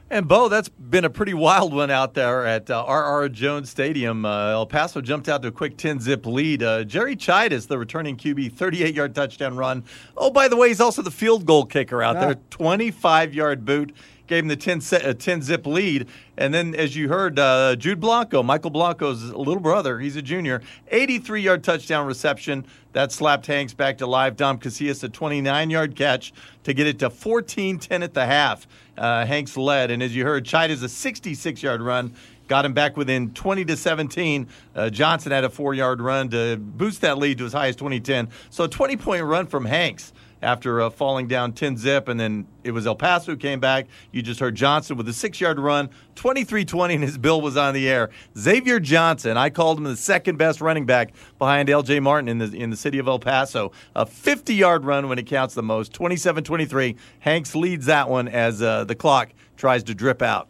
And 0.09 0.27
Bo, 0.27 0.49
that's 0.49 0.69
been 0.71 1.05
a 1.05 1.11
pretty 1.11 1.35
wild 1.35 1.75
one 1.75 1.91
out 1.91 2.15
there 2.15 2.47
at 2.47 2.71
uh, 2.71 2.83
R.R. 2.83 3.29
Jones 3.29 3.69
Stadium. 3.69 4.25
Uh, 4.25 4.51
El 4.51 4.67
Paso 4.67 5.03
jumped 5.03 5.29
out 5.29 5.43
to 5.43 5.49
a 5.49 5.53
quick 5.53 5.77
10 5.77 6.01
zip 6.01 6.25
lead. 6.25 6.63
Uh, 6.63 6.85
Jerry 6.85 7.15
Chidas, 7.15 7.67
the 7.67 7.79
returning 7.79 8.17
QB, 8.17 8.55
38 8.55 8.95
yard 8.95 9.15
touchdown 9.15 9.57
run. 9.57 9.85
Oh, 10.17 10.31
by 10.31 10.49
the 10.49 10.57
way, 10.57 10.69
he's 10.69 10.81
also 10.81 11.03
the 11.03 11.11
field 11.11 11.45
goal 11.45 11.67
kicker 11.67 12.03
out 12.03 12.17
yeah. 12.17 12.27
there, 12.27 12.35
25 12.51 13.35
yard 13.35 13.65
boot 13.67 13.95
gave 14.27 14.45
him 14.45 14.49
the 14.49 14.57
10, 14.57 14.81
set, 14.81 15.19
10 15.19 15.43
zip 15.43 15.67
lead. 15.67 16.09
And 16.37 16.53
then, 16.53 16.75
as 16.75 16.97
you 16.97 17.09
heard, 17.09 17.39
uh, 17.39 17.77
Jude 17.77 18.01
Blanco, 18.01 18.43
Michael 18.43 18.71
Blanco's 18.71 19.25
little 19.25 19.61
brother, 19.61 19.99
he's 19.99 20.17
a 20.17 20.23
junior, 20.23 20.63
83 20.89 21.43
yard 21.43 21.65
touchdown 21.65 22.07
reception. 22.07 22.65
That 22.93 23.13
slapped 23.13 23.47
Hanks 23.47 23.75
back 23.75 23.99
to 23.99 24.07
live. 24.07 24.37
Dom 24.37 24.59
Casillas, 24.59 25.03
a 25.03 25.09
29 25.09 25.71
yard 25.71 25.97
catch 25.97 26.33
to 26.65 26.75
get 26.75 26.87
it 26.87 26.99
to 27.01 27.11
14 27.11 27.79
10 27.79 28.03
at 28.03 28.15
the 28.15 28.27
half. 28.27 28.67
Uh, 28.97 29.25
Hanks 29.25 29.57
led. 29.57 29.91
And 29.91 30.03
as 30.03 30.15
you 30.15 30.25
heard, 30.25 30.45
Chida's 30.45 30.83
a 30.83 30.89
66 30.89 31.63
yard 31.63 31.81
run 31.81 32.15
got 32.49 32.65
him 32.67 32.75
back 32.75 32.99
within 32.99 33.33
20 33.33 33.65
to 33.65 33.77
17. 33.77 34.47
Uh, 34.75 34.91
Johnson 34.91 35.33
had 35.33 35.45
a 35.45 35.49
four 35.49 35.73
yard 35.73 36.03
run 36.03 36.29
to 36.31 36.57
boost 36.59 37.01
that 37.01 37.17
lead 37.17 37.39
to 37.39 37.47
as 37.47 37.53
high 37.55 37.69
as 37.69 37.77
2010. 37.77 38.29
So 38.51 38.65
a 38.65 38.69
20 38.69 38.97
point 38.97 39.25
run 39.25 39.47
from 39.47 39.65
Hanks 39.65 40.13
after 40.43 40.81
uh, 40.81 40.91
falling 40.91 41.29
down 41.29 41.53
10 41.53 41.77
zip. 41.77 42.09
And 42.09 42.19
then 42.19 42.47
it 42.65 42.73
was 42.73 42.87
El 42.87 42.97
Paso 42.97 43.33
who 43.33 43.37
came 43.37 43.61
back. 43.61 43.87
You 44.11 44.23
just 44.23 44.41
heard 44.41 44.55
Johnson 44.55 44.97
with 44.97 45.09
a 45.09 45.13
six 45.13 45.41
yard 45.41 45.59
run, 45.59 45.89
23 46.17 46.65
20, 46.65 46.95
and 46.95 47.05
his 47.05 47.17
bill 47.17 47.41
was 47.41 47.57
on 47.57 47.75
the 47.75 47.89
air. 47.89 48.11
Xavier 48.37 48.81
Johnson, 48.81 49.37
I 49.37 49.51
called 49.51 49.79
him 49.79 49.85
the 49.85 49.97
second 49.97 50.37
best 50.37 50.61
running 50.61 50.87
back 50.87 51.13
behind 51.39 51.69
LJ 51.69 52.03
Martin 52.03 52.29
in 52.29 52.39
the, 52.39 52.55
in 52.57 52.71
the 52.71 52.77
city 52.77 52.99
of 52.99 53.09
El 53.09 53.19
Paso. 53.19 53.73
A 53.95 54.05
50 54.05 54.55
yard 54.55 54.85
run 54.85 55.09
when 55.09 55.19
it 55.19 55.27
counts 55.27 55.55
the 55.55 55.63
most, 55.63 55.93
27 55.93 56.45
23. 56.45 56.97
Hanks 57.21 57.55
leads 57.55 57.87
that 57.87 58.09
one 58.09 58.29
as 58.29 58.61
uh, 58.61 58.85
the 58.85 58.95
clock 58.95 59.31
tries 59.57 59.83
to 59.85 59.95
drip 59.95 60.23
out. 60.23 60.49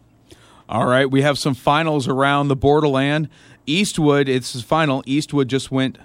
All 0.69 0.85
right, 0.85 1.09
we 1.09 1.21
have 1.21 1.37
some 1.37 1.53
finals 1.53 2.07
around 2.07 2.47
the 2.47 2.55
borderland. 2.55 3.29
Eastwood, 3.65 4.27
it's 4.27 4.53
his 4.53 4.63
final. 4.63 5.03
Eastwood 5.05 5.47
just 5.47 5.71
went 5.71 5.97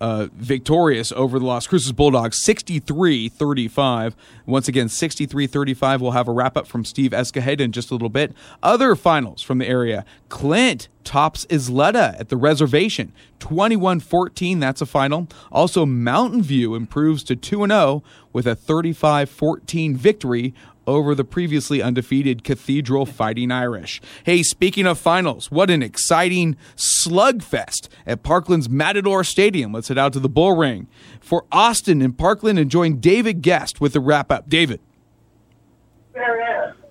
uh, 0.00 0.28
victorious 0.34 1.12
over 1.12 1.38
the 1.38 1.44
Las 1.44 1.66
Cruces 1.66 1.92
Bulldogs 1.92 2.42
63 2.44 3.28
35. 3.28 4.16
Once 4.46 4.68
again, 4.68 4.88
63 4.88 5.46
35. 5.46 6.00
We'll 6.00 6.10
have 6.12 6.28
a 6.28 6.32
wrap 6.32 6.56
up 6.56 6.66
from 6.66 6.84
Steve 6.84 7.12
Escajeda 7.12 7.60
in 7.60 7.72
just 7.72 7.90
a 7.90 7.94
little 7.94 8.08
bit. 8.08 8.32
Other 8.62 8.94
finals 8.94 9.42
from 9.42 9.58
the 9.58 9.66
area 9.66 10.04
Clint 10.28 10.88
tops 11.04 11.46
Ysleta 11.46 12.18
at 12.18 12.28
the 12.28 12.36
reservation 12.36 13.12
21 13.38 14.00
14. 14.00 14.58
That's 14.60 14.80
a 14.80 14.86
final. 14.86 15.28
Also, 15.52 15.86
Mountain 15.86 16.42
View 16.42 16.74
improves 16.74 17.22
to 17.24 17.36
2 17.36 17.66
0 17.66 18.02
with 18.32 18.46
a 18.46 18.54
35 18.54 19.30
14 19.30 19.96
victory 19.96 20.54
over 20.86 21.14
the 21.14 21.24
previously 21.24 21.82
undefeated 21.82 22.44
Cathedral 22.44 23.06
Fighting 23.06 23.50
Irish. 23.50 24.00
Hey, 24.24 24.42
speaking 24.42 24.86
of 24.86 24.98
finals, 24.98 25.50
what 25.50 25.70
an 25.70 25.82
exciting 25.82 26.56
slugfest 26.76 27.88
at 28.06 28.22
Parkland's 28.22 28.68
Matador 28.68 29.24
Stadium. 29.24 29.72
Let's 29.72 29.88
head 29.88 29.98
out 29.98 30.12
to 30.14 30.20
the 30.20 30.28
Bull 30.28 30.56
Ring 30.56 30.88
for 31.20 31.44
Austin 31.50 32.02
and 32.02 32.16
Parkland 32.16 32.58
and 32.58 32.70
join 32.70 33.00
David 33.00 33.42
Guest 33.42 33.80
with 33.80 33.92
the 33.92 34.00
wrap 34.00 34.30
up. 34.30 34.48
David. 34.48 34.80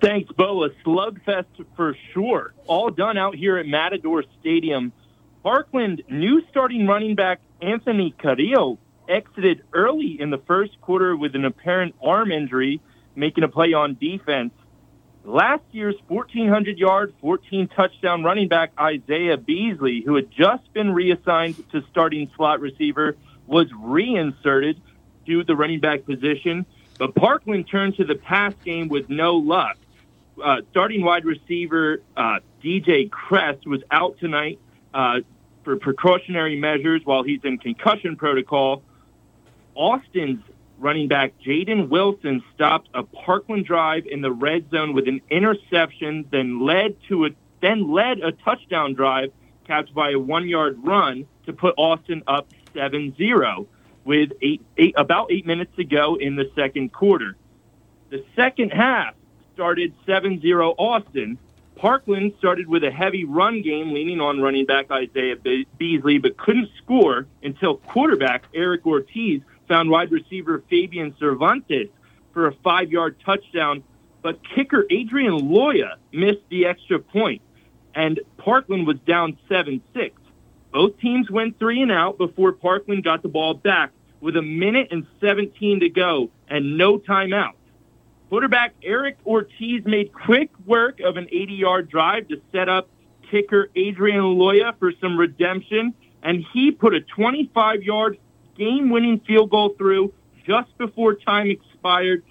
Thanks, 0.00 0.30
Bo. 0.32 0.64
A 0.64 0.70
slugfest 0.84 1.46
for 1.74 1.96
sure. 2.12 2.54
All 2.66 2.90
done 2.90 3.16
out 3.16 3.34
here 3.34 3.56
at 3.56 3.66
Matador 3.66 4.24
Stadium. 4.40 4.92
Parkland 5.42 6.02
new 6.08 6.42
starting 6.50 6.86
running 6.86 7.14
back 7.14 7.40
Anthony 7.62 8.14
Carrillo 8.18 8.78
exited 9.08 9.62
early 9.72 10.20
in 10.20 10.30
the 10.30 10.38
first 10.38 10.80
quarter 10.80 11.16
with 11.16 11.34
an 11.34 11.44
apparent 11.44 11.94
arm 12.02 12.30
injury 12.30 12.80
making 13.16 13.44
a 13.44 13.48
play 13.48 13.72
on 13.72 13.96
defense. 14.00 14.52
Last 15.24 15.64
year's 15.72 15.96
1,400 16.06 16.78
yard, 16.78 17.12
14 17.20 17.68
touchdown 17.68 18.22
running 18.22 18.46
back 18.46 18.72
Isaiah 18.78 19.36
Beasley, 19.36 20.02
who 20.02 20.14
had 20.14 20.30
just 20.30 20.72
been 20.72 20.92
reassigned 20.92 21.56
to 21.72 21.82
starting 21.90 22.30
slot 22.36 22.60
receiver, 22.60 23.16
was 23.46 23.66
reinserted 23.76 24.80
to 25.26 25.42
the 25.42 25.56
running 25.56 25.80
back 25.80 26.04
position. 26.04 26.64
But 26.98 27.14
Parkland 27.14 27.68
turned 27.68 27.96
to 27.96 28.04
the 28.04 28.14
pass 28.14 28.54
game 28.64 28.88
with 28.88 29.10
no 29.10 29.34
luck. 29.36 29.76
Uh, 30.42 30.58
starting 30.70 31.02
wide 31.02 31.24
receiver 31.24 32.02
uh, 32.16 32.38
DJ 32.62 33.10
Crest 33.10 33.66
was 33.66 33.80
out 33.90 34.18
tonight 34.18 34.60
uh, 34.94 35.20
for 35.64 35.76
precautionary 35.76 36.58
measures 36.58 37.02
while 37.04 37.22
he's 37.22 37.40
in 37.42 37.58
concussion 37.58 38.16
protocol. 38.16 38.82
Austin's 39.74 40.42
running 40.78 41.08
back 41.08 41.32
Jaden 41.44 41.88
Wilson 41.88 42.42
stopped 42.54 42.88
a 42.94 43.02
Parkland 43.02 43.66
drive 43.66 44.06
in 44.06 44.20
the 44.20 44.32
red 44.32 44.70
zone 44.70 44.92
with 44.94 45.08
an 45.08 45.20
interception, 45.30 46.26
then 46.30 46.64
led 46.64 46.96
to 47.08 47.26
a 47.26 47.30
then 47.60 47.90
led 47.90 48.20
a 48.20 48.32
touchdown 48.32 48.94
drive 48.94 49.32
capped 49.66 49.94
by 49.94 50.10
a 50.10 50.18
one-yard 50.18 50.78
run 50.84 51.26
to 51.46 51.52
put 51.52 51.74
Austin 51.78 52.22
up 52.26 52.48
7-0 52.74 53.66
with 54.04 54.30
eight, 54.42 54.64
eight, 54.76 54.94
about 54.96 55.32
eight 55.32 55.46
minutes 55.46 55.74
to 55.76 55.84
go 55.84 56.16
in 56.16 56.36
the 56.36 56.50
second 56.54 56.92
quarter. 56.92 57.34
The 58.10 58.24
second 58.36 58.70
half 58.70 59.14
started 59.54 59.94
7-0 60.06 60.74
Austin. 60.78 61.38
Parkland 61.76 62.34
started 62.38 62.68
with 62.68 62.84
a 62.84 62.90
heavy 62.90 63.24
run 63.24 63.62
game, 63.62 63.92
leaning 63.92 64.20
on 64.20 64.40
running 64.40 64.66
back 64.66 64.90
Isaiah 64.90 65.36
Be- 65.36 65.66
Beasley, 65.76 66.18
but 66.18 66.36
couldn't 66.36 66.68
score 66.82 67.26
until 67.42 67.78
quarterback 67.78 68.44
Eric 68.54 68.86
Ortiz 68.86 69.42
found 69.68 69.90
wide 69.90 70.10
receiver 70.10 70.62
Fabian 70.68 71.14
Cervantes 71.18 71.88
for 72.32 72.48
a 72.48 72.54
five-yard 72.62 73.16
touchdown. 73.24 73.82
But 74.22 74.40
kicker 74.54 74.84
Adrian 74.90 75.48
Loya 75.48 75.96
missed 76.12 76.48
the 76.50 76.66
extra 76.66 76.98
point, 76.98 77.42
and 77.94 78.20
Parkland 78.38 78.86
was 78.86 78.98
down 79.06 79.38
7-6. 79.48 80.12
Both 80.72 80.98
teams 80.98 81.30
went 81.30 81.58
three 81.58 81.80
and 81.80 81.92
out 81.92 82.18
before 82.18 82.52
Parkland 82.52 83.04
got 83.04 83.22
the 83.22 83.28
ball 83.28 83.54
back 83.54 83.92
with 84.20 84.36
a 84.36 84.42
minute 84.42 84.88
and 84.90 85.06
17 85.20 85.80
to 85.80 85.88
go 85.88 86.30
and 86.48 86.76
no 86.76 86.98
timeout. 86.98 87.52
Quarterback 88.28 88.74
Eric 88.82 89.18
Ortiz 89.24 89.84
made 89.84 90.12
quick 90.12 90.50
work 90.66 91.00
of 91.00 91.16
an 91.16 91.28
80 91.30 91.54
yard 91.54 91.88
drive 91.88 92.28
to 92.28 92.40
set 92.50 92.68
up 92.68 92.88
kicker 93.30 93.70
Adrian 93.76 94.22
Loya 94.22 94.76
for 94.78 94.92
some 95.00 95.16
redemption, 95.16 95.94
and 96.22 96.44
he 96.52 96.72
put 96.72 96.94
a 96.94 97.00
25 97.00 97.82
yard 97.82 98.18
game 98.56 98.90
winning 98.90 99.20
field 99.20 99.50
goal 99.50 99.74
through 99.76 100.12
just 100.46 100.76
before 100.78 101.14
time 101.14 101.50
expired. 101.50 102.22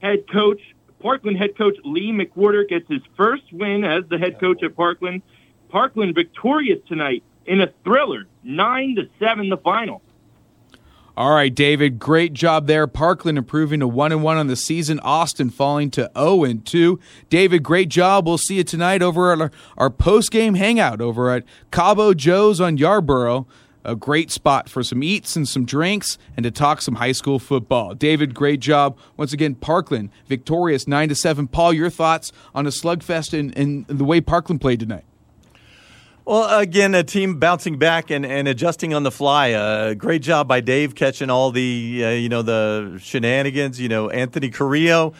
Head 0.00 0.30
coach, 0.30 0.60
Parkland 1.00 1.38
head 1.38 1.56
coach 1.56 1.76
Lee 1.84 2.12
McWhorter 2.12 2.68
gets 2.68 2.88
his 2.88 3.02
first 3.16 3.44
win 3.52 3.84
as 3.84 4.04
the 4.08 4.18
head 4.18 4.40
coach 4.40 4.62
at 4.62 4.76
Parkland. 4.76 5.22
Parkland 5.68 6.14
victorious 6.14 6.78
tonight 6.88 7.22
in 7.46 7.60
a 7.60 7.72
thriller, 7.84 8.24
9 8.42 8.96
to 8.96 9.08
7 9.18 9.48
the 9.48 9.56
final. 9.56 10.02
All 11.16 11.34
right, 11.34 11.54
David, 11.54 11.98
great 11.98 12.32
job 12.32 12.66
there. 12.66 12.86
Parkland 12.86 13.36
improving 13.36 13.80
to 13.80 13.88
1 13.88 14.12
and 14.12 14.22
1 14.22 14.36
on 14.38 14.46
the 14.46 14.56
season, 14.56 15.00
Austin 15.00 15.50
falling 15.50 15.90
to 15.90 16.10
0 16.16 16.44
and 16.44 16.64
2. 16.64 16.98
David, 17.28 17.62
great 17.62 17.88
job. 17.88 18.26
We'll 18.26 18.38
see 18.38 18.56
you 18.56 18.64
tonight 18.64 19.02
over 19.02 19.32
at 19.32 19.40
our, 19.40 19.50
our 19.76 19.90
post-game 19.90 20.54
hangout 20.54 21.00
over 21.00 21.30
at 21.30 21.44
Cabo 21.70 22.14
Joe's 22.14 22.60
on 22.60 22.78
Yarbrough. 22.78 23.46
A 23.84 23.96
great 23.96 24.30
spot 24.30 24.68
for 24.68 24.82
some 24.82 25.02
eats 25.02 25.36
and 25.36 25.48
some 25.48 25.64
drinks 25.64 26.18
and 26.36 26.44
to 26.44 26.50
talk 26.50 26.82
some 26.82 26.96
high 26.96 27.12
school 27.12 27.38
football. 27.38 27.94
David, 27.94 28.34
great 28.34 28.60
job. 28.60 28.98
Once 29.16 29.32
again, 29.32 29.54
Parkland 29.54 30.10
victorious 30.26 30.86
9 30.86 31.08
to 31.08 31.14
7. 31.14 31.48
Paul, 31.48 31.72
your 31.72 31.90
thoughts 31.90 32.30
on 32.54 32.66
a 32.66 32.70
slugfest 32.70 33.38
and, 33.38 33.56
and 33.56 33.86
the 33.86 34.04
way 34.04 34.20
Parkland 34.20 34.60
played 34.60 34.80
tonight? 34.80 35.04
Well, 36.26 36.60
again, 36.60 36.94
a 36.94 37.02
team 37.02 37.40
bouncing 37.40 37.78
back 37.78 38.10
and, 38.10 38.24
and 38.24 38.46
adjusting 38.46 38.94
on 38.94 39.02
the 39.02 39.10
fly. 39.10 39.52
Uh, 39.52 39.94
great 39.94 40.22
job 40.22 40.46
by 40.46 40.60
Dave 40.60 40.94
catching 40.94 41.30
all 41.30 41.50
the 41.50 42.02
uh, 42.04 42.10
you 42.10 42.28
know 42.28 42.42
the 42.42 42.98
shenanigans. 43.02 43.80
You 43.80 43.88
know, 43.88 44.10
Anthony 44.10 44.50
Carrillo, 44.50 45.14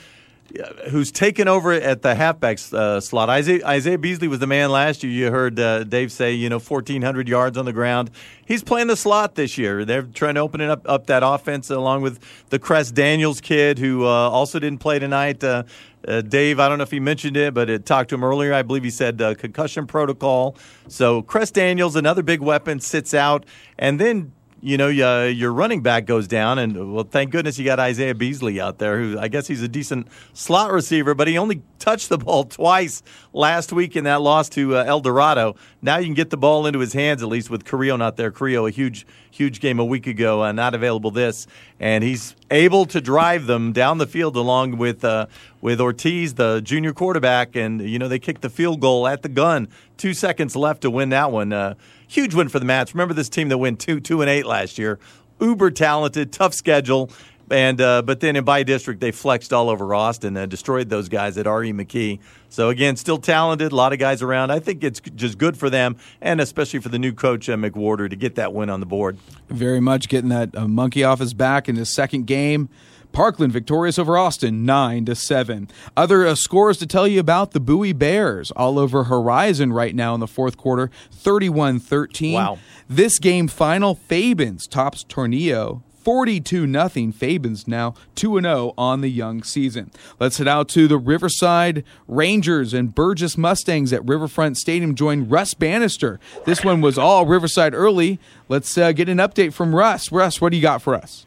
who's 0.90 1.12
taken 1.12 1.48
over 1.48 1.72
at 1.72 2.02
the 2.02 2.14
halfback 2.14 2.58
uh, 2.72 3.00
slot. 3.00 3.28
Isaiah, 3.28 3.66
Isaiah 3.66 3.98
Beasley 3.98 4.28
was 4.28 4.38
the 4.38 4.46
man 4.46 4.70
last 4.70 5.02
year. 5.02 5.12
You 5.12 5.30
heard 5.30 5.58
uh, 5.58 5.84
Dave 5.84 6.10
say, 6.12 6.32
you 6.32 6.48
know, 6.48 6.58
1,400 6.58 7.28
yards 7.28 7.56
on 7.56 7.64
the 7.64 7.72
ground. 7.72 8.10
He's 8.44 8.62
playing 8.62 8.88
the 8.88 8.96
slot 8.96 9.36
this 9.36 9.56
year. 9.56 9.84
They're 9.84 10.02
trying 10.02 10.34
to 10.34 10.40
open 10.40 10.60
it 10.60 10.70
up, 10.70 10.88
up 10.88 11.06
that 11.06 11.22
offense 11.22 11.70
along 11.70 12.02
with 12.02 12.18
the 12.48 12.58
Cress 12.58 12.90
Daniels 12.90 13.40
kid, 13.40 13.78
who 13.78 14.04
uh, 14.04 14.08
also 14.08 14.58
didn't 14.58 14.80
play 14.80 14.98
tonight. 14.98 15.42
Uh, 15.44 15.64
uh, 16.06 16.22
Dave, 16.22 16.58
I 16.58 16.68
don't 16.68 16.78
know 16.78 16.84
if 16.84 16.90
he 16.90 17.00
mentioned 17.00 17.36
it, 17.36 17.54
but 17.54 17.68
it 17.68 17.84
talked 17.84 18.08
to 18.10 18.14
him 18.14 18.24
earlier. 18.24 18.54
I 18.54 18.62
believe 18.62 18.84
he 18.84 18.90
said 18.90 19.20
uh, 19.20 19.34
concussion 19.34 19.86
protocol. 19.86 20.56
So 20.88 21.22
Cress 21.22 21.50
Daniels, 21.50 21.94
another 21.94 22.22
big 22.22 22.40
weapon, 22.40 22.80
sits 22.80 23.12
out, 23.14 23.44
and 23.78 24.00
then 24.00 24.32
you 24.62 24.76
know, 24.76 24.88
uh, 24.88 25.24
your 25.24 25.52
running 25.52 25.82
back 25.82 26.04
goes 26.04 26.28
down, 26.28 26.58
and 26.58 26.92
well, 26.94 27.04
thank 27.04 27.30
goodness 27.30 27.58
you 27.58 27.64
got 27.64 27.80
Isaiah 27.80 28.14
Beasley 28.14 28.60
out 28.60 28.78
there, 28.78 28.98
who 28.98 29.18
I 29.18 29.28
guess 29.28 29.46
he's 29.46 29.62
a 29.62 29.68
decent 29.68 30.08
slot 30.32 30.70
receiver, 30.70 31.14
but 31.14 31.28
he 31.28 31.38
only 31.38 31.62
touched 31.78 32.08
the 32.08 32.18
ball 32.18 32.44
twice 32.58 33.02
last 33.32 33.72
week 33.72 33.96
in 33.96 34.04
that 34.04 34.20
loss 34.20 34.48
to 34.50 34.76
uh, 34.76 34.84
El 34.84 35.00
Dorado. 35.00 35.56
Now 35.82 35.96
you 35.96 36.04
can 36.04 36.14
get 36.14 36.30
the 36.30 36.36
ball 36.36 36.66
into 36.66 36.78
his 36.78 36.92
hands, 36.92 37.22
at 37.22 37.28
least 37.28 37.48
with 37.48 37.64
Carrillo 37.64 37.96
not 37.96 38.16
there. 38.16 38.30
Carrillo, 38.30 38.66
a 38.66 38.70
huge, 38.70 39.06
huge 39.30 39.60
game 39.60 39.78
a 39.78 39.84
week 39.84 40.06
ago, 40.06 40.42
uh, 40.42 40.52
not 40.52 40.74
available 40.74 41.10
this, 41.10 41.46
and 41.78 42.04
he's 42.04 42.36
able 42.50 42.84
to 42.86 43.00
drive 43.00 43.46
them 43.46 43.72
down 43.72 43.96
the 43.98 44.06
field 44.06 44.36
along 44.36 44.76
with 44.76 45.04
uh, 45.04 45.26
with 45.62 45.80
Ortiz, 45.80 46.34
the 46.34 46.60
junior 46.60 46.92
quarterback, 46.92 47.56
and 47.56 47.80
you 47.80 47.98
know 47.98 48.08
they 48.08 48.18
kicked 48.18 48.42
the 48.42 48.50
field 48.50 48.80
goal 48.80 49.08
at 49.08 49.22
the 49.22 49.28
gun, 49.28 49.68
two 49.96 50.12
seconds 50.12 50.54
left 50.54 50.82
to 50.82 50.90
win 50.90 51.08
that 51.08 51.32
one. 51.32 51.52
Uh, 51.52 51.74
huge 52.06 52.34
win 52.34 52.48
for 52.50 52.58
the 52.58 52.66
Mats. 52.66 52.94
Remember 52.94 53.14
this 53.14 53.30
team 53.30 53.48
that 53.48 53.58
went 53.58 53.80
two 53.80 54.00
two 54.00 54.20
and 54.20 54.28
eight 54.28 54.44
last 54.44 54.78
year. 54.78 54.98
Uber 55.40 55.70
talented, 55.70 56.32
tough 56.32 56.52
schedule, 56.52 57.10
and 57.50 57.80
uh, 57.80 58.02
but 58.02 58.20
then 58.20 58.36
in 58.36 58.44
by 58.44 58.62
district 58.62 59.00
they 59.00 59.10
flexed 59.10 59.52
all 59.52 59.68
over 59.68 59.94
Austin 59.94 60.36
and 60.36 60.50
destroyed 60.50 60.88
those 60.88 61.08
guys 61.08 61.36
at 61.36 61.46
R.E. 61.46 61.72
McKee. 61.72 62.20
So 62.48 62.68
again, 62.68 62.96
still 62.96 63.18
talented, 63.18 63.72
a 63.72 63.76
lot 63.76 63.92
of 63.92 63.98
guys 63.98 64.22
around. 64.22 64.50
I 64.50 64.58
think 64.58 64.82
it's 64.82 65.00
just 65.00 65.38
good 65.38 65.56
for 65.56 65.70
them, 65.70 65.96
and 66.20 66.40
especially 66.40 66.80
for 66.80 66.88
the 66.88 66.98
new 66.98 67.12
coach 67.12 67.48
uh, 67.48 67.56
McWhorter 67.56 68.08
to 68.10 68.16
get 68.16 68.34
that 68.36 68.52
win 68.52 68.70
on 68.70 68.80
the 68.80 68.86
board. 68.86 69.18
Very 69.48 69.80
much 69.80 70.08
getting 70.08 70.30
that 70.30 70.56
uh, 70.56 70.66
monkey 70.66 71.04
off 71.04 71.20
his 71.20 71.34
back 71.34 71.68
in 71.68 71.76
his 71.76 71.94
second 71.94 72.26
game. 72.26 72.68
Parkland 73.12 73.52
victorious 73.52 73.98
over 73.98 74.16
Austin, 74.16 74.64
nine 74.64 75.04
to 75.06 75.16
seven. 75.16 75.68
Other 75.96 76.26
uh, 76.26 76.34
scores 76.36 76.78
to 76.78 76.86
tell 76.86 77.08
you 77.08 77.20
about: 77.20 77.50
the 77.50 77.60
Bowie 77.60 77.92
Bears 77.92 78.50
all 78.52 78.78
over 78.78 79.04
Horizon 79.04 79.72
right 79.72 79.94
now 79.94 80.14
in 80.14 80.20
the 80.20 80.28
fourth 80.28 80.56
quarter, 80.56 80.90
31-13. 81.12 82.34
Wow! 82.34 82.58
This 82.88 83.18
game 83.18 83.48
final, 83.48 83.94
Fabens 83.94 84.66
tops 84.66 85.04
Tornillo 85.04 85.82
42 86.02 86.66
nothing. 86.66 87.12
Fabens 87.12 87.68
now 87.68 87.94
2 88.14 88.40
0 88.40 88.74
on 88.76 89.00
the 89.00 89.08
young 89.08 89.42
season. 89.42 89.90
Let's 90.18 90.38
head 90.38 90.48
out 90.48 90.68
to 90.70 90.88
the 90.88 90.98
Riverside 90.98 91.84
Rangers 92.08 92.72
and 92.74 92.94
Burgess 92.94 93.36
Mustangs 93.36 93.92
at 93.92 94.06
Riverfront 94.06 94.56
Stadium 94.56 94.94
join 94.94 95.28
Russ 95.28 95.54
Bannister. 95.54 96.18
This 96.44 96.64
one 96.64 96.80
was 96.80 96.98
all 96.98 97.26
Riverside 97.26 97.74
early. 97.74 98.18
Let's 98.48 98.76
uh, 98.76 98.92
get 98.92 99.08
an 99.08 99.18
update 99.18 99.52
from 99.52 99.74
Russ. 99.74 100.10
Russ, 100.10 100.40
what 100.40 100.50
do 100.50 100.56
you 100.56 100.62
got 100.62 100.82
for 100.82 100.94
us? 100.94 101.26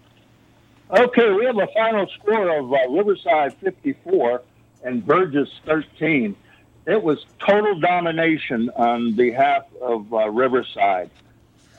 Okay, 0.92 1.32
we 1.32 1.46
have 1.46 1.58
a 1.58 1.68
final 1.74 2.08
score 2.08 2.58
of 2.58 2.72
uh, 2.72 2.78
Riverside 2.90 3.56
54 3.56 4.42
and 4.84 5.06
Burgess 5.06 5.50
13. 5.66 6.36
It 6.86 7.02
was 7.02 7.26
total 7.40 7.80
domination 7.80 8.70
on 8.76 9.14
behalf 9.14 9.64
of 9.82 10.14
uh, 10.14 10.30
Riverside. 10.30 11.10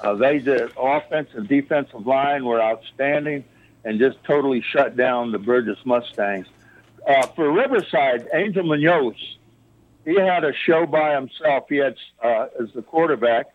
Uh, 0.05 0.15
they 0.15 0.39
did 0.39 0.71
offensive, 0.77 1.49
defensive 1.49 2.07
line 2.07 2.45
were 2.45 2.61
outstanding 2.61 3.43
and 3.85 3.99
just 3.99 4.23
totally 4.25 4.61
shut 4.61 4.97
down 4.99 5.33
the 5.33 5.39
Burgess 5.39 5.79
Mustangs. 5.87 6.47
Uh, 7.09 7.27
for 7.29 7.51
Riverside, 7.51 8.29
Angel 8.35 8.65
Munoz, 8.65 9.17
he 10.05 10.17
had 10.17 10.45
a 10.45 10.53
show 10.53 10.85
by 10.85 11.15
himself. 11.15 11.65
He 11.71 11.77
had, 11.77 11.97
uh, 12.23 12.49
as 12.61 12.71
the 12.75 12.83
quarterback, 12.83 13.47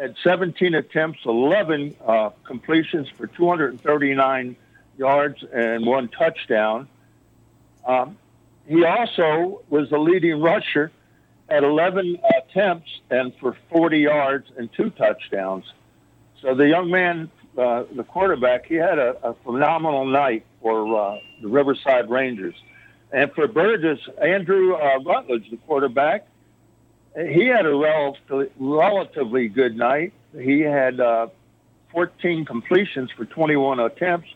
had 0.00 0.14
17 0.24 0.74
attempts, 0.74 1.20
11 1.26 1.94
uh, 2.06 2.30
completions 2.42 3.10
for 3.10 3.26
239 3.26 4.56
yards 4.96 5.44
and 5.52 5.84
one 5.84 6.08
touchdown. 6.08 6.88
Um, 7.86 8.16
he 8.66 8.82
also 8.82 9.62
was 9.68 9.90
the 9.90 9.98
leading 9.98 10.40
rusher 10.40 10.90
at 11.50 11.64
11 11.64 12.18
attempts 12.34 12.90
and 13.10 13.34
for 13.40 13.54
40 13.70 13.98
yards 13.98 14.50
and 14.56 14.72
two 14.72 14.88
touchdowns. 14.88 15.70
So 16.42 16.54
the 16.54 16.68
young 16.68 16.90
man, 16.90 17.30
uh, 17.56 17.84
the 17.94 18.04
quarterback, 18.04 18.66
he 18.66 18.74
had 18.74 18.98
a, 18.98 19.16
a 19.22 19.34
phenomenal 19.44 20.06
night 20.06 20.44
for 20.62 20.96
uh, 20.96 21.18
the 21.42 21.48
Riverside 21.48 22.08
Rangers. 22.08 22.54
And 23.12 23.32
for 23.32 23.48
Burgess, 23.48 24.00
Andrew 24.22 24.74
uh, 24.74 24.98
Rutledge, 24.98 25.50
the 25.50 25.56
quarterback, 25.56 26.26
he 27.16 27.46
had 27.46 27.66
a 27.66 27.74
relatively, 27.74 28.48
relatively 28.58 29.48
good 29.48 29.76
night. 29.76 30.12
He 30.38 30.60
had 30.60 31.00
uh, 31.00 31.28
14 31.90 32.44
completions 32.44 33.10
for 33.16 33.24
21 33.24 33.80
attempts 33.80 34.28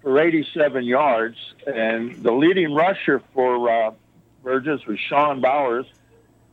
for 0.00 0.18
87 0.18 0.84
yards. 0.84 1.36
And 1.66 2.16
the 2.22 2.32
leading 2.32 2.74
rusher 2.74 3.22
for 3.34 3.70
uh, 3.70 3.92
Burgess 4.42 4.84
was 4.86 4.98
Sean 4.98 5.40
Bowers. 5.40 5.86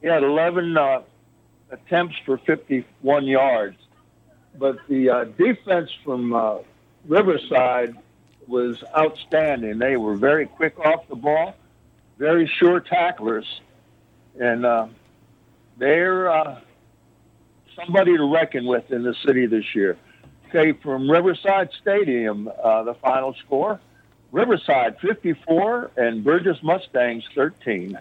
He 0.02 0.08
had 0.08 0.24
11 0.24 0.78
uh, 0.78 1.02
attempts 1.72 2.16
for 2.26 2.38
51 2.38 3.26
yards. 3.26 3.78
But 4.60 4.80
the 4.88 5.10
uh, 5.10 5.24
defense 5.24 5.90
from 6.04 6.34
uh, 6.34 6.58
Riverside 7.08 7.96
was 8.48 8.84
outstanding. 8.96 9.80
They 9.80 9.96
were 9.96 10.16
very 10.16 10.48
quick 10.48 10.78
off 10.80 11.08
the 11.08 11.16
ball, 11.16 11.56
very 12.18 12.46
sure 12.46 12.80
tacklers, 12.80 13.62
and 14.40 14.66
uh, 14.66 14.88
they're 15.78 16.30
uh, 16.30 16.60
somebody 17.76 18.18
to 18.18 18.34
reckon 18.34 18.66
with 18.66 18.92
in 18.92 19.04
the 19.04 19.16
city 19.26 19.46
this 19.46 19.74
year. 19.74 19.98
Okay, 20.50 20.74
from 20.74 21.10
Riverside 21.10 21.70
Stadium, 21.80 22.50
uh, 22.64 22.84
the 22.84 22.96
final 22.96 23.34
score 23.46 23.80
Riverside 24.32 25.00
54 25.00 25.92
and 25.98 26.24
Burgess 26.24 26.58
Mustangs 26.62 27.24
13. 27.34 27.98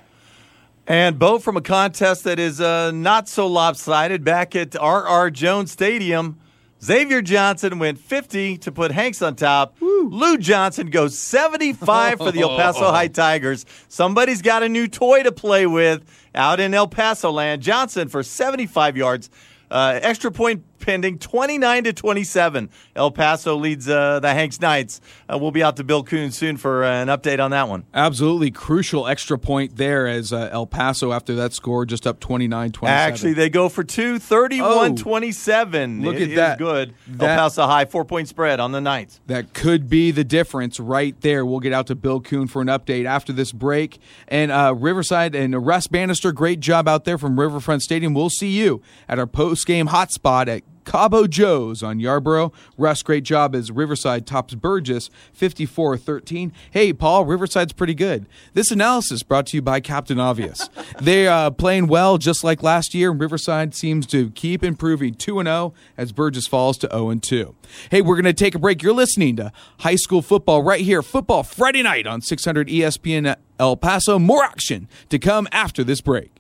And 0.86 1.18
Bo, 1.18 1.38
from 1.38 1.56
a 1.56 1.61
contest 1.61 2.24
that 2.24 2.38
is 2.38 2.61
uh, 2.61 2.90
not 2.90 3.28
so 3.28 3.46
lopsided, 3.46 4.24
back 4.24 4.56
at 4.56 4.76
R.R. 4.76 5.30
Jones 5.30 5.70
Stadium, 5.70 6.38
Xavier 6.82 7.22
Johnson 7.22 7.78
went 7.78 7.98
50 7.98 8.58
to 8.58 8.72
put 8.72 8.92
Hanks 8.92 9.20
on 9.20 9.34
top. 9.34 9.76
Lou 9.80 10.38
Johnson 10.38 10.90
goes 10.90 11.18
75 11.18 12.18
for 12.18 12.30
the 12.30 12.40
El 12.40 12.56
Paso 12.56 12.80
High 12.92 13.08
Tigers. 13.08 13.66
Somebody's 13.88 14.42
got 14.42 14.62
a 14.62 14.68
new 14.68 14.86
toy 14.86 15.22
to 15.24 15.32
play 15.32 15.66
with 15.66 16.04
out 16.34 16.60
in 16.60 16.74
El 16.74 16.86
Paso 16.86 17.30
land. 17.30 17.62
Johnson 17.62 18.08
for 18.08 18.22
75 18.22 18.96
yards. 18.96 19.28
Uh, 19.70 19.98
extra 20.02 20.30
point 20.30 20.64
pending, 20.78 21.18
29 21.18 21.84
to 21.84 21.92
27. 21.92 22.70
El 22.96 23.10
Paso 23.10 23.56
leads 23.56 23.88
uh, 23.88 24.20
the 24.20 24.32
Hanks 24.34 24.60
Knights. 24.60 25.00
Uh, 25.32 25.38
we'll 25.38 25.50
be 25.50 25.62
out 25.62 25.76
to 25.76 25.84
Bill 25.84 26.02
Coon 26.02 26.30
soon 26.30 26.56
for 26.56 26.84
uh, 26.84 27.02
an 27.02 27.08
update 27.08 27.42
on 27.42 27.50
that 27.50 27.68
one. 27.68 27.84
Absolutely 27.94 28.50
crucial 28.50 29.06
extra 29.06 29.38
point 29.38 29.76
there 29.76 30.06
as 30.06 30.32
uh, 30.32 30.48
El 30.52 30.66
Paso, 30.66 31.12
after 31.12 31.34
that 31.36 31.52
score, 31.52 31.84
just 31.86 32.06
up 32.06 32.20
29 32.20 32.72
27. 32.72 33.12
Actually, 33.12 33.32
they 33.34 33.48
go 33.50 33.68
for 33.68 33.84
two, 33.84 34.18
31 34.18 34.96
27. 34.96 36.02
Look 36.02 36.16
It 36.16 36.30
at 36.30 36.36
that. 36.36 36.58
good. 36.58 36.94
That- 37.08 37.30
El 37.30 37.36
Paso 37.36 37.66
High, 37.66 37.84
four 37.84 38.04
point 38.04 38.28
spread 38.28 38.60
on 38.60 38.72
the 38.72 38.80
Knights. 38.80 39.20
That 39.26 39.52
could 39.52 39.88
be 39.88 40.10
the 40.10 40.24
difference 40.24 40.78
right 40.80 41.18
there. 41.20 41.44
We'll 41.44 41.60
get 41.60 41.72
out 41.72 41.86
to 41.88 41.94
Bill 41.94 42.20
Coon 42.20 42.46
for 42.48 42.62
an 42.62 42.68
update 42.68 43.04
after 43.04 43.32
this 43.32 43.52
break. 43.52 43.98
And 44.28 44.50
uh, 44.50 44.74
Riverside 44.76 45.34
and 45.34 45.66
Russ 45.66 45.86
Bannister, 45.86 46.32
great 46.32 46.60
job 46.60 46.88
out 46.88 47.04
there 47.04 47.18
from 47.18 47.38
Riverfront 47.38 47.82
Stadium. 47.82 48.14
We'll 48.14 48.30
see 48.30 48.50
you 48.50 48.82
at 49.08 49.18
our 49.18 49.26
post 49.26 49.66
game 49.66 49.88
hotspot 49.88 50.48
at 50.48 50.62
Cabo 50.89 51.26
Joe's 51.26 51.82
on 51.82 51.99
Yarbrough. 51.99 52.51
Russ, 52.78 53.03
great 53.03 53.22
job 53.22 53.55
as 53.55 53.70
Riverside 53.70 54.26
tops 54.26 54.55
Burgess 54.55 55.11
54 55.34 55.99
13. 55.99 56.51
Hey, 56.70 56.95
Paul, 56.95 57.26
Riverside's 57.26 57.74
pretty 57.74 57.93
good. 57.93 58.24
This 58.55 58.70
analysis 58.70 59.22
brought 59.22 59.49
to 59.49 59.59
you 59.59 59.62
by 59.62 59.80
Captain 59.80 60.18
Obvious. 60.18 60.70
They're 60.99 61.30
uh, 61.30 61.51
playing 61.51 61.89
well 61.89 62.16
just 62.16 62.43
like 62.43 62.62
last 62.62 62.95
year, 62.95 63.11
and 63.11 63.20
Riverside 63.20 63.74
seems 63.74 64.07
to 64.07 64.30
keep 64.30 64.64
improving 64.64 65.12
2 65.12 65.43
0 65.43 65.74
as 65.99 66.12
Burgess 66.12 66.47
falls 66.47 66.78
to 66.78 66.89
0 66.91 67.16
2. 67.16 67.55
Hey, 67.91 68.01
we're 68.01 68.16
going 68.16 68.24
to 68.24 68.32
take 68.32 68.55
a 68.55 68.59
break. 68.59 68.82
You're 68.82 68.95
listening 68.95 69.36
to 69.36 69.53
high 69.80 69.97
school 69.97 70.22
football 70.22 70.62
right 70.62 70.80
here, 70.80 71.03
Football 71.03 71.43
Friday 71.43 71.82
night 71.82 72.07
on 72.07 72.22
600 72.22 72.66
ESPN 72.68 73.36
El 73.61 73.76
Paso. 73.76 74.18
More 74.18 74.43
action 74.43 74.89
to 75.11 75.18
come 75.18 75.49
after 75.53 75.84
this 75.84 76.01
break. 76.01 76.38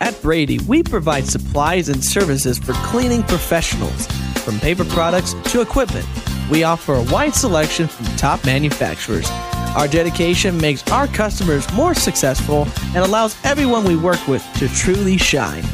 At 0.00 0.20
Brady, 0.20 0.58
we 0.68 0.82
provide 0.82 1.26
supplies 1.26 1.88
and 1.88 2.04
services 2.04 2.58
for 2.58 2.74
cleaning 2.74 3.22
professionals. 3.22 4.06
From 4.44 4.60
paper 4.60 4.84
products 4.84 5.32
to 5.52 5.62
equipment, 5.62 6.06
we 6.50 6.64
offer 6.64 6.94
a 6.94 7.02
wide 7.04 7.34
selection 7.34 7.88
from 7.88 8.04
top 8.16 8.44
manufacturers. 8.44 9.26
Our 9.76 9.88
dedication 9.88 10.58
makes 10.58 10.86
our 10.90 11.06
customers 11.06 11.72
more 11.72 11.94
successful 11.94 12.68
and 12.94 12.98
allows 12.98 13.36
everyone 13.44 13.84
we 13.84 13.96
work 13.96 14.26
with 14.28 14.44
to 14.56 14.68
truly 14.68 15.16
shine. 15.18 15.64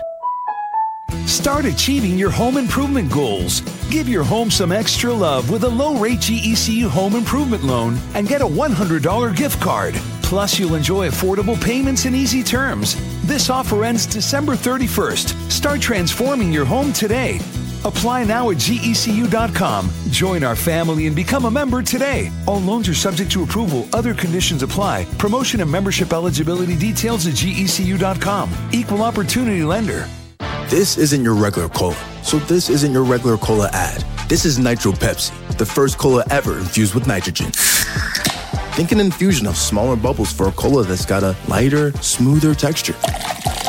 Start 1.26 1.66
achieving 1.66 2.18
your 2.18 2.30
home 2.30 2.56
improvement 2.56 3.12
goals. 3.12 3.60
Give 3.90 4.08
your 4.08 4.24
home 4.24 4.50
some 4.50 4.72
extra 4.72 5.12
love 5.12 5.50
with 5.50 5.62
a 5.62 5.68
low 5.68 5.94
rate 5.96 6.18
GECU 6.18 6.88
home 6.88 7.14
improvement 7.14 7.62
loan 7.62 7.96
and 8.14 8.26
get 8.26 8.42
a 8.42 8.44
$100 8.44 9.36
gift 9.36 9.60
card. 9.60 9.94
Plus, 10.22 10.58
you'll 10.58 10.74
enjoy 10.74 11.08
affordable 11.08 11.62
payments 11.62 12.06
and 12.06 12.16
easy 12.16 12.42
terms. 12.42 12.96
This 13.22 13.48
offer 13.48 13.84
ends 13.84 14.04
December 14.04 14.54
31st. 14.56 15.50
Start 15.52 15.80
transforming 15.80 16.52
your 16.52 16.64
home 16.64 16.92
today. 16.92 17.38
Apply 17.84 18.24
now 18.24 18.50
at 18.50 18.56
gecu.com. 18.56 19.90
Join 20.10 20.42
our 20.42 20.56
family 20.56 21.06
and 21.06 21.14
become 21.14 21.44
a 21.44 21.50
member 21.50 21.82
today. 21.82 22.30
All 22.46 22.60
loans 22.60 22.88
are 22.88 22.94
subject 22.94 23.30
to 23.32 23.42
approval. 23.42 23.86
Other 23.92 24.14
conditions 24.14 24.62
apply. 24.62 25.04
Promotion 25.18 25.60
and 25.60 25.70
membership 25.70 26.12
eligibility 26.12 26.76
details 26.76 27.26
at 27.26 27.34
gecu.com. 27.34 28.50
Equal 28.72 29.02
opportunity 29.02 29.62
lender. 29.64 30.08
This 30.68 30.96
isn't 30.96 31.22
your 31.22 31.34
regular 31.34 31.68
cola, 31.68 31.96
so 32.22 32.38
this 32.38 32.70
isn't 32.70 32.92
your 32.92 33.04
regular 33.04 33.36
cola 33.36 33.68
ad. 33.74 34.02
This 34.30 34.46
is 34.46 34.58
Nitro 34.58 34.92
Pepsi, 34.92 35.30
the 35.58 35.66
first 35.66 35.98
cola 35.98 36.24
ever 36.30 36.58
infused 36.58 36.94
with 36.94 37.06
nitrogen. 37.06 37.50
Think 38.72 38.90
an 38.92 38.98
infusion 38.98 39.46
of 39.46 39.56
smaller 39.56 39.94
bubbles 39.94 40.32
for 40.32 40.48
a 40.48 40.52
cola 40.52 40.82
that's 40.82 41.04
got 41.04 41.22
a 41.22 41.36
lighter, 41.48 41.92
smoother 41.98 42.54
texture. 42.54 42.94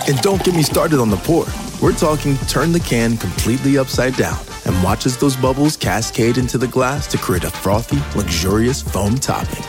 And 0.08 0.22
don't 0.22 0.44
get 0.44 0.54
me 0.54 0.62
started 0.62 1.00
on 1.00 1.10
the 1.10 1.18
pour. 1.18 1.46
We're 1.82 1.98
talking 1.98 2.38
turn 2.48 2.72
the 2.72 2.80
can 2.80 3.18
completely 3.18 3.78
upside 3.78 4.16
down 4.16 4.38
and 4.66 4.84
watch 4.84 5.06
as 5.06 5.18
those 5.18 5.36
bubbles 5.36 5.76
cascade 5.76 6.38
into 6.38 6.58
the 6.58 6.68
glass 6.68 7.08
to 7.08 7.18
create 7.18 7.44
a 7.44 7.50
frothy, 7.50 7.98
luxurious 8.18 8.82
foam 8.82 9.16
topping. 9.16 9.64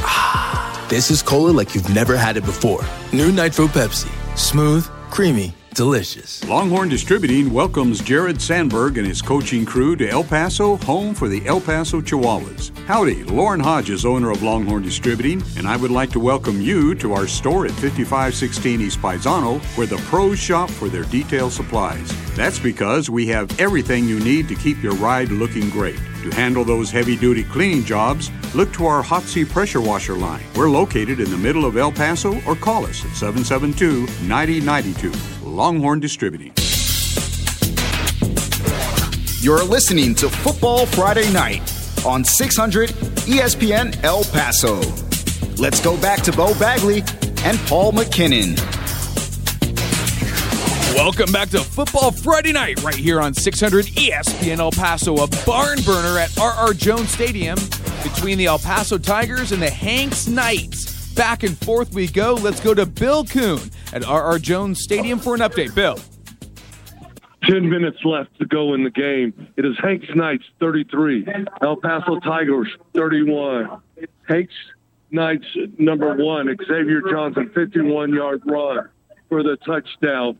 Ah, 0.00 0.86
this 0.90 1.10
is 1.10 1.22
cola 1.22 1.50
like 1.50 1.74
you've 1.74 1.94
never 1.94 2.16
had 2.16 2.36
it 2.36 2.44
before. 2.44 2.84
New 3.12 3.32
Nitro 3.32 3.66
Pepsi. 3.66 4.10
Smooth, 4.36 4.86
creamy, 5.10 5.54
delicious. 5.74 6.42
Longhorn 6.48 6.88
Distributing 6.88 7.52
welcomes 7.52 8.00
Jared 8.00 8.40
Sandberg 8.40 8.96
and 8.96 9.06
his 9.06 9.20
coaching 9.20 9.66
crew 9.66 9.96
to 9.96 10.08
El 10.08 10.24
Paso, 10.24 10.76
home 10.76 11.14
for 11.14 11.28
the 11.28 11.44
El 11.46 11.60
Paso 11.60 12.00
Chihuahuas. 12.00 12.76
Howdy, 12.86 13.24
Lauren 13.24 13.60
Hodges, 13.60 14.04
owner 14.04 14.30
of 14.30 14.42
Longhorn 14.42 14.82
Distributing, 14.82 15.42
and 15.56 15.66
I 15.66 15.76
would 15.76 15.90
like 15.90 16.10
to 16.12 16.20
welcome 16.20 16.60
you 16.60 16.94
to 16.96 17.12
our 17.12 17.26
store 17.26 17.66
at 17.66 17.72
5516 17.72 18.80
East 18.80 19.00
Paisano, 19.00 19.58
where 19.76 19.86
the 19.86 19.96
pros 20.08 20.38
shop 20.38 20.70
for 20.70 20.88
their 20.88 21.04
detail 21.04 21.50
supplies. 21.50 22.12
That's 22.36 22.58
because 22.58 23.10
we 23.10 23.26
have 23.28 23.60
everything 23.60 24.04
you 24.04 24.20
need 24.20 24.48
to 24.48 24.54
keep 24.54 24.82
your 24.82 24.94
ride 24.94 25.30
looking 25.30 25.70
great. 25.70 25.98
To 26.22 26.30
handle 26.30 26.64
those 26.64 26.90
heavy 26.90 27.16
duty 27.16 27.44
cleaning 27.44 27.84
jobs, 27.84 28.30
look 28.54 28.72
to 28.74 28.86
our 28.86 29.02
Hotsy 29.02 29.46
Pressure 29.48 29.80
Washer 29.80 30.14
line. 30.14 30.44
We're 30.54 30.70
located 30.70 31.20
in 31.20 31.30
the 31.30 31.36
middle 31.36 31.64
of 31.64 31.76
El 31.76 31.92
Paso 31.92 32.40
or 32.46 32.54
call 32.54 32.86
us 32.86 33.04
at 33.04 33.14
772 33.16 34.06
9092. 34.26 35.33
Longhorn 35.54 36.00
Distributing. 36.00 36.52
You're 39.40 39.62
listening 39.62 40.16
to 40.16 40.28
Football 40.28 40.86
Friday 40.86 41.32
Night 41.32 41.62
on 42.04 42.24
600 42.24 42.90
ESPN 42.90 44.02
El 44.02 44.24
Paso. 44.24 44.80
Let's 45.56 45.80
go 45.80 45.96
back 46.00 46.22
to 46.22 46.32
Bo 46.32 46.58
Bagley 46.58 47.04
and 47.44 47.56
Paul 47.68 47.92
McKinnon. 47.92 48.58
Welcome 50.96 51.30
back 51.30 51.50
to 51.50 51.60
Football 51.60 52.10
Friday 52.10 52.52
Night 52.52 52.82
right 52.82 52.94
here 52.94 53.20
on 53.20 53.32
600 53.32 53.86
ESPN 53.86 54.58
El 54.58 54.72
Paso, 54.72 55.14
a 55.22 55.28
barn 55.46 55.78
burner 55.82 56.18
at 56.18 56.36
RR 56.36 56.72
Jones 56.74 57.10
Stadium 57.10 57.58
between 58.02 58.38
the 58.38 58.46
El 58.46 58.58
Paso 58.58 58.98
Tigers 58.98 59.52
and 59.52 59.62
the 59.62 59.70
Hanks 59.70 60.26
Knights. 60.26 61.14
Back 61.14 61.44
and 61.44 61.56
forth 61.58 61.94
we 61.94 62.08
go. 62.08 62.34
Let's 62.34 62.58
go 62.58 62.74
to 62.74 62.86
Bill 62.86 63.24
Coon 63.24 63.70
at 63.94 64.06
RR 64.06 64.38
Jones 64.38 64.82
Stadium 64.82 65.18
for 65.18 65.34
an 65.34 65.40
update. 65.40 65.74
Bill. 65.74 65.98
10 67.48 67.68
minutes 67.68 67.98
left 68.04 68.36
to 68.38 68.46
go 68.46 68.74
in 68.74 68.84
the 68.84 68.90
game. 68.90 69.48
It 69.56 69.64
is 69.64 69.76
Hanks 69.82 70.08
Knights 70.14 70.44
33, 70.60 71.26
El 71.62 71.76
Paso 71.76 72.18
Tigers 72.20 72.68
31. 72.94 73.80
Hanks 74.28 74.54
Knights 75.10 75.44
number 75.78 76.16
one, 76.16 76.54
Xavier 76.66 77.02
Johnson, 77.10 77.50
51 77.54 78.12
yard 78.12 78.42
run. 78.46 78.88
for 79.28 79.42
the 79.42 79.56
touchdown. 79.64 80.38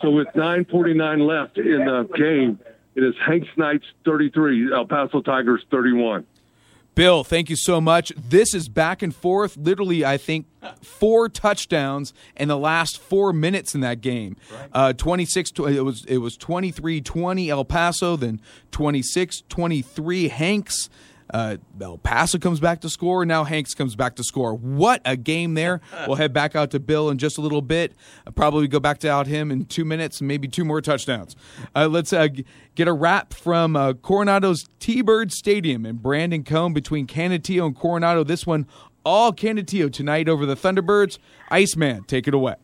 So 0.00 0.10
with 0.10 0.28
9:49 0.34 1.26
left 1.26 1.58
in 1.58 1.84
the 1.84 2.08
game, 2.16 2.58
it 2.94 3.02
is 3.04 3.14
Hanks 3.24 3.48
Knights 3.56 3.86
33, 4.04 4.72
El 4.72 4.86
Paso 4.86 5.22
Tigers 5.22 5.64
31. 5.70 6.26
Bill, 6.94 7.24
thank 7.24 7.48
you 7.48 7.56
so 7.56 7.80
much. 7.80 8.12
This 8.16 8.54
is 8.54 8.68
back 8.68 9.02
and 9.02 9.14
forth. 9.14 9.56
Literally, 9.56 10.04
I 10.04 10.18
think 10.18 10.46
four 10.82 11.30
touchdowns 11.30 12.12
in 12.36 12.48
the 12.48 12.58
last 12.58 12.98
four 12.98 13.32
minutes 13.32 13.74
in 13.74 13.80
that 13.80 14.02
game. 14.02 14.36
Uh, 14.74 14.92
26, 14.92 15.52
it 15.52 15.84
was 15.84 16.04
it 16.04 16.18
was 16.18 16.36
23-20 16.36 17.48
El 17.48 17.64
Paso, 17.64 18.16
then 18.16 18.42
26-23 18.72 20.30
Hanks. 20.30 20.90
Uh, 21.32 21.56
El 21.80 21.98
Paso 21.98 22.38
comes 22.38 22.60
back 22.60 22.80
to 22.82 22.90
score. 22.90 23.24
Now 23.24 23.44
Hanks 23.44 23.74
comes 23.74 23.96
back 23.96 24.16
to 24.16 24.24
score. 24.24 24.54
What 24.54 25.00
a 25.04 25.16
game 25.16 25.54
there. 25.54 25.80
we'll 26.06 26.16
head 26.16 26.32
back 26.32 26.54
out 26.54 26.70
to 26.72 26.80
Bill 26.80 27.08
in 27.10 27.18
just 27.18 27.38
a 27.38 27.40
little 27.40 27.62
bit. 27.62 27.94
I'll 28.26 28.32
probably 28.32 28.68
go 28.68 28.80
back 28.80 28.98
to 28.98 29.10
out 29.10 29.26
him 29.26 29.50
in 29.50 29.64
two 29.64 29.84
minutes, 29.84 30.20
maybe 30.20 30.46
two 30.46 30.64
more 30.64 30.80
touchdowns. 30.80 31.34
Uh, 31.74 31.88
let's 31.90 32.12
uh, 32.12 32.28
g- 32.28 32.44
get 32.74 32.86
a 32.86 32.92
wrap 32.92 33.32
from 33.32 33.76
uh, 33.76 33.94
Coronado's 33.94 34.66
T-Bird 34.78 35.32
Stadium 35.32 35.86
in 35.86 35.96
Brandon 35.96 36.44
Cone 36.44 36.72
between 36.72 37.06
Canutillo 37.06 37.66
and 37.66 37.76
Coronado. 37.76 38.24
This 38.24 38.46
one 38.46 38.66
all 39.04 39.32
Canutillo 39.32 39.92
tonight 39.92 40.28
over 40.28 40.46
the 40.46 40.54
Thunderbirds. 40.54 41.18
Iceman, 41.50 42.04
take 42.04 42.28
it 42.28 42.34
away. 42.34 42.54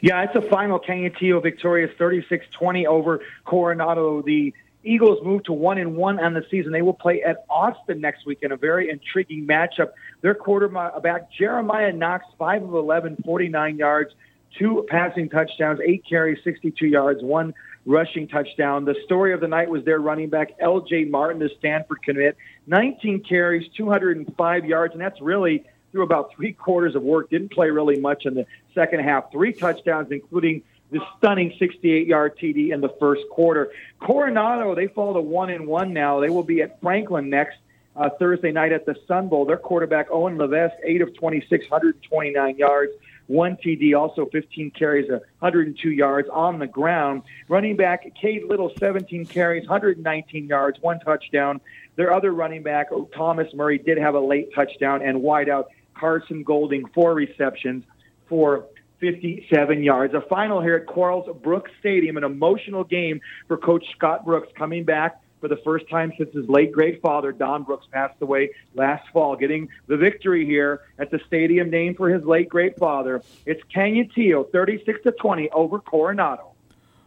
Yeah, 0.00 0.22
it's 0.22 0.36
a 0.36 0.42
final. 0.42 0.78
Canutillo 0.78 1.42
victorious 1.42 1.90
36-20 1.98 2.84
over 2.84 3.20
Coronado. 3.44 4.20
The 4.20 4.52
Eagles 4.84 5.18
move 5.24 5.42
to 5.44 5.52
one 5.52 5.78
and 5.78 5.96
one 5.96 6.18
on 6.18 6.34
the 6.34 6.44
season. 6.50 6.72
They 6.72 6.82
will 6.82 6.94
play 6.94 7.22
at 7.22 7.44
Austin 7.48 8.00
next 8.00 8.26
week 8.26 8.40
in 8.42 8.52
a 8.52 8.56
very 8.56 8.90
intriguing 8.90 9.46
matchup. 9.46 9.90
Their 10.20 10.34
quarterback 10.34 11.30
Jeremiah 11.32 11.92
Knox, 11.92 12.24
five 12.38 12.62
of 12.62 12.74
11, 12.74 13.18
49 13.24 13.76
yards, 13.76 14.14
two 14.58 14.86
passing 14.88 15.28
touchdowns, 15.28 15.80
eight 15.84 16.04
carries, 16.08 16.38
62 16.44 16.86
yards, 16.86 17.22
one 17.22 17.54
rushing 17.86 18.28
touchdown. 18.28 18.84
The 18.84 18.96
story 19.04 19.32
of 19.32 19.40
the 19.40 19.48
night 19.48 19.68
was 19.68 19.84
their 19.84 19.98
running 19.98 20.28
back 20.28 20.52
L.J. 20.58 21.06
Martin, 21.06 21.38
the 21.38 21.50
Stanford 21.58 22.02
commit, 22.02 22.36
19 22.66 23.24
carries, 23.24 23.68
205 23.76 24.64
yards, 24.64 24.92
and 24.92 25.00
that's 25.00 25.20
really 25.20 25.64
through 25.92 26.02
about 26.02 26.32
three 26.34 26.52
quarters 26.52 26.94
of 26.94 27.02
work. 27.02 27.30
Didn't 27.30 27.52
play 27.52 27.70
really 27.70 28.00
much 28.00 28.26
in 28.26 28.34
the 28.34 28.46
second 28.74 29.00
half. 29.00 29.30
Three 29.30 29.52
touchdowns, 29.52 30.10
including 30.10 30.62
the 30.90 31.00
stunning 31.18 31.50
68-yard 31.60 32.38
TD 32.38 32.72
in 32.72 32.80
the 32.80 32.94
first 33.00 33.22
quarter. 33.30 33.70
Coronado, 34.00 34.74
they 34.74 34.86
fall 34.86 35.14
to 35.14 35.20
one 35.20 35.50
and 35.50 35.66
one 35.66 35.92
now. 35.92 36.20
They 36.20 36.30
will 36.30 36.42
be 36.42 36.62
at 36.62 36.80
Franklin 36.80 37.30
next 37.30 37.58
uh, 37.96 38.10
Thursday 38.18 38.52
night 38.52 38.72
at 38.72 38.86
the 38.86 38.96
Sun 39.06 39.28
Bowl. 39.28 39.44
Their 39.44 39.56
quarterback 39.56 40.08
Owen 40.10 40.36
Levesque, 40.36 40.76
eight 40.84 41.00
of 41.00 41.14
26, 41.14 41.70
129 41.70 42.56
yards, 42.56 42.92
one 43.26 43.56
TD, 43.56 43.98
also 43.98 44.26
15 44.26 44.70
carries, 44.72 45.08
102 45.08 45.90
yards 45.90 46.28
on 46.30 46.58
the 46.58 46.66
ground. 46.66 47.22
Running 47.48 47.76
back 47.76 48.14
Cade 48.14 48.44
Little, 48.48 48.72
17 48.78 49.26
carries, 49.26 49.62
119 49.62 50.46
yards, 50.46 50.78
one 50.80 51.00
touchdown. 51.00 51.60
Their 51.96 52.12
other 52.12 52.32
running 52.32 52.62
back 52.62 52.88
Thomas 53.14 53.52
Murray 53.54 53.78
did 53.78 53.98
have 53.98 54.14
a 54.14 54.20
late 54.20 54.52
touchdown, 54.54 55.02
and 55.02 55.22
wideout 55.22 55.66
Carson 55.94 56.42
Golding, 56.42 56.86
four 56.88 57.14
receptions 57.14 57.84
for 58.26 58.66
57 59.00 59.82
yards. 59.82 60.14
A 60.14 60.20
final 60.22 60.60
here 60.60 60.76
at 60.76 60.86
Quarles 60.86 61.28
Brooks 61.42 61.70
Stadium, 61.80 62.16
an 62.16 62.24
emotional 62.24 62.84
game 62.84 63.20
for 63.48 63.56
Coach 63.56 63.84
Scott 63.96 64.24
Brooks 64.24 64.48
coming 64.56 64.84
back 64.84 65.20
for 65.44 65.48
the 65.48 65.58
first 65.58 65.86
time 65.90 66.10
since 66.16 66.32
his 66.34 66.48
late 66.48 66.72
great 66.72 67.02
father, 67.02 67.30
Don 67.30 67.64
Brooks, 67.64 67.86
passed 67.92 68.14
away 68.22 68.48
last 68.74 69.06
fall, 69.12 69.36
getting 69.36 69.68
the 69.88 69.96
victory 69.98 70.46
here 70.46 70.80
at 70.98 71.10
the 71.10 71.20
stadium 71.26 71.68
named 71.68 71.98
for 71.98 72.08
his 72.08 72.24
late 72.24 72.48
great 72.48 72.78
father. 72.78 73.22
It's 73.44 73.60
Canutillo, 73.74 74.50
36 74.50 75.02
to 75.02 75.12
20 75.12 75.50
over 75.50 75.80
Coronado. 75.80 76.52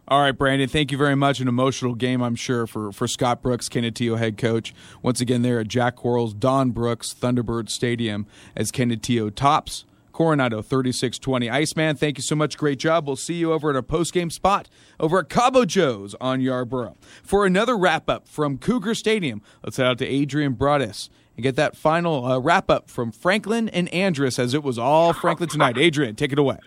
All 0.06 0.20
right, 0.20 0.30
Brandon, 0.30 0.68
thank 0.68 0.92
you 0.92 0.96
very 0.96 1.16
much. 1.16 1.40
An 1.40 1.48
emotional 1.48 1.96
game, 1.96 2.22
I'm 2.22 2.36
sure, 2.36 2.68
for, 2.68 2.92
for 2.92 3.08
Scott 3.08 3.42
Brooks, 3.42 3.68
Canutillo 3.68 4.16
head 4.16 4.38
coach. 4.38 4.72
Once 5.02 5.20
again, 5.20 5.42
there 5.42 5.58
at 5.58 5.66
Jack 5.66 5.96
Quarles, 5.96 6.32
Don 6.32 6.70
Brooks, 6.70 7.12
Thunderbird 7.12 7.68
Stadium, 7.68 8.24
as 8.54 8.70
Canutillo 8.70 9.34
tops 9.34 9.84
Coronado 10.18 10.62
36-20. 10.62 11.48
Iceman, 11.48 11.94
thank 11.94 12.18
you 12.18 12.22
so 12.22 12.34
much. 12.34 12.58
Great 12.58 12.80
job. 12.80 13.06
We'll 13.06 13.14
see 13.14 13.34
you 13.34 13.52
over 13.52 13.70
at 13.70 13.76
a 13.76 13.84
post-game 13.84 14.30
spot 14.30 14.68
over 14.98 15.20
at 15.20 15.28
Cabo 15.28 15.64
Joe's 15.64 16.16
on 16.20 16.40
Yarbrough. 16.40 16.96
For 17.22 17.46
another 17.46 17.78
wrap-up 17.78 18.26
from 18.26 18.58
Cougar 18.58 18.96
Stadium, 18.96 19.42
let's 19.62 19.76
head 19.76 19.86
out 19.86 19.98
to 19.98 20.06
Adrian 20.06 20.54
Broadus 20.54 21.08
and 21.36 21.44
get 21.44 21.54
that 21.54 21.76
final 21.76 22.26
uh, 22.26 22.40
wrap-up 22.40 22.90
from 22.90 23.12
Franklin 23.12 23.68
and 23.68 23.88
Andress 23.92 24.40
as 24.40 24.54
it 24.54 24.64
was 24.64 24.76
all 24.76 25.12
Franklin 25.12 25.48
tonight. 25.48 25.78
Adrian, 25.78 26.16
take 26.16 26.32
it 26.32 26.38
away. 26.40 26.58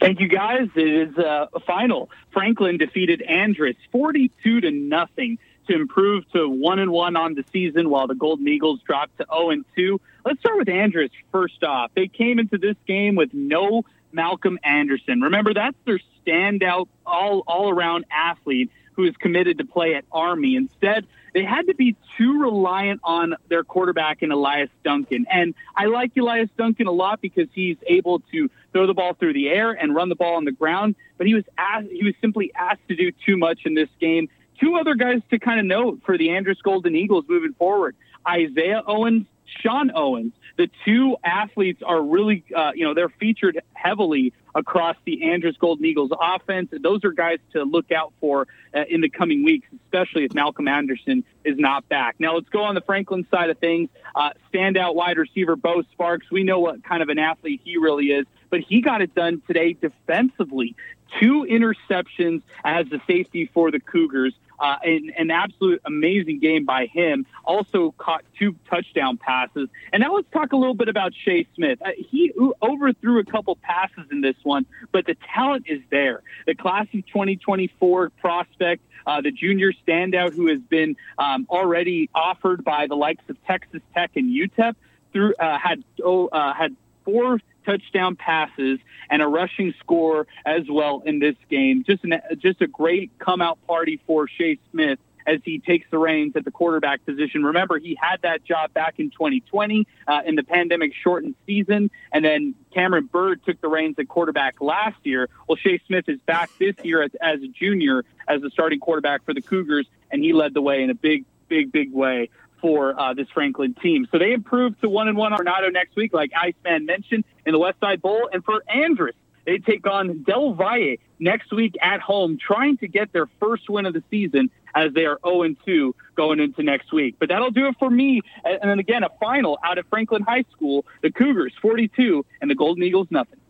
Thank 0.00 0.20
you, 0.20 0.28
guys. 0.28 0.70
It 0.74 1.10
is 1.10 1.18
uh, 1.18 1.48
a 1.52 1.60
final. 1.60 2.08
Franklin 2.32 2.78
defeated 2.78 3.22
Andress 3.28 3.76
42 3.92 4.62
to 4.62 4.70
nothing 4.70 5.38
to 5.68 5.74
improve 5.74 6.30
to 6.32 6.48
one 6.48 6.78
and 6.78 6.90
one 6.90 7.16
on 7.16 7.34
the 7.34 7.44
season, 7.52 7.90
while 7.90 8.06
the 8.06 8.14
Golden 8.14 8.48
Eagles 8.48 8.80
dropped 8.86 9.18
to 9.18 9.26
0 9.32 9.50
and 9.50 9.64
2. 9.76 10.00
Let's 10.24 10.40
start 10.40 10.58
with 10.58 10.68
Andress 10.68 11.10
first 11.32 11.62
off. 11.62 11.90
They 11.94 12.08
came 12.08 12.38
into 12.38 12.58
this 12.58 12.76
game 12.86 13.14
with 13.14 13.32
no 13.32 13.84
Malcolm 14.12 14.58
Anderson. 14.62 15.20
Remember, 15.20 15.54
that's 15.54 15.76
their 15.84 16.00
standout 16.26 16.88
all 17.06 17.42
all 17.46 17.70
around 17.70 18.04
athlete 18.10 18.70
who 18.92 19.04
is 19.04 19.16
committed 19.16 19.58
to 19.58 19.64
play 19.64 19.94
at 19.94 20.04
Army. 20.10 20.56
Instead, 20.56 21.06
they 21.32 21.44
had 21.44 21.68
to 21.68 21.74
be 21.74 21.94
too 22.16 22.40
reliant 22.40 23.00
on 23.04 23.34
their 23.48 23.62
quarterback 23.62 24.22
in 24.22 24.32
Elias 24.32 24.70
Duncan. 24.82 25.24
And 25.30 25.54
I 25.76 25.86
like 25.86 26.16
Elias 26.16 26.50
Duncan 26.58 26.88
a 26.88 26.92
lot 26.92 27.20
because 27.20 27.46
he's 27.52 27.76
able 27.86 28.20
to 28.32 28.50
throw 28.72 28.88
the 28.88 28.94
ball 28.94 29.14
through 29.14 29.34
the 29.34 29.48
air 29.48 29.70
and 29.70 29.94
run 29.94 30.08
the 30.08 30.16
ball 30.16 30.34
on 30.34 30.44
the 30.44 30.52
ground. 30.52 30.96
But 31.16 31.28
he 31.28 31.34
was 31.34 31.44
asked, 31.56 31.88
he 31.92 32.02
was 32.02 32.14
simply 32.20 32.50
asked 32.56 32.86
to 32.88 32.96
do 32.96 33.12
too 33.24 33.36
much 33.36 33.60
in 33.66 33.74
this 33.74 33.88
game. 34.00 34.28
Two 34.60 34.76
other 34.76 34.94
guys 34.94 35.20
to 35.30 35.38
kind 35.38 35.60
of 35.60 35.66
note 35.66 36.00
for 36.04 36.18
the 36.18 36.28
Andress 36.28 36.62
Golden 36.62 36.96
Eagles 36.96 37.24
moving 37.28 37.54
forward: 37.54 37.96
Isaiah 38.26 38.82
Owens, 38.86 39.26
Sean 39.62 39.90
Owens. 39.94 40.32
The 40.56 40.68
two 40.84 41.16
athletes 41.24 41.82
are 41.86 42.02
really, 42.02 42.44
uh, 42.54 42.72
you 42.74 42.84
know, 42.84 42.92
they're 42.92 43.08
featured 43.20 43.60
heavily 43.74 44.32
across 44.56 44.96
the 45.04 45.20
Andress 45.22 45.56
Golden 45.56 45.84
Eagles 45.84 46.10
offense. 46.20 46.70
Those 46.82 47.04
are 47.04 47.12
guys 47.12 47.38
to 47.52 47.62
look 47.62 47.92
out 47.92 48.12
for 48.20 48.48
uh, 48.74 48.82
in 48.88 49.00
the 49.00 49.08
coming 49.08 49.44
weeks, 49.44 49.68
especially 49.84 50.24
if 50.24 50.34
Malcolm 50.34 50.66
Anderson 50.66 51.22
is 51.44 51.56
not 51.58 51.88
back. 51.88 52.16
Now 52.18 52.34
let's 52.34 52.48
go 52.48 52.64
on 52.64 52.74
the 52.74 52.80
Franklin 52.80 53.24
side 53.30 53.50
of 53.50 53.58
things. 53.58 53.88
Uh, 54.16 54.30
standout 54.52 54.96
wide 54.96 55.16
receiver 55.16 55.54
Bo 55.54 55.82
Sparks. 55.92 56.28
We 56.30 56.42
know 56.42 56.58
what 56.58 56.82
kind 56.82 57.02
of 57.02 57.08
an 57.08 57.20
athlete 57.20 57.60
he 57.62 57.76
really 57.76 58.06
is, 58.06 58.26
but 58.50 58.60
he 58.60 58.80
got 58.80 59.00
it 59.00 59.14
done 59.14 59.40
today 59.46 59.74
defensively. 59.74 60.74
Two 61.20 61.46
interceptions 61.48 62.42
as 62.64 62.86
the 62.90 63.00
safety 63.06 63.48
for 63.54 63.70
the 63.70 63.80
Cougars. 63.80 64.34
Uh, 64.60 64.76
an, 64.82 65.12
an 65.16 65.30
absolute 65.30 65.80
amazing 65.84 66.38
game 66.40 66.64
by 66.64 66.86
him. 66.86 67.26
Also 67.44 67.92
caught 67.96 68.24
two 68.38 68.56
touchdown 68.68 69.16
passes. 69.16 69.68
And 69.92 70.00
now 70.00 70.14
let's 70.14 70.30
talk 70.32 70.52
a 70.52 70.56
little 70.56 70.74
bit 70.74 70.88
about 70.88 71.12
Shea 71.14 71.46
Smith. 71.54 71.78
Uh, 71.84 71.90
he 71.96 72.32
overthrew 72.62 73.20
a 73.20 73.24
couple 73.24 73.56
passes 73.56 74.04
in 74.10 74.20
this 74.20 74.36
one, 74.42 74.66
but 74.92 75.06
the 75.06 75.16
talent 75.34 75.66
is 75.68 75.80
there. 75.90 76.22
The 76.46 76.54
class 76.54 76.86
of 76.94 77.06
2024 77.06 78.10
prospect, 78.20 78.82
uh, 79.06 79.20
the 79.20 79.30
junior 79.30 79.72
standout 79.86 80.34
who 80.34 80.48
has 80.48 80.60
been 80.60 80.96
um, 81.18 81.46
already 81.48 82.10
offered 82.14 82.64
by 82.64 82.86
the 82.86 82.96
likes 82.96 83.24
of 83.28 83.36
Texas 83.46 83.80
Tech 83.94 84.12
and 84.16 84.30
UTEP, 84.30 84.74
through 85.12 85.34
uh, 85.38 85.58
had 85.58 85.82
oh, 86.04 86.26
uh, 86.28 86.52
had 86.52 86.76
four 87.04 87.40
touchdown 87.68 88.16
passes 88.16 88.78
and 89.10 89.20
a 89.20 89.26
rushing 89.26 89.74
score 89.80 90.26
as 90.46 90.62
well 90.70 91.02
in 91.04 91.18
this 91.18 91.36
game. 91.50 91.84
Just 91.84 92.02
an, 92.04 92.14
just 92.38 92.62
a 92.62 92.66
great 92.66 93.10
come 93.18 93.42
out 93.42 93.58
party 93.66 94.00
for 94.06 94.26
Shea 94.26 94.58
Smith 94.70 94.98
as 95.26 95.40
he 95.44 95.58
takes 95.58 95.86
the 95.90 95.98
reins 95.98 96.34
at 96.36 96.46
the 96.46 96.50
quarterback 96.50 97.04
position. 97.04 97.44
Remember, 97.44 97.78
he 97.78 97.98
had 98.00 98.22
that 98.22 98.44
job 98.44 98.72
back 98.72 98.94
in 98.96 99.10
2020 99.10 99.86
uh, 100.06 100.20
in 100.24 100.36
the 100.36 100.42
pandemic 100.42 100.92
shortened 100.94 101.34
season, 101.46 101.90
and 102.10 102.24
then 102.24 102.54
Cameron 102.72 103.10
Bird 103.12 103.44
took 103.44 103.60
the 103.60 103.68
reins 103.68 103.96
at 103.98 104.08
quarterback 104.08 104.62
last 104.62 104.96
year. 105.02 105.28
Well, 105.46 105.56
Shea 105.56 105.80
Smith 105.86 106.08
is 106.08 106.18
back 106.20 106.50
this 106.58 106.74
year 106.82 107.02
as, 107.02 107.10
as 107.20 107.42
a 107.42 107.48
junior 107.48 108.06
as 108.26 108.40
the 108.40 108.48
starting 108.48 108.80
quarterback 108.80 109.26
for 109.26 109.34
the 109.34 109.42
Cougars, 109.42 109.86
and 110.10 110.24
he 110.24 110.32
led 110.32 110.54
the 110.54 110.62
way 110.62 110.82
in 110.82 110.88
a 110.88 110.94
big, 110.94 111.26
big, 111.48 111.70
big 111.70 111.92
way 111.92 112.30
for 112.60 112.98
uh, 112.98 113.14
this 113.14 113.28
Franklin 113.32 113.74
team. 113.74 114.06
So 114.10 114.18
they 114.18 114.32
improved 114.32 114.80
to 114.82 114.88
one 114.88 115.08
and 115.08 115.16
one 115.16 115.32
Coronado 115.32 115.70
next 115.70 115.96
week, 115.96 116.12
like 116.12 116.30
Iceman 116.36 116.86
mentioned, 116.86 117.24
in 117.46 117.52
the 117.52 117.58
West 117.58 117.80
Side 117.80 118.02
Bowl. 118.02 118.28
And 118.32 118.44
for 118.44 118.62
Andress, 118.74 119.12
they 119.46 119.58
take 119.58 119.86
on 119.86 120.24
Del 120.24 120.52
Valle 120.52 120.96
next 121.18 121.52
week 121.52 121.74
at 121.80 122.00
home, 122.00 122.38
trying 122.38 122.76
to 122.78 122.88
get 122.88 123.12
their 123.12 123.26
first 123.40 123.70
win 123.70 123.86
of 123.86 123.94
the 123.94 124.02
season 124.10 124.50
as 124.74 124.92
they 124.92 125.06
are 125.06 125.18
0 125.24 125.54
2 125.64 125.94
going 126.16 126.40
into 126.40 126.62
next 126.62 126.92
week. 126.92 127.16
But 127.18 127.30
that'll 127.30 127.50
do 127.50 127.66
it 127.66 127.76
for 127.78 127.88
me. 127.88 128.20
And 128.44 128.70
then 128.70 128.78
again, 128.78 129.04
a 129.04 129.08
final 129.18 129.58
out 129.64 129.78
of 129.78 129.86
Franklin 129.88 130.22
High 130.22 130.44
School, 130.52 130.84
the 131.02 131.10
Cougars 131.10 131.54
42 131.62 132.24
and 132.40 132.50
the 132.50 132.54
Golden 132.54 132.82
Eagles 132.82 133.08
nothing. 133.10 133.40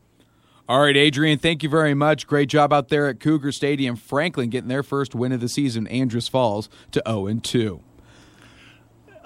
All 0.68 0.82
right, 0.82 0.96
Adrian, 0.96 1.38
thank 1.38 1.62
you 1.62 1.68
very 1.70 1.94
much. 1.94 2.26
Great 2.26 2.50
job 2.50 2.74
out 2.74 2.88
there 2.88 3.08
at 3.08 3.20
Cougar 3.20 3.52
Stadium. 3.52 3.96
Franklin 3.96 4.50
getting 4.50 4.68
their 4.68 4.82
first 4.82 5.14
win 5.14 5.32
of 5.32 5.40
the 5.40 5.48
season. 5.48 5.88
Andress 5.88 6.28
falls 6.28 6.68
to 6.92 7.02
0 7.08 7.40
2. 7.42 7.82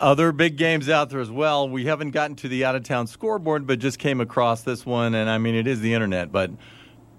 Other 0.02 0.32
big 0.32 0.56
games 0.56 0.88
out 0.88 1.10
there 1.10 1.20
as 1.20 1.30
well. 1.30 1.68
We 1.68 1.84
haven't 1.84 2.10
gotten 2.10 2.34
to 2.36 2.48
the 2.48 2.64
out 2.64 2.74
of 2.74 2.82
town 2.82 3.06
scoreboard, 3.06 3.68
but 3.68 3.78
just 3.78 4.00
came 4.00 4.20
across 4.20 4.62
this 4.62 4.84
one, 4.84 5.14
and 5.14 5.30
I 5.30 5.38
mean, 5.38 5.54
it 5.54 5.68
is 5.68 5.80
the 5.80 5.94
internet, 5.94 6.32
but 6.32 6.50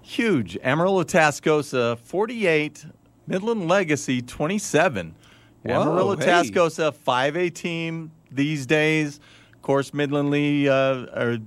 huge. 0.02 0.58
Amarillo 0.62 1.02
Tascosa 1.02 1.98
48, 1.98 2.84
Midland 3.26 3.68
Legacy 3.68 4.20
27. 4.20 5.14
Whoa, 5.62 5.80
Amarillo 5.80 6.16
hey. 6.16 6.26
Tascosa 6.26 6.94
5A 6.94 7.54
team 7.54 8.10
these 8.30 8.66
days. 8.66 9.18
Of 9.54 9.62
course, 9.62 9.94
Midland 9.94 10.30
Lee 10.30 10.68
uh, 10.68 10.74
are 10.74 11.38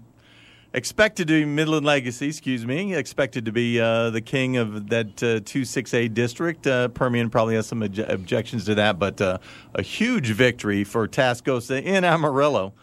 expected 0.78 1.28
to 1.28 1.34
be 1.34 1.46
Midland 1.46 1.86
Legacy, 1.88 2.28
excuse 2.28 2.64
me, 2.64 2.94
expected 2.94 3.46
to 3.46 3.52
be 3.52 3.82
uh, 3.82 4.12
the 4.12 4.22
king 4.22 4.58
of 4.58 4.90
that 4.90 5.08
uh, 5.24 5.40
2-6A 5.42 6.14
district. 6.14 6.68
Uh, 6.68 6.88
Permian 6.90 7.32
probably 7.32 7.56
has 7.56 7.66
some 7.66 7.82
obje- 7.82 8.08
objections 8.08 8.66
to 8.66 8.76
that, 8.76 9.00
but 9.00 9.20
uh, 9.20 9.40
a 9.74 9.82
huge 9.82 10.30
victory 10.30 10.84
for 10.84 11.08
Tascosa 11.08 11.82
in 11.82 12.04
Amarillo. 12.04 12.74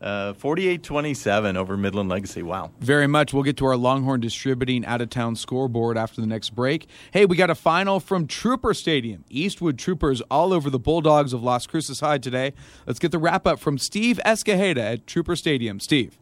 Uh, 0.00 0.32
48-27 0.32 1.54
over 1.54 1.76
Midland 1.76 2.08
Legacy. 2.08 2.42
Wow. 2.42 2.72
Very 2.80 3.06
much. 3.06 3.32
We'll 3.32 3.44
get 3.44 3.56
to 3.58 3.66
our 3.66 3.76
Longhorn 3.76 4.20
Distributing 4.20 4.84
out 4.84 5.00
of 5.00 5.10
town 5.10 5.36
scoreboard 5.36 5.96
after 5.96 6.20
the 6.20 6.26
next 6.26 6.50
break. 6.56 6.88
Hey, 7.12 7.24
we 7.24 7.36
got 7.36 7.50
a 7.50 7.54
final 7.54 8.00
from 8.00 8.26
Trooper 8.26 8.74
Stadium. 8.74 9.24
Eastwood 9.30 9.78
Troopers 9.78 10.20
all 10.22 10.52
over 10.52 10.70
the 10.70 10.80
Bulldogs 10.80 11.32
of 11.32 11.44
Las 11.44 11.68
Cruces 11.68 12.00
High 12.00 12.18
today. 12.18 12.52
Let's 12.84 12.98
get 12.98 13.12
the 13.12 13.18
wrap 13.20 13.46
up 13.46 13.60
from 13.60 13.78
Steve 13.78 14.18
Escajeda 14.26 14.94
at 14.94 15.06
Trooper 15.06 15.36
Stadium. 15.36 15.78
Steve. 15.78 16.18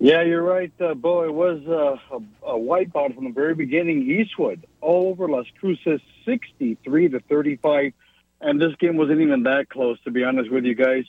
Yeah, 0.00 0.22
you're 0.22 0.44
right, 0.44 0.72
uh, 0.80 0.94
Bo. 0.94 1.24
It 1.24 1.34
was 1.34 1.60
uh, 1.66 2.16
a, 2.16 2.52
a 2.52 2.58
wipeout 2.58 3.16
from 3.16 3.24
the 3.24 3.32
very 3.32 3.56
beginning. 3.56 4.08
Eastwood 4.08 4.64
all 4.80 5.08
over 5.08 5.28
Las 5.28 5.46
Cruces, 5.58 6.00
63 6.24 7.08
to 7.08 7.20
35, 7.20 7.92
and 8.40 8.60
this 8.60 8.74
game 8.78 8.96
wasn't 8.96 9.20
even 9.20 9.42
that 9.42 9.68
close, 9.68 9.98
to 10.04 10.12
be 10.12 10.22
honest 10.22 10.52
with 10.52 10.64
you 10.64 10.76
guys. 10.76 11.04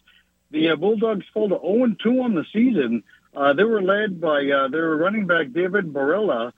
The 0.49 0.71
uh, 0.71 0.75
Bulldogs 0.75 1.25
fall 1.31 1.49
to 1.49 1.59
0 1.59 1.95
2 2.01 2.21
on 2.23 2.33
the 2.33 2.45
season. 2.51 3.03
Uh, 3.35 3.53
they 3.53 3.63
were 3.63 3.83
led 3.83 4.19
by 4.19 4.49
uh, 4.49 4.69
their 4.69 4.89
running 4.95 5.27
back 5.27 5.51
David 5.53 5.93
Barella. 5.93 6.51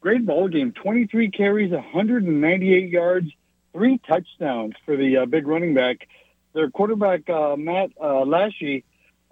Great 0.00 0.24
ball 0.24 0.48
game, 0.48 0.72
23 0.72 1.30
carries, 1.32 1.70
198 1.70 2.88
yards, 2.88 3.30
three 3.74 4.00
touchdowns 4.08 4.72
for 4.86 4.96
the 4.96 5.18
uh, 5.18 5.26
big 5.26 5.46
running 5.46 5.74
back. 5.74 6.08
Their 6.54 6.70
quarterback 6.70 7.28
uh, 7.28 7.56
Matt 7.56 7.90
uh, 8.00 8.24
Lashy 8.24 8.84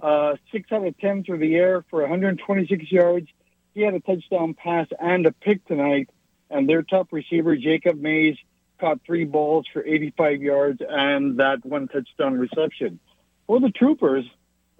uh, 0.02 0.34
six 0.50 0.70
out 0.72 0.86
of 0.86 0.98
ten 0.98 1.24
through 1.24 1.38
the 1.38 1.54
air 1.54 1.84
for 1.88 2.00
126 2.00 2.90
yards. 2.90 3.28
He 3.74 3.82
had 3.82 3.94
a 3.94 4.00
touchdown 4.00 4.54
pass 4.54 4.88
and 5.00 5.24
a 5.26 5.32
pick 5.32 5.64
tonight. 5.66 6.10
And 6.50 6.68
their 6.68 6.82
top 6.82 7.12
receiver, 7.12 7.56
Jacob 7.56 7.98
Mays, 7.98 8.36
caught 8.78 9.00
three 9.06 9.24
balls 9.24 9.64
for 9.72 9.82
85 9.86 10.42
yards 10.42 10.82
and 10.86 11.38
that 11.38 11.64
one 11.64 11.88
touchdown 11.88 12.34
reception. 12.34 12.98
For 13.46 13.60
the 13.60 13.70
Troopers, 13.70 14.24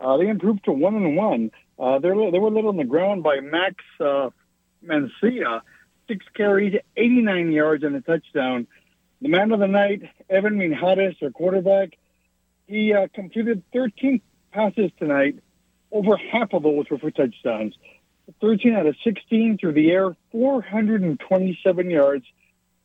uh, 0.01 0.17
they 0.17 0.29
improved 0.29 0.65
to 0.65 0.73
one 0.73 0.97
and 0.97 1.17
one. 1.17 1.53
Uh, 1.79 1.99
they 2.01 2.11
were 2.11 2.51
led 2.51 2.65
on 2.65 2.77
the 2.77 2.85
ground 2.85 3.23
by 3.23 3.41
Max 3.41 3.77
uh, 4.01 4.31
Mencia, 4.85 5.61
six 6.09 6.27
carries, 6.35 6.75
89 6.97 7.53
yards, 7.53 7.85
and 7.85 7.95
a 7.95 8.01
touchdown. 8.01 8.67
The 9.21 9.29
man 9.29 9.53
of 9.53 9.61
the 9.61 9.69
night, 9.69 10.03
Evan 10.29 10.59
Minjares, 10.59 11.19
their 11.21 11.31
quarterback, 11.31 11.97
he 12.67 12.93
uh, 12.93 13.07
completed 13.15 13.63
13 13.73 14.21
passes 14.53 14.91
tonight. 14.99 15.39
Over 15.91 16.17
half 16.17 16.53
of 16.55 16.63
those 16.63 16.87
were 16.91 16.99
for 16.99 17.11
touchdowns. 17.11 17.75
13 18.41 18.75
out 18.75 18.87
of 18.87 18.97
16 19.05 19.59
through 19.59 19.73
the 19.73 19.91
air, 19.91 20.17
427 20.31 21.91
yards, 21.91 22.25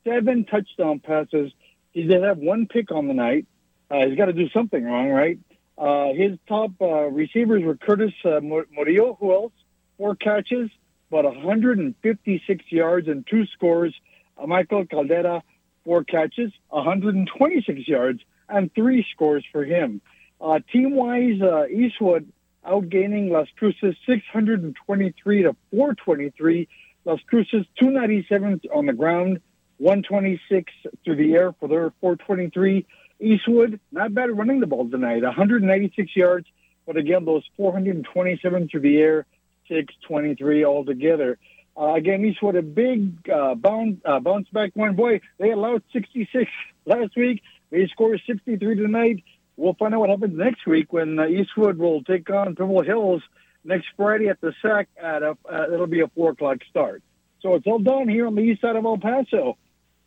seven 0.04 0.46
touchdown 0.46 1.00
passes. 1.00 1.52
He 1.92 2.04
did 2.04 2.24
have 2.24 2.38
one 2.38 2.68
pick 2.68 2.92
on 2.92 3.08
the 3.08 3.14
night. 3.14 3.46
Uh, 3.90 4.08
he's 4.08 4.18
got 4.18 4.26
to 4.26 4.34
do 4.34 4.50
something 4.50 4.84
wrong, 4.84 5.10
right? 5.10 5.40
Uh, 5.78 6.14
his 6.14 6.38
top 6.48 6.72
uh, 6.82 7.06
receivers 7.06 7.64
were 7.64 7.76
Curtis 7.76 8.14
uh, 8.26 8.40
Murillo, 8.42 9.16
who 9.20 9.32
else? 9.32 9.54
Four 9.98 10.16
catches, 10.16 10.70
about 11.10 11.26
156 11.26 12.66
yards 12.70 13.08
and 13.08 13.26
two 13.28 13.46
scores. 13.48 13.94
Uh, 14.38 14.48
Michael 14.48 14.86
Caldera, 14.86 15.44
four 15.86 16.04
catches, 16.04 16.52
126 16.70 17.88
yards 17.88 18.22
and 18.50 18.74
three 18.74 19.06
scores 19.14 19.46
for 19.52 19.64
him. 19.64 20.02
Uh, 20.40 20.60
team-wise, 20.72 21.42
uh, 21.42 21.66
Eastwood 21.68 22.32
outgaining 22.68 23.32
Las 23.32 23.48
Cruces 23.58 23.96
623 24.06 25.44
to 25.44 25.56
423. 25.72 26.68
Las 27.06 27.20
Cruces 27.28 27.66
297 27.80 28.62
on 28.74 28.86
the 28.86 28.94
ground, 28.94 29.40
126 29.78 30.74
through 31.04 31.16
the 31.16 31.34
air 31.34 31.54
for 31.60 31.70
their 31.70 31.92
423. 32.02 32.86
Eastwood, 33.20 33.80
not 33.92 34.14
bad 34.14 34.38
running 34.38 34.60
the 34.60 34.68
ball 34.68 34.88
tonight, 34.90 35.24
196 35.24 36.16
yards, 36.16 36.48
but 36.86 36.98
again, 36.98 37.26
those 37.26 37.44
427 37.56 38.70
through 38.70 38.82
the 38.82 38.98
air, 38.98 39.26
623 39.68 40.66
altogether. 40.66 41.38
Uh, 41.80 41.94
again, 41.94 42.26
Eastwood, 42.26 42.56
a 42.56 42.62
big 42.62 43.30
uh, 43.30 43.56
bounce, 43.56 43.98
uh, 44.04 44.20
bounce 44.20 44.48
back 44.50 44.72
one. 44.76 44.96
Boy, 44.96 45.22
they 45.38 45.52
allowed 45.52 45.84
66 45.94 46.50
last 46.86 47.16
week. 47.16 47.42
They 47.70 47.88
scored 47.88 48.22
63 48.26 48.76
tonight. 48.76 49.24
We'll 49.58 49.74
find 49.74 49.94
out 49.94 50.02
what 50.02 50.10
happens 50.10 50.38
next 50.38 50.66
week 50.68 50.94
when 50.94 51.20
uh, 51.20 51.26
Eastwood 51.26 51.78
will 51.78 52.04
take 52.04 52.30
on 52.30 52.56
Pebble 52.56 52.84
Hills 52.84 53.24
next 53.64 53.88
Friday 53.98 54.30
at 54.30 54.40
the 54.40 54.54
SAC. 54.62 54.88
At 55.02 55.24
a, 55.24 55.36
uh, 55.52 55.66
it'll 55.74 55.88
be 55.88 56.02
a 56.02 56.08
four 56.08 56.32
o'clock 56.32 56.60
start. 56.70 57.02
So 57.42 57.56
it's 57.56 57.66
all 57.66 57.80
done 57.80 58.08
here 58.08 58.28
on 58.28 58.36
the 58.36 58.42
east 58.42 58.62
side 58.62 58.76
of 58.76 58.86
El 58.86 59.00
Paso. 59.00 59.58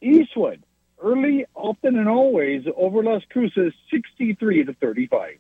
Eastwood, 0.01 0.63
early, 1.03 1.47
often, 1.55 1.99
and 1.99 2.09
always 2.09 2.65
over 2.77 3.03
Las 3.03 3.23
Cruces, 3.29 3.75
63 3.91 4.65
to 4.65 4.75
35. 4.75 5.39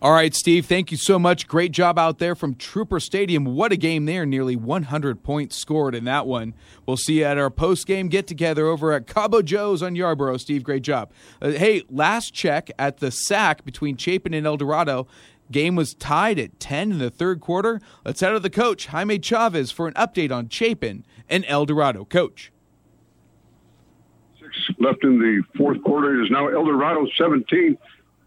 All 0.00 0.12
right, 0.12 0.32
Steve, 0.32 0.66
thank 0.66 0.92
you 0.92 0.96
so 0.96 1.18
much. 1.18 1.48
Great 1.48 1.72
job 1.72 1.98
out 1.98 2.20
there 2.20 2.36
from 2.36 2.54
Trooper 2.54 3.00
Stadium. 3.00 3.44
What 3.44 3.72
a 3.72 3.76
game 3.76 4.04
there. 4.04 4.24
Nearly 4.24 4.54
100 4.54 5.24
points 5.24 5.56
scored 5.56 5.92
in 5.92 6.04
that 6.04 6.24
one. 6.24 6.54
We'll 6.86 6.96
see 6.96 7.18
you 7.18 7.24
at 7.24 7.36
our 7.36 7.50
post 7.50 7.84
game 7.84 8.06
get 8.06 8.28
together 8.28 8.68
over 8.68 8.92
at 8.92 9.08
Cabo 9.08 9.42
Joe's 9.42 9.82
on 9.82 9.96
Yarbrough. 9.96 10.38
Steve, 10.38 10.62
great 10.62 10.82
job. 10.82 11.10
Uh, 11.42 11.50
hey, 11.50 11.82
last 11.90 12.32
check 12.32 12.70
at 12.78 12.98
the 12.98 13.10
SAC 13.10 13.64
between 13.64 13.96
Chapin 13.96 14.34
and 14.34 14.46
El 14.46 14.56
Dorado. 14.56 15.08
Game 15.50 15.74
was 15.74 15.94
tied 15.94 16.38
at 16.38 16.60
10 16.60 16.92
in 16.92 16.98
the 16.98 17.10
third 17.10 17.40
quarter. 17.40 17.80
Let's 18.04 18.20
head 18.20 18.30
to 18.30 18.38
the 18.38 18.50
coach, 18.50 18.86
Jaime 18.86 19.18
Chavez, 19.18 19.72
for 19.72 19.88
an 19.88 19.94
update 19.94 20.30
on 20.30 20.48
Chapin 20.48 21.04
and 21.28 21.44
El 21.48 21.66
Dorado. 21.66 22.04
Coach. 22.04 22.52
Six 24.38 24.78
left 24.78 25.02
in 25.02 25.18
the 25.18 25.42
fourth 25.56 25.82
quarter. 25.82 26.20
It 26.20 26.26
is 26.26 26.30
now 26.30 26.46
El 26.46 26.66
Dorado 26.66 27.04
17 27.16 27.76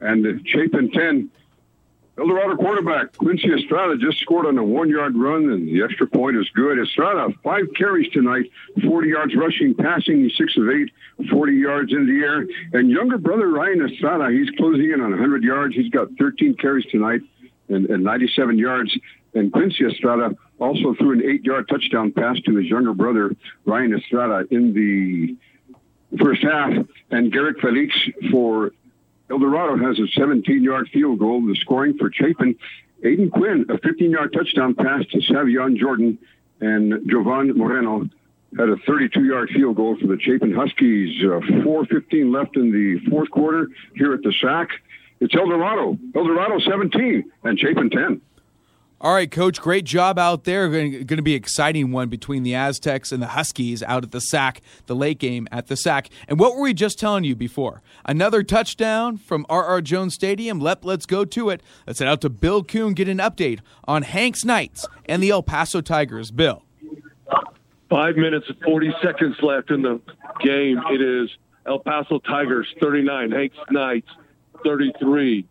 and 0.02 0.45
Chapin 0.45 0.91
10. 0.91 1.31
El 2.22 2.27
Dorado 2.27 2.56
quarterback 2.56 3.18
Quincy 3.18 3.52
Estrada 3.52 3.98
just 3.98 4.19
scored 4.19 4.45
on 4.45 4.56
a 4.56 4.64
one-yard 4.64 5.15
run, 5.18 5.52
and 5.52 5.68
the 5.68 5.81
extra 5.81 6.06
point 6.06 6.38
is 6.38 6.48
good. 6.53 6.77
Estrada 6.77 7.34
five 7.43 7.65
carries 7.76 8.11
tonight, 8.11 8.45
40 8.85 9.10
yards 9.10 9.35
rushing, 9.35 9.73
passing. 9.73 10.30
Six 10.38 10.56
of 10.56 10.69
eight, 10.69 10.91
40 11.31 11.53
yards 11.53 11.91
in 11.91 12.06
the 12.06 12.23
air. 12.23 12.45
And 12.73 12.91
younger 12.91 13.18
brother 13.18 13.49
Ryan 13.49 13.89
Estrada, 13.89 14.31
he's 14.31 14.52
closing 14.52 14.91
in 14.91 15.02
on 15.02 15.10
100 15.10 15.43
yards. 15.43 15.73
He's 15.73 15.89
got 15.89 16.10
13 16.19 16.57
carries 16.57 16.85
tonight 16.91 17.22
and, 17.69 17.88
and 17.89 18.03
97 18.03 18.56
yards. 18.60 18.95
And 19.34 19.52
Quincy 19.52 19.88
Estrada 19.88 20.35
also 20.60 20.93
threw 20.93 21.14
an 21.14 21.23
eight-yard 21.23 21.69
touchdown 21.69 22.11
pass 22.11 22.39
to 22.41 22.56
his 22.56 22.68
younger 22.68 22.93
brother 22.93 23.35
Ryan 23.65 23.95
Estrada 23.95 24.45
in 24.52 24.73
the 24.76 25.35
first 26.23 26.43
half. 26.43 26.72
And 27.10 27.31
Garrett 27.31 27.60
Felix 27.60 27.95
for 28.30 28.73
El 29.31 29.39
Dorado 29.39 29.77
has 29.77 29.97
a 29.97 30.19
17-yard 30.19 30.89
field 30.91 31.19
goal. 31.19 31.41
The 31.41 31.55
scoring 31.55 31.97
for 31.97 32.11
Chapin, 32.11 32.55
Aiden 33.03 33.31
Quinn, 33.31 33.65
a 33.69 33.75
15-yard 33.75 34.33
touchdown 34.33 34.75
pass 34.75 35.05
to 35.11 35.19
Savion 35.19 35.77
Jordan, 35.77 36.17
and 36.59 37.09
Jovan 37.09 37.57
Moreno 37.57 38.09
had 38.57 38.67
a 38.67 38.75
32-yard 38.75 39.49
field 39.55 39.77
goal 39.77 39.97
for 39.99 40.07
the 40.07 40.17
Chapin 40.19 40.53
Huskies. 40.53 41.23
Uh, 41.23 41.39
4:15 41.63 42.33
left 42.33 42.57
in 42.57 42.71
the 42.71 42.99
fourth 43.09 43.31
quarter 43.31 43.69
here 43.95 44.13
at 44.13 44.21
the 44.21 44.33
SAC. 44.41 44.69
It's 45.21 45.33
El 45.33 45.47
Dorado, 45.47 45.97
El 46.13 46.23
Dorado 46.25 46.59
17, 46.59 47.23
and 47.43 47.57
Chapin 47.57 47.89
10. 47.89 48.21
All 49.03 49.15
right, 49.15 49.32
Coach, 49.32 49.60
great 49.60 49.86
job 49.86 50.19
out 50.19 50.44
there. 50.44 50.69
Going 50.69 51.07
to 51.07 51.23
be 51.23 51.34
an 51.34 51.38
exciting 51.38 51.91
one 51.91 52.07
between 52.07 52.44
the 52.44 52.53
Aztecs 52.53 53.11
and 53.11 53.19
the 53.19 53.30
Huskies 53.30 53.82
out 53.82 54.03
at 54.03 54.11
the 54.11 54.22
SAC, 54.22 54.61
the 54.86 54.95
late 54.95 55.18
game 55.18 55.48
at 55.52 55.65
the 55.65 55.76
SAC. 55.76 56.11
And 56.28 56.38
what 56.38 56.56
were 56.56 56.61
we 56.61 56.76
just 56.76 56.99
telling 56.99 57.23
you 57.23 57.36
before? 57.36 57.82
Another 58.06 58.44
touchdown 58.44 59.18
from 59.18 59.48
R.R. 59.49 59.82
Jones 59.82 60.14
Stadium. 60.14 60.60
Let, 60.60 60.86
let's 60.86 61.07
go 61.07 61.26
to 61.26 61.49
it. 61.49 61.64
Let's 61.88 61.98
head 61.98 62.10
out 62.10 62.22
to 62.22 62.30
Bill 62.30 62.64
Coon, 62.64 62.94
get 62.94 63.07
an 63.07 63.18
update 63.18 63.61
on 63.86 64.03
Hanks 64.03 64.45
Knights 64.45 64.88
and 65.07 65.23
the 65.23 65.32
El 65.32 65.41
Paso 65.41 65.82
Tigers. 65.82 66.30
Bill. 66.30 66.61
Five 67.90 68.18
minutes 68.18 68.45
and 68.49 68.60
40 68.61 68.94
seconds 69.02 69.36
left 69.41 69.72
in 69.72 69.82
the 69.82 69.99
game. 70.41 70.80
It 70.91 71.02
is 71.02 71.32
El 71.65 71.80
Paso 71.80 72.19
Tigers 72.19 72.68
39, 72.80 73.32
Hanks 73.32 73.57
Knights 73.72 74.10
33. 74.64 75.48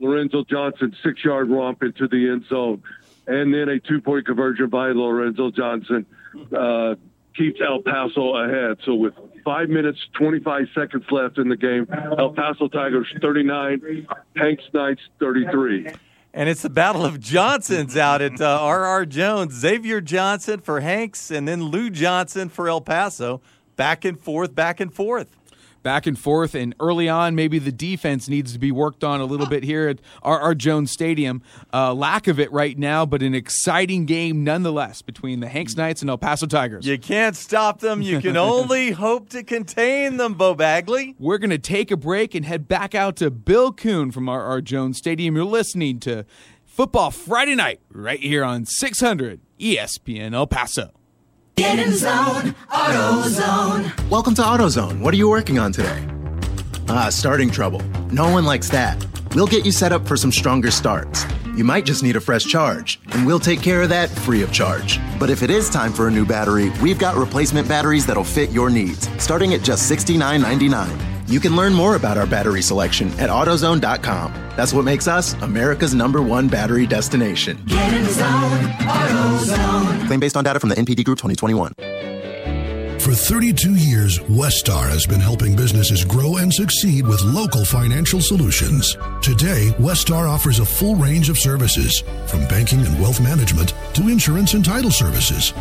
Lorenzo 0.00 0.44
Johnson, 0.44 0.94
six 1.02 1.24
yard 1.24 1.50
romp 1.50 1.82
into 1.82 2.08
the 2.08 2.30
end 2.30 2.44
zone. 2.48 2.82
And 3.26 3.54
then 3.54 3.68
a 3.68 3.80
two 3.80 4.00
point 4.00 4.26
conversion 4.26 4.68
by 4.68 4.88
Lorenzo 4.88 5.50
Johnson. 5.50 6.06
Uh, 6.54 6.96
keeps 7.36 7.60
El 7.60 7.82
Paso 7.82 8.36
ahead. 8.36 8.78
So 8.84 8.94
with 8.94 9.14
five 9.44 9.68
minutes, 9.68 9.98
25 10.14 10.68
seconds 10.74 11.04
left 11.10 11.38
in 11.38 11.48
the 11.48 11.56
game, 11.56 11.86
El 12.18 12.32
Paso 12.32 12.68
Tigers 12.68 13.08
39, 13.20 14.06
Hanks 14.36 14.64
Knights 14.72 15.02
33. 15.18 15.88
And 16.32 16.48
it's 16.48 16.62
the 16.62 16.70
Battle 16.70 17.04
of 17.04 17.20
Johnsons 17.20 17.96
out 17.96 18.20
at 18.20 18.40
uh, 18.40 18.58
R.R. 18.60 19.06
Jones. 19.06 19.54
Xavier 19.54 20.00
Johnson 20.00 20.60
for 20.60 20.80
Hanks, 20.80 21.30
and 21.30 21.46
then 21.46 21.62
Lou 21.62 21.90
Johnson 21.90 22.48
for 22.48 22.68
El 22.68 22.80
Paso. 22.80 23.40
Back 23.76 24.04
and 24.04 24.18
forth, 24.18 24.54
back 24.54 24.80
and 24.80 24.92
forth 24.92 25.36
back 25.84 26.08
and 26.08 26.18
forth. 26.18 26.56
And 26.56 26.74
early 26.80 27.08
on, 27.08 27.36
maybe 27.36 27.60
the 27.60 27.70
defense 27.70 28.28
needs 28.28 28.52
to 28.54 28.58
be 28.58 28.72
worked 28.72 29.04
on 29.04 29.20
a 29.20 29.24
little 29.24 29.46
bit 29.46 29.62
here 29.62 29.88
at 29.88 30.00
our, 30.22 30.54
Jones 30.54 30.90
Stadium. 30.90 31.42
Uh, 31.72 31.94
lack 31.94 32.26
of 32.26 32.40
it 32.40 32.50
right 32.50 32.76
now, 32.76 33.04
but 33.06 33.22
an 33.22 33.34
exciting 33.34 34.06
game 34.06 34.42
nonetheless 34.42 35.02
between 35.02 35.40
the 35.40 35.48
Hanks 35.48 35.76
Knights 35.76 36.00
and 36.00 36.10
El 36.10 36.18
Paso 36.18 36.46
Tigers. 36.46 36.86
You 36.86 36.98
can't 36.98 37.36
stop 37.36 37.80
them. 37.80 38.02
You 38.02 38.20
can 38.20 38.36
only 38.36 38.92
hope 38.92 39.28
to 39.30 39.44
contain 39.44 40.16
them, 40.16 40.34
Bo 40.34 40.54
Bagley. 40.54 41.14
We're 41.18 41.38
going 41.38 41.50
to 41.50 41.58
take 41.58 41.90
a 41.90 41.96
break 41.96 42.34
and 42.34 42.44
head 42.44 42.66
back 42.66 42.94
out 42.94 43.16
to 43.16 43.30
Bill 43.30 43.72
Coon 43.72 44.10
from 44.10 44.28
our 44.28 44.60
Jones 44.60 44.98
Stadium. 44.98 45.36
You're 45.36 45.44
listening 45.44 46.00
to 46.00 46.24
Football 46.64 47.10
Friday 47.10 47.54
Night 47.54 47.80
right 47.90 48.20
here 48.20 48.42
on 48.42 48.64
600 48.64 49.40
ESPN 49.60 50.34
El 50.34 50.46
Paso. 50.46 50.90
Get 51.56 51.78
in 51.78 51.92
zone, 51.92 52.54
AutoZone. 52.70 54.10
Welcome 54.10 54.34
to 54.34 54.42
AutoZone. 54.42 55.00
What 55.00 55.14
are 55.14 55.16
you 55.16 55.28
working 55.28 55.58
on 55.60 55.70
today? 55.70 56.04
Ah, 56.88 57.10
starting 57.10 57.48
trouble. 57.48 57.80
No 58.10 58.28
one 58.28 58.44
likes 58.44 58.68
that. 58.70 59.06
We'll 59.36 59.46
get 59.46 59.64
you 59.64 59.70
set 59.70 59.92
up 59.92 60.06
for 60.06 60.16
some 60.16 60.32
stronger 60.32 60.72
starts. 60.72 61.24
You 61.56 61.62
might 61.62 61.84
just 61.86 62.02
need 62.02 62.16
a 62.16 62.20
fresh 62.20 62.44
charge, 62.44 62.98
and 63.12 63.24
we'll 63.24 63.38
take 63.38 63.62
care 63.62 63.82
of 63.82 63.88
that 63.90 64.10
free 64.10 64.42
of 64.42 64.52
charge. 64.52 64.98
But 65.20 65.30
if 65.30 65.44
it 65.44 65.50
is 65.50 65.70
time 65.70 65.92
for 65.92 66.08
a 66.08 66.10
new 66.10 66.26
battery, 66.26 66.70
we've 66.82 66.98
got 66.98 67.14
replacement 67.14 67.68
batteries 67.68 68.04
that'll 68.04 68.24
fit 68.24 68.50
your 68.50 68.68
needs, 68.68 69.08
starting 69.22 69.54
at 69.54 69.62
just 69.62 69.88
$69.99. 69.88 71.13
You 71.26 71.40
can 71.40 71.56
learn 71.56 71.72
more 71.72 71.96
about 71.96 72.18
our 72.18 72.26
battery 72.26 72.60
selection 72.60 73.08
at 73.18 73.30
AutoZone.com. 73.30 74.32
That's 74.56 74.72
what 74.74 74.84
makes 74.84 75.08
us 75.08 75.32
America's 75.42 75.94
number 75.94 76.20
one 76.22 76.48
battery 76.48 76.86
destination. 76.86 77.62
Get 77.66 77.92
in 77.94 78.04
the 78.04 78.10
zone, 78.10 78.60
AutoZone. 78.80 80.06
Claim 80.06 80.20
based 80.20 80.36
on 80.36 80.44
data 80.44 80.60
from 80.60 80.68
the 80.68 80.76
NPD 80.76 81.04
Group 81.04 81.18
2021. 81.18 81.72
For 83.00 83.12
32 83.12 83.74
years, 83.74 84.18
Westar 84.20 84.88
has 84.88 85.06
been 85.06 85.20
helping 85.20 85.54
businesses 85.54 86.04
grow 86.06 86.36
and 86.38 86.52
succeed 86.52 87.06
with 87.06 87.20
local 87.22 87.64
financial 87.64 88.20
solutions. 88.20 88.96
Today, 89.20 89.74
Westar 89.78 90.26
offers 90.28 90.58
a 90.58 90.64
full 90.64 90.94
range 90.94 91.28
of 91.28 91.36
services, 91.36 92.02
from 92.26 92.46
banking 92.48 92.80
and 92.80 92.98
wealth 93.00 93.20
management 93.20 93.74
to 93.94 94.08
insurance 94.08 94.54
and 94.54 94.64
title 94.64 94.90
services. 94.90 95.52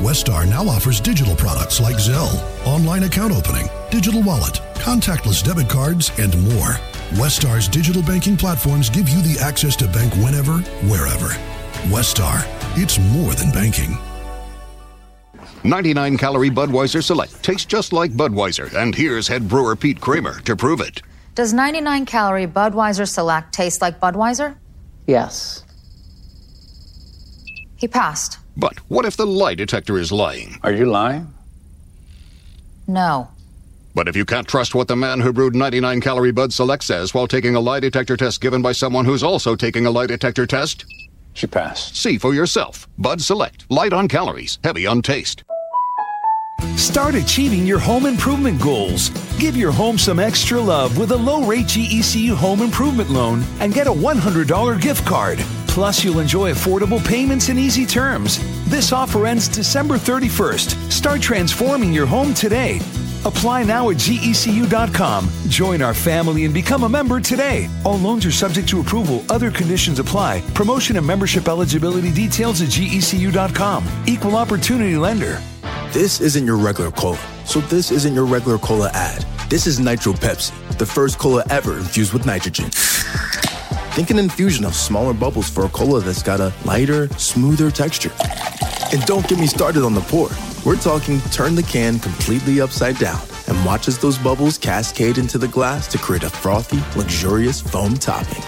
Westar 0.00 0.48
now 0.48 0.66
offers 0.66 0.98
digital 0.98 1.36
products 1.36 1.78
like 1.78 1.96
Zelle, 1.96 2.40
online 2.66 3.02
account 3.02 3.34
opening, 3.34 3.68
digital 3.90 4.22
wallet, 4.22 4.54
contactless 4.76 5.44
debit 5.44 5.68
cards, 5.68 6.10
and 6.18 6.32
more. 6.48 6.80
Westar's 7.20 7.68
digital 7.68 8.02
banking 8.02 8.34
platforms 8.34 8.88
give 8.88 9.10
you 9.10 9.20
the 9.20 9.38
access 9.38 9.76
to 9.76 9.86
bank 9.86 10.14
whenever, 10.14 10.58
wherever. 10.88 11.28
Westar, 11.92 12.46
it's 12.78 12.98
more 12.98 13.34
than 13.34 13.50
banking. 13.50 13.98
99 15.64 16.16
calorie 16.16 16.50
Budweiser 16.50 17.04
Select 17.04 17.42
tastes 17.42 17.66
just 17.66 17.92
like 17.92 18.10
Budweiser, 18.12 18.72
and 18.72 18.94
here's 18.94 19.28
head 19.28 19.46
brewer 19.46 19.76
Pete 19.76 20.00
Kramer 20.00 20.40
to 20.40 20.56
prove 20.56 20.80
it. 20.80 21.02
Does 21.34 21.52
99 21.52 22.06
calorie 22.06 22.46
Budweiser 22.46 23.06
Select 23.06 23.52
taste 23.52 23.82
like 23.82 24.00
Budweiser? 24.00 24.56
Yes. 25.06 25.62
He 27.76 27.86
passed. 27.86 28.38
But 28.60 28.76
what 28.90 29.06
if 29.06 29.16
the 29.16 29.26
lie 29.26 29.54
detector 29.54 29.98
is 29.98 30.12
lying? 30.12 30.58
Are 30.62 30.72
you 30.72 30.84
lying? 30.84 31.32
No. 32.86 33.28
But 33.94 34.06
if 34.06 34.14
you 34.14 34.26
can't 34.26 34.46
trust 34.46 34.74
what 34.74 34.86
the 34.86 34.96
man 34.96 35.20
who 35.20 35.32
brewed 35.32 35.56
99 35.56 36.02
calorie 36.02 36.30
Bud 36.30 36.52
Select 36.52 36.84
says 36.84 37.14
while 37.14 37.26
taking 37.26 37.56
a 37.56 37.60
lie 37.60 37.80
detector 37.80 38.18
test 38.18 38.42
given 38.42 38.60
by 38.60 38.72
someone 38.72 39.06
who's 39.06 39.22
also 39.22 39.56
taking 39.56 39.86
a 39.86 39.90
lie 39.90 40.06
detector 40.06 40.46
test, 40.46 40.84
she 41.32 41.46
passed. 41.46 41.96
See 41.96 42.18
for 42.18 42.34
yourself. 42.34 42.86
Bud 42.98 43.22
Select, 43.22 43.64
light 43.70 43.94
on 43.94 44.08
calories, 44.08 44.58
heavy 44.62 44.86
on 44.86 45.00
taste. 45.00 45.42
Start 46.76 47.14
achieving 47.14 47.66
your 47.66 47.78
home 47.78 48.04
improvement 48.04 48.60
goals. 48.60 49.08
Give 49.38 49.56
your 49.56 49.72
home 49.72 49.96
some 49.96 50.18
extra 50.18 50.60
love 50.60 50.98
with 50.98 51.12
a 51.12 51.16
low 51.16 51.44
rate 51.46 51.64
GECU 51.64 52.34
home 52.34 52.60
improvement 52.60 53.08
loan 53.08 53.42
and 53.60 53.72
get 53.72 53.86
a 53.86 53.90
$100 53.90 54.80
gift 54.82 55.06
card. 55.06 55.42
Plus, 55.70 56.02
you'll 56.02 56.18
enjoy 56.18 56.50
affordable 56.50 57.02
payments 57.06 57.48
and 57.48 57.56
easy 57.56 57.86
terms. 57.86 58.40
This 58.68 58.92
offer 58.92 59.24
ends 59.24 59.46
December 59.46 59.94
31st. 59.94 60.90
Start 60.90 61.22
transforming 61.22 61.92
your 61.92 62.06
home 62.06 62.34
today. 62.34 62.80
Apply 63.24 63.62
now 63.62 63.90
at 63.90 63.96
gecu.com. 63.96 65.30
Join 65.46 65.80
our 65.80 65.94
family 65.94 66.44
and 66.44 66.52
become 66.52 66.82
a 66.82 66.88
member 66.88 67.20
today. 67.20 67.68
All 67.84 67.98
loans 67.98 68.26
are 68.26 68.32
subject 68.32 68.68
to 68.70 68.80
approval. 68.80 69.22
Other 69.30 69.52
conditions 69.52 70.00
apply. 70.00 70.42
Promotion 70.54 70.96
and 70.96 71.06
membership 71.06 71.46
eligibility 71.46 72.12
details 72.12 72.60
at 72.62 72.68
gecu.com. 72.68 73.86
Equal 74.08 74.34
opportunity 74.34 74.96
lender. 74.96 75.40
This 75.92 76.20
isn't 76.20 76.46
your 76.46 76.56
regular 76.56 76.90
cola. 76.90 77.18
So 77.44 77.60
this 77.60 77.92
isn't 77.92 78.12
your 78.12 78.26
regular 78.26 78.58
cola 78.58 78.90
ad. 78.92 79.24
This 79.48 79.68
is 79.68 79.78
Nitro 79.78 80.14
Pepsi, 80.14 80.50
the 80.78 80.86
first 80.86 81.18
cola 81.20 81.44
ever 81.48 81.78
infused 81.78 82.12
with 82.12 82.26
nitrogen. 82.26 82.70
Think 83.94 84.10
an 84.10 84.20
infusion 84.20 84.64
of 84.64 84.76
smaller 84.76 85.12
bubbles 85.12 85.50
for 85.50 85.64
a 85.64 85.68
cola 85.68 86.00
that's 86.00 86.22
got 86.22 86.38
a 86.38 86.54
lighter, 86.64 87.08
smoother 87.18 87.72
texture. 87.72 88.12
And 88.92 89.04
don't 89.04 89.26
get 89.28 89.38
me 89.40 89.48
started 89.48 89.82
on 89.82 89.94
the 89.94 90.00
pour. 90.02 90.28
We're 90.64 90.80
talking 90.80 91.20
turn 91.32 91.56
the 91.56 91.64
can 91.64 91.98
completely 91.98 92.60
upside 92.60 92.98
down 92.98 93.20
and 93.48 93.66
watch 93.66 93.88
as 93.88 93.98
those 93.98 94.16
bubbles 94.16 94.58
cascade 94.58 95.18
into 95.18 95.38
the 95.38 95.48
glass 95.48 95.88
to 95.88 95.98
create 95.98 96.22
a 96.22 96.30
frothy, 96.30 96.78
luxurious 96.96 97.60
foam 97.60 97.94
topping. 97.94 98.44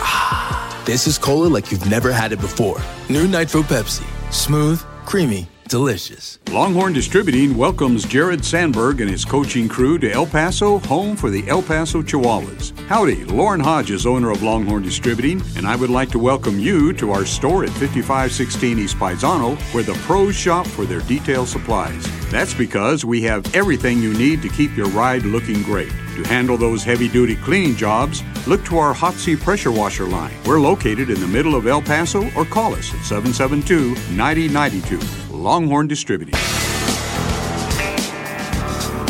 Ah, 0.00 0.82
this 0.84 1.06
is 1.06 1.16
cola 1.16 1.46
like 1.46 1.72
you've 1.72 1.88
never 1.88 2.12
had 2.12 2.32
it 2.32 2.38
before. 2.38 2.78
New 3.08 3.26
Nitro 3.26 3.62
Pepsi. 3.62 4.04
Smooth, 4.30 4.82
creamy, 5.06 5.48
delicious. 5.68 6.38
Longhorn 6.50 6.92
Distributing 6.92 7.56
welcomes 7.56 8.04
Jared 8.04 8.44
Sandberg 8.44 9.00
and 9.00 9.10
his 9.10 9.24
coaching 9.24 9.68
crew 9.68 9.98
to 9.98 10.10
El 10.10 10.26
Paso, 10.26 10.78
home 10.78 11.14
for 11.14 11.30
the 11.30 11.46
El 11.48 11.62
Paso 11.62 12.02
Chihuahuas. 12.02 12.76
Howdy, 12.86 13.24
Lauren 13.26 13.60
Hodges, 13.60 14.06
owner 14.06 14.30
of 14.30 14.42
Longhorn 14.42 14.82
Distributing, 14.82 15.42
and 15.56 15.66
I 15.66 15.76
would 15.76 15.90
like 15.90 16.10
to 16.10 16.18
welcome 16.18 16.58
you 16.58 16.92
to 16.94 17.12
our 17.12 17.26
store 17.26 17.64
at 17.64 17.70
5516 17.70 18.78
East 18.78 18.96
Paisano, 18.96 19.56
where 19.74 19.84
the 19.84 19.94
pros 20.06 20.34
shop 20.34 20.66
for 20.66 20.86
their 20.86 21.00
detail 21.00 21.44
supplies. 21.44 22.06
That's 22.30 22.54
because 22.54 23.04
we 23.04 23.22
have 23.22 23.54
everything 23.54 24.00
you 24.00 24.14
need 24.14 24.42
to 24.42 24.48
keep 24.48 24.76
your 24.76 24.88
ride 24.88 25.24
looking 25.24 25.62
great. 25.62 25.92
To 26.16 26.24
handle 26.24 26.56
those 26.56 26.82
heavy 26.82 27.08
duty 27.08 27.36
cleaning 27.36 27.76
jobs, 27.76 28.22
look 28.46 28.64
to 28.64 28.78
our 28.78 28.94
Hotsy 28.94 29.38
pressure 29.38 29.70
washer 29.70 30.06
line. 30.06 30.34
We're 30.44 30.60
located 30.60 31.10
in 31.10 31.20
the 31.20 31.28
middle 31.28 31.54
of 31.54 31.66
El 31.66 31.82
Paso 31.82 32.28
or 32.34 32.44
call 32.44 32.74
us 32.74 32.92
at 32.92 33.04
772 33.04 33.94
9092. 34.16 35.27
Longhorn 35.38 35.86
Distributing. 35.86 36.34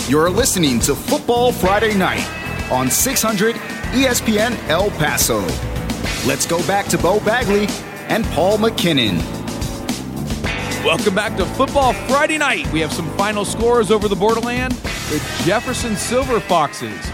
You're 0.08 0.30
listening 0.30 0.80
to 0.80 0.94
Football 0.94 1.52
Friday 1.52 1.94
Night 1.94 2.26
on 2.70 2.90
600 2.90 3.54
ESPN 3.54 4.56
El 4.68 4.90
Paso. 4.90 5.40
Let's 6.26 6.46
go 6.46 6.64
back 6.66 6.86
to 6.86 6.98
Bo 6.98 7.20
Bagley 7.20 7.66
and 8.08 8.24
Paul 8.26 8.58
McKinnon. 8.58 9.18
Welcome 10.84 11.14
back 11.14 11.36
to 11.38 11.44
Football 11.44 11.92
Friday 11.92 12.38
Night. 12.38 12.70
We 12.72 12.80
have 12.80 12.92
some 12.92 13.08
final 13.16 13.44
scores 13.44 13.90
over 13.90 14.08
the 14.08 14.16
borderland. 14.16 14.72
The 14.72 15.42
Jefferson 15.44 15.96
Silver 15.96 16.40
Foxes 16.40 17.10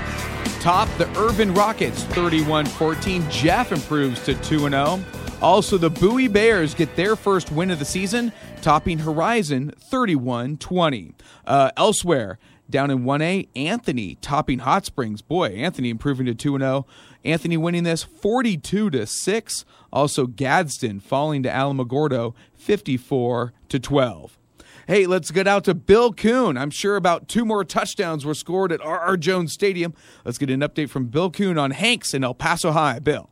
top 0.64 0.88
the 0.96 1.06
Irvin 1.18 1.52
Rockets 1.52 2.04
31 2.04 2.64
14. 2.64 3.30
Jeff 3.30 3.70
improves 3.70 4.24
to 4.24 4.34
2 4.34 4.70
0. 4.70 4.98
Also, 5.42 5.76
the 5.76 5.90
Bowie 5.90 6.26
Bears 6.26 6.72
get 6.72 6.96
their 6.96 7.16
first 7.16 7.52
win 7.52 7.70
of 7.70 7.78
the 7.78 7.84
season, 7.84 8.32
topping 8.64 9.00
Horizon 9.00 9.74
31 9.78 10.56
20. 10.56 11.14
Uh, 11.46 11.70
elsewhere, 11.76 12.38
down 12.70 12.90
in 12.90 13.04
1A, 13.04 13.48
Anthony 13.54 14.14
topping 14.22 14.60
Hot 14.60 14.86
Springs. 14.86 15.20
Boy, 15.20 15.48
Anthony 15.48 15.90
improving 15.90 16.24
to 16.24 16.34
2 16.34 16.58
0. 16.58 16.86
Anthony 17.26 17.58
winning 17.58 17.82
this 17.82 18.02
42 18.02 18.88
to 18.88 19.06
6. 19.06 19.64
Also, 19.92 20.26
Gadsden 20.26 21.00
falling 21.00 21.42
to 21.42 21.50
Alamogordo 21.50 22.32
54 22.54 23.52
to 23.68 23.78
12. 23.78 24.38
Hey, 24.86 25.06
let's 25.06 25.30
get 25.30 25.46
out 25.46 25.64
to 25.64 25.74
Bill 25.74 26.14
Coon. 26.14 26.56
I'm 26.56 26.70
sure 26.70 26.96
about 26.96 27.28
two 27.28 27.44
more 27.44 27.64
touchdowns 27.64 28.24
were 28.24 28.32
scored 28.32 28.72
at 28.72 28.80
R.R. 28.80 29.18
Jones 29.18 29.52
Stadium. 29.52 29.92
Let's 30.24 30.38
get 30.38 30.48
an 30.48 30.60
update 30.60 30.88
from 30.88 31.08
Bill 31.08 31.30
Coon 31.30 31.58
on 31.58 31.72
Hanks 31.72 32.14
and 32.14 32.24
El 32.24 32.34
Paso 32.34 32.72
High. 32.72 32.98
Bill. 32.98 33.28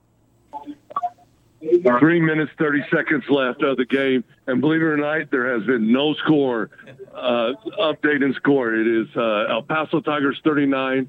Three 2.00 2.20
minutes, 2.20 2.50
30 2.58 2.84
seconds 2.90 3.24
left 3.28 3.62
of 3.62 3.76
the 3.76 3.84
game. 3.84 4.24
And 4.46 4.60
believe 4.60 4.80
it 4.80 4.84
or 4.84 4.96
not, 4.96 5.30
there 5.30 5.54
has 5.54 5.64
been 5.64 5.92
no 5.92 6.14
score, 6.14 6.70
uh, 7.14 7.52
update 7.78 8.24
and 8.24 8.34
score. 8.34 8.74
It 8.74 8.86
is 8.86 9.06
uh, 9.16 9.46
El 9.48 9.62
Paso 9.62 10.00
Tigers 10.00 10.40
39, 10.42 11.08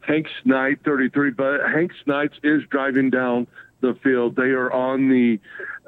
Hanks 0.00 0.30
Knight 0.44 0.80
33. 0.84 1.30
But 1.30 1.60
Hanks 1.70 1.96
Knights 2.06 2.34
is 2.42 2.62
driving 2.68 3.08
down 3.08 3.46
the 3.80 3.94
field. 4.02 4.36
They 4.36 4.50
are 4.50 4.70
on 4.70 5.08
the 5.08 5.40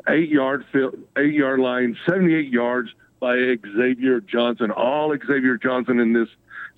eight 0.09 0.31
yard 0.31 0.65
field, 0.73 0.99
eight 1.19 1.35
yard 1.35 1.61
line, 1.61 1.97
78 2.07 2.51
yards 2.51 2.89
by 3.21 3.37
Xavier 3.77 4.21
Johnson. 4.21 4.71
All 4.71 5.15
Xavier 5.15 5.59
Johnson 5.59 6.01
in 6.01 6.15
this 6.15 6.29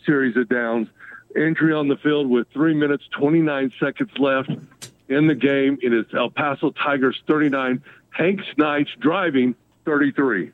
series 0.05 0.36
of 0.36 0.48
downs. 0.48 0.89
Entry 1.36 1.73
on 1.73 1.86
the 1.86 1.97
field 1.98 2.28
with 2.28 2.48
three 2.52 2.74
minutes, 2.74 3.05
29 3.12 3.73
seconds 3.78 4.10
left 4.19 4.51
in 5.09 5.26
the 5.26 5.35
game. 5.35 5.78
It 5.82 5.93
is 5.93 6.06
El 6.14 6.30
Paso 6.30 6.70
Tigers 6.70 7.20
39, 7.26 7.82
Hank 8.10 8.40
Knights 8.56 8.90
driving 9.01 9.55
33. 9.85 10.52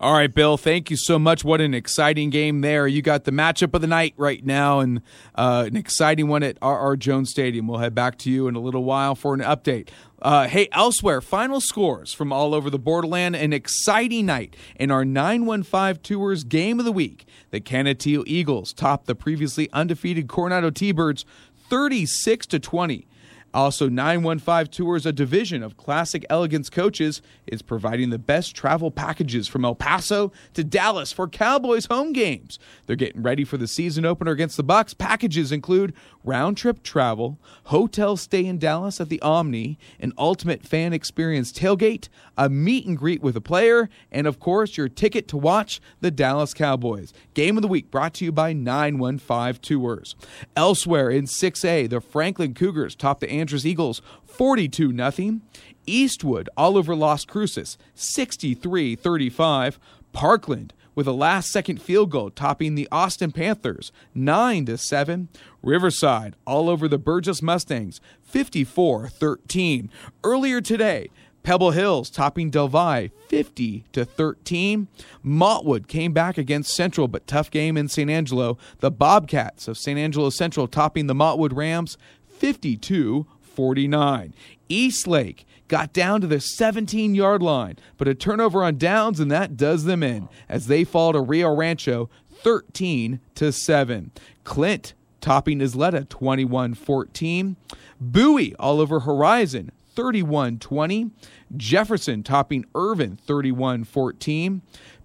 All 0.00 0.12
right, 0.12 0.34
Bill, 0.34 0.56
thank 0.56 0.90
you 0.90 0.96
so 0.96 1.18
much. 1.18 1.44
What 1.44 1.60
an 1.60 1.72
exciting 1.72 2.28
game 2.28 2.62
there. 2.62 2.86
You 2.86 3.00
got 3.00 3.24
the 3.24 3.30
matchup 3.30 3.74
of 3.74 3.80
the 3.80 3.86
night 3.86 4.12
right 4.16 4.44
now 4.44 4.80
and 4.80 5.00
uh, 5.36 5.64
an 5.68 5.76
exciting 5.76 6.26
one 6.28 6.42
at 6.42 6.58
R.R. 6.60 6.96
Jones 6.96 7.30
Stadium. 7.30 7.68
We'll 7.68 7.78
head 7.78 7.94
back 7.94 8.18
to 8.18 8.30
you 8.30 8.48
in 8.48 8.56
a 8.56 8.60
little 8.60 8.84
while 8.84 9.14
for 9.14 9.34
an 9.34 9.40
update. 9.40 9.88
Uh, 10.20 10.48
hey, 10.48 10.68
elsewhere, 10.72 11.20
final 11.20 11.60
scores 11.60 12.12
from 12.12 12.32
all 12.32 12.54
over 12.54 12.70
the 12.70 12.78
borderland. 12.78 13.36
An 13.36 13.52
exciting 13.52 14.26
night 14.26 14.56
in 14.76 14.90
our 14.90 15.04
915 15.04 16.02
Tours 16.02 16.44
Game 16.44 16.80
of 16.80 16.84
the 16.84 16.92
Week. 16.92 17.24
The 17.50 17.60
Canutillo 17.60 18.24
Eagles 18.26 18.72
topped 18.72 19.06
the 19.06 19.14
previously 19.14 19.70
undefeated 19.72 20.28
Coronado 20.28 20.70
T-Birds 20.70 21.24
36 21.70 22.46
to 22.48 22.58
20. 22.58 23.06
Also, 23.54 23.88
915 23.88 24.66
Tours, 24.66 25.06
a 25.06 25.12
division 25.12 25.62
of 25.62 25.76
Classic 25.76 26.26
Elegance 26.28 26.68
Coaches, 26.68 27.22
is 27.46 27.62
providing 27.62 28.10
the 28.10 28.18
best 28.18 28.56
travel 28.56 28.90
packages 28.90 29.46
from 29.46 29.64
El 29.64 29.76
Paso 29.76 30.32
to 30.54 30.64
Dallas 30.64 31.12
for 31.12 31.28
Cowboys 31.28 31.86
home 31.86 32.12
games. 32.12 32.58
They're 32.86 32.96
getting 32.96 33.22
ready 33.22 33.44
for 33.44 33.56
the 33.56 33.68
season 33.68 34.04
opener 34.04 34.32
against 34.32 34.56
the 34.56 34.64
Bucs. 34.64 34.98
Packages 34.98 35.52
include 35.52 35.94
round 36.24 36.56
trip 36.56 36.82
travel, 36.82 37.38
hotel 37.64 38.16
stay 38.16 38.44
in 38.44 38.58
Dallas 38.58 39.00
at 39.00 39.08
the 39.08 39.20
Omni, 39.22 39.78
an 40.00 40.12
ultimate 40.18 40.64
fan 40.64 40.92
experience 40.92 41.52
tailgate, 41.52 42.08
a 42.36 42.48
meet 42.48 42.86
and 42.86 42.98
greet 42.98 43.22
with 43.22 43.36
a 43.36 43.40
player, 43.40 43.88
and 44.10 44.26
of 44.26 44.40
course, 44.40 44.76
your 44.76 44.88
ticket 44.88 45.28
to 45.28 45.36
watch 45.36 45.80
the 46.00 46.10
Dallas 46.10 46.54
Cowboys. 46.54 47.12
Game 47.34 47.56
of 47.56 47.62
the 47.62 47.68
week 47.68 47.90
brought 47.92 48.14
to 48.14 48.24
you 48.24 48.32
by 48.32 48.52
915 48.52 49.60
Tours. 49.62 50.16
Elsewhere 50.56 51.08
in 51.08 51.26
6A, 51.26 51.88
the 51.88 52.00
Franklin 52.00 52.54
Cougars 52.54 52.96
topped 52.96 53.20
the 53.20 53.28
Andress 53.44 53.64
Eagles 53.64 54.02
42 54.26 54.96
0. 54.96 55.40
Eastwood 55.86 56.48
all 56.56 56.76
over 56.76 56.94
Las 56.94 57.24
Cruces 57.24 57.76
63 57.94 58.96
35. 58.96 59.78
Parkland 60.12 60.72
with 60.94 61.06
a 61.06 61.12
last 61.12 61.50
second 61.50 61.82
field 61.82 62.10
goal 62.10 62.30
topping 62.30 62.74
the 62.74 62.88
Austin 62.92 63.32
Panthers 63.32 63.92
9 64.14 64.66
to 64.66 64.78
7. 64.78 65.28
Riverside 65.62 66.36
all 66.46 66.68
over 66.68 66.88
the 66.88 66.98
Burgess 66.98 67.42
Mustangs 67.42 68.00
54 68.22 69.08
13. 69.08 69.90
Earlier 70.22 70.60
today, 70.60 71.10
Pebble 71.42 71.72
Hills 71.72 72.08
topping 72.08 72.48
Del 72.48 72.68
Valle 72.68 73.08
50 73.28 73.84
to 73.92 74.04
13. 74.04 74.88
Montwood 75.22 75.88
came 75.88 76.12
back 76.14 76.38
against 76.38 76.74
Central, 76.74 77.06
but 77.06 77.26
tough 77.26 77.50
game 77.50 77.76
in 77.76 77.88
San 77.88 78.08
Angelo. 78.08 78.56
The 78.80 78.90
Bobcats 78.90 79.68
of 79.68 79.76
San 79.76 79.98
Angelo 79.98 80.30
Central 80.30 80.66
topping 80.66 81.06
the 81.06 81.14
Montwood 81.14 81.54
Rams 81.54 81.98
52 82.44 83.26
49. 83.40 84.34
Eastlake 84.68 85.46
got 85.66 85.94
down 85.94 86.20
to 86.20 86.26
the 86.26 86.40
17 86.40 87.14
yard 87.14 87.42
line, 87.42 87.78
but 87.96 88.06
a 88.06 88.14
turnover 88.14 88.62
on 88.62 88.76
downs, 88.76 89.18
and 89.18 89.30
that 89.30 89.56
does 89.56 89.84
them 89.84 90.02
in 90.02 90.28
as 90.46 90.66
they 90.66 90.84
fall 90.84 91.14
to 91.14 91.22
Rio 91.22 91.56
Rancho 91.56 92.10
13 92.30 93.18
to 93.36 93.50
7. 93.50 94.10
Clint 94.44 94.92
topping 95.22 95.60
Ysleta 95.60 96.06
21 96.06 96.74
14. 96.74 97.56
Bowie 97.98 98.54
all 98.56 98.78
over 98.78 99.00
Horizon 99.00 99.72
31 99.94 100.58
20. 100.58 101.12
Jefferson 101.56 102.22
topping 102.22 102.66
Irvin 102.74 103.16
31 103.16 103.84
14. 103.84 104.60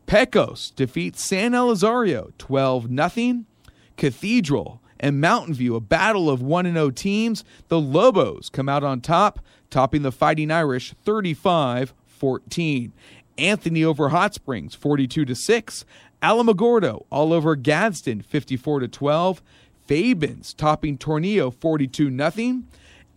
Pecos 0.07 0.71
defeats 0.71 1.23
San 1.23 1.53
Elizario 1.53 2.33
12 2.37 2.89
0. 2.89 3.45
Cathedral 3.95 4.78
and 4.99 5.21
Mountain 5.21 5.53
View, 5.53 5.75
a 5.75 5.79
battle 5.79 6.29
of 6.29 6.41
1 6.41 6.65
0 6.65 6.89
teams. 6.91 7.43
The 7.67 7.79
Lobos 7.79 8.49
come 8.49 8.69
out 8.69 8.83
on 8.83 9.01
top, 9.01 9.39
topping 9.69 10.01
the 10.01 10.11
Fighting 10.11 10.51
Irish 10.51 10.93
35 10.93 11.93
14. 12.07 12.93
Anthony 13.37 13.83
over 13.83 14.09
Hot 14.09 14.33
Springs 14.33 14.75
42 14.75 15.33
6. 15.33 15.85
Alamogordo 16.21 17.05
all 17.09 17.31
over 17.31 17.55
Gadsden 17.55 18.21
54 18.21 18.87
12. 18.87 19.41
Fabens 19.85 20.53
topping 20.53 20.97
Tornillo 20.97 21.53
42 21.53 22.15
0. 22.15 22.61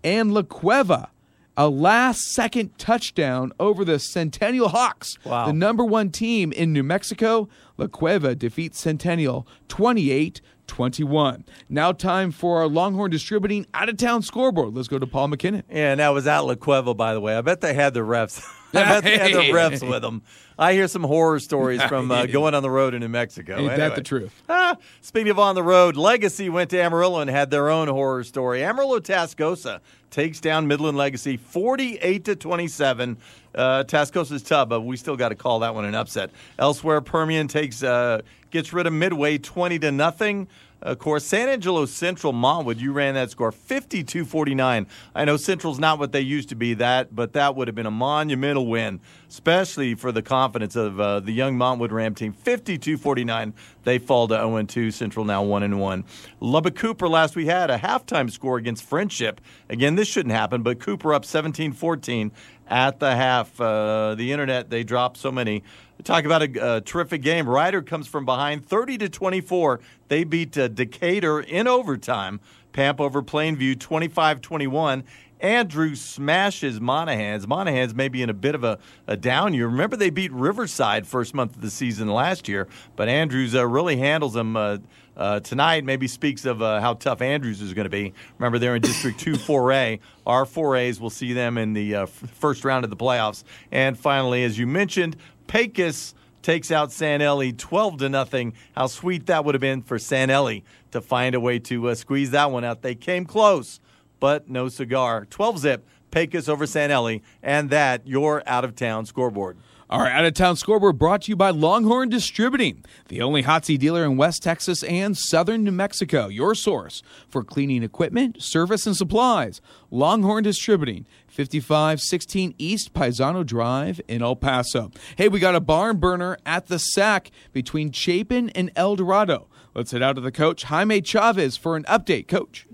And 0.05 0.33
La 0.33 0.43
Cueva 0.43 1.11
a 1.57 1.69
last 1.69 2.21
second 2.33 2.77
touchdown 2.79 3.53
over 3.61 3.85
the 3.85 3.99
Centennial 3.99 4.71
Hawks, 4.71 5.19
Wow. 5.25 5.47
the 5.47 5.53
number 5.53 5.85
one 5.85 6.11
team 6.11 6.51
in 6.53 6.73
New 6.73 6.83
Mexico. 6.83 7.49
La 7.77 7.89
Cueva 7.89 8.35
defeats 8.35 8.81
Centennial 8.81 9.47
28 9.69 10.41
21. 10.67 11.45
Now, 11.69 11.93
time 11.93 12.31
for 12.31 12.61
our 12.61 12.69
Longhorn 12.69 13.11
Distributing 13.11 13.67
out 13.75 13.89
of 13.89 13.97
town 13.97 14.23
scoreboard. 14.23 14.75
Let's 14.75 14.89
go 14.89 14.99
to 14.99 15.07
Paul 15.07 15.29
McKinnon. 15.29 15.63
Yeah, 15.71 15.93
and 15.93 16.01
that 16.01 16.09
was 16.11 16.27
at 16.27 16.41
La 16.41 16.55
Cueva, 16.55 16.95
by 16.95 17.15
the 17.15 17.21
way. 17.21 17.37
I 17.37 17.41
bet 17.41 17.61
they 17.61 17.75
had 17.75 17.95
the 17.95 18.01
refs. 18.01 18.43
I 18.75 18.85
bet 19.01 19.05
they 19.05 19.19
had 19.19 19.33
the 19.33 19.53
refs 19.53 19.89
with 19.89 20.03
them. 20.03 20.23
I 20.63 20.75
hear 20.75 20.87
some 20.87 21.03
horror 21.03 21.41
stories 21.41 21.83
from 21.83 22.13
uh, 22.13 22.27
going 22.39 22.55
on 22.55 22.63
the 22.63 22.71
road 22.71 22.95
in 22.95 23.01
New 23.01 23.09
Mexico. 23.09 23.59
Ain't 23.59 23.77
that 23.77 23.97
the 23.97 24.03
truth? 24.03 24.33
Ah, 24.49 24.77
speaking 25.01 25.31
of 25.31 25.39
on 25.39 25.57
the 25.57 25.63
road, 25.63 25.97
Legacy 25.97 26.49
went 26.49 26.71
to 26.71 26.81
Amarillo 26.81 27.21
and 27.21 27.29
had 27.29 27.51
their 27.51 27.69
own 27.69 27.89
horror 27.89 28.23
story. 28.23 28.63
Amarillo 28.63 29.01
Tascosa 29.01 29.81
takes 30.11 30.41
down 30.41 30.69
Midland 30.69 30.97
Legacy 30.97 31.37
48 31.37 32.25
to 32.27 32.37
27. 32.37 33.17
Uh, 33.55 33.83
Tascosa's 33.85 34.43
tough, 34.43 34.69
but 34.69 34.83
we 34.83 34.97
still 34.97 35.17
got 35.17 35.31
to 35.31 35.35
call 35.35 35.61
that 35.61 35.75
one 35.75 35.85
an 35.85 35.97
upset. 35.97 36.31
Elsewhere, 36.59 37.01
Permian 37.01 37.49
takes 37.49 37.83
uh, 37.83 38.21
gets 38.51 38.73
rid 38.73 38.87
of 38.87 38.93
Midway 38.93 39.39
20 39.39 39.81
to 39.81 39.91
nothing. 39.91 40.47
Of 40.83 40.99
course, 40.99 41.25
San 41.25 41.49
Angelo 41.49 41.87
Central 41.87 42.33
Montwood, 42.33 42.81
you 42.81 42.93
ran 42.93 43.15
that 43.15 43.31
score 43.31 43.53
52 43.53 44.25
49. 44.25 44.89
I 45.15 45.25
know 45.25 45.37
Central's 45.37 45.79
not 45.79 46.01
what 46.01 46.11
they 46.11 46.21
used 46.21 46.49
to 46.49 46.57
be, 46.57 46.75
that, 46.75 47.15
but 47.15 47.35
that 47.35 47.55
would 47.55 47.69
have 47.69 47.77
been 47.77 47.87
a 47.87 47.91
monumental 47.93 48.67
win, 48.67 49.01
especially 49.29 49.95
for 49.95 50.11
the 50.11 50.23
confidence 50.23 50.75
of 50.75 50.99
uh, 50.99 51.21
the 51.21 51.31
young 51.31 51.57
Montwood 51.57 51.93
Ram 51.93 52.17
team. 52.17 52.33
52 52.33 52.99
49. 52.99 53.55
They 53.85 53.99
fall 53.99 54.27
to 54.27 54.35
0 54.35 54.63
2. 54.65 54.91
Central 54.91 55.25
now 55.25 55.45
1 55.45 55.79
1. 55.79 56.05
Lubbock 56.41 56.75
Cooper 56.75 57.09
last 57.09 57.37
we 57.37 57.47
had 57.47 57.71
a 57.71 57.79
halftime 57.79 58.29
score 58.29 58.57
against 58.57 58.83
Friendship. 58.83 59.41
Again, 59.69 59.95
this 59.95 60.09
shouldn't 60.09 60.35
happen, 60.35 60.65
but 60.65 60.81
Cooper 60.81 61.15
up 61.15 61.25
17 61.25 61.73
14 61.73 62.33
at 62.67 62.99
the 62.99 63.15
half. 63.15 63.61
Uh, 63.61 64.17
the 64.17 64.33
internet, 64.33 64.71
they 64.71 64.83
dropped 64.83 65.17
so 65.17 65.31
many. 65.31 65.63
Talk 66.05 66.25
about 66.25 66.43
a, 66.43 66.77
a 66.77 66.81
terrific 66.81 67.23
game. 67.23 67.49
Rider 67.49 67.81
comes 67.81 68.09
from 68.09 68.25
behind 68.25 68.67
30 68.67 68.99
to 68.99 69.09
24. 69.09 69.81
They 70.09 70.25
beat 70.25 70.59
uh, 70.59 70.69
Decatur 70.69 71.41
in 71.41 71.69
overtime. 71.69 72.41
Pamp 72.73 73.01
over 73.01 73.23
Plainview 73.23 73.79
25 73.79 74.41
21. 74.41 75.05
Andrew 75.41 75.95
smashes 75.97 76.79
Monahans. 76.79 77.47
Monahans 77.47 77.95
may 77.95 78.09
be 78.09 78.23
in 78.23 78.31
a 78.31 78.35
bit 78.35 78.55
of 78.55 78.63
a, 78.63 78.79
a 79.09 79.17
down 79.17 79.55
year. 79.55 79.67
Remember, 79.67 79.97
they 79.97 80.11
beat 80.11 80.33
Riverside 80.33 81.07
first 81.07 81.35
month 81.35 81.57
of 81.57 81.63
the 81.63 81.71
season 81.71 82.09
last 82.09 82.49
year, 82.49 82.69
but 82.95 83.09
Andrews 83.09 83.55
uh, 83.55 83.67
really 83.67 83.97
handles 83.97 84.35
them 84.35 84.57
uh, 84.57 84.79
uh, 85.17 85.41
tonight. 85.41 85.85
Maybe 85.85 86.07
speaks 86.07 86.45
of 86.45 86.63
uh, 86.63 86.81
how 86.81 86.95
tough 86.95 87.21
Andrews 87.21 87.61
is 87.61 87.75
going 87.75 87.87
to 87.87 87.91
be. 87.91 88.15
Remember, 88.39 88.59
they're 88.59 88.77
in 88.77 88.83
District 88.83 89.19
2 89.19 89.33
4A. 89.33 89.99
Our 90.27 90.45
4As 90.45 91.01
will 91.01 91.11
see 91.11 91.33
them 91.33 91.59
in 91.59 91.73
the 91.73 91.97
uh, 91.97 92.03
f- 92.05 92.11
first 92.11 92.65
round 92.65 92.85
of 92.85 92.91
the 92.91 92.97
playoffs. 92.97 93.43
And 93.73 93.99
finally, 93.99 94.45
as 94.45 94.59
you 94.59 94.69
mentioned, 94.69 95.17
Pecos 95.47 96.15
takes 96.43 96.71
out 96.71 96.93
San 96.93 97.23
Eli 97.23 97.53
12 97.57 97.99
to 97.99 98.09
nothing. 98.09 98.53
How 98.77 98.87
sweet 98.87 99.27
that 99.27 99.45
would 99.45 99.55
have 99.55 99.61
been 99.61 99.83
for 99.83 99.99
San 99.99 100.31
Eli 100.31 100.61
to 100.91 101.01
find 101.01 101.35
a 101.35 101.41
way 101.41 101.59
to 101.61 101.89
uh, 101.89 101.95
squeeze 101.95 102.31
that 102.33 102.51
one 102.51 102.65
out. 102.65 102.83
They 102.83 102.95
came 102.95 103.25
close, 103.25 103.81
but 104.21 104.49
no 104.49 104.69
cigar. 104.69 105.25
12 105.27 105.59
zip, 105.59 105.87
Pecos 106.11 106.49
over 106.49 106.67
San 106.67 106.91
Eli, 106.91 107.19
and 107.43 107.71
that 107.71 108.07
your 108.07 108.43
out 108.47 108.65
of 108.65 108.75
town 108.75 109.07
scoreboard. 109.07 109.57
Our 109.93 110.07
out 110.07 110.25
of 110.25 110.33
town 110.33 110.57
scoreboard 110.57 110.99
brought 110.99 111.21
to 111.23 111.29
you 111.29 111.37
by 111.37 111.51
Longhorn 111.51 112.09
Distributing, 112.09 112.83
the 113.09 113.21
only 113.21 113.43
Hotsy 113.43 113.79
dealer 113.79 114.07
in 114.07 114.17
West 114.17 114.43
Texas 114.43 114.83
and 114.85 115.15
southern 115.15 115.65
New 115.65 115.71
Mexico. 115.71 116.29
Your 116.29 116.55
source 116.55 117.03
for 117.29 117.45
cleaning 117.45 117.83
equipment, 117.83 118.43
service, 118.43 118.87
and 118.87 118.97
supplies. 118.97 119.61
Longhorn 119.91 120.45
Distributing, 120.45 121.05
5516 121.29 122.55
East 122.57 122.95
Paisano 122.95 123.45
Drive 123.45 124.01
in 124.09 124.23
El 124.23 124.35
Paso. 124.35 124.91
Hey, 125.17 125.29
we 125.29 125.39
got 125.39 125.55
a 125.55 125.61
barn 125.61 125.99
burner 125.99 126.39
at 126.47 126.69
the 126.69 126.79
SAC 126.79 127.31
between 127.53 127.93
Chapin 127.93 128.49
and 128.55 128.71
El 128.75 128.97
Dorado. 128.97 129.47
Let's 129.75 129.91
head 129.91 130.03
out 130.03 130.15
to 130.15 130.23
the 130.23 130.33
coach, 130.33 130.63
Jaime 130.63 131.03
Chavez, 131.03 131.59
for 131.59 131.77
an 131.77 131.85
update. 131.85 132.29
Coach. 132.29 132.67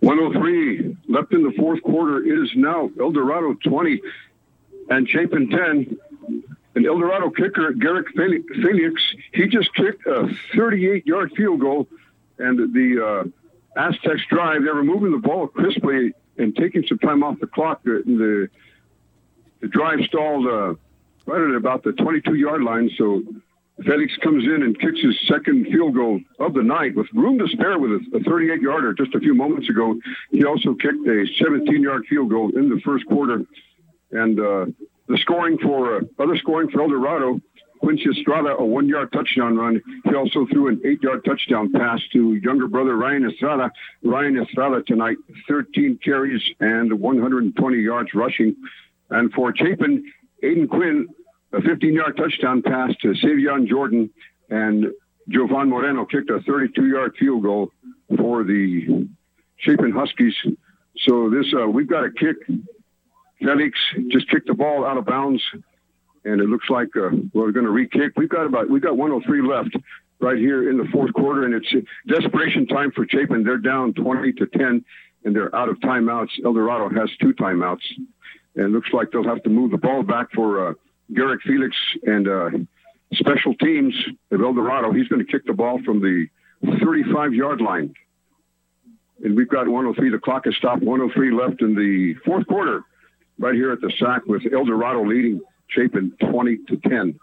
103 0.00 0.96
left 1.10 1.34
in 1.34 1.42
the 1.42 1.52
fourth 1.58 1.82
quarter. 1.82 2.24
It 2.24 2.42
is 2.42 2.50
now 2.56 2.90
El 2.98 3.12
Dorado 3.12 3.54
20 3.62 4.00
and 4.88 5.08
Chapin 5.08 5.48
10. 5.48 5.98
And 6.74 6.86
El 6.86 6.98
Dorado 6.98 7.28
kicker 7.30 7.72
Garrick 7.72 8.06
Felix, 8.16 9.02
he 9.34 9.46
just 9.46 9.74
kicked 9.74 10.06
a 10.06 10.28
38 10.56 11.06
yard 11.06 11.32
field 11.36 11.60
goal. 11.60 11.86
And 12.38 12.72
the 12.72 13.30
uh, 13.76 13.80
Aztecs 13.80 14.22
drive, 14.28 14.64
they 14.64 14.70
were 14.70 14.82
moving 14.82 15.12
the 15.12 15.18
ball 15.18 15.48
crisply 15.48 16.12
and 16.38 16.56
taking 16.56 16.84
some 16.88 16.98
time 16.98 17.22
off 17.22 17.38
the 17.40 17.46
clock. 17.46 17.82
The, 17.84 18.02
the, 18.06 18.48
the 19.60 19.68
drive 19.68 20.00
stalled 20.06 20.46
uh, 20.46 20.74
right 21.26 21.50
at 21.50 21.54
about 21.54 21.84
the 21.84 21.92
22 21.92 22.34
yard 22.34 22.62
line. 22.62 22.90
So 22.96 23.22
Felix 23.84 24.16
comes 24.22 24.44
in 24.44 24.62
and 24.62 24.78
kicks 24.78 25.00
his 25.00 25.18
second 25.28 25.66
field 25.66 25.94
goal 25.94 26.20
of 26.38 26.54
the 26.54 26.62
night 26.62 26.94
with 26.94 27.06
room 27.12 27.38
to 27.38 27.48
spare 27.48 27.78
with 27.78 28.02
a 28.14 28.20
38 28.20 28.60
yarder 28.60 28.92
just 28.92 29.14
a 29.14 29.20
few 29.20 29.34
moments 29.34 29.68
ago. 29.68 29.98
He 30.30 30.44
also 30.44 30.74
kicked 30.74 31.06
a 31.06 31.26
17 31.38 31.82
yard 31.82 32.04
field 32.08 32.30
goal 32.30 32.50
in 32.56 32.68
the 32.68 32.80
first 32.84 33.06
quarter. 33.06 33.44
And 34.12 34.38
uh, 34.38 34.66
the 35.08 35.18
scoring 35.18 35.58
for 35.58 35.96
uh, 35.96 36.00
other 36.18 36.36
scoring 36.36 36.70
for 36.70 36.82
El 36.82 36.88
Dorado, 36.88 37.40
Quincy 37.82 38.04
Estrada, 38.16 38.56
a 38.58 38.64
one 38.64 38.88
yard 38.88 39.12
touchdown 39.12 39.56
run. 39.56 39.82
He 40.04 40.14
also 40.14 40.46
threw 40.52 40.68
an 40.68 40.80
eight 40.84 41.02
yard 41.02 41.24
touchdown 41.24 41.72
pass 41.72 42.00
to 42.12 42.34
younger 42.34 42.68
brother 42.68 42.96
Ryan 42.96 43.28
Estrada. 43.28 43.72
Ryan 44.04 44.38
Estrada 44.38 44.82
tonight, 44.86 45.16
13 45.48 45.98
carries 46.02 46.42
and 46.60 47.00
120 47.00 47.76
yards 47.78 48.10
rushing. 48.14 48.54
And 49.10 49.32
for 49.32 49.52
Chapin, 49.54 50.04
Aiden 50.44 50.68
Quinn, 50.68 51.08
a 51.52 51.60
15 51.60 51.92
yard 51.92 52.16
touchdown 52.16 52.62
pass 52.62 52.90
to 53.02 53.08
Savion 53.14 53.66
Jordan. 53.68 54.10
And 54.48 54.86
Jovan 55.28 55.68
Moreno 55.68 56.04
kicked 56.04 56.30
a 56.30 56.40
32 56.40 56.86
yard 56.86 57.14
field 57.18 57.42
goal 57.42 57.72
for 58.16 58.44
the 58.44 59.08
Chapin 59.56 59.90
Huskies. 59.90 60.34
So 60.98 61.30
this, 61.30 61.52
uh, 61.58 61.66
we've 61.66 61.88
got 61.88 62.04
a 62.04 62.10
kick. 62.10 62.36
Felix 63.42 63.78
just 64.08 64.28
kicked 64.30 64.46
the 64.46 64.54
ball 64.54 64.84
out 64.84 64.96
of 64.96 65.04
bounds, 65.04 65.42
and 66.24 66.40
it 66.40 66.48
looks 66.48 66.70
like 66.70 66.88
uh, 66.96 67.10
we're 67.32 67.52
going 67.52 67.66
to 67.66 67.72
re-kick. 67.72 68.12
We've 68.16 68.28
got 68.28 68.46
about 68.46 68.70
we've 68.70 68.82
got 68.82 68.96
103 68.96 69.42
left 69.42 69.76
right 70.20 70.38
here 70.38 70.70
in 70.70 70.78
the 70.78 70.86
fourth 70.92 71.12
quarter, 71.12 71.44
and 71.44 71.54
it's 71.54 71.74
desperation 72.08 72.66
time 72.66 72.92
for 72.92 73.06
Chapin. 73.08 73.42
They're 73.42 73.58
down 73.58 73.92
20 73.94 74.32
to 74.34 74.46
10, 74.46 74.84
and 75.24 75.36
they're 75.36 75.54
out 75.54 75.68
of 75.68 75.78
timeouts. 75.80 76.30
El 76.44 76.52
Dorado 76.52 76.88
has 76.94 77.10
two 77.20 77.34
timeouts, 77.34 77.82
and 78.54 78.66
it 78.66 78.68
looks 78.68 78.90
like 78.92 79.10
they'll 79.10 79.24
have 79.24 79.42
to 79.42 79.50
move 79.50 79.72
the 79.72 79.78
ball 79.78 80.02
back 80.02 80.28
for 80.32 80.68
uh, 80.68 80.74
Garrick 81.12 81.42
Felix 81.42 81.76
and 82.04 82.28
uh, 82.28 82.50
special 83.14 83.54
teams 83.54 83.94
of 84.30 84.40
El 84.40 84.54
Dorado. 84.54 84.92
He's 84.92 85.08
going 85.08 85.24
to 85.24 85.30
kick 85.30 85.44
the 85.46 85.52
ball 85.52 85.80
from 85.84 86.00
the 86.00 86.26
35 86.80 87.34
yard 87.34 87.60
line. 87.60 87.94
And 89.24 89.36
we've 89.36 89.48
got 89.48 89.68
103. 89.68 90.10
The 90.10 90.18
clock 90.18 90.46
has 90.46 90.56
stopped. 90.56 90.82
103 90.82 91.32
left 91.32 91.62
in 91.62 91.74
the 91.74 92.14
fourth 92.24 92.46
quarter 92.46 92.82
right 93.38 93.54
here 93.54 93.72
at 93.72 93.80
the 93.80 93.92
SAC 93.98 94.26
with 94.26 94.42
El 94.52 94.64
Dorado 94.64 95.04
leading 95.04 95.40
Chapin 95.68 96.12
20 96.20 96.58
to 96.68 96.76
10. 96.88 97.18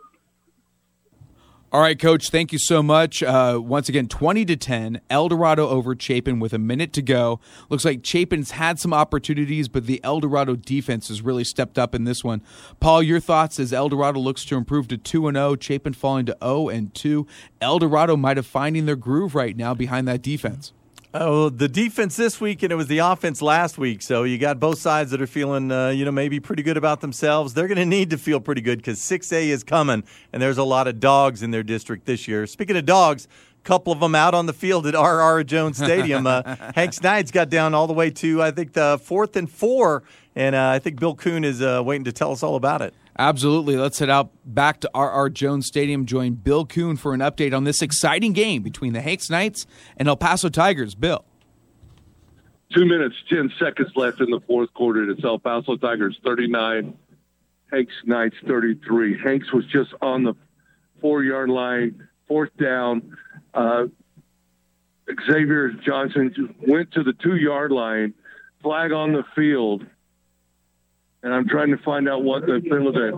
All 1.71 1.81
right, 1.81 1.99
Coach. 1.99 2.31
Thank 2.31 2.51
you 2.51 2.57
so 2.57 2.81
much. 2.81 3.21
Uh, 3.21 3.59
once 3.63 3.89
again, 3.89 4.07
twenty 4.07 4.43
to 4.43 4.55
ten. 4.55 5.01
El 5.07 5.27
Dorado 5.27 5.69
over 5.69 5.95
Chapin 5.95 6.39
with 6.39 6.51
a 6.51 6.57
minute 6.57 6.93
to 6.93 7.03
go. 7.03 7.39
Looks 7.69 7.85
like 7.85 8.01
Chapin's 8.01 8.51
had 8.51 8.79
some 8.79 8.91
opportunities, 8.91 9.67
but 9.67 9.85
the 9.85 10.03
El 10.03 10.19
Dorado 10.19 10.55
defense 10.55 11.09
has 11.09 11.21
really 11.21 11.43
stepped 11.43 11.77
up 11.77 11.93
in 11.93 12.05
this 12.05 12.23
one. 12.23 12.41
Paul, 12.79 13.03
your 13.03 13.19
thoughts 13.19 13.59
as 13.59 13.71
El 13.71 13.87
Dorado 13.87 14.19
looks 14.19 14.45
to 14.45 14.57
improve 14.57 14.87
to 14.87 14.97
two 14.97 15.27
and 15.27 15.37
zero. 15.37 15.55
Chapin 15.59 15.93
falling 15.93 16.25
to 16.25 16.37
zero 16.41 16.69
and 16.69 16.91
two. 16.95 17.27
El 17.61 17.77
Dorado 17.77 18.17
might 18.17 18.37
have 18.37 18.47
finding 18.47 18.87
their 18.87 18.95
groove 18.95 19.35
right 19.35 19.55
now 19.55 19.75
behind 19.75 20.07
that 20.07 20.23
defense. 20.23 20.73
Oh, 21.11 21.49
the 21.49 21.67
defense 21.67 22.15
this 22.17 22.39
week, 22.39 22.61
and 22.61 22.71
it 22.71 22.75
was 22.75 22.85
the 22.85 22.99
offense 22.99 23.41
last 23.41 23.79
week. 23.79 24.03
So 24.03 24.25
you 24.25 24.37
got 24.37 24.59
both 24.59 24.77
sides 24.77 25.09
that 25.09 25.19
are 25.19 25.27
feeling, 25.27 25.71
uh, 25.71 25.89
you 25.89 26.05
know, 26.05 26.11
maybe 26.11 26.39
pretty 26.39 26.61
good 26.61 26.77
about 26.77 27.01
themselves. 27.01 27.55
They're 27.55 27.67
going 27.67 27.79
to 27.79 27.85
need 27.85 28.11
to 28.11 28.17
feel 28.19 28.39
pretty 28.39 28.61
good 28.61 28.77
because 28.77 28.99
6A 28.99 29.47
is 29.47 29.63
coming, 29.63 30.03
and 30.31 30.39
there's 30.39 30.59
a 30.59 30.63
lot 30.63 30.87
of 30.87 30.99
dogs 30.99 31.41
in 31.41 31.49
their 31.49 31.63
district 31.63 32.05
this 32.05 32.27
year. 32.27 32.45
Speaking 32.45 32.77
of 32.77 32.85
dogs, 32.85 33.27
a 33.57 33.67
couple 33.67 33.91
of 33.91 33.99
them 33.99 34.13
out 34.13 34.35
on 34.35 34.45
the 34.45 34.53
field 34.53 34.85
at 34.85 34.93
R.R. 34.93 35.43
Jones 35.43 35.77
Stadium. 35.77 36.27
Uh, 36.27 36.55
Hanks 36.75 37.01
Knights 37.01 37.31
got 37.31 37.49
down 37.49 37.73
all 37.73 37.87
the 37.87 37.93
way 37.93 38.11
to, 38.11 38.43
I 38.43 38.51
think, 38.51 38.73
the 38.73 38.99
fourth 39.01 39.35
and 39.35 39.49
four, 39.49 40.03
and 40.35 40.53
uh, 40.53 40.69
I 40.69 40.77
think 40.77 40.99
Bill 40.99 41.15
Kuhn 41.15 41.43
is 41.43 41.59
uh, 41.59 41.81
waiting 41.83 42.03
to 42.03 42.11
tell 42.11 42.31
us 42.31 42.43
all 42.43 42.55
about 42.55 42.83
it. 42.83 42.93
Absolutely. 43.19 43.75
Let's 43.75 43.99
head 43.99 44.09
out 44.09 44.31
back 44.45 44.79
to 44.79 44.89
R.R. 44.93 45.29
Jones 45.29 45.67
Stadium. 45.67 46.05
Join 46.05 46.35
Bill 46.35 46.65
Kuhn 46.65 46.95
for 46.95 47.13
an 47.13 47.19
update 47.19 47.53
on 47.53 47.65
this 47.65 47.81
exciting 47.81 48.31
game 48.31 48.63
between 48.63 48.93
the 48.93 49.01
Hanks 49.01 49.29
Knights 49.29 49.67
and 49.97 50.07
El 50.07 50.15
Paso 50.15 50.47
Tigers. 50.47 50.95
Bill. 50.95 51.25
Two 52.73 52.85
minutes, 52.85 53.15
10 53.29 53.51
seconds 53.59 53.89
left 53.97 54.21
in 54.21 54.29
the 54.29 54.39
fourth 54.47 54.73
quarter. 54.73 55.09
It's 55.09 55.21
El 55.21 55.37
Paso 55.37 55.75
Tigers 55.75 56.17
39, 56.23 56.97
Hanks 57.73 57.93
Knights 58.05 58.37
33. 58.47 59.19
Hanks 59.21 59.51
was 59.51 59.65
just 59.65 59.89
on 60.01 60.23
the 60.23 60.33
four 61.01 61.21
yard 61.21 61.49
line, 61.49 62.07
fourth 62.25 62.55
down. 62.55 63.17
Uh, 63.53 63.87
Xavier 65.27 65.71
Johnson 65.85 66.55
went 66.65 66.93
to 66.93 67.03
the 67.03 67.13
two 67.21 67.35
yard 67.35 67.73
line, 67.73 68.13
flag 68.61 68.93
on 68.93 69.11
the 69.11 69.25
field. 69.35 69.85
And 71.23 71.33
I'm 71.33 71.47
trying 71.47 71.69
to 71.69 71.77
find 71.83 72.07
out 72.07 72.23
what 72.23 72.45
the 72.45 72.61
penalty 72.69 73.11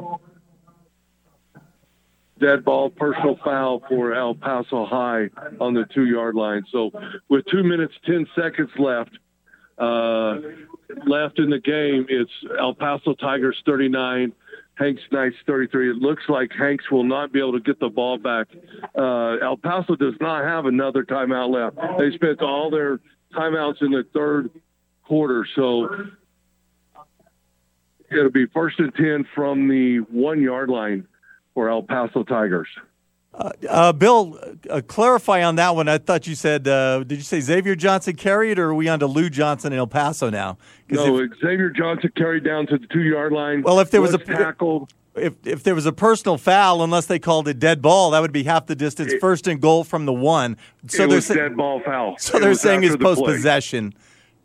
dead 2.41 2.65
ball, 2.65 2.89
personal 2.89 3.37
foul 3.43 3.81
for 3.87 4.13
El 4.13 4.33
Paso 4.33 4.85
High 4.85 5.29
on 5.61 5.73
the 5.73 5.85
two 5.93 6.05
yard 6.05 6.35
line. 6.35 6.63
So 6.71 6.91
with 7.29 7.45
two 7.49 7.63
minutes, 7.63 7.93
10 8.05 8.25
seconds 8.35 8.71
left, 8.77 9.11
uh, 9.77 10.37
left 11.05 11.39
in 11.39 11.49
the 11.49 11.59
game, 11.63 12.05
it's 12.09 12.31
El 12.59 12.73
Paso 12.73 13.13
Tigers 13.13 13.61
39, 13.65 14.33
Hanks 14.75 15.01
Knights 15.11 15.35
33. 15.45 15.91
It 15.91 15.95
looks 15.97 16.23
like 16.27 16.51
Hanks 16.57 16.89
will 16.91 17.03
not 17.03 17.31
be 17.31 17.39
able 17.39 17.53
to 17.53 17.59
get 17.59 17.79
the 17.79 17.89
ball 17.89 18.17
back. 18.17 18.47
Uh, 18.97 19.37
El 19.37 19.57
Paso 19.57 19.95
does 19.95 20.15
not 20.19 20.43
have 20.43 20.65
another 20.65 21.03
timeout 21.03 21.51
left. 21.51 21.99
They 21.99 22.11
spent 22.15 22.41
all 22.41 22.69
their 22.71 22.99
timeouts 23.33 23.81
in 23.81 23.91
the 23.91 24.03
third 24.13 24.49
quarter. 25.03 25.47
So 25.55 26.07
it'll 28.11 28.31
be 28.31 28.45
first 28.47 28.79
and 28.79 28.93
10 28.95 29.27
from 29.35 29.67
the 29.67 29.99
one 30.09 30.41
yard 30.41 30.69
line 30.69 31.07
for 31.53 31.69
El 31.69 31.83
Paso 31.83 32.23
Tigers. 32.23 32.69
Uh, 33.33 33.51
uh, 33.69 33.93
Bill, 33.93 34.37
uh, 34.69 34.81
clarify 34.85 35.41
on 35.43 35.55
that 35.55 35.73
one. 35.73 35.87
I 35.87 35.97
thought 35.97 36.27
you 36.27 36.35
said, 36.35 36.67
uh, 36.67 37.03
did 37.03 37.17
you 37.17 37.23
say 37.23 37.39
Xavier 37.39 37.75
Johnson 37.75 38.15
carried, 38.15 38.59
or 38.59 38.69
are 38.69 38.75
we 38.75 38.89
on 38.89 38.99
to 38.99 39.07
Lou 39.07 39.29
Johnson 39.29 39.71
in 39.71 39.79
El 39.79 39.87
Paso 39.87 40.29
now? 40.29 40.57
No, 40.89 41.19
if, 41.19 41.31
Xavier 41.39 41.69
Johnson 41.69 42.11
carried 42.17 42.43
down 42.43 42.67
to 42.67 42.77
the 42.77 42.87
two 42.87 43.03
yard 43.03 43.31
line. 43.31 43.61
Well, 43.61 43.79
if 43.79 43.89
there 43.89 44.01
was, 44.01 44.11
was 44.11 44.21
a 44.21 44.25
tackle, 44.25 44.89
if 45.15 45.35
if 45.45 45.63
there 45.63 45.75
was 45.75 45.85
a 45.85 45.93
personal 45.93 46.37
foul, 46.37 46.83
unless 46.83 47.05
they 47.05 47.19
called 47.19 47.47
it 47.47 47.57
dead 47.57 47.81
ball, 47.81 48.11
that 48.11 48.21
would 48.21 48.33
be 48.33 48.43
half 48.43 48.65
the 48.65 48.75
distance, 48.75 49.13
it, 49.13 49.21
first 49.21 49.47
and 49.47 49.61
goal 49.61 49.85
from 49.85 50.05
the 50.05 50.13
one. 50.13 50.57
So 50.87 51.03
it 51.03 51.09
was 51.09 51.25
sa- 51.25 51.35
dead 51.35 51.55
ball 51.55 51.81
foul. 51.85 52.17
So 52.19 52.37
it 52.37 52.41
they're 52.41 52.53
saying 52.53 52.83
it's 52.83 52.97
post 52.97 53.23
possession. 53.23 53.93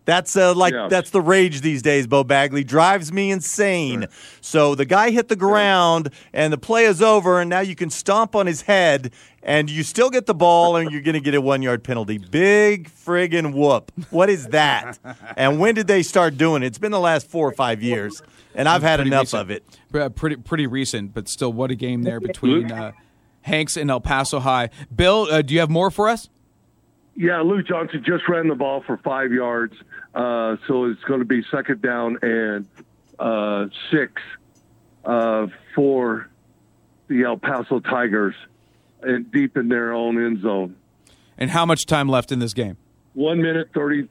That's 0.06 0.36
uh, 0.36 0.54
like 0.54 0.72
yeah. 0.72 0.86
that's 0.88 1.10
the 1.10 1.20
rage 1.20 1.60
these 1.60 1.82
days. 1.82 2.06
Bo 2.06 2.22
Bagley 2.22 2.62
drives 2.62 3.12
me 3.12 3.32
insane. 3.32 4.02
Sure. 4.02 4.10
So 4.40 4.74
the 4.76 4.84
guy 4.84 5.10
hit 5.10 5.28
the 5.28 5.36
ground, 5.36 6.10
and 6.32 6.52
the 6.52 6.58
play 6.58 6.84
is 6.84 7.02
over, 7.02 7.40
and 7.40 7.50
now 7.50 7.60
you 7.60 7.74
can 7.74 7.90
stomp 7.90 8.36
on 8.36 8.46
his 8.46 8.62
head, 8.62 9.12
and 9.42 9.68
you 9.68 9.82
still 9.82 10.08
get 10.08 10.26
the 10.26 10.34
ball, 10.34 10.76
and 10.76 10.92
you're 10.92 11.02
going 11.02 11.14
to 11.14 11.20
get 11.20 11.34
a 11.34 11.40
one 11.40 11.60
yard 11.60 11.82
penalty. 11.82 12.18
Big 12.18 12.88
friggin' 12.88 13.52
whoop! 13.52 13.90
What 14.10 14.30
is 14.30 14.46
that? 14.48 14.98
and 15.36 15.58
when 15.58 15.74
did 15.74 15.88
they 15.88 16.04
start 16.04 16.38
doing 16.38 16.62
it? 16.62 16.66
It's 16.66 16.78
been 16.78 16.92
the 16.92 17.00
last 17.00 17.28
four 17.28 17.48
or 17.48 17.52
five 17.52 17.82
years, 17.82 18.22
and 18.54 18.68
I've 18.68 18.82
had 18.82 18.98
pretty 18.98 19.10
enough 19.10 19.32
recent. 19.32 19.42
of 19.42 19.50
it. 19.50 20.14
Pretty 20.14 20.36
pretty 20.36 20.68
recent, 20.68 21.14
but 21.14 21.28
still, 21.28 21.52
what 21.52 21.72
a 21.72 21.74
game 21.74 22.04
there 22.04 22.20
between 22.20 22.70
uh, 22.70 22.92
Hanks 23.42 23.76
and 23.76 23.90
El 23.90 24.00
Paso 24.00 24.38
High. 24.38 24.70
Bill, 24.94 25.26
uh, 25.28 25.42
do 25.42 25.52
you 25.52 25.58
have 25.58 25.70
more 25.70 25.90
for 25.90 26.08
us? 26.08 26.28
Yeah, 27.16 27.40
Lou 27.40 27.62
Johnson 27.62 28.04
just 28.06 28.28
ran 28.28 28.48
the 28.48 28.54
ball 28.54 28.82
for 28.86 28.98
five 28.98 29.32
yards, 29.32 29.74
uh, 30.16 30.56
so 30.66 30.86
it's 30.86 31.04
going 31.04 31.20
to 31.20 31.26
be 31.26 31.44
second 31.50 31.82
down 31.82 32.18
and 32.22 32.66
uh, 33.18 33.66
six 33.90 34.22
uh, 35.04 35.46
for 35.74 36.28
the 37.08 37.22
El 37.22 37.36
Paso 37.36 37.78
Tigers, 37.78 38.34
and 39.02 39.30
deep 39.30 39.56
in 39.56 39.68
their 39.68 39.92
own 39.92 40.16
end 40.16 40.40
zone. 40.42 40.74
And 41.38 41.50
how 41.50 41.66
much 41.66 41.86
time 41.86 42.08
left 42.08 42.32
in 42.32 42.38
this 42.38 42.54
game? 42.54 42.78
One 43.14 43.40
minute 43.42 43.68
thirty 43.74 44.08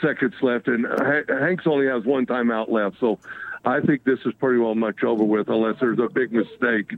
seconds 0.00 0.34
left, 0.40 0.68
and 0.68 0.86
Hanks 1.28 1.64
only 1.66 1.86
has 1.86 2.04
one 2.04 2.26
timeout 2.26 2.70
left. 2.70 2.96
So 2.98 3.18
I 3.64 3.80
think 3.80 4.04
this 4.04 4.18
is 4.24 4.32
pretty 4.40 4.58
well 4.58 4.74
much 4.74 5.04
over 5.04 5.22
with, 5.22 5.48
unless 5.48 5.76
there's 5.80 5.98
a 5.98 6.08
big 6.08 6.32
mistake. 6.32 6.94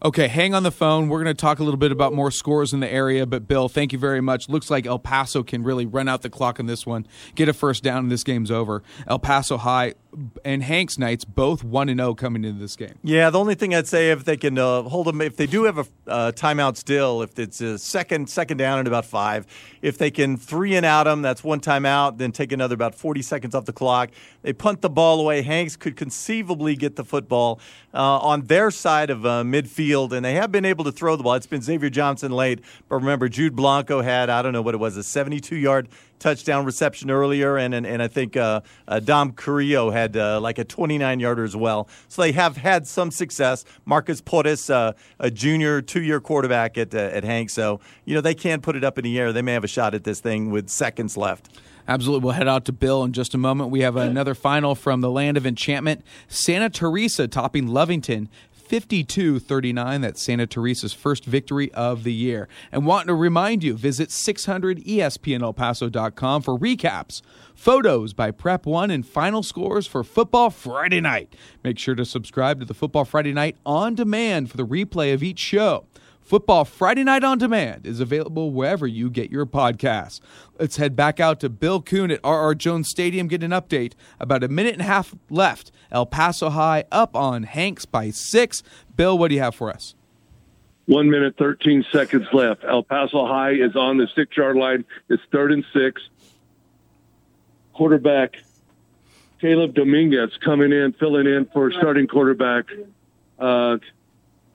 Okay, 0.00 0.28
hang 0.28 0.54
on 0.54 0.62
the 0.62 0.70
phone. 0.70 1.08
We're 1.08 1.24
going 1.24 1.34
to 1.34 1.40
talk 1.40 1.58
a 1.58 1.64
little 1.64 1.78
bit 1.78 1.90
about 1.90 2.12
more 2.12 2.30
scores 2.30 2.72
in 2.72 2.78
the 2.78 2.92
area. 2.92 3.26
But, 3.26 3.48
Bill, 3.48 3.68
thank 3.68 3.92
you 3.92 3.98
very 3.98 4.20
much. 4.20 4.48
Looks 4.48 4.70
like 4.70 4.86
El 4.86 5.00
Paso 5.00 5.42
can 5.42 5.64
really 5.64 5.86
run 5.86 6.06
out 6.06 6.22
the 6.22 6.30
clock 6.30 6.60
on 6.60 6.66
this 6.66 6.86
one, 6.86 7.04
get 7.34 7.48
a 7.48 7.52
first 7.52 7.82
down, 7.82 8.04
and 8.04 8.10
this 8.10 8.22
game's 8.22 8.52
over. 8.52 8.84
El 9.08 9.18
Paso 9.18 9.56
High 9.56 9.94
and 10.44 10.62
Hanks 10.62 10.98
Knights 10.98 11.24
both 11.24 11.62
1 11.62 11.88
and 11.88 12.00
0 12.00 12.14
coming 12.14 12.44
into 12.44 12.58
this 12.58 12.76
game. 12.76 12.98
Yeah, 13.02 13.30
the 13.30 13.38
only 13.38 13.54
thing 13.54 13.74
I'd 13.74 13.86
say 13.86 14.10
if 14.10 14.24
they 14.24 14.36
can 14.36 14.58
uh, 14.58 14.82
hold 14.82 15.06
them, 15.06 15.20
if 15.20 15.36
they 15.36 15.46
do 15.46 15.64
have 15.64 15.78
a 15.78 15.86
uh, 16.06 16.32
timeout 16.32 16.76
still, 16.76 17.22
if 17.22 17.38
it's 17.38 17.60
a 17.60 17.78
second, 17.78 18.30
second 18.30 18.56
down 18.56 18.78
and 18.78 18.88
about 18.88 19.04
five, 19.04 19.46
if 19.82 19.98
they 19.98 20.10
can 20.10 20.36
three 20.36 20.74
and 20.74 20.86
out 20.86 21.04
them, 21.04 21.22
that's 21.22 21.44
one 21.44 21.60
timeout, 21.60 22.18
then 22.18 22.32
take 22.32 22.52
another 22.52 22.74
about 22.74 22.94
40 22.94 23.22
seconds 23.22 23.54
off 23.54 23.66
the 23.66 23.72
clock. 23.72 24.10
They 24.42 24.52
punt 24.52 24.80
the 24.80 24.90
ball 24.90 25.20
away. 25.20 25.42
Hanks 25.42 25.76
could 25.76 25.96
conceivably 25.96 26.74
get 26.74 26.96
the 26.96 27.04
football 27.04 27.60
uh, 27.92 28.18
on 28.18 28.42
their 28.42 28.70
side 28.70 29.10
of 29.10 29.18
midfield 29.18 30.12
and 30.12 30.24
they 30.24 30.34
have 30.34 30.50
been 30.50 30.64
able 30.64 30.84
to 30.84 30.92
throw 30.92 31.16
the 31.16 31.22
ball. 31.22 31.34
It's 31.34 31.46
been 31.46 31.62
Xavier 31.62 31.90
Johnson 31.90 32.32
late, 32.32 32.60
but 32.88 32.96
remember, 32.96 33.28
Jude 33.28 33.54
Blanco 33.54 34.02
had, 34.02 34.30
I 34.30 34.42
don't 34.42 34.52
know 34.52 34.62
what 34.62 34.74
it 34.74 34.78
was, 34.78 34.96
a 34.96 35.02
72 35.02 35.56
yard 35.56 35.88
touchdown 36.18 36.64
reception 36.64 37.10
earlier, 37.10 37.56
and 37.56 37.74
and, 37.74 37.86
and 37.86 38.02
I 38.02 38.08
think 38.08 38.36
uh, 38.36 38.60
uh, 38.86 39.00
Dom 39.00 39.32
Carrillo 39.32 39.90
had 39.90 40.16
uh, 40.16 40.40
like 40.40 40.58
a 40.58 40.64
29 40.64 41.20
yarder 41.20 41.44
as 41.44 41.56
well. 41.56 41.88
So 42.08 42.22
they 42.22 42.32
have 42.32 42.56
had 42.56 42.86
some 42.86 43.10
success. 43.10 43.64
Marcus 43.84 44.20
Portis, 44.20 44.70
uh, 44.70 44.92
a 45.18 45.30
junior, 45.30 45.80
two 45.80 46.02
year 46.02 46.20
quarterback 46.20 46.78
at 46.78 46.94
uh, 46.94 46.98
at 46.98 47.24
Hank. 47.24 47.50
So 47.50 47.80
you 48.04 48.14
know 48.14 48.20
they 48.20 48.34
can 48.34 48.60
put 48.60 48.76
it 48.76 48.84
up 48.84 48.98
in 48.98 49.04
the 49.04 49.18
air. 49.18 49.32
They 49.32 49.42
may 49.42 49.52
have 49.52 49.64
a 49.64 49.68
shot 49.68 49.94
at 49.94 50.04
this 50.04 50.20
thing 50.20 50.50
with 50.50 50.68
seconds 50.68 51.16
left. 51.16 51.48
Absolutely. 51.88 52.24
We'll 52.24 52.34
head 52.34 52.48
out 52.48 52.66
to 52.66 52.72
Bill 52.72 53.02
in 53.02 53.14
just 53.14 53.34
a 53.34 53.38
moment. 53.38 53.70
We 53.70 53.80
have 53.80 53.96
another 53.96 54.34
final 54.34 54.74
from 54.74 55.00
the 55.00 55.08
land 55.08 55.38
of 55.38 55.46
enchantment. 55.46 56.04
Santa 56.28 56.68
Teresa 56.68 57.26
topping 57.26 57.68
Lovington 57.68 58.28
52 58.68 59.38
39. 59.38 60.02
That's 60.02 60.22
Santa 60.22 60.46
Teresa's 60.46 60.92
first 60.92 61.24
victory 61.24 61.72
of 61.72 62.04
the 62.04 62.12
year. 62.12 62.46
And 62.70 62.84
wanting 62.84 63.08
to 63.08 63.14
remind 63.14 63.64
you, 63.64 63.72
visit 63.74 64.10
E 64.10 64.12
600ESPNElPaso.com 64.12 66.42
for 66.42 66.58
recaps, 66.58 67.22
photos 67.54 68.12
by 68.12 68.30
Prep 68.30 68.66
One, 68.66 68.90
and 68.90 69.06
final 69.06 69.42
scores 69.42 69.86
for 69.86 70.04
Football 70.04 70.50
Friday 70.50 71.00
night. 71.00 71.34
Make 71.64 71.78
sure 71.78 71.94
to 71.94 72.04
subscribe 72.04 72.60
to 72.60 72.66
the 72.66 72.74
Football 72.74 73.06
Friday 73.06 73.32
night 73.32 73.56
on 73.64 73.94
demand 73.94 74.50
for 74.50 74.58
the 74.58 74.66
replay 74.66 75.14
of 75.14 75.22
each 75.22 75.38
show. 75.38 75.86
Football 76.28 76.66
Friday 76.66 77.04
Night 77.04 77.24
on 77.24 77.38
Demand 77.38 77.86
is 77.86 78.00
available 78.00 78.50
wherever 78.50 78.86
you 78.86 79.08
get 79.08 79.30
your 79.30 79.46
podcasts. 79.46 80.20
Let's 80.60 80.76
head 80.76 80.94
back 80.94 81.20
out 81.20 81.40
to 81.40 81.48
Bill 81.48 81.80
Kuhn 81.80 82.10
at 82.10 82.20
R.R. 82.22 82.54
Jones 82.54 82.90
Stadium, 82.90 83.28
get 83.28 83.42
an 83.42 83.50
update. 83.50 83.94
About 84.20 84.44
a 84.44 84.48
minute 84.48 84.74
and 84.74 84.82
a 84.82 84.84
half 84.84 85.14
left. 85.30 85.72
El 85.90 86.04
Paso 86.04 86.50
High 86.50 86.84
up 86.92 87.16
on 87.16 87.44
Hanks 87.44 87.86
by 87.86 88.10
six. 88.10 88.62
Bill, 88.94 89.16
what 89.16 89.28
do 89.28 89.36
you 89.36 89.40
have 89.40 89.54
for 89.54 89.70
us? 89.70 89.94
One 90.84 91.08
minute, 91.08 91.36
13 91.38 91.86
seconds 91.90 92.26
left. 92.34 92.62
El 92.62 92.82
Paso 92.82 93.26
High 93.26 93.52
is 93.52 93.74
on 93.74 93.96
the 93.96 94.06
six 94.14 94.36
yard 94.36 94.56
line. 94.56 94.84
It's 95.08 95.22
third 95.32 95.50
and 95.50 95.64
six. 95.72 96.02
Quarterback 97.72 98.36
Caleb 99.40 99.74
Dominguez 99.74 100.36
coming 100.44 100.72
in, 100.72 100.92
filling 100.92 101.26
in 101.26 101.46
for 101.54 101.72
starting 101.72 102.06
quarterback. 102.06 102.66
Uh, 103.38 103.78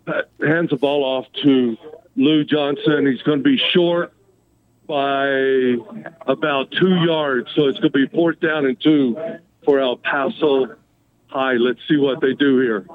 hands 0.06 0.70
the 0.70 0.78
ball 0.78 1.04
off 1.04 1.26
to 1.44 1.78
Lou 2.16 2.44
Johnson. 2.44 3.08
He's 3.08 3.22
going 3.22 3.40
to 3.40 3.44
be 3.44 3.58
short 3.72 4.14
by 4.88 5.76
about 6.28 6.72
two 6.72 6.96
yards, 7.06 7.50
so 7.56 7.68
it's 7.68 7.80
going 7.80 7.92
to 7.92 8.08
be 8.08 8.08
fourth 8.08 8.40
down 8.40 8.66
and 8.66 8.80
two 8.80 9.18
for 9.64 9.80
El 9.80 9.98
Paso 9.98 10.76
High. 11.28 11.54
Let's 11.54 11.80
see 11.88 11.98
what 11.98 12.22
they 12.22 12.34
do 12.34 12.60
here. 12.60 12.86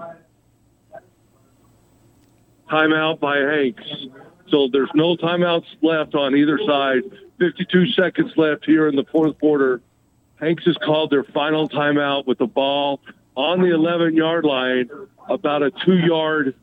Timeout 2.70 3.20
by 3.20 3.38
Hanks. 3.38 4.06
So 4.50 4.68
there's 4.70 4.90
no 4.94 5.16
timeouts 5.16 5.66
left 5.82 6.14
on 6.14 6.36
either 6.36 6.58
side. 6.66 7.02
52 7.38 7.92
seconds 7.92 8.32
left 8.36 8.64
here 8.64 8.88
in 8.88 8.96
the 8.96 9.04
fourth 9.04 9.38
quarter. 9.38 9.80
Hanks 10.36 10.64
has 10.66 10.76
called 10.76 11.10
their 11.10 11.24
final 11.24 11.68
timeout 11.68 12.26
with 12.26 12.38
the 12.38 12.46
ball 12.46 13.00
on 13.34 13.60
the 13.60 13.72
11 13.74 14.16
yard 14.16 14.44
line, 14.44 14.90
about 15.28 15.62
a 15.62 15.70
two 15.70 15.98
yard 15.98 16.54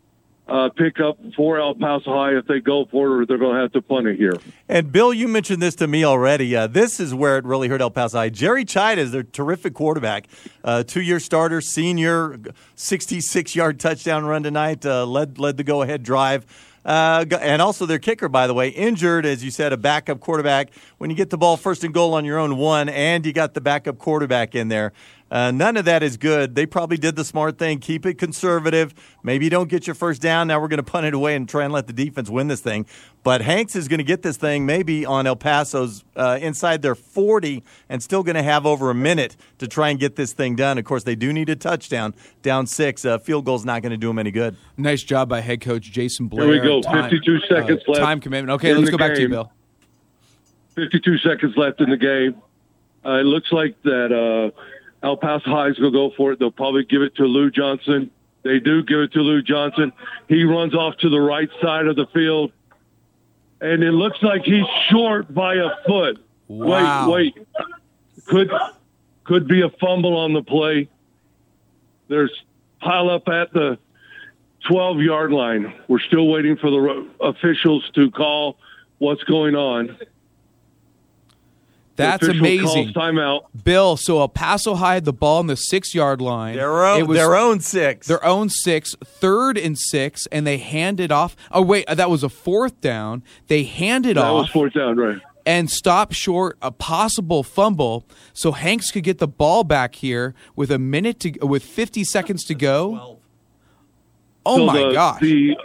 uh, 0.47 0.69
pickup 0.69 1.17
for 1.35 1.59
El 1.59 1.75
Paso 1.75 2.13
High. 2.13 2.37
If 2.37 2.45
they 2.45 2.59
go 2.59 2.85
for 2.85 3.21
it, 3.21 3.27
they're 3.27 3.37
going 3.37 3.55
to 3.55 3.61
have 3.61 3.71
to 3.73 3.81
punt 3.81 4.07
it 4.07 4.17
here. 4.17 4.33
And 4.69 4.91
Bill, 4.91 5.13
you 5.13 5.27
mentioned 5.27 5.61
this 5.61 5.75
to 5.75 5.87
me 5.87 6.03
already. 6.03 6.55
Uh, 6.55 6.67
this 6.67 6.99
is 6.99 7.13
where 7.13 7.37
it 7.37 7.45
really 7.45 7.67
hurt 7.67 7.81
El 7.81 7.91
Paso 7.91 8.17
High. 8.17 8.29
Jerry 8.29 8.65
Chida 8.65 8.97
is 8.97 9.11
their 9.11 9.23
terrific 9.23 9.73
quarterback, 9.73 10.27
uh, 10.63 10.83
two-year 10.83 11.19
starter, 11.19 11.61
senior, 11.61 12.37
66-yard 12.77 13.79
touchdown 13.79 14.25
run 14.25 14.43
tonight. 14.43 14.85
Uh, 14.85 15.05
led 15.05 15.39
led 15.39 15.57
the 15.57 15.63
go-ahead 15.63 16.03
drive. 16.03 16.45
Uh, 16.85 17.25
and 17.41 17.63
also 17.63 17.87
their 17.87 17.97
kicker, 17.97 18.29
by 18.29 18.45
the 18.45 18.53
way, 18.53 18.69
injured, 18.69 19.25
as 19.25 19.43
you 19.43 19.49
said, 19.49 19.73
a 19.73 19.77
backup 19.77 20.19
quarterback. 20.19 20.69
When 20.99 21.09
you 21.09 21.15
get 21.15 21.31
the 21.31 21.37
ball 21.37 21.57
first 21.57 21.83
and 21.83 21.91
goal 21.91 22.13
on 22.13 22.25
your 22.25 22.37
own 22.37 22.57
one, 22.57 22.89
and 22.89 23.25
you 23.25 23.33
got 23.33 23.55
the 23.55 23.61
backup 23.61 23.97
quarterback 23.97 24.53
in 24.53 24.67
there, 24.67 24.93
uh, 25.35 25.51
none 25.51 25.75
of 25.75 25.83
that 25.83 26.01
is 26.01 26.15
good. 26.15 26.55
They 26.55 26.65
probably 26.65 26.95
did 26.95 27.17
the 27.17 27.25
smart 27.25 27.57
thing. 27.57 27.79
Keep 27.79 28.05
it 28.05 28.13
conservative. 28.13 28.93
Maybe 29.21 29.43
you 29.43 29.51
don't 29.51 29.67
get 29.67 29.85
your 29.85 29.93
first 29.93 30.21
down. 30.21 30.47
Now 30.47 30.61
we're 30.61 30.69
going 30.69 30.77
to 30.77 30.83
punt 30.83 31.07
it 31.07 31.13
away 31.13 31.35
and 31.35 31.47
try 31.49 31.65
and 31.65 31.73
let 31.73 31.87
the 31.87 31.93
defense 31.93 32.29
win 32.29 32.47
this 32.47 32.61
thing. 32.61 32.85
But 33.21 33.41
Hanks 33.41 33.75
is 33.75 33.89
going 33.89 33.97
to 33.97 34.05
get 34.05 34.21
this 34.21 34.37
thing 34.37 34.65
maybe 34.65 35.05
on 35.05 35.27
El 35.27 35.35
Paso's 35.35 36.05
uh, 36.15 36.39
inside 36.41 36.81
their 36.83 36.95
40 36.95 37.65
and 37.89 38.01
still 38.01 38.23
going 38.23 38.37
to 38.37 38.43
have 38.43 38.65
over 38.65 38.89
a 38.89 38.95
minute 38.95 39.35
to 39.57 39.67
try 39.67 39.89
and 39.89 39.99
get 39.99 40.15
this 40.15 40.31
thing 40.31 40.55
done. 40.55 40.77
Of 40.77 40.85
course, 40.85 41.03
they 41.03 41.15
do 41.15 41.33
need 41.33 41.49
a 41.49 41.57
touchdown. 41.57 42.15
Down 42.41 42.65
six, 42.65 43.03
uh, 43.03 43.17
field 43.17 43.43
goal's 43.43 43.65
not 43.65 43.81
going 43.81 43.91
to 43.91 43.97
do 43.97 44.07
them 44.07 44.19
any 44.19 44.31
good. 44.31 44.55
Nice 44.77 45.03
job 45.03 45.27
by 45.27 45.41
head 45.41 45.59
coach 45.59 45.91
Jason 45.91 46.29
Blair. 46.29 46.47
Here 46.47 46.61
we 46.61 46.65
go. 46.65 46.81
Time- 46.81 47.09
52 47.09 47.39
seconds 47.41 47.81
uh, 47.85 47.91
left. 47.91 48.01
Time 48.05 48.21
commitment. 48.21 48.55
Okay, 48.55 48.69
in 48.71 48.77
let's 48.77 48.87
the 48.87 48.91
go 48.91 48.97
back 48.97 49.15
to 49.15 49.21
you, 49.21 49.27
game. 49.27 49.31
Bill. 49.31 49.51
52 50.75 51.17
seconds 51.17 51.57
left 51.57 51.81
in 51.81 51.89
the 51.89 51.97
game. 51.97 52.41
Uh, 53.05 53.19
it 53.19 53.25
looks 53.25 53.51
like 53.51 53.75
that 53.83 54.13
uh, 54.13 54.57
El 55.03 55.17
Paso 55.17 55.49
High 55.49 55.67
is 55.67 55.77
going 55.77 55.91
to 55.91 55.97
go 55.97 56.11
for 56.15 56.31
it. 56.31 56.39
They'll 56.39 56.51
probably 56.51 56.83
give 56.83 57.01
it 57.01 57.15
to 57.15 57.23
Lou 57.23 57.51
Johnson. 57.51 58.09
They 58.43 58.59
do 58.59 58.83
give 58.83 58.99
it 58.99 59.13
to 59.13 59.19
Lou 59.19 59.41
Johnson. 59.41 59.91
He 60.27 60.43
runs 60.43 60.75
off 60.75 60.97
to 60.97 61.09
the 61.09 61.19
right 61.19 61.49
side 61.61 61.87
of 61.87 61.95
the 61.95 62.05
field, 62.13 62.51
and 63.59 63.83
it 63.83 63.91
looks 63.91 64.21
like 64.21 64.43
he's 64.43 64.65
short 64.89 65.33
by 65.33 65.55
a 65.55 65.69
foot. 65.87 66.23
Wow. 66.47 67.09
Wait, 67.09 67.35
wait. 67.35 67.47
Could 68.27 68.51
could 69.23 69.47
be 69.47 69.61
a 69.61 69.69
fumble 69.81 70.15
on 70.15 70.33
the 70.33 70.43
play. 70.43 70.87
There's 72.07 72.31
pile 72.79 73.09
up 73.09 73.27
at 73.27 73.51
the 73.51 73.79
12 74.67 74.99
yard 74.99 75.31
line. 75.31 75.73
We're 75.87 75.99
still 75.99 76.27
waiting 76.27 76.57
for 76.57 76.69
the 76.69 77.07
officials 77.19 77.89
to 77.95 78.11
call 78.11 78.57
what's 78.99 79.23
going 79.23 79.55
on. 79.55 79.97
That's 81.95 82.27
amazing. 82.27 82.65
calls 82.65 82.87
timeout. 82.91 83.45
Bill, 83.63 83.95
so 83.97 84.19
El 84.19 84.27
Paso 84.29 84.75
High 84.75 84.95
had 84.95 85.05
the 85.05 85.13
ball 85.13 85.39
on 85.39 85.47
the 85.47 85.55
six 85.55 85.95
yard 85.95 86.19
line. 86.21 86.55
Their 86.55 86.85
own- 86.85 87.13
their 87.13 87.35
own 87.35 87.59
six. 87.61 88.07
Their 88.07 88.23
own 88.25 88.49
six, 88.49 88.95
third 89.03 89.57
and 89.57 89.77
six, 89.77 90.27
and 90.31 90.45
they 90.45 90.57
handed 90.57 91.11
off. 91.11 91.35
Oh, 91.51 91.61
wait, 91.61 91.85
uh, 91.87 91.95
that 91.95 92.09
was 92.09 92.23
a 92.23 92.29
fourth 92.29 92.81
down. 92.81 93.23
They 93.47 93.63
handed 93.63 94.17
That 94.17 94.25
off. 94.25 94.27
That 94.27 94.33
was 94.41 94.49
fourth 94.49 94.73
down, 94.73 94.97
right? 94.97 95.21
and 95.47 95.69
stop 95.69 96.11
short 96.11 96.57
a 96.63 96.71
possible 96.71 97.43
fumble 97.43 98.03
so 98.33 98.51
Hanks 98.51 98.89
could 98.89 99.03
get 99.03 99.19
the 99.19 99.27
ball 99.27 99.63
back 99.63 99.93
here 99.93 100.33
with 100.55 100.71
a 100.71 100.79
minute 100.79 101.19
to 101.19 101.31
with 101.45 101.63
50 101.63 102.03
seconds 102.03 102.43
to 102.45 102.55
go. 102.55 103.19
Oh 104.43 104.57
So 104.57 104.65
my 104.65 104.79
the, 104.79 104.91
gosh. 104.91 105.19
The 105.21 105.55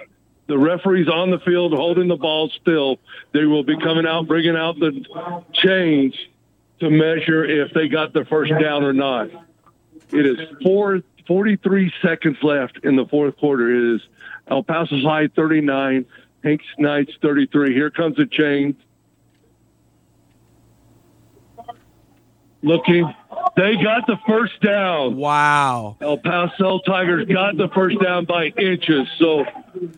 the 0.50 0.58
referees 0.58 1.08
on 1.08 1.30
the 1.30 1.38
field 1.38 1.72
holding 1.72 2.08
the 2.08 2.16
ball 2.16 2.50
still. 2.60 2.98
They 3.32 3.44
will 3.44 3.62
be 3.62 3.78
coming 3.78 4.04
out, 4.04 4.26
bringing 4.26 4.56
out 4.56 4.78
the 4.80 5.04
chains 5.52 6.14
to 6.80 6.90
measure 6.90 7.44
if 7.44 7.72
they 7.72 7.88
got 7.88 8.12
the 8.12 8.24
first 8.24 8.52
down 8.60 8.82
or 8.82 8.92
not. 8.92 9.30
It 10.10 10.26
is 10.26 10.38
four, 10.62 11.02
43 11.28 11.92
seconds 12.02 12.36
left 12.42 12.80
in 12.82 12.96
the 12.96 13.06
fourth 13.06 13.36
quarter. 13.36 13.70
It 13.70 13.94
is 13.94 14.00
El 14.48 14.64
Paso 14.64 15.00
High 15.00 15.28
39, 15.28 16.04
Hanks 16.42 16.64
Knights 16.78 17.12
33. 17.22 17.72
Here 17.72 17.90
comes 17.90 18.16
the 18.16 18.26
change. 18.26 18.76
Looking, 22.62 23.12
they 23.56 23.76
got 23.76 24.06
the 24.06 24.16
first 24.26 24.60
down. 24.60 25.16
Wow. 25.16 25.96
El 26.00 26.18
Paso 26.18 26.78
Tigers 26.86 27.26
got 27.26 27.56
the 27.56 27.68
first 27.74 27.98
down 28.02 28.26
by 28.26 28.46
inches. 28.58 29.08
So 29.18 29.44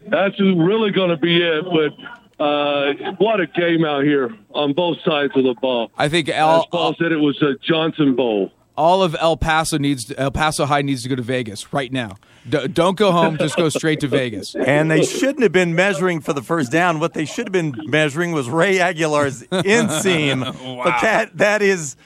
that's 0.08 0.38
really 0.40 0.92
going 0.92 1.10
to 1.10 1.16
be 1.16 1.42
it. 1.42 1.64
But 1.64 2.42
uh, 2.44 2.92
what 3.18 3.40
a 3.40 3.46
game 3.48 3.84
out 3.84 4.04
here 4.04 4.34
on 4.54 4.72
both 4.74 4.98
sides 5.04 5.32
of 5.36 5.42
the 5.44 5.54
ball. 5.60 5.90
I 5.98 6.08
think 6.08 6.28
As 6.28 6.36
El, 6.36 6.66
Paul 6.66 6.94
said, 6.98 7.10
it 7.12 7.16
was 7.18 7.40
a 7.42 7.54
Johnson 7.62 8.14
Bowl. 8.14 8.52
all 8.76 9.02
of 9.02 9.16
El 9.20 9.36
Paso 9.36 9.76
needs 9.78 10.04
to, 10.06 10.18
El 10.20 10.30
Paso 10.30 10.64
High 10.64 10.82
needs 10.82 11.02
to 11.02 11.08
go 11.08 11.16
to 11.16 11.22
Vegas 11.22 11.72
right 11.72 11.92
now. 11.92 12.14
D- 12.48 12.66
don't 12.68 12.96
go 12.96 13.12
home, 13.12 13.38
just 13.38 13.56
go 13.56 13.68
straight 13.68 14.00
to 14.00 14.08
Vegas. 14.08 14.54
And 14.66 14.90
they 14.90 15.04
shouldn't 15.04 15.42
have 15.42 15.52
been 15.52 15.74
measuring 15.74 16.20
for 16.20 16.32
the 16.32 16.42
first 16.42 16.70
down. 16.72 16.98
What 17.00 17.12
they 17.14 17.24
should 17.24 17.46
have 17.46 17.52
been 17.52 17.74
measuring 17.86 18.32
was 18.32 18.48
Ray 18.48 18.78
Aguilar's 18.78 19.42
inseam. 19.48 20.42
But 20.84 21.00
that 21.02 21.36
that 21.38 21.62
is 21.62 21.96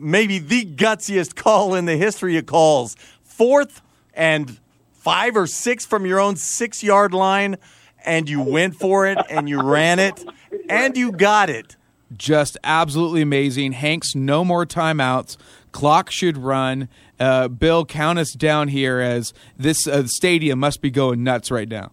maybe 0.00 0.38
the 0.38 0.64
gutsiest 0.64 1.34
call 1.36 1.74
in 1.74 1.84
the 1.84 1.96
history 1.96 2.36
of 2.36 2.46
calls. 2.46 2.96
Fourth 3.22 3.82
and 4.14 4.58
five 4.92 5.36
or 5.36 5.46
six 5.46 5.84
from 5.84 6.06
your 6.06 6.20
own 6.20 6.36
six 6.36 6.82
yard 6.82 7.12
line, 7.12 7.56
and 8.04 8.28
you 8.28 8.40
went 8.40 8.76
for 8.76 9.06
it 9.06 9.18
and 9.30 9.48
you 9.48 9.62
ran 9.62 9.98
it 9.98 10.24
and 10.68 10.96
you 10.96 11.12
got 11.12 11.50
it. 11.50 11.76
Just 12.16 12.56
absolutely 12.62 13.22
amazing. 13.22 13.72
Hanks, 13.72 14.14
no 14.14 14.44
more 14.44 14.66
timeouts. 14.66 15.36
Clock 15.72 16.10
should 16.10 16.38
run. 16.38 16.88
Uh, 17.18 17.48
Bill, 17.48 17.84
count 17.84 18.18
us 18.18 18.32
down 18.32 18.68
here 18.68 19.00
as 19.00 19.32
this 19.56 19.86
uh, 19.86 20.06
stadium 20.06 20.58
must 20.60 20.80
be 20.80 20.90
going 20.90 21.24
nuts 21.24 21.50
right 21.50 21.68
now. 21.68 21.90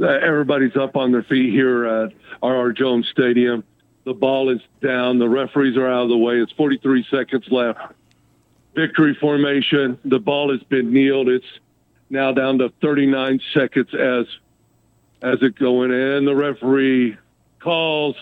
Uh, 0.00 0.06
everybody's 0.06 0.76
up 0.76 0.96
on 0.96 1.12
their 1.12 1.22
feet 1.22 1.52
here 1.52 1.84
at 1.84 2.12
R.R. 2.42 2.72
Jones 2.72 3.08
Stadium. 3.10 3.64
The 4.04 4.14
ball 4.14 4.50
is 4.50 4.60
down. 4.82 5.18
The 5.18 5.28
referees 5.28 5.76
are 5.76 5.88
out 5.88 6.04
of 6.04 6.08
the 6.10 6.18
way. 6.18 6.40
It's 6.40 6.52
43 6.52 7.06
seconds 7.10 7.46
left. 7.50 7.80
Victory 8.74 9.16
formation. 9.20 9.98
The 10.04 10.18
ball 10.18 10.50
has 10.50 10.62
been 10.64 10.92
kneeled. 10.92 11.28
It's 11.28 11.46
now 12.10 12.32
down 12.32 12.58
to 12.58 12.70
39 12.80 13.40
seconds 13.52 13.94
as 13.94 14.26
as 15.22 15.38
it 15.40 15.58
going 15.58 15.90
in. 15.90 16.26
The 16.26 16.34
referee 16.34 17.16
calls 17.60 18.14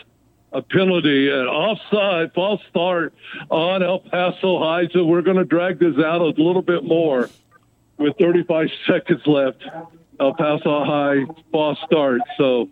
a 0.53 0.63
penalty, 0.63 1.31
an 1.31 1.47
offside, 1.47 2.33
false 2.33 2.61
start 2.71 3.13
on 3.51 3.83
El 3.83 3.99
Paso 3.99 4.61
High. 4.61 4.87
So 4.93 5.05
we're 5.05 5.23
going 5.23 5.39
to 5.39 5.45
drag 5.45 5.81
this 5.81 5.99
out 5.99 6.21
a 6.21 6.27
little 6.27 6.63
bit 6.63 6.85
more 6.85 7.29
with 7.97 8.17
35 8.19 8.69
seconds 8.87 9.23
left. 9.27 9.65
El 10.21 10.35
Paso 10.35 10.85
High 10.85 11.25
false 11.51 11.79
start. 11.87 12.21
So 12.37 12.69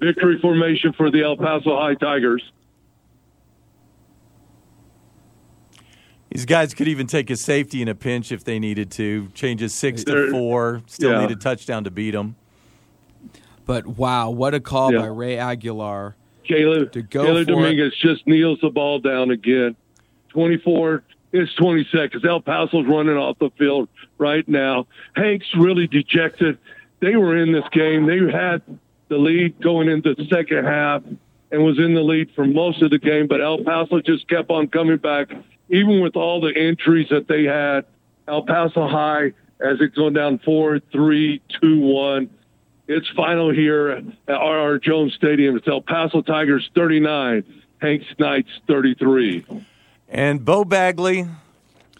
victory 0.00 0.38
formation 0.40 0.92
for 0.92 1.10
the 1.10 1.22
El 1.22 1.36
Paso 1.36 1.76
High 1.78 1.94
Tigers. 1.94 2.42
These 6.30 6.44
guys 6.44 6.74
could 6.74 6.88
even 6.88 7.06
take 7.06 7.30
a 7.30 7.36
safety 7.36 7.80
in 7.80 7.88
a 7.88 7.94
pinch 7.94 8.32
if 8.32 8.44
they 8.44 8.58
needed 8.58 8.90
to. 8.92 9.28
Changes 9.34 9.72
six 9.74 10.04
to 10.04 10.12
They're- 10.12 10.30
four. 10.30 10.82
Still 10.86 11.12
yeah. 11.12 11.20
need 11.22 11.30
a 11.30 11.36
touchdown 11.36 11.84
to 11.84 11.90
beat 11.90 12.10
them. 12.12 12.36
But 13.64 13.86
wow, 13.86 14.30
what 14.30 14.54
a 14.54 14.60
call 14.60 14.92
Yeah. 14.92 15.00
by 15.00 15.06
Ray 15.06 15.36
Aguilar. 15.38 16.16
Caleb, 16.44 16.92
To 16.92 17.02
go 17.02 17.24
Caleb 17.26 17.46
for 17.46 17.52
it. 17.52 17.54
Dominguez 17.54 17.94
just 18.00 18.26
kneels 18.26 18.58
the 18.60 18.70
ball 18.70 18.98
down 19.00 19.30
again. 19.30 19.74
24, 20.30 21.02
it's 21.32 21.52
20 21.54 21.86
seconds. 21.92 22.24
El 22.24 22.40
Paso's 22.40 22.86
running 22.86 23.16
off 23.16 23.38
the 23.38 23.50
field 23.58 23.88
right 24.18 24.46
now. 24.48 24.86
Hank's 25.14 25.46
really 25.56 25.86
dejected. 25.86 26.56
They 27.00 27.16
were 27.16 27.36
in 27.36 27.52
this 27.52 27.64
game. 27.72 28.06
They 28.06 28.18
had 28.32 28.62
the 29.08 29.16
lead 29.16 29.60
going 29.60 29.88
into 29.88 30.14
the 30.14 30.26
second 30.26 30.64
half 30.64 31.02
and 31.50 31.64
was 31.64 31.78
in 31.78 31.94
the 31.94 32.02
lead 32.02 32.30
for 32.34 32.46
most 32.46 32.82
of 32.82 32.90
the 32.90 32.98
game, 32.98 33.26
but 33.26 33.40
El 33.40 33.64
Paso 33.64 34.00
just 34.00 34.28
kept 34.28 34.50
on 34.50 34.68
coming 34.68 34.98
back, 34.98 35.30
even 35.68 36.00
with 36.00 36.16
all 36.16 36.40
the 36.40 36.52
injuries 36.52 37.08
that 37.10 37.26
they 37.28 37.44
had. 37.44 37.86
El 38.26 38.42
Paso 38.42 38.86
High, 38.86 39.32
as 39.60 39.78
it's 39.80 39.94
going 39.94 40.12
down 40.12 40.38
four, 40.40 40.80
three, 40.92 41.40
two, 41.60 41.80
one. 41.80 42.30
It's 42.86 43.08
final 43.10 43.52
here 43.52 43.88
at 43.90 44.04
R.R. 44.28 44.78
Jones 44.78 45.14
Stadium. 45.14 45.56
It's 45.56 45.68
El 45.68 45.82
Paso 45.82 46.22
Tigers 46.22 46.70
39, 46.74 47.44
Hanks 47.80 48.06
Knights 48.18 48.50
33. 48.66 49.46
And 50.08 50.44
Bo 50.44 50.64
Bagley, 50.64 51.26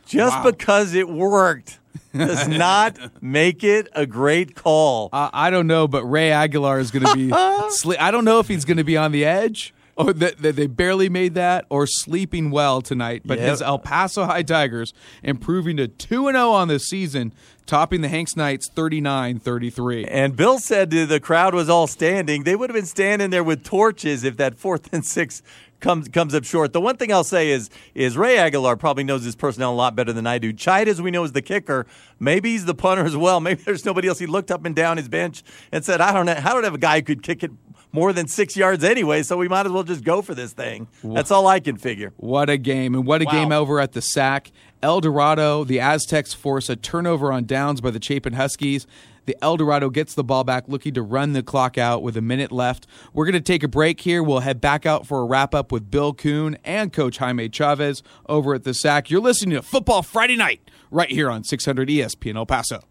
just 0.06 0.42
because 0.42 0.94
it 0.94 1.08
worked, 1.08 1.77
does 2.14 2.48
not 2.48 2.98
make 3.22 3.62
it 3.64 3.88
a 3.94 4.06
great 4.06 4.54
call. 4.54 5.08
I, 5.12 5.30
I 5.32 5.50
don't 5.50 5.66
know, 5.66 5.86
but 5.88 6.04
Ray 6.04 6.30
Aguilar 6.30 6.78
is 6.80 6.90
going 6.90 7.04
to 7.06 7.14
be. 7.14 7.28
sle- 7.30 7.98
I 7.98 8.10
don't 8.10 8.24
know 8.24 8.38
if 8.40 8.48
he's 8.48 8.64
going 8.64 8.76
to 8.78 8.84
be 8.84 8.96
on 8.96 9.12
the 9.12 9.24
edge 9.24 9.74
or 9.96 10.12
that, 10.12 10.38
that 10.38 10.56
they 10.56 10.66
barely 10.66 11.08
made 11.08 11.34
that 11.34 11.64
or 11.68 11.86
sleeping 11.86 12.50
well 12.50 12.80
tonight. 12.80 13.22
But 13.24 13.38
Yep. 13.38 13.48
his 13.50 13.62
El 13.62 13.78
Paso 13.78 14.24
High 14.24 14.42
Tigers 14.42 14.92
improving 15.22 15.76
to 15.78 15.88
2 15.88 16.30
0 16.30 16.50
on 16.50 16.68
the 16.68 16.78
season, 16.78 17.32
topping 17.66 18.00
the 18.00 18.08
Hanks 18.08 18.36
Knights 18.36 18.70
39 18.70 19.38
33. 19.40 20.04
And 20.06 20.36
Bill 20.36 20.58
said 20.58 20.90
the 20.90 21.20
crowd 21.20 21.52
was 21.54 21.68
all 21.68 21.86
standing. 21.86 22.44
They 22.44 22.54
would 22.56 22.70
have 22.70 22.74
been 22.76 22.86
standing 22.86 23.30
there 23.30 23.44
with 23.44 23.64
torches 23.64 24.24
if 24.24 24.36
that 24.36 24.56
fourth 24.56 24.88
and 24.92 25.04
six 25.04 25.42
comes 25.80 26.08
comes 26.08 26.34
up 26.34 26.44
short. 26.44 26.72
The 26.72 26.80
one 26.80 26.96
thing 26.96 27.12
I'll 27.12 27.24
say 27.24 27.50
is 27.50 27.70
is 27.94 28.16
Ray 28.16 28.38
Aguilar 28.38 28.76
probably 28.76 29.04
knows 29.04 29.24
his 29.24 29.36
personnel 29.36 29.72
a 29.72 29.76
lot 29.76 29.94
better 29.94 30.12
than 30.12 30.26
I 30.26 30.38
do. 30.38 30.52
Chide, 30.52 30.88
as 30.88 31.00
we 31.00 31.10
know, 31.10 31.24
is 31.24 31.32
the 31.32 31.42
kicker. 31.42 31.86
Maybe 32.18 32.50
he's 32.52 32.64
the 32.64 32.74
punter 32.74 33.04
as 33.04 33.16
well. 33.16 33.40
Maybe 33.48 33.62
there's 33.62 33.84
nobody 33.84 34.08
else. 34.08 34.18
He 34.18 34.26
looked 34.26 34.50
up 34.50 34.64
and 34.64 34.74
down 34.74 34.96
his 34.96 35.08
bench 35.08 35.42
and 35.72 35.84
said, 35.84 36.00
"I 36.00 36.12
don't 36.12 36.26
know. 36.26 36.32
I 36.36 36.52
don't 36.52 36.64
have 36.64 36.74
a 36.74 36.78
guy 36.78 36.96
who 36.96 37.02
could 37.02 37.22
kick 37.22 37.42
it 37.42 37.50
more 37.92 38.12
than 38.12 38.28
six 38.28 38.56
yards 38.56 38.84
anyway? 38.84 39.22
So 39.22 39.36
we 39.36 39.48
might 39.48 39.66
as 39.66 39.72
well 39.72 39.84
just 39.84 40.04
go 40.04 40.22
for 40.22 40.34
this 40.34 40.52
thing." 40.52 40.88
That's 41.04 41.30
all 41.30 41.46
I 41.46 41.60
can 41.60 41.76
figure. 41.76 42.12
What 42.16 42.50
a 42.50 42.56
game. 42.58 42.94
And 42.94 43.06
what 43.06 43.22
a 43.22 43.24
Wow. 43.26 43.32
game 43.32 43.52
over 43.52 43.80
at 43.80 43.92
the 43.92 44.02
SAC. 44.02 44.50
El 44.80 45.00
Dorado, 45.00 45.64
the 45.64 45.80
Aztecs 45.80 46.34
force 46.34 46.68
a 46.68 46.76
turnover 46.76 47.32
on 47.32 47.44
downs 47.46 47.80
by 47.80 47.90
the 47.90 48.00
Chapin 48.00 48.34
Huskies. 48.34 48.86
The 49.28 49.36
El 49.42 49.58
Dorado 49.58 49.90
gets 49.90 50.14
the 50.14 50.24
ball 50.24 50.42
back, 50.42 50.68
looking 50.68 50.94
to 50.94 51.02
run 51.02 51.34
the 51.34 51.42
clock 51.42 51.76
out 51.76 52.02
with 52.02 52.16
a 52.16 52.22
minute 52.22 52.50
left. 52.50 52.86
We're 53.12 53.26
going 53.26 53.34
to 53.34 53.42
take 53.42 53.62
a 53.62 53.68
break 53.68 54.00
here. 54.00 54.22
We'll 54.22 54.38
head 54.38 54.58
back 54.58 54.86
out 54.86 55.06
for 55.06 55.20
a 55.20 55.26
wrap 55.26 55.54
up 55.54 55.70
with 55.70 55.90
Bill 55.90 56.14
Kuhn 56.14 56.56
and 56.64 56.94
Coach 56.94 57.18
Jaime 57.18 57.50
Chavez 57.50 58.02
over 58.26 58.54
at 58.54 58.64
the 58.64 58.72
SAC. 58.72 59.10
You're 59.10 59.20
listening 59.20 59.56
to 59.56 59.60
Football 59.60 60.00
Friday 60.00 60.34
Night 60.34 60.62
right 60.90 61.10
here 61.10 61.30
on 61.30 61.44
600 61.44 61.90
ESPN 61.90 62.36
El 62.36 62.46
Paso. 62.46 62.84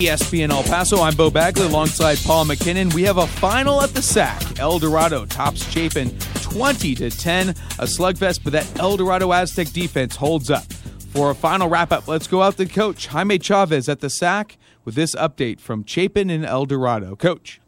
ESPN 0.00 0.50
El 0.50 0.64
Paso. 0.64 1.00
I'm 1.00 1.14
Bo 1.14 1.30
Bagley 1.30 1.66
alongside 1.66 2.18
Paul 2.24 2.46
McKinnon. 2.46 2.92
We 2.92 3.04
have 3.04 3.18
a 3.18 3.28
final 3.28 3.80
at 3.80 3.90
the 3.90 4.02
SAC. 4.02 4.58
El 4.58 4.80
Dorado 4.80 5.26
tops 5.26 5.64
Chapin 5.70 6.10
20 6.42 6.96
to 6.96 7.10
10. 7.10 7.50
A 7.50 7.52
slugfest, 7.84 8.42
but 8.42 8.52
that 8.52 8.80
El 8.80 8.96
Dorado 8.96 9.32
Aztec 9.32 9.68
defense 9.68 10.16
holds 10.16 10.50
up. 10.50 10.64
For 11.12 11.30
a 11.30 11.34
final 11.36 11.68
wrap 11.68 11.92
up, 11.92 12.08
let's 12.08 12.26
go 12.26 12.42
out 12.42 12.56
to 12.56 12.66
Coach 12.66 13.06
Jaime 13.06 13.38
Chavez 13.38 13.88
at 13.88 14.00
the 14.00 14.10
SAC 14.10 14.56
with 14.84 14.94
this 14.94 15.14
update 15.14 15.60
from 15.60 15.84
Chapin 15.84 16.30
and 16.30 16.44
El 16.44 16.66
Dorado. 16.66 17.16
Coach. 17.16 17.60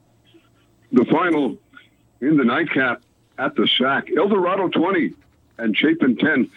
the 0.92 1.04
final 1.06 1.56
in 2.20 2.36
the 2.36 2.44
nightcap 2.44 3.02
at 3.38 3.54
the 3.56 3.68
SAC. 3.78 4.08
El 4.16 4.28
Dorado 4.28 4.68
20 4.68 5.12
and 5.58 5.76
Chapin 5.76 6.16
10. 6.16 6.50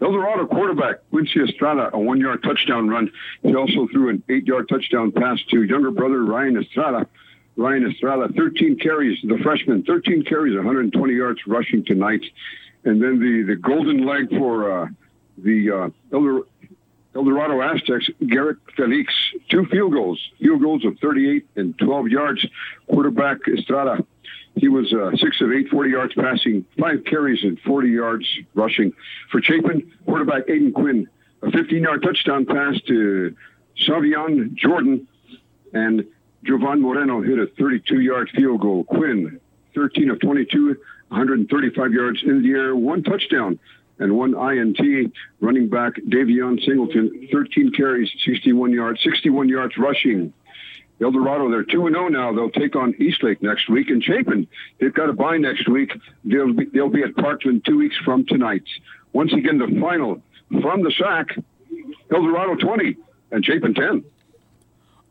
El 0.00 0.12
Dorado 0.12 0.46
quarterback 0.46 0.96
Quincy 1.10 1.40
Estrada, 1.40 1.90
a 1.92 1.98
one 1.98 2.18
yard 2.20 2.42
touchdown 2.42 2.88
run. 2.88 3.10
He 3.42 3.54
also 3.54 3.86
threw 3.92 4.08
an 4.08 4.22
eight 4.28 4.46
yard 4.46 4.68
touchdown 4.68 5.12
pass 5.12 5.38
to 5.50 5.62
younger 5.62 5.90
brother 5.90 6.24
Ryan 6.24 6.58
Estrada. 6.58 7.06
Ryan 7.56 7.88
Estrada, 7.88 8.32
13 8.36 8.78
carries, 8.80 9.16
the 9.22 9.38
freshman, 9.38 9.84
13 9.84 10.24
carries, 10.24 10.56
120 10.56 11.14
yards 11.14 11.38
rushing 11.46 11.84
tonight. 11.84 12.22
And 12.84 13.00
then 13.00 13.20
the, 13.20 13.44
the 13.46 13.54
golden 13.56 14.04
leg 14.04 14.28
for 14.30 14.82
uh, 14.82 14.88
the 15.38 15.70
uh, 15.70 16.14
El, 16.14 16.20
Dor- 16.22 16.46
El 17.14 17.24
Dorado 17.24 17.60
Aztecs, 17.62 18.10
Garrett 18.26 18.58
Felix, 18.76 19.12
two 19.48 19.66
field 19.66 19.92
goals, 19.92 20.20
field 20.40 20.60
goals 20.60 20.84
of 20.84 20.98
38 20.98 21.46
and 21.56 21.78
12 21.78 22.08
yards. 22.08 22.44
Quarterback 22.88 23.38
Estrada, 23.46 24.04
he 24.56 24.68
was 24.68 24.92
uh, 24.92 25.16
six 25.16 25.40
of 25.40 25.52
eight, 25.52 25.68
40 25.68 25.90
yards 25.90 26.14
passing, 26.14 26.64
five 26.78 27.04
carries 27.04 27.44
and 27.44 27.58
40 27.60 27.88
yards 27.88 28.26
rushing. 28.54 28.92
For 29.30 29.40
Chapin, 29.40 29.92
quarterback 30.06 30.46
Aiden 30.46 30.72
Quinn, 30.72 31.08
a 31.42 31.50
15 31.50 31.82
yard 31.82 32.02
touchdown 32.02 32.46
pass 32.46 32.80
to 32.88 33.34
Savion 33.86 34.54
Jordan, 34.54 35.06
and 35.72 36.04
Jovan 36.44 36.80
Moreno 36.80 37.22
hit 37.22 37.38
a 37.38 37.46
32 37.58 38.00
yard 38.00 38.30
field 38.34 38.60
goal. 38.60 38.84
Quinn, 38.84 39.40
13 39.74 40.10
of 40.10 40.20
22, 40.20 40.76
135 41.08 41.92
yards 41.92 42.22
in 42.24 42.42
the 42.42 42.50
air, 42.50 42.74
one 42.74 43.02
touchdown 43.02 43.58
and 43.98 44.16
one 44.16 44.34
INT. 44.34 45.12
Running 45.40 45.68
back 45.68 45.94
Davion 46.08 46.64
Singleton, 46.64 47.28
13 47.32 47.72
carries, 47.72 48.10
61 48.24 48.72
yards, 48.72 49.02
61 49.02 49.48
yards 49.48 49.76
rushing. 49.78 50.32
El 51.00 51.10
Dorado, 51.10 51.50
they're 51.50 51.64
2 51.64 51.88
0 51.88 52.08
now. 52.08 52.32
They'll 52.32 52.50
take 52.50 52.76
on 52.76 52.94
Eastlake 53.00 53.42
next 53.42 53.68
week. 53.68 53.90
And 53.90 54.02
Chapin, 54.02 54.46
they've 54.80 54.94
got 54.94 55.10
a 55.10 55.12
bye 55.12 55.36
next 55.36 55.68
week. 55.68 55.92
They'll 56.24 56.52
be, 56.52 56.66
they'll 56.66 56.88
be 56.88 57.02
at 57.02 57.16
Parkland 57.16 57.64
two 57.64 57.78
weeks 57.78 57.96
from 58.04 58.24
tonight. 58.26 58.64
Once 59.12 59.32
again, 59.32 59.58
the 59.58 59.78
final 59.80 60.22
from 60.62 60.82
the 60.82 60.92
SAC 60.92 61.36
El 62.12 62.22
Dorado 62.22 62.54
20 62.54 62.96
and 63.32 63.44
Chapin 63.44 63.74
10. 63.74 64.04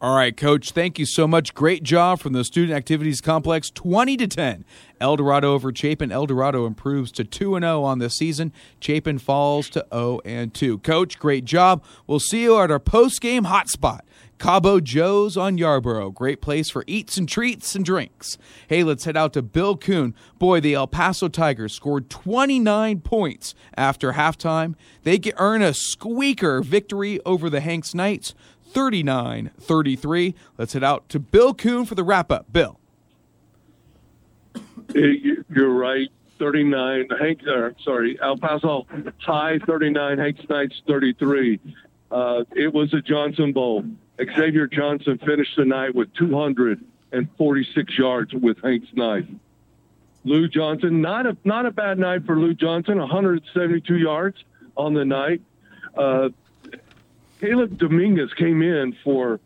All 0.04 0.18
right, 0.18 0.36
coach, 0.36 0.72
thank 0.72 1.00
you 1.00 1.06
so 1.06 1.30
much. 1.30 1.54
Great 1.54 1.82
job 1.82 2.20
from 2.20 2.34
the 2.34 2.44
Student 2.44 2.76
Activities 2.76 3.22
Complex, 3.22 3.70
20 3.70 4.18
to 4.18 4.28
10. 4.28 4.66
El 5.00 5.16
Dorado 5.16 5.54
over 5.54 5.72
Chapin. 5.74 6.12
El 6.12 6.26
Dorado 6.26 6.66
improves 6.66 7.10
to 7.14 7.24
2 7.24 7.56
and 7.56 7.64
0 7.64 7.84
on 7.84 8.00
the 8.00 8.10
season. 8.10 8.52
Chapin 8.82 9.18
falls 9.18 9.70
to 9.70 9.86
0 9.94 10.20
and 10.26 10.54
2. 10.54 10.80
Coach, 10.80 11.18
great 11.18 11.46
job. 11.46 11.82
We'll 12.06 12.20
see 12.20 12.44
you 12.44 12.60
at 12.60 12.70
our 12.70 12.82
post-game 12.82 13.46
hotspot. 13.46 14.02
Cabo 14.40 14.82
Joe's 14.82 15.38
on 15.38 15.58
Yarbrough. 15.58 16.14
Great 16.14 16.42
place 16.42 16.70
for 16.70 16.84
eats 16.86 17.16
and 17.16 17.30
treats 17.30 17.74
and 17.74 17.86
drinks. 17.86 18.38
Hey, 18.68 18.84
let's 18.84 19.06
head 19.06 19.16
out 19.16 19.32
to 19.34 19.42
Bill 19.42 19.78
Kuhn. 19.78 20.14
Boy, 20.38 20.60
the 20.60 20.74
El 20.74 20.88
Paso 20.88 21.30
Tigers 21.30 21.72
scored 21.72 22.10
29 22.10 23.00
points 23.00 23.56
after 23.78 24.12
halftime. 24.12 24.76
They 25.04 25.22
earn 25.38 25.62
a 25.62 25.74
squeaker 25.74 26.62
victory 26.62 27.22
over 27.26 27.50
the 27.50 27.62
Hanks 27.62 27.94
Knights. 27.94 28.34
39 28.74 29.52
33. 29.60 30.36
Let's 30.58 30.74
head 30.74 30.84
out 30.84 31.08
to 31.10 31.20
Bill 31.20 31.54
Kuhn 31.54 31.86
for 31.86 31.96
the 31.96 32.04
wrap 32.04 32.32
up. 32.32 32.52
Bill. 32.52 32.80
You- 34.94 35.44
You're 35.54 35.70
right. 35.74 36.10
39. 36.40 37.08
Hank, 37.20 37.42
or, 37.48 37.74
sorry, 37.84 38.18
El 38.22 38.38
Paso 38.38 38.86
High 39.20 39.60
39, 39.60 40.18
Hanks 40.18 40.42
Knights 40.50 40.82
33. 40.88 41.60
Uh, 42.12 42.44
it 42.56 42.74
was 42.74 42.94
a 42.94 43.02
Johnson 43.02 43.54
Bowl. 43.54 43.84
Xavier 44.36 44.68
Johnson 44.68 45.18
finished 45.20 45.56
the 45.56 45.66
night 45.66 45.96
with 45.96 46.14
246 46.16 47.98
yards 47.98 48.34
with 48.34 48.58
Hanks 48.64 48.88
Knights. 48.94 49.30
Lou 50.26 50.48
Johnson, 50.48 51.02
not 51.02 51.26
a 51.26 51.36
not 51.44 51.66
a 51.66 51.72
bad 51.72 51.98
night 52.00 52.26
for 52.26 52.38
Lou 52.38 52.54
Johnson, 52.54 52.98
172 52.98 53.98
yards 53.98 54.38
on 54.78 54.94
the 54.94 55.04
night. 55.06 55.42
Uh, 55.98 56.30
Caleb 57.44 57.78
Dominguez 57.78 58.34
came 58.38 58.62
in 58.62 58.96
for 59.04 59.42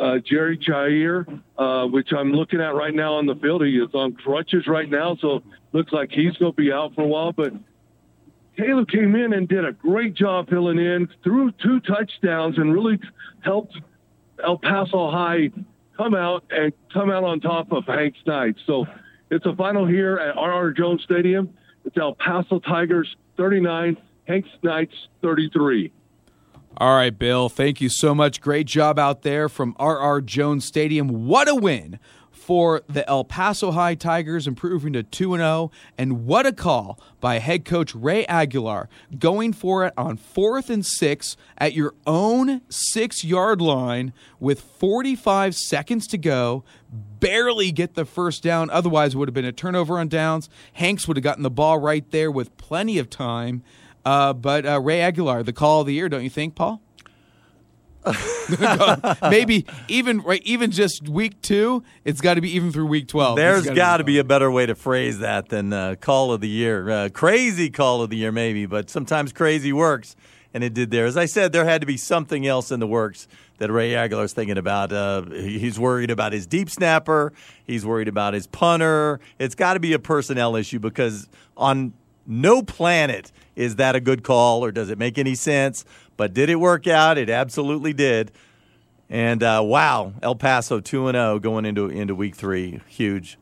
uh, 0.00 0.18
Jerry 0.18 0.58
Jair, 0.58 1.40
uh, 1.56 1.86
which 1.86 2.12
I'm 2.12 2.32
looking 2.32 2.60
at 2.60 2.74
right 2.74 2.92
now 2.92 3.14
on 3.14 3.26
the 3.26 3.36
field. 3.36 3.64
He 3.64 3.78
is 3.78 3.94
on 3.94 4.14
crutches 4.14 4.66
right 4.66 4.90
now, 4.90 5.16
so 5.20 5.40
looks 5.72 5.92
like 5.92 6.10
he's 6.10 6.36
going 6.38 6.50
to 6.50 6.56
be 6.56 6.72
out 6.72 6.92
for 6.96 7.02
a 7.02 7.06
while. 7.06 7.30
But 7.30 7.52
Caleb 8.56 8.88
came 8.88 9.14
in 9.14 9.32
and 9.32 9.46
did 9.48 9.64
a 9.64 9.70
great 9.70 10.14
job 10.14 10.50
filling 10.50 10.80
in, 10.80 11.08
threw 11.22 11.52
two 11.52 11.78
touchdowns, 11.78 12.58
and 12.58 12.72
really 12.72 12.98
helped 13.44 13.78
El 14.44 14.58
Paso 14.58 15.08
High 15.12 15.50
come 15.96 16.16
out 16.16 16.42
and 16.50 16.72
come 16.92 17.12
out 17.12 17.22
on 17.22 17.38
top 17.38 17.70
of 17.70 17.84
Hanks 17.84 18.18
Knights. 18.26 18.58
So 18.66 18.86
it's 19.30 19.46
a 19.46 19.54
final 19.54 19.86
here 19.86 20.16
at 20.16 20.36
R.R. 20.36 20.72
Jones 20.72 21.04
Stadium. 21.04 21.54
It's 21.84 21.96
El 21.96 22.16
Paso 22.16 22.58
Tigers 22.58 23.14
39, 23.36 23.98
Hanks 24.26 24.48
Knights 24.64 24.94
33. 25.22 25.92
All 26.76 26.96
right, 26.96 27.16
Bill. 27.16 27.48
Thank 27.48 27.80
you 27.80 27.88
so 27.88 28.16
much. 28.16 28.40
Great 28.40 28.66
job 28.66 28.98
out 28.98 29.22
there 29.22 29.48
from 29.48 29.76
R.R. 29.78 30.20
Jones 30.20 30.64
Stadium. 30.64 31.26
What 31.26 31.48
a 31.48 31.54
win 31.54 32.00
for 32.32 32.82
the 32.88 33.08
El 33.08 33.22
Paso 33.24 33.70
High 33.70 33.94
Tigers, 33.94 34.48
improving 34.48 34.92
to 34.94 35.04
2 35.04 35.36
0. 35.36 35.70
And 35.96 36.26
what 36.26 36.46
a 36.46 36.52
call 36.52 36.98
by 37.20 37.38
head 37.38 37.64
coach 37.64 37.94
Ray 37.94 38.26
Aguilar, 38.26 38.88
going 39.18 39.52
for 39.52 39.86
it 39.86 39.94
on 39.96 40.16
fourth 40.16 40.68
and 40.68 40.84
six 40.84 41.36
at 41.56 41.74
your 41.74 41.94
own 42.08 42.60
six 42.68 43.24
yard 43.24 43.60
line 43.60 44.12
with 44.40 44.60
45 44.60 45.54
seconds 45.54 46.08
to 46.08 46.18
go. 46.18 46.64
Barely 47.20 47.70
get 47.70 47.94
the 47.94 48.04
first 48.04 48.42
down. 48.42 48.68
Otherwise, 48.70 49.14
it 49.14 49.18
would 49.18 49.28
have 49.28 49.34
been 49.34 49.44
a 49.44 49.52
turnover 49.52 50.00
on 50.00 50.08
downs. 50.08 50.50
Hanks 50.72 51.06
would 51.06 51.16
have 51.16 51.24
gotten 51.24 51.44
the 51.44 51.50
ball 51.50 51.78
right 51.78 52.10
there 52.10 52.32
with 52.32 52.56
plenty 52.56 52.98
of 52.98 53.08
time. 53.08 53.62
Uh, 54.04 54.32
but 54.32 54.66
uh, 54.66 54.80
Ray 54.80 55.00
Aguilar, 55.00 55.42
the 55.42 55.52
call 55.52 55.80
of 55.80 55.86
the 55.86 55.94
year, 55.94 56.08
don't 56.08 56.22
you 56.22 56.30
think, 56.30 56.54
Paul? 56.54 56.80
Maybe 59.22 59.64
even 59.88 60.20
right, 60.20 60.42
even 60.44 60.70
just 60.70 61.08
week 61.08 61.40
two. 61.40 61.82
It's 62.04 62.20
got 62.20 62.34
to 62.34 62.42
be 62.42 62.54
even 62.54 62.70
through 62.70 62.86
week 62.86 63.08
twelve. 63.08 63.36
There's 63.36 63.68
got 63.70 63.96
to 63.96 64.04
be 64.04 64.18
a 64.18 64.24
better 64.24 64.50
way 64.50 64.66
to 64.66 64.74
phrase 64.74 65.20
that 65.20 65.48
than 65.48 65.72
uh, 65.72 65.94
call 65.98 66.30
of 66.32 66.42
the 66.42 66.48
year. 66.48 66.90
Uh, 66.90 67.08
crazy 67.08 67.70
call 67.70 68.02
of 68.02 68.10
the 68.10 68.16
year, 68.16 68.30
maybe, 68.30 68.66
but 68.66 68.90
sometimes 68.90 69.32
crazy 69.32 69.72
works, 69.72 70.16
and 70.52 70.62
it 70.62 70.74
did 70.74 70.90
there. 70.90 71.06
As 71.06 71.16
I 71.16 71.24
said, 71.24 71.52
there 71.52 71.64
had 71.64 71.80
to 71.80 71.86
be 71.86 71.96
something 71.96 72.46
else 72.46 72.70
in 72.70 72.78
the 72.78 72.86
works 72.86 73.26
that 73.58 73.70
Ray 73.70 73.94
Aguilar 73.94 74.04
Aguilar's 74.04 74.32
thinking 74.32 74.58
about. 74.58 74.92
Uh, 74.92 75.22
he's 75.30 75.78
worried 75.78 76.10
about 76.10 76.32
his 76.32 76.46
deep 76.46 76.68
snapper. 76.68 77.32
He's 77.64 77.86
worried 77.86 78.08
about 78.08 78.34
his 78.34 78.46
punter. 78.46 79.20
It's 79.38 79.54
got 79.54 79.74
to 79.74 79.80
be 79.80 79.92
a 79.92 79.98
personnel 79.98 80.56
issue 80.56 80.78
because 80.78 81.28
on 81.56 81.94
no 82.26 82.62
planet 82.62 83.32
is 83.56 83.76
that 83.76 83.94
a 83.94 84.00
good 84.00 84.22
call 84.22 84.64
or 84.64 84.72
does 84.72 84.90
it 84.90 84.98
make 84.98 85.18
any 85.18 85.34
sense. 85.34 85.84
But 86.16 86.34
did 86.34 86.48
it 86.48 86.56
work 86.56 86.86
out? 86.86 87.18
It 87.18 87.30
absolutely 87.30 87.92
did. 87.92 88.32
And 89.10 89.42
uh, 89.42 89.62
wow, 89.64 90.14
El 90.22 90.34
Paso 90.34 90.80
two 90.80 91.08
and 91.08 91.14
zero 91.14 91.38
going 91.38 91.64
into 91.64 91.88
into 91.88 92.14
week 92.14 92.34
three, 92.34 92.80
huge. 92.88 93.38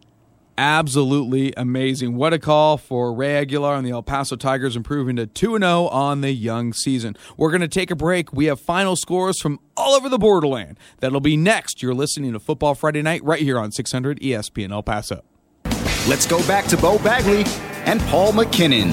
Absolutely 0.59 1.55
amazing. 1.57 2.15
What 2.15 2.35
a 2.35 2.39
call 2.39 2.77
for 2.77 3.15
Ray 3.15 3.37
Aguilar 3.37 3.77
and 3.77 3.87
the 3.87 3.91
El 3.91 4.03
Paso 4.03 4.37
Tigers 4.37 4.77
improving 4.77 5.17
to 5.17 5.27
2 5.27 5.59
0 5.59 5.87
on 5.87 6.21
the 6.21 6.31
young 6.31 6.75
season. 6.75 7.17
We're 7.39 7.51
going 7.51 7.63
to 7.63 7.69
take 7.69 7.91
a 7.91 7.97
break. 7.97 8.35
We 8.35 8.45
have 8.47 8.61
final 8.61 8.95
scores 8.95 9.41
from 9.41 9.61
all 9.79 9.95
over 9.95 10.11
the 10.11 10.19
borderland. 10.19 10.79
That'll 11.01 11.21
be 11.21 11.39
next. 11.39 11.83
You're 11.83 11.95
listening 11.95 12.35
to 12.35 12.39
Football 12.39 12.75
Friday 12.75 13.01
Night 13.01 13.25
right 13.25 13.41
here 13.41 13.59
on 13.59 13.73
600 13.73 14.21
ESPN 14.21 14.73
El 14.73 14.83
Paso. 14.83 15.25
Let's 16.07 16.27
go 16.27 16.47
back 16.47 16.67
to 16.67 16.77
Bo 16.77 16.99
Bagley 16.99 17.45
and 17.85 18.01
Paul 18.03 18.33
McKinnon. 18.33 18.91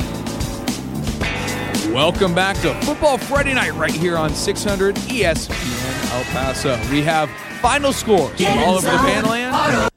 Welcome 1.94 2.36
back 2.36 2.58
to 2.62 2.74
Football 2.82 3.18
Friday 3.18 3.54
Night 3.54 3.74
right 3.74 3.92
here 3.92 4.18
on 4.18 4.32
600 4.34 4.96
ESPN 4.96 6.12
El 6.14 6.24
Paso. 6.26 6.80
We 6.92 7.02
have 7.02 7.30
final 7.62 7.92
scores 7.92 8.36
from 8.40 8.58
all 8.60 8.76
over 8.76 8.90
the 8.90 8.98
Panland. 8.98 9.90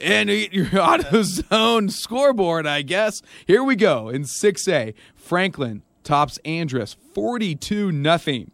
And 0.00 0.30
your 0.30 0.66
AutoZone 0.66 1.90
scoreboard, 1.90 2.66
I 2.66 2.82
guess. 2.82 3.20
Here 3.46 3.62
we 3.62 3.76
go 3.76 4.08
in 4.08 4.22
6A. 4.22 4.94
Franklin 5.14 5.82
tops 6.02 6.38
Andress 6.44 6.96
42 7.14 7.92
nothing. 7.92 8.50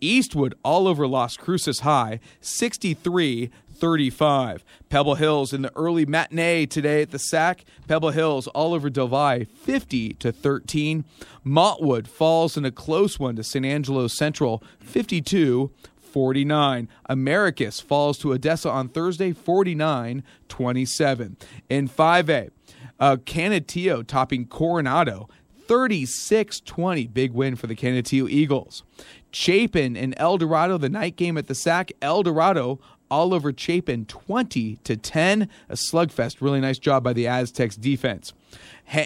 Eastwood 0.00 0.54
all 0.64 0.88
over 0.88 1.06
Las 1.06 1.36
Cruces 1.36 1.80
High 1.80 2.20
63 2.40 3.50
35. 3.78 4.64
Pebble 4.88 5.14
Hills 5.14 5.52
in 5.52 5.62
the 5.62 5.72
early 5.76 6.04
matinee 6.04 6.66
today 6.66 7.02
at 7.02 7.10
the 7.10 7.18
SAC. 7.18 7.64
Pebble 7.86 8.10
Hills 8.10 8.46
all 8.48 8.74
over 8.74 8.90
Del 8.90 9.08
Valle 9.08 9.44
50 9.44 10.14
to 10.14 10.32
13. 10.32 11.04
Montwood 11.44 12.06
falls 12.06 12.56
in 12.56 12.64
a 12.64 12.70
close 12.70 13.18
one 13.18 13.36
to 13.36 13.44
San 13.44 13.64
Angelo 13.64 14.06
Central 14.08 14.62
52 14.80 15.70
49. 16.08 16.88
Americas 17.06 17.80
falls 17.80 18.18
to 18.18 18.32
Odessa 18.32 18.70
on 18.70 18.88
Thursday 18.88 19.32
49 19.32 20.24
27. 20.48 21.36
In 21.68 21.88
5A, 21.88 22.50
uh, 22.98 23.16
Canutillo 23.16 24.06
topping 24.06 24.46
Coronado 24.46 25.28
36 25.66 26.60
20. 26.60 27.06
Big 27.08 27.32
win 27.32 27.54
for 27.54 27.66
the 27.66 27.76
Canutillo 27.76 28.28
Eagles. 28.28 28.82
Chapin 29.30 29.96
and 29.96 30.14
El 30.16 30.38
Dorado, 30.38 30.78
the 30.78 30.88
night 30.88 31.16
game 31.16 31.36
at 31.36 31.46
the 31.46 31.54
SAC. 31.54 31.92
El 32.00 32.22
Dorado 32.22 32.80
all 33.10 33.34
over 33.34 33.52
Chapin 33.56 34.04
20 34.06 34.76
to 34.84 34.96
10. 34.96 35.48
A 35.68 35.74
slugfest. 35.74 36.40
Really 36.40 36.60
nice 36.60 36.78
job 36.78 37.04
by 37.04 37.12
the 37.12 37.26
Aztecs 37.26 37.76
defense. 37.76 38.32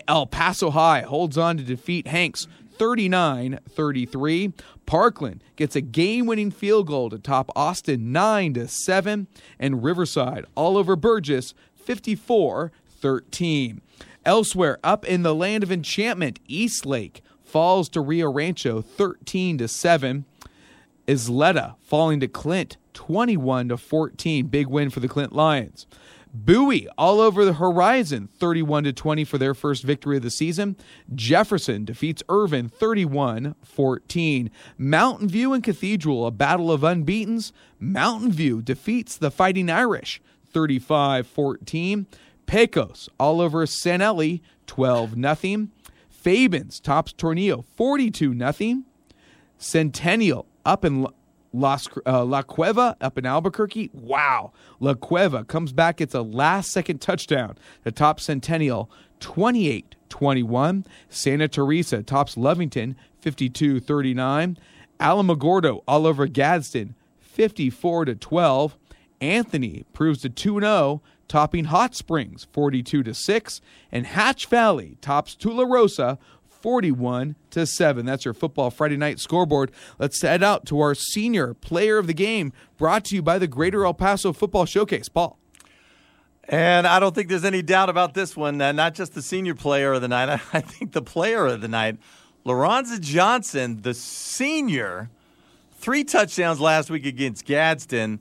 El 0.08 0.26
Paso 0.26 0.70
High 0.70 1.02
holds 1.02 1.36
on 1.36 1.56
to 1.56 1.62
defeat 1.62 2.06
Hanks 2.06 2.46
39 2.72 3.58
33. 3.68 4.52
Parkland 4.86 5.42
gets 5.56 5.76
a 5.76 5.80
game 5.80 6.26
winning 6.26 6.50
field 6.50 6.86
goal 6.86 7.10
to 7.10 7.18
top 7.18 7.50
Austin 7.54 8.12
9 8.12 8.54
to 8.54 8.68
7. 8.68 9.26
And 9.58 9.84
Riverside 9.84 10.46
all 10.54 10.76
over 10.76 10.96
Burgess 10.96 11.54
54 11.76 12.72
13. 12.88 13.80
Elsewhere, 14.24 14.78
up 14.84 15.04
in 15.04 15.22
the 15.22 15.34
land 15.34 15.64
of 15.64 15.72
enchantment, 15.72 16.38
Eastlake 16.46 17.22
falls 17.42 17.88
to 17.88 18.00
Rio 18.00 18.32
Rancho 18.32 18.80
13 18.80 19.58
to 19.58 19.68
7. 19.68 20.24
Ysleta 21.06 21.76
falling 21.80 22.20
to 22.20 22.28
Clint 22.28 22.76
21 22.94 23.68
to 23.68 23.76
14. 23.76 24.46
Big 24.46 24.66
win 24.66 24.90
for 24.90 25.00
the 25.00 25.08
Clint 25.08 25.32
Lions. 25.32 25.86
Bowie 26.34 26.88
all 26.96 27.20
over 27.20 27.44
the 27.44 27.52
horizon 27.54 28.28
31 28.38 28.84
to 28.84 28.92
20 28.92 29.24
for 29.24 29.36
their 29.36 29.52
first 29.52 29.82
victory 29.82 30.16
of 30.16 30.22
the 30.22 30.30
season. 30.30 30.76
Jefferson 31.14 31.84
defeats 31.84 32.22
Irvin 32.28 32.68
31 32.68 33.54
14. 33.62 34.50
Mountain 34.78 35.28
View 35.28 35.52
and 35.52 35.62
Cathedral, 35.62 36.26
a 36.26 36.30
battle 36.30 36.72
of 36.72 36.84
unbeatens. 36.84 37.52
Mountain 37.78 38.32
View 38.32 38.62
defeats 38.62 39.16
the 39.16 39.30
Fighting 39.30 39.68
Irish 39.68 40.22
35 40.46 41.26
14. 41.26 42.06
Pecos 42.46 43.10
all 43.20 43.40
over 43.40 43.66
San 43.66 44.00
Eli 44.00 44.38
12 44.66 45.14
0. 45.14 45.68
Fabens 46.08 46.80
tops 46.80 47.12
Tornillo 47.12 47.64
42 47.76 48.38
0. 48.38 48.82
Centennial 49.58 50.46
up 50.64 50.84
in 50.84 51.06
Las, 51.52 51.88
uh, 52.06 52.24
La 52.24 52.42
Cueva 52.42 52.96
up 53.00 53.18
in 53.18 53.26
Albuquerque. 53.26 53.90
Wow. 53.92 54.52
La 54.80 54.94
Cueva 54.94 55.44
comes 55.44 55.72
back. 55.72 56.00
It's 56.00 56.14
a 56.14 56.22
last 56.22 56.72
second 56.72 57.00
touchdown 57.00 57.56
The 57.84 57.92
top 57.92 58.20
Centennial 58.20 58.90
28 59.20 59.96
21. 60.08 60.86
Santa 61.08 61.48
Teresa 61.48 62.02
tops 62.02 62.36
Lovington 62.36 62.96
52 63.20 63.80
39. 63.80 64.58
Alamogordo 65.00 65.82
all 65.86 66.06
over 66.06 66.26
Gadsden 66.26 66.94
54 67.18 68.06
to 68.06 68.14
12. 68.14 68.76
Anthony 69.20 69.84
proves 69.92 70.20
to 70.22 70.28
2 70.28 70.60
0, 70.60 71.00
topping 71.28 71.66
Hot 71.66 71.94
Springs 71.94 72.46
42 72.52 73.02
to 73.04 73.14
6. 73.14 73.60
And 73.90 74.06
Hatch 74.06 74.46
Valley 74.46 74.98
tops 75.00 75.36
Tularosa 75.36 76.18
41 76.62 77.36
to 77.50 77.66
7. 77.66 78.06
That's 78.06 78.24
your 78.24 78.34
football 78.34 78.70
Friday 78.70 78.96
night 78.96 79.18
scoreboard. 79.18 79.72
Let's 79.98 80.22
head 80.22 80.42
out 80.42 80.64
to 80.66 80.80
our 80.80 80.94
senior 80.94 81.54
player 81.54 81.98
of 81.98 82.06
the 82.06 82.14
game, 82.14 82.52
brought 82.78 83.04
to 83.06 83.14
you 83.14 83.22
by 83.22 83.38
the 83.38 83.46
Greater 83.46 83.84
El 83.84 83.94
Paso 83.94 84.32
Football 84.32 84.64
Showcase. 84.64 85.08
Paul. 85.08 85.38
And 86.48 86.86
I 86.86 86.98
don't 86.98 87.14
think 87.14 87.28
there's 87.28 87.44
any 87.44 87.62
doubt 87.62 87.88
about 87.88 88.14
this 88.14 88.36
one. 88.36 88.60
Uh, 88.60 88.72
not 88.72 88.94
just 88.94 89.14
the 89.14 89.22
senior 89.22 89.54
player 89.54 89.92
of 89.92 90.02
the 90.02 90.08
night. 90.08 90.28
I, 90.28 90.40
I 90.58 90.60
think 90.60 90.92
the 90.92 91.02
player 91.02 91.46
of 91.46 91.60
the 91.60 91.68
night, 91.68 91.98
Lorenzo 92.44 92.98
Johnson, 92.98 93.82
the 93.82 93.94
senior, 93.94 95.10
three 95.72 96.04
touchdowns 96.04 96.60
last 96.60 96.90
week 96.90 97.06
against 97.06 97.44
Gadsden 97.44 98.20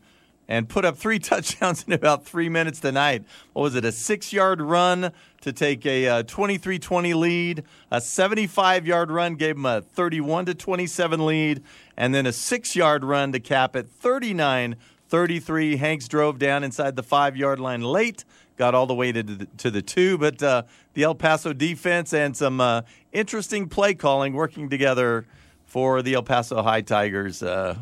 and 0.52 0.68
put 0.68 0.84
up 0.84 0.98
three 0.98 1.18
touchdowns 1.32 1.86
in 1.88 1.94
about 1.94 2.26
three 2.26 2.50
minutes 2.50 2.82
tonight. 2.82 3.24
What 3.54 3.64
was 3.64 3.76
it? 3.76 3.86
A 3.86 3.92
six 3.92 4.34
yard 4.34 4.62
run 4.62 5.14
to 5.40 5.54
take 5.54 5.86
a 5.86 6.24
23 6.24 6.76
uh, 6.76 6.80
20 6.80 7.14
lead, 7.14 7.64
a 7.90 8.02
75 8.02 8.86
yard 8.86 9.10
run 9.10 9.36
gave 9.36 9.56
them 9.56 9.66
a 9.66 9.82
31 9.82 10.48
to 10.48 10.54
27 10.54 11.26
lead, 11.26 11.64
and 11.96 12.14
then 12.14 12.26
a 12.26 12.34
six 12.34 12.76
yard 12.76 13.06
run 13.06 13.32
to 13.32 13.40
cap 13.40 13.76
it 13.78 13.90
39 13.90 14.76
33. 15.08 15.78
Hanks 15.78 16.08
drove 16.08 16.38
down 16.38 16.64
inside 16.64 16.96
the 16.98 17.04
five 17.04 17.38
yard 17.38 17.60
line 17.60 17.82
late, 17.82 18.26
got 18.58 18.76
all 18.76 18.86
the 18.86 18.94
way 18.94 19.14
to 19.14 19.24
the, 19.24 19.46
to 19.58 19.72
the 19.72 19.82
two, 19.82 20.18
but 20.18 20.44
uh, 20.44 20.64
the 20.94 21.04
El 21.04 21.16
Paso 21.16 21.54
defense 21.54 22.14
and 22.14 22.36
some 22.36 22.60
uh, 22.60 22.82
interesting 23.14 23.70
play 23.70 23.94
calling 23.94 24.34
working 24.34 24.70
together 24.70 25.26
for 25.66 26.02
the 26.02 26.14
El 26.16 26.24
Paso 26.24 26.62
High 26.62 26.82
Tigers. 26.82 27.42
Uh, 27.42 27.78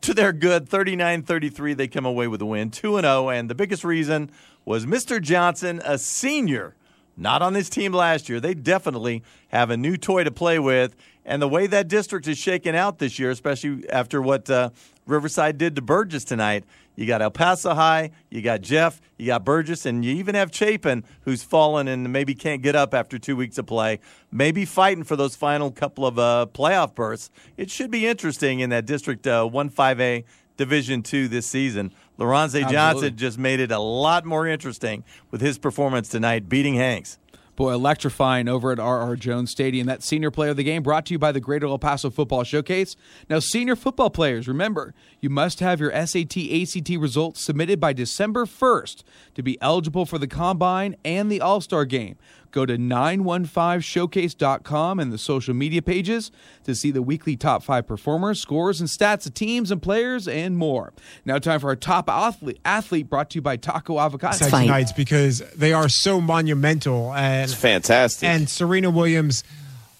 to 0.00 0.14
their 0.14 0.32
good 0.32 0.68
39-33 0.68 1.76
they 1.76 1.88
come 1.88 2.06
away 2.06 2.28
with 2.28 2.40
a 2.40 2.46
win 2.46 2.70
2 2.70 2.96
and 2.96 3.04
0 3.04 3.28
and 3.28 3.50
the 3.50 3.54
biggest 3.54 3.84
reason 3.84 4.30
was 4.64 4.86
Mr. 4.86 5.20
Johnson 5.20 5.80
a 5.84 5.98
senior 5.98 6.74
not 7.18 7.42
on 7.42 7.52
this 7.52 7.68
team 7.68 7.92
last 7.92 8.28
year. 8.28 8.38
They 8.38 8.54
definitely 8.54 9.24
have 9.48 9.70
a 9.70 9.76
new 9.76 9.96
toy 9.96 10.24
to 10.24 10.30
play 10.30 10.58
with. 10.58 10.94
And 11.24 11.42
the 11.42 11.48
way 11.48 11.66
that 11.66 11.88
district 11.88 12.26
is 12.28 12.38
shaken 12.38 12.74
out 12.74 13.00
this 13.00 13.18
year, 13.18 13.30
especially 13.30 13.88
after 13.90 14.22
what 14.22 14.48
uh, 14.48 14.70
Riverside 15.04 15.58
did 15.58 15.74
to 15.76 15.82
Burgess 15.82 16.24
tonight, 16.24 16.64
you 16.98 17.06
got 17.06 17.22
El 17.22 17.30
Paso 17.30 17.74
High, 17.74 18.10
you 18.28 18.42
got 18.42 18.60
Jeff, 18.60 19.00
you 19.18 19.26
got 19.26 19.44
Burgess, 19.44 19.86
and 19.86 20.04
you 20.04 20.16
even 20.16 20.34
have 20.34 20.52
Chapin, 20.52 21.04
who's 21.20 21.44
fallen 21.44 21.86
and 21.86 22.12
maybe 22.12 22.34
can't 22.34 22.60
get 22.60 22.74
up 22.74 22.92
after 22.92 23.20
two 23.20 23.36
weeks 23.36 23.56
of 23.56 23.66
play, 23.66 24.00
maybe 24.32 24.64
fighting 24.64 25.04
for 25.04 25.14
those 25.14 25.36
final 25.36 25.70
couple 25.70 26.04
of 26.04 26.18
uh, 26.18 26.46
playoff 26.52 26.96
berths. 26.96 27.30
It 27.56 27.70
should 27.70 27.92
be 27.92 28.04
interesting 28.04 28.58
in 28.58 28.70
that 28.70 28.84
District 28.84 29.24
uh, 29.28 29.46
1 29.46 29.70
5A 29.70 30.24
Division 30.56 31.04
Two 31.04 31.28
this 31.28 31.46
season. 31.46 31.92
Lorenzo 32.16 32.62
Johnson 32.62 33.16
just 33.16 33.38
made 33.38 33.60
it 33.60 33.70
a 33.70 33.78
lot 33.78 34.24
more 34.24 34.48
interesting 34.48 35.04
with 35.30 35.40
his 35.40 35.56
performance 35.56 36.08
tonight, 36.08 36.48
beating 36.48 36.74
Hanks. 36.74 37.16
Boy, 37.58 37.72
electrifying 37.72 38.46
over 38.46 38.70
at 38.70 38.78
R.R. 38.78 39.16
Jones 39.16 39.50
Stadium. 39.50 39.88
That 39.88 40.04
senior 40.04 40.30
player 40.30 40.50
of 40.50 40.56
the 40.56 40.62
game 40.62 40.84
brought 40.84 41.06
to 41.06 41.14
you 41.14 41.18
by 41.18 41.32
the 41.32 41.40
Greater 41.40 41.66
El 41.66 41.76
Paso 41.76 42.08
Football 42.08 42.44
Showcase. 42.44 42.94
Now, 43.28 43.40
senior 43.40 43.74
football 43.74 44.10
players, 44.10 44.46
remember, 44.46 44.94
you 45.20 45.28
must 45.28 45.58
have 45.58 45.80
your 45.80 45.90
SAT 45.90 46.36
ACT 46.36 46.90
results 46.90 47.44
submitted 47.44 47.80
by 47.80 47.92
December 47.92 48.46
1st 48.46 49.02
to 49.34 49.42
be 49.42 49.60
eligible 49.60 50.06
for 50.06 50.18
the 50.18 50.28
Combine 50.28 50.94
and 51.04 51.32
the 51.32 51.40
All 51.40 51.60
Star 51.60 51.84
game. 51.84 52.16
Go 52.50 52.64
to 52.66 52.78
915showcase.com 52.78 55.00
and 55.00 55.12
the 55.12 55.18
social 55.18 55.54
media 55.54 55.82
pages 55.82 56.30
to 56.64 56.74
see 56.74 56.90
the 56.90 57.02
weekly 57.02 57.36
top 57.36 57.62
five 57.62 57.86
performers, 57.86 58.40
scores, 58.40 58.80
and 58.80 58.88
stats 58.88 59.26
of 59.26 59.34
teams 59.34 59.70
and 59.70 59.82
players, 59.82 60.26
and 60.26 60.56
more. 60.56 60.92
Now, 61.24 61.38
time 61.38 61.60
for 61.60 61.68
our 61.68 61.76
top 61.76 62.08
athlete, 62.08 62.58
athlete 62.64 63.08
brought 63.08 63.30
to 63.30 63.36
you 63.36 63.42
by 63.42 63.56
Taco 63.56 63.98
Avocado. 63.98 64.36
exciting 64.36 64.68
nights 64.68 64.92
because 64.92 65.38
they 65.54 65.72
are 65.72 65.88
so 65.88 66.20
monumental 66.20 67.12
and 67.14 67.50
It's 67.50 67.60
fantastic. 67.60 68.28
And 68.28 68.48
Serena 68.48 68.90
Williams, 68.90 69.44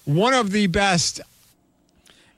one 0.05 0.33
of 0.33 0.51
the 0.51 0.67
best. 0.67 1.21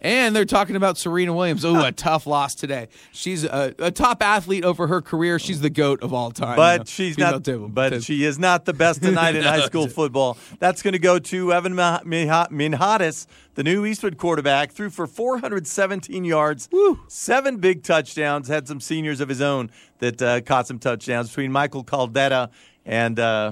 And 0.04 0.36
they're 0.36 0.46
talking 0.46 0.76
about 0.76 0.98
Serena 0.98 1.32
Williams. 1.32 1.64
Oh, 1.64 1.84
a 1.86 1.92
tough 1.92 2.26
loss 2.26 2.56
today. 2.56 2.88
She's 3.12 3.44
a, 3.44 3.76
a 3.78 3.92
top 3.92 4.24
athlete 4.24 4.66
over 4.66 4.88
her 4.88 5.00
career. 5.00 5.38
She's 5.38 5.62
the 5.62 5.70
goat 5.70 6.02
of 6.02 6.12
all 6.12 6.32
time. 6.32 6.56
But 6.56 6.74
You 6.74 6.78
know, 6.80 6.84
she's 6.86 7.18
not. 7.20 7.44
table- 7.44 7.68
but 7.70 7.90
table. 7.92 8.02
she 8.02 8.24
is 8.24 8.40
not 8.40 8.66
the 8.66 8.74
best 8.74 9.02
tonight 9.04 9.36
in 9.36 9.44
No, 9.44 9.50
high 9.50 9.62
school 9.62 9.88
football. 10.00 10.40
That's 10.58 10.82
going 10.82 10.94
to 10.94 11.00
go 11.00 11.20
to 11.20 11.54
Evan 11.54 11.74
Minhadis, 11.76 13.28
the 13.54 13.64
new 13.64 13.86
Eastwood 13.86 14.18
quarterback. 14.18 14.72
Threw 14.72 14.90
for 14.90 15.06
417 15.06 16.26
yards, 16.26 16.68
seven 17.08 17.58
big 17.58 17.84
touchdowns. 17.84 18.48
Had 18.48 18.68
some 18.68 18.80
seniors 18.80 19.20
of 19.22 19.30
his 19.30 19.42
own 19.42 19.70
that 20.00 20.20
uh, 20.22 20.42
caught 20.42 20.66
some 20.68 20.80
touchdowns 20.80 21.28
between 21.30 21.52
Michael 21.52 21.84
Caldetta 21.84 22.50
and 22.88 23.20
uh, 23.20 23.52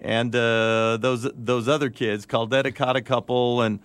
and 0.00 0.34
uh, 0.36 0.98
those 1.00 1.26
those 1.34 1.66
other 1.66 1.88
kids. 1.88 2.26
Caldetta 2.26 2.74
caught 2.74 2.96
a 2.96 3.02
couple 3.02 3.62
and. 3.62 3.80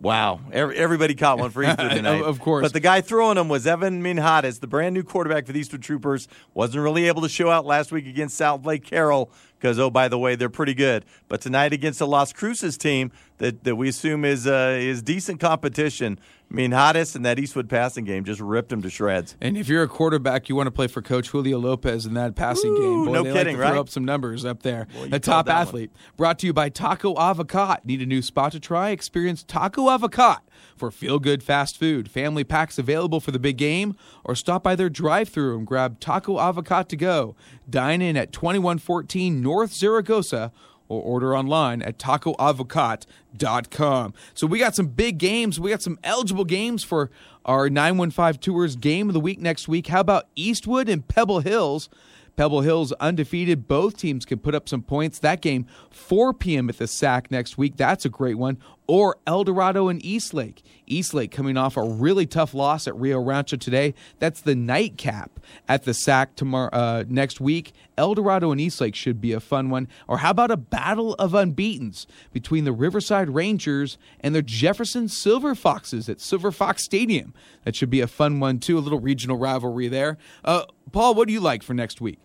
Wow, 0.00 0.40
Every, 0.52 0.76
everybody 0.76 1.14
caught 1.14 1.38
one 1.38 1.50
for 1.50 1.62
Eastwood 1.62 1.90
tonight. 1.92 2.22
Of 2.22 2.38
course. 2.38 2.62
But 2.62 2.74
the 2.74 2.80
guy 2.80 3.00
throwing 3.00 3.36
them 3.36 3.48
was 3.48 3.66
Evan 3.66 4.02
Minhadis, 4.02 4.60
the 4.60 4.66
brand 4.66 4.94
new 4.94 5.02
quarterback 5.02 5.46
for 5.46 5.52
the 5.52 5.60
Eastwood 5.60 5.82
Troopers. 5.82 6.28
Wasn't 6.52 6.82
really 6.82 7.08
able 7.08 7.22
to 7.22 7.28
show 7.30 7.50
out 7.50 7.64
last 7.64 7.92
week 7.92 8.06
against 8.06 8.38
Southlake 8.38 8.84
Carroll 8.84 9.30
because, 9.58 9.78
oh, 9.78 9.90
by 9.90 10.08
the 10.08 10.18
way, 10.18 10.34
they're 10.34 10.48
pretty 10.48 10.74
good. 10.74 11.04
But 11.28 11.40
tonight 11.40 11.72
against 11.72 11.98
the 11.98 12.06
Las 12.06 12.32
Cruces 12.32 12.76
team 12.76 13.12
that, 13.38 13.64
that 13.64 13.76
we 13.76 13.88
assume 13.88 14.24
is 14.24 14.46
uh, 14.46 14.76
is 14.78 15.02
decent 15.02 15.40
competition, 15.40 16.18
Minhadis 16.52 17.16
and 17.16 17.24
that 17.24 17.38
Eastwood 17.38 17.68
passing 17.68 18.04
game 18.04 18.24
just 18.24 18.40
ripped 18.40 18.70
him 18.70 18.82
to 18.82 18.90
shreds. 18.90 19.36
And 19.40 19.56
if 19.56 19.68
you're 19.68 19.82
a 19.82 19.88
quarterback, 19.88 20.48
you 20.48 20.56
want 20.56 20.68
to 20.68 20.70
play 20.70 20.86
for 20.86 21.02
Coach 21.02 21.28
Julio 21.30 21.58
Lopez 21.58 22.06
in 22.06 22.14
that 22.14 22.34
passing 22.36 22.74
game. 22.74 23.04
Boy, 23.06 23.12
no 23.12 23.22
they 23.24 23.32
kidding, 23.32 23.56
like 23.56 23.62
to 23.64 23.68
throw 23.68 23.70
right? 23.72 23.80
up 23.80 23.88
some 23.88 24.04
numbers 24.04 24.44
up 24.44 24.62
there. 24.62 24.86
you 24.94 25.08
a 25.12 25.18
top 25.18 25.46
that 25.46 25.54
one. 25.54 25.62
athlete. 25.62 25.90
Brought 26.16 26.38
to 26.40 26.46
you 26.46 26.52
by 26.52 26.68
Taco 26.68 27.14
Avocat. 27.14 27.84
Need 27.84 28.02
a 28.02 28.06
new 28.06 28.22
spot 28.22 28.52
to 28.52 28.60
try? 28.60 28.90
Experience 28.90 29.42
Taco 29.42 29.88
Avocat 29.88 30.42
for 30.76 30.90
feel 30.90 31.18
good 31.18 31.42
fast 31.42 31.78
food. 31.78 32.10
Family 32.10 32.44
packs 32.44 32.78
available 32.78 33.20
for 33.20 33.30
the 33.30 33.38
big 33.38 33.56
game, 33.56 33.96
or 34.24 34.34
stop 34.34 34.62
by 34.62 34.76
their 34.76 34.90
drive 34.90 35.28
through 35.28 35.58
and 35.58 35.66
grab 35.66 36.00
Taco 36.00 36.38
Avocat 36.38 36.88
to 36.90 36.96
go. 36.96 37.34
Dine 37.68 38.02
in 38.02 38.16
at 38.16 38.32
2114 38.32 39.42
North 39.42 39.72
Zaragoza 39.72 40.52
or 40.88 41.02
order 41.02 41.36
online 41.36 41.82
at 41.82 41.98
tacoavocat.com. 41.98 44.14
So 44.34 44.46
we 44.46 44.58
got 44.58 44.74
some 44.74 44.86
big 44.86 45.18
games. 45.18 45.60
We 45.60 45.70
got 45.70 45.82
some 45.82 45.98
eligible 46.04 46.44
games 46.44 46.84
for 46.84 47.10
our 47.44 47.68
915 47.68 48.40
Tours 48.40 48.76
game 48.76 49.08
of 49.08 49.14
the 49.14 49.20
week 49.20 49.40
next 49.40 49.68
week. 49.68 49.88
How 49.88 50.00
about 50.00 50.28
Eastwood 50.34 50.88
and 50.88 51.06
Pebble 51.06 51.40
Hills? 51.40 51.90
Pebble 52.36 52.60
Hills 52.60 52.92
undefeated. 52.92 53.66
Both 53.66 53.96
teams 53.96 54.26
can 54.26 54.38
put 54.38 54.54
up 54.54 54.68
some 54.68 54.82
points. 54.82 55.18
That 55.18 55.40
game, 55.40 55.66
4 55.90 56.34
p.m. 56.34 56.68
at 56.68 56.78
the 56.78 56.86
SAC 56.86 57.30
next 57.30 57.56
week. 57.56 57.76
That's 57.76 58.04
a 58.04 58.10
great 58.10 58.36
one. 58.36 58.58
Or 58.88 59.16
El 59.26 59.44
Dorado 59.44 59.88
and 59.88 60.04
Eastlake. 60.04 60.62
Eastlake 60.86 61.32
coming 61.32 61.56
off 61.56 61.76
a 61.76 61.82
really 61.82 62.26
tough 62.26 62.54
loss 62.54 62.86
at 62.86 62.94
Rio 62.96 63.20
Rancho 63.20 63.56
today. 63.56 63.94
That's 64.20 64.40
the 64.40 64.54
nightcap 64.54 65.40
at 65.68 65.84
the 65.84 65.92
SAC 65.92 66.36
tomorrow 66.36 66.70
uh, 66.72 67.04
next 67.08 67.40
week. 67.40 67.72
El 67.98 68.14
Dorado 68.14 68.52
and 68.52 68.60
Eastlake 68.60 68.94
should 68.94 69.20
be 69.20 69.32
a 69.32 69.40
fun 69.40 69.70
one. 69.70 69.88
Or 70.06 70.18
how 70.18 70.30
about 70.30 70.50
a 70.50 70.56
battle 70.56 71.14
of 71.14 71.34
unbeatens 71.34 72.06
between 72.32 72.64
the 72.64 72.72
Riverside 72.72 73.30
Rangers 73.30 73.98
and 74.20 74.34
the 74.34 74.42
Jefferson 74.42 75.08
Silver 75.08 75.54
Foxes 75.54 76.08
at 76.08 76.20
Silver 76.20 76.52
Fox 76.52 76.84
Stadium? 76.84 77.34
That 77.64 77.74
should 77.74 77.90
be 77.90 78.00
a 78.00 78.06
fun 78.06 78.38
one 78.38 78.60
too. 78.60 78.78
A 78.78 78.80
little 78.80 79.00
regional 79.00 79.36
rivalry 79.36 79.88
there. 79.88 80.18
Uh, 80.44 80.64
Paul, 80.92 81.14
what 81.14 81.26
do 81.26 81.32
you 81.32 81.40
like 81.40 81.62
for 81.62 81.74
next 81.74 82.00
week? 82.00 82.18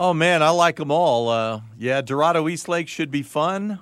Oh 0.00 0.14
man, 0.14 0.42
I 0.42 0.50
like 0.50 0.76
them 0.76 0.90
all. 0.90 1.28
Uh, 1.28 1.60
yeah, 1.78 2.00
Dorado 2.00 2.48
Eastlake 2.48 2.88
should 2.88 3.10
be 3.10 3.22
fun. 3.22 3.80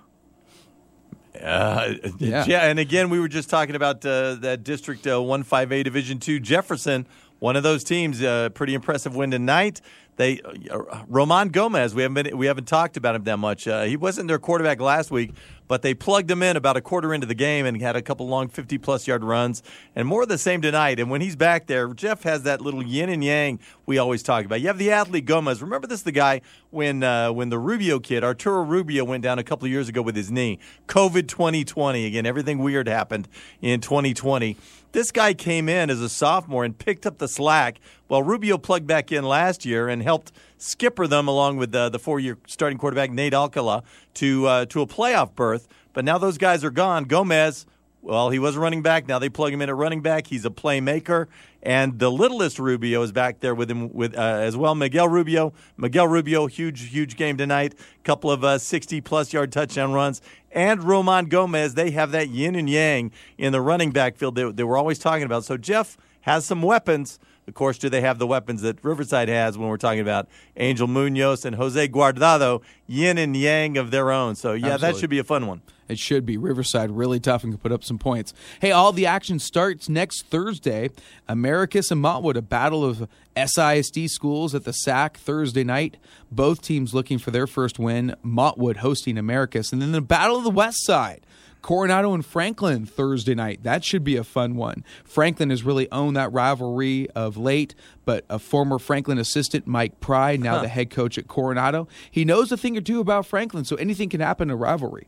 Uh, 1.40 1.94
Yeah. 2.19 2.44
yeah. 2.47 2.66
and 2.69 2.78
again, 2.78 3.11
we 3.11 3.20
were 3.20 3.28
just 3.28 3.51
talking 3.51 3.77
about 3.77 4.05
uh, 4.05 4.35
that 4.36 4.65
District 4.65 5.07
uh, 5.07 5.20
One 5.23 5.43
Five 5.43 5.73
A 5.73 5.82
Division 5.82 6.19
Two 6.19 6.40
Jefferson. 6.40 7.07
One 7.39 7.57
of 7.57 7.62
those 7.62 7.85
teams, 7.85 8.23
uh, 8.23 8.51
pretty 8.51 8.74
impressive 8.74 9.16
win 9.16 9.31
tonight. 9.31 9.81
They 10.21 10.43
uh, 10.71 11.03
Roman 11.09 11.49
Gomez. 11.49 11.95
We 11.95 12.03
haven't 12.03 12.25
been, 12.25 12.37
we 12.37 12.45
haven't 12.45 12.69
talked 12.69 12.99
about 12.99 13.15
him 13.15 13.25
that 13.25 13.39
much. 13.39 13.67
Uh, 13.67 13.85
he 13.85 13.97
wasn't 13.97 14.29
their 14.29 14.39
quarterback 14.39 14.79
last 14.79 15.11
week, 15.11 15.33
but 15.67 15.81
they 15.81 15.95
plugged 15.95 16.31
him 16.31 16.43
in 16.43 16.59
about 16.59 16.77
a 16.77 16.83
quarter 16.83 17.15
into 17.15 17.27
the 17.27 17.35
game 17.35 17.65
and 17.65 17.81
had 17.81 17.97
a 17.97 18.03
couple 18.03 18.29
long 18.29 18.49
fifty 18.49 18.77
plus 18.77 19.07
yard 19.07 19.25
runs 19.25 19.63
and 19.97 20.07
more 20.07 20.25
of 20.25 20.29
the 20.29 20.37
same 20.37 20.61
tonight. 20.61 21.01
And 21.01 21.09
when 21.09 21.23
he's 21.23 21.37
back 21.37 21.69
there, 21.69 21.89
Jeff 21.95 22.23
has 22.25 22.43
that 22.43 22.61
little 22.61 22.85
yin 22.85 23.09
and 23.09 23.25
yang 23.25 23.61
we 23.87 23.97
always 23.97 24.23
talk 24.23 24.45
about. 24.45 24.61
You 24.61 24.67
have 24.67 24.77
the 24.77 24.91
athlete 24.91 25.25
Gomez. 25.25 25.63
Remember 25.63 25.87
this, 25.87 26.03
the 26.03 26.13
guy 26.13 26.43
when 26.69 27.03
uh, 27.03 27.33
when 27.33 27.49
the 27.49 27.59
Rubio 27.59 27.99
kid 27.99 28.23
Arturo 28.23 28.63
Rubio 28.63 29.05
went 29.05 29.23
down 29.23 29.39
a 29.39 29.43
couple 29.43 29.65
of 29.65 29.73
years 29.73 29.89
ago 29.89 30.03
with 30.03 30.17
his 30.17 30.31
knee. 30.31 30.59
COVID 30.87 31.29
2020 31.29 32.05
again. 32.05 32.27
Everything 32.27 32.59
weird 32.59 32.89
happened 32.89 33.27
in 33.63 33.81
2020. 33.81 34.59
This 34.93 35.12
guy 35.12 35.35
came 35.35 35.69
in 35.69 35.89
as 35.89 36.01
a 36.01 36.09
sophomore 36.09 36.65
and 36.65 36.77
picked 36.77 37.07
up 37.07 37.19
the 37.19 37.29
slack 37.29 37.79
while 38.09 38.25
Rubio 38.25 38.59
plugged 38.59 38.89
back 38.89 39.12
in 39.12 39.23
last 39.25 39.65
year 39.65 39.89
and 39.89 40.03
helped 40.03 40.33
skipper 40.59 41.07
them 41.07 41.29
along 41.29 41.59
with 41.59 41.73
uh, 41.73 41.91
the 41.91 41.99
four-year 42.01 42.39
starting 42.49 42.77
quarterback 42.77 43.12
Nate 43.12 43.33
Alcala 43.33 43.85
to 44.15 44.47
uh, 44.47 44.67
to 44.67 44.81
a 44.83 44.87
playoff 44.87 45.35
berth. 45.37 45.69
But 45.93 46.05
now 46.05 46.19
those 46.19 46.39
guys 46.39 46.65
are 46.65 46.71
gone. 46.71 47.05
Gomez, 47.05 47.67
well, 48.03 48.31
he 48.31 48.39
was 48.39 48.57
a 48.57 48.61
running 48.61 48.83
back. 48.83 49.07
Now 49.07 49.19
they 49.19 49.29
plug 49.29 49.53
him 49.53 49.61
in 49.61 49.69
at 49.69 49.77
running 49.77 50.01
back. 50.01 50.29
He's 50.29 50.45
a 50.45 50.51
playmaker. 50.51 51.27
And 51.63 51.99
the 51.99 52.11
littlest 52.11 52.59
Rubio 52.59 53.03
is 53.03 53.13
back 53.13 53.41
there 53.41 53.55
with 53.55 53.71
him 53.71 53.93
with 53.93 54.17
uh, 54.17 54.21
as 54.21 54.57
well. 54.57 54.75
Miguel 54.75 55.09
Rubio, 55.09 55.53
Miguel 55.77 56.09
Rubio, 56.09 56.47
huge 56.47 56.89
huge 56.89 57.17
game 57.17 57.37
tonight. 57.37 57.75
Couple 58.03 58.31
of 58.31 58.43
uh, 58.43 58.57
60 58.57 59.03
plus 59.03 59.33
yard 59.35 59.53
touchdown 59.53 59.93
runs. 59.93 60.23
And 60.51 60.83
Roman 60.83 61.27
Gomez, 61.27 61.75
they 61.75 61.91
have 61.91 62.13
that 62.13 62.31
yin 62.31 62.55
and 62.55 62.69
yang 62.69 63.13
in 63.37 63.53
the 63.53 63.61
running 63.61 63.91
back 63.91 64.17
field 64.17 64.37
that 64.37 64.57
they 64.57 64.65
were 64.65 64.79
always 64.79 64.99
talking 64.99 65.25
about. 65.25 65.45
So 65.45 65.59
Jeff 65.59 65.99
has 66.23 66.47
some 66.47 66.63
weapons. 66.63 67.19
Of 67.51 67.55
course, 67.55 67.79
do 67.79 67.89
they 67.89 68.01
have 68.01 68.21
the 68.21 68.29
weapons 68.29 68.63
that 68.63 68.79
Riverside 68.85 69.29
has 69.29 69.59
when 69.59 69.69
we're 69.69 69.77
talking 69.77 69.99
about 69.99 70.29
Angel 70.57 70.87
Munoz 70.87 71.45
and 71.45 71.57
Jose 71.57 71.89
Guardado, 71.89 72.63
yin 72.87 73.19
and 73.19 73.37
yang 73.37 73.77
of 73.77 73.91
their 73.91 74.13
own? 74.13 74.37
So, 74.37 74.53
yeah, 74.53 74.77
that 74.77 74.97
should 74.97 75.11
be 75.11 75.19
a 75.19 75.25
fun 75.25 75.49
one. 75.49 75.61
It 75.89 75.99
should 75.99 76.25
be. 76.25 76.37
Riverside 76.37 76.93
really 76.93 77.19
tough 77.19 77.43
and 77.43 77.53
can 77.53 77.59
put 77.59 77.73
up 77.73 77.83
some 77.83 77.99
points. 77.99 78.33
Hey, 78.61 78.71
all 78.71 78.93
the 78.93 79.05
action 79.05 79.41
starts 79.41 79.89
next 79.89 80.27
Thursday. 80.27 80.91
Americas 81.27 81.91
and 81.91 82.01
Montwood, 82.01 82.37
a 82.37 82.43
battle 82.43 82.85
of 82.85 83.09
SISD 83.35 84.09
schools 84.09 84.55
at 84.55 84.63
the 84.63 84.73
SAC 84.73 85.19
Thursday 85.19 85.65
night. 85.65 85.97
Both 86.31 86.63
teams 86.63 86.95
looking 86.95 87.19
for 87.19 87.33
their 87.33 87.49
first 87.49 87.81
win. 87.81 88.15
Montwood 88.25 88.77
hosting 88.77 89.19
Americas. 89.19 89.73
And 89.73 89.83
then 89.83 89.91
the 89.91 90.01
Battle 90.01 90.37
of 90.37 90.45
the 90.45 90.51
West 90.51 90.87
Side. 90.87 91.27
Coronado 91.62 92.15
and 92.15 92.24
Franklin 92.24 92.87
Thursday 92.87 93.35
night. 93.35 93.62
That 93.62 93.85
should 93.85 94.03
be 94.05 94.16
a 94.16 94.24
fun 94.24 94.57
one. 94.57 94.85
Franklin 95.05 95.51
has 95.51 95.62
really 95.62 95.91
owned 95.93 96.16
that 96.16 96.32
rivalry 96.32 97.09
of 97.11 97.37
late, 97.37 97.74
but 98.05 98.24
a 98.31 98.39
former 98.39 98.78
Franklin 98.78 99.19
assistant, 99.19 99.66
Mike 99.66 100.01
Pry, 100.01 100.37
now 100.37 100.57
Huh. 100.57 100.62
the 100.62 100.69
head 100.69 100.91
coach 100.91 101.19
at 101.19 101.28
Coronado, 101.28 101.87
he 102.11 102.24
knows 102.24 102.51
a 102.51 102.57
thing 102.57 102.77
or 102.77 102.81
two 102.81 103.01
about 103.01 103.27
Franklin, 103.27 103.65
so 103.65 103.77
anything 103.77 104.09
can 104.09 104.20
happen 104.20 104.49
in 104.49 104.55
a 104.55 104.57
rivalry. 104.57 105.07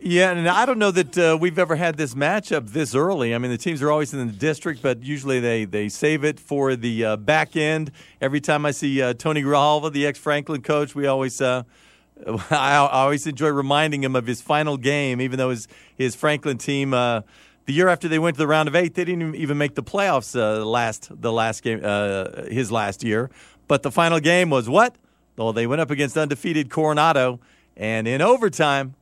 Yeah, 0.00 0.32
and 0.32 0.46
I 0.46 0.66
don't 0.66 0.78
know 0.78 0.90
that 0.90 1.16
uh, 1.16 1.38
we've 1.40 1.58
ever 1.58 1.76
had 1.76 1.96
this 1.96 2.14
matchup 2.14 2.70
this 2.70 2.94
early. 2.94 3.34
I 3.34 3.38
mean, 3.38 3.50
the 3.50 3.56
teams 3.56 3.80
are 3.80 3.90
always 3.90 4.12
in 4.12 4.26
the 4.26 4.32
district, 4.34 4.82
but 4.82 5.02
usually 5.02 5.40
they, 5.40 5.64
they 5.64 5.88
save 5.88 6.24
it 6.24 6.38
for 6.38 6.76
the 6.76 7.04
uh, 7.04 7.16
back 7.16 7.56
end. 7.56 7.90
Every 8.20 8.40
time 8.40 8.66
I 8.66 8.72
see 8.72 9.00
uh, 9.00 9.14
Tony 9.14 9.42
Grijalva, 9.42 9.90
the 9.92 10.06
ex 10.06 10.18
Franklin 10.18 10.60
coach, 10.60 10.94
we 10.94 11.06
always 11.06 11.40
uh, 11.40 11.62
I 12.50 12.76
always 12.76 13.26
enjoy 13.26 13.48
reminding 13.48 14.04
him 14.04 14.16
of 14.16 14.26
his 14.26 14.40
final 14.40 14.76
game, 14.76 15.20
even 15.20 15.38
though 15.38 15.50
his 15.50 15.68
his 15.96 16.14
Franklin 16.14 16.58
team. 16.58 16.94
Uh, 16.94 17.22
the 17.66 17.72
year 17.72 17.88
after 17.88 18.08
they 18.08 18.18
went 18.18 18.36
to 18.36 18.38
the 18.38 18.46
round 18.46 18.68
of 18.68 18.76
eight, 18.76 18.94
they 18.94 19.04
didn't 19.04 19.34
even 19.34 19.56
make 19.58 19.74
the 19.74 19.82
playoffs. 19.82 20.38
Uh, 20.38 20.64
last 20.64 21.08
the 21.10 21.32
last 21.32 21.62
game, 21.62 21.80
uh, 21.82 22.44
his 22.44 22.70
last 22.70 23.02
year, 23.02 23.30
but 23.68 23.82
the 23.82 23.90
final 23.90 24.20
game 24.20 24.50
was 24.50 24.68
what? 24.68 24.96
Well, 25.36 25.52
they 25.52 25.66
went 25.66 25.80
up 25.80 25.90
against 25.90 26.16
undefeated 26.16 26.70
Coronado, 26.70 27.40
and 27.76 28.06
in 28.06 28.20
overtime, 28.20 28.94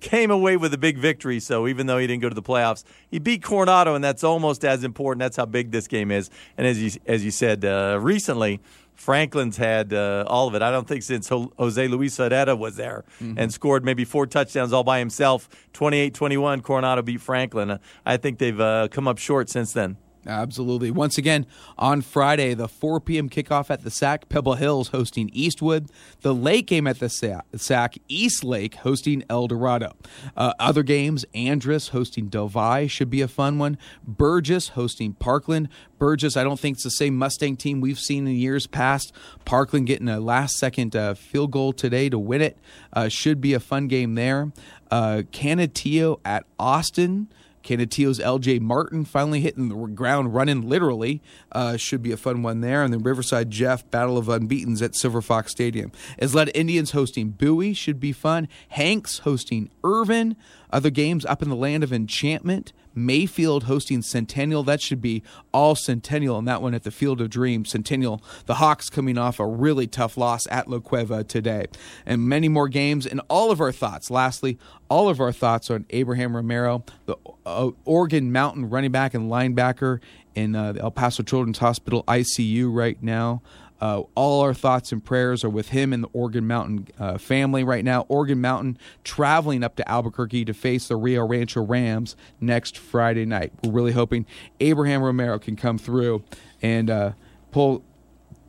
came 0.00 0.30
away 0.30 0.56
with 0.56 0.74
a 0.74 0.78
big 0.78 0.98
victory. 0.98 1.40
So 1.40 1.66
even 1.68 1.86
though 1.86 1.98
he 1.98 2.06
didn't 2.06 2.22
go 2.22 2.28
to 2.28 2.34
the 2.34 2.42
playoffs, 2.42 2.84
he 3.10 3.18
beat 3.18 3.42
Coronado, 3.42 3.94
and 3.94 4.04
that's 4.04 4.24
almost 4.24 4.64
as 4.64 4.84
important. 4.84 5.20
That's 5.20 5.36
how 5.36 5.46
big 5.46 5.70
this 5.70 5.86
game 5.86 6.10
is. 6.10 6.28
And 6.58 6.66
as 6.66 6.82
you 6.82 7.00
as 7.06 7.24
you 7.24 7.30
said 7.30 7.64
uh, 7.64 7.98
recently, 8.00 8.60
Franklin's 9.02 9.56
had 9.56 9.92
uh, 9.92 10.22
all 10.28 10.46
of 10.46 10.54
it. 10.54 10.62
I 10.62 10.70
don't 10.70 10.86
think 10.86 11.02
since 11.02 11.28
Jose 11.28 11.88
Luis 11.88 12.18
Herrera 12.18 12.54
was 12.54 12.76
there 12.76 13.04
mm-hmm. 13.20 13.36
and 13.36 13.52
scored 13.52 13.84
maybe 13.84 14.04
four 14.04 14.28
touchdowns 14.28 14.72
all 14.72 14.84
by 14.84 15.00
himself, 15.00 15.48
28-21, 15.72 16.62
Coronado 16.62 17.02
beat 17.02 17.20
Franklin. 17.20 17.72
Uh, 17.72 17.78
I 18.06 18.16
think 18.16 18.38
they've 18.38 18.60
uh, 18.60 18.86
come 18.92 19.08
up 19.08 19.18
short 19.18 19.50
since 19.50 19.72
then. 19.72 19.96
Absolutely. 20.26 20.90
Once 20.92 21.18
again, 21.18 21.46
on 21.76 22.00
Friday, 22.00 22.54
the 22.54 22.68
4 22.68 23.00
p.m. 23.00 23.28
kickoff 23.28 23.70
at 23.70 23.82
the 23.82 23.90
SAC, 23.90 24.28
Pebble 24.28 24.54
Hills 24.54 24.88
hosting 24.88 25.28
Eastwood. 25.32 25.88
The 26.20 26.32
late 26.32 26.66
game 26.66 26.86
at 26.86 27.00
the 27.00 27.08
SAC, 27.08 27.98
East 28.06 28.44
Lake 28.44 28.76
hosting 28.76 29.24
El 29.28 29.48
Dorado. 29.48 29.94
Uh, 30.36 30.52
other 30.60 30.84
games, 30.84 31.24
Andress 31.34 31.90
hosting 31.90 32.28
Del 32.28 32.46
Valle 32.46 32.86
should 32.86 33.10
be 33.10 33.20
a 33.20 33.26
fun 33.26 33.58
one. 33.58 33.76
Burgess 34.06 34.68
hosting 34.68 35.14
Parkland. 35.14 35.68
Burgess, 35.98 36.36
I 36.36 36.44
don't 36.44 36.58
think 36.58 36.76
it's 36.76 36.84
the 36.84 36.90
same 36.90 37.16
Mustang 37.16 37.56
team 37.56 37.80
we've 37.80 37.98
seen 37.98 38.28
in 38.28 38.36
years 38.36 38.68
past. 38.68 39.12
Parkland 39.44 39.88
getting 39.88 40.08
a 40.08 40.20
last 40.20 40.56
second 40.56 40.94
uh, 40.94 41.14
field 41.14 41.50
goal 41.50 41.72
today 41.72 42.08
to 42.08 42.18
win 42.18 42.42
it. 42.42 42.56
Uh, 42.92 43.08
should 43.08 43.40
be 43.40 43.54
a 43.54 43.60
fun 43.60 43.88
game 43.88 44.14
there. 44.14 44.52
Uh, 44.90 45.22
Canutillo 45.32 46.20
at 46.24 46.44
Austin. 46.60 47.28
Canutillo's 47.62 48.18
LJ 48.18 48.60
Martin 48.60 49.04
finally 49.04 49.40
hitting 49.40 49.68
the 49.68 49.74
ground 49.74 50.34
running 50.34 50.68
literally. 50.68 51.22
Uh, 51.50 51.76
should 51.76 52.02
be 52.02 52.12
a 52.12 52.16
fun 52.16 52.42
one 52.42 52.60
there. 52.60 52.82
And 52.82 52.92
then 52.92 53.02
Riverside 53.02 53.50
Jeff, 53.50 53.88
Battle 53.90 54.18
of 54.18 54.28
Unbeatens 54.28 54.82
at 54.82 54.94
Silver 54.94 55.22
Fox 55.22 55.52
Stadium. 55.52 55.92
Ysleta 56.20 56.50
Indians 56.54 56.92
hosting 56.92 57.30
Bowie 57.30 57.74
should 57.74 58.00
be 58.00 58.12
fun. 58.12 58.48
Hanks 58.68 59.18
hosting 59.18 59.70
Irvin. 59.84 60.36
Other 60.72 60.90
games 60.90 61.26
up 61.26 61.42
in 61.42 61.48
the 61.48 61.56
land 61.56 61.84
of 61.84 61.92
enchantment. 61.92 62.72
Mayfield 62.94 63.64
hosting 63.64 64.02
Centennial. 64.02 64.62
That 64.62 64.80
should 64.80 65.00
be 65.00 65.22
all 65.52 65.74
Centennial 65.74 66.38
and 66.38 66.46
that 66.48 66.60
one 66.62 66.74
at 66.74 66.82
the 66.82 66.90
Field 66.90 67.20
of 67.20 67.30
Dreams. 67.30 67.70
Centennial, 67.70 68.22
the 68.46 68.54
Hawks 68.54 68.90
coming 68.90 69.16
off 69.16 69.38
a 69.38 69.46
really 69.46 69.86
tough 69.86 70.16
loss 70.16 70.46
at 70.50 70.68
La 70.68 70.78
Cueva 70.78 71.24
today. 71.24 71.66
And 72.04 72.28
many 72.28 72.48
more 72.48 72.68
games 72.68 73.06
and 73.06 73.20
all 73.28 73.50
of 73.50 73.60
our 73.60 73.72
thoughts. 73.72 74.10
Lastly, 74.10 74.58
all 74.88 75.08
of 75.08 75.20
our 75.20 75.32
thoughts 75.32 75.70
on 75.70 75.86
Abraham 75.90 76.36
Romero, 76.36 76.84
the 77.06 77.16
uh, 77.46 77.70
Organ 77.84 78.32
Mountain 78.32 78.68
running 78.68 78.92
back 78.92 79.14
and 79.14 79.30
linebacker 79.30 80.00
in 80.34 80.54
uh, 80.54 80.72
the 80.72 80.80
El 80.80 80.90
Paso 80.90 81.22
Children's 81.22 81.58
Hospital 81.58 82.04
ICU 82.04 82.72
right 82.72 83.02
now. 83.02 83.42
Uh, 83.82 84.04
all 84.14 84.42
our 84.42 84.54
thoughts 84.54 84.92
and 84.92 85.04
prayers 85.04 85.42
are 85.42 85.50
with 85.50 85.70
him 85.70 85.92
and 85.92 86.04
the 86.04 86.08
Organ 86.12 86.46
Mountain 86.46 86.86
uh, 87.00 87.18
family 87.18 87.64
right 87.64 87.84
now. 87.84 88.02
Organ 88.02 88.40
Mountain 88.40 88.78
traveling 89.02 89.64
up 89.64 89.74
to 89.74 89.90
Albuquerque 89.90 90.44
to 90.44 90.54
face 90.54 90.86
the 90.86 90.94
Rio 90.94 91.26
Rancho 91.26 91.62
Rams 91.62 92.14
next 92.40 92.78
Friday 92.78 93.24
night. 93.24 93.52
We're 93.64 93.72
really 93.72 93.90
hoping 93.90 94.24
Abraham 94.60 95.02
Romero 95.02 95.40
can 95.40 95.56
come 95.56 95.78
through 95.78 96.22
and 96.62 96.88
uh, 96.90 97.12
pull 97.50 97.82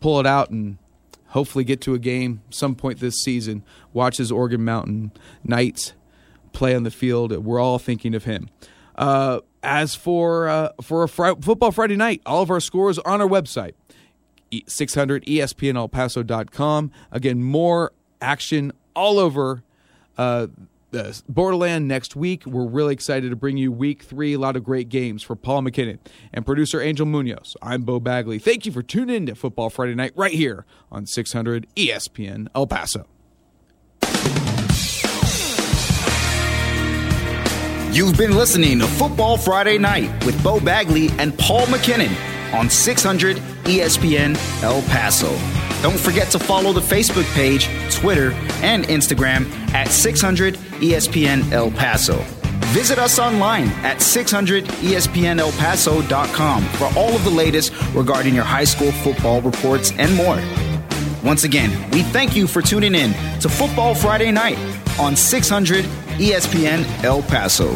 pull 0.01 0.19
it 0.19 0.27
out 0.27 0.51
and 0.51 0.77
hopefully 1.29 1.63
get 1.63 1.81
to 1.81 1.95
a 1.95 1.99
game 1.99 2.43
some 2.51 2.75
point 2.75 2.99
this 2.99 3.15
season. 3.23 3.63
Watch 3.91 4.17
his 4.17 4.31
Organ 4.31 4.63
Mountain 4.63 5.13
Knights 5.43 5.93
play 6.51 6.75
on 6.75 6.83
the 6.83 6.91
field. 6.91 7.35
We're 7.43 7.59
all 7.59 7.79
thinking 7.79 8.13
of 8.13 8.25
him. 8.25 8.49
Uh, 8.95 9.39
as 9.63 9.95
for 9.95 10.47
uh, 10.47 10.69
for 10.83 11.01
a 11.01 11.09
fr- 11.09 11.41
football 11.41 11.71
Friday 11.71 11.95
night, 11.95 12.21
all 12.23 12.43
of 12.43 12.51
our 12.51 12.59
scores 12.59 12.99
on 12.99 13.19
our 13.19 13.27
website 13.27 13.73
600 14.67 15.25
espnelpaso.com. 15.25 16.91
Again, 17.11 17.43
more 17.43 17.91
action 18.21 18.71
all 18.95 19.19
over 19.19 19.63
uh, 20.17 20.47
Borderland 21.27 21.87
next 21.87 22.15
week. 22.15 22.45
We're 22.45 22.67
really 22.67 22.93
excited 22.93 23.29
to 23.29 23.35
bring 23.35 23.57
you 23.57 23.71
week 23.71 24.03
three. 24.03 24.33
A 24.33 24.39
lot 24.39 24.55
of 24.55 24.63
great 24.63 24.89
games 24.89 25.23
for 25.23 25.35
Paul 25.35 25.63
McKinnon 25.63 25.97
and 26.31 26.45
producer 26.45 26.81
Angel 26.81 27.05
Munoz. 27.05 27.55
I'm 27.61 27.81
Bo 27.81 27.99
Bagley. 27.99 28.39
Thank 28.39 28.65
you 28.65 28.71
for 28.71 28.83
tuning 28.83 29.15
in 29.15 29.25
to 29.27 29.35
Football 29.35 29.69
Friday 29.69 29.95
Night 29.95 30.13
right 30.15 30.33
here 30.33 30.65
on 30.91 31.05
600 31.05 31.67
ESPN 31.75 32.47
El 32.55 32.67
Paso. 32.67 33.07
You've 37.91 38.17
been 38.17 38.35
listening 38.35 38.79
to 38.79 38.87
Football 38.87 39.37
Friday 39.37 39.77
Night 39.77 40.25
with 40.25 40.41
Bo 40.43 40.59
Bagley 40.59 41.09
and 41.19 41.37
Paul 41.37 41.67
McKinnon 41.67 42.32
on 42.53 42.69
600 42.69 43.35
ESPN 43.65 44.37
El 44.63 44.81
Paso. 44.83 45.37
Don't 45.81 45.99
forget 45.99 46.31
to 46.31 46.39
follow 46.39 46.71
the 46.71 46.79
Facebook 46.79 47.25
page, 47.33 47.67
Twitter, 47.93 48.31
and 48.61 48.85
Instagram 48.85 49.51
at 49.73 49.89
600 49.89 50.55
ESPN 50.79 51.51
El 51.51 51.71
Paso. 51.71 52.23
Visit 52.73 52.97
us 52.97 53.19
online 53.19 53.67
at 53.83 53.97
600ESPNElPaso.com 53.97 56.63
for 56.63 56.85
all 56.97 57.13
of 57.13 57.23
the 57.23 57.29
latest 57.29 57.71
regarding 57.93 58.33
your 58.33 58.45
high 58.45 58.63
school 58.63 58.91
football 58.91 59.41
reports 59.41 59.91
and 59.97 60.15
more. 60.15 60.41
Once 61.23 61.43
again, 61.43 61.69
we 61.91 62.01
thank 62.01 62.35
you 62.35 62.47
for 62.47 62.61
tuning 62.61 62.95
in 62.95 63.13
to 63.39 63.47
Football 63.47 63.93
Friday 63.93 64.31
Night 64.31 64.57
on 64.99 65.15
600 65.15 65.85
ESPN 66.17 66.83
El 67.03 67.21
Paso. 67.23 67.75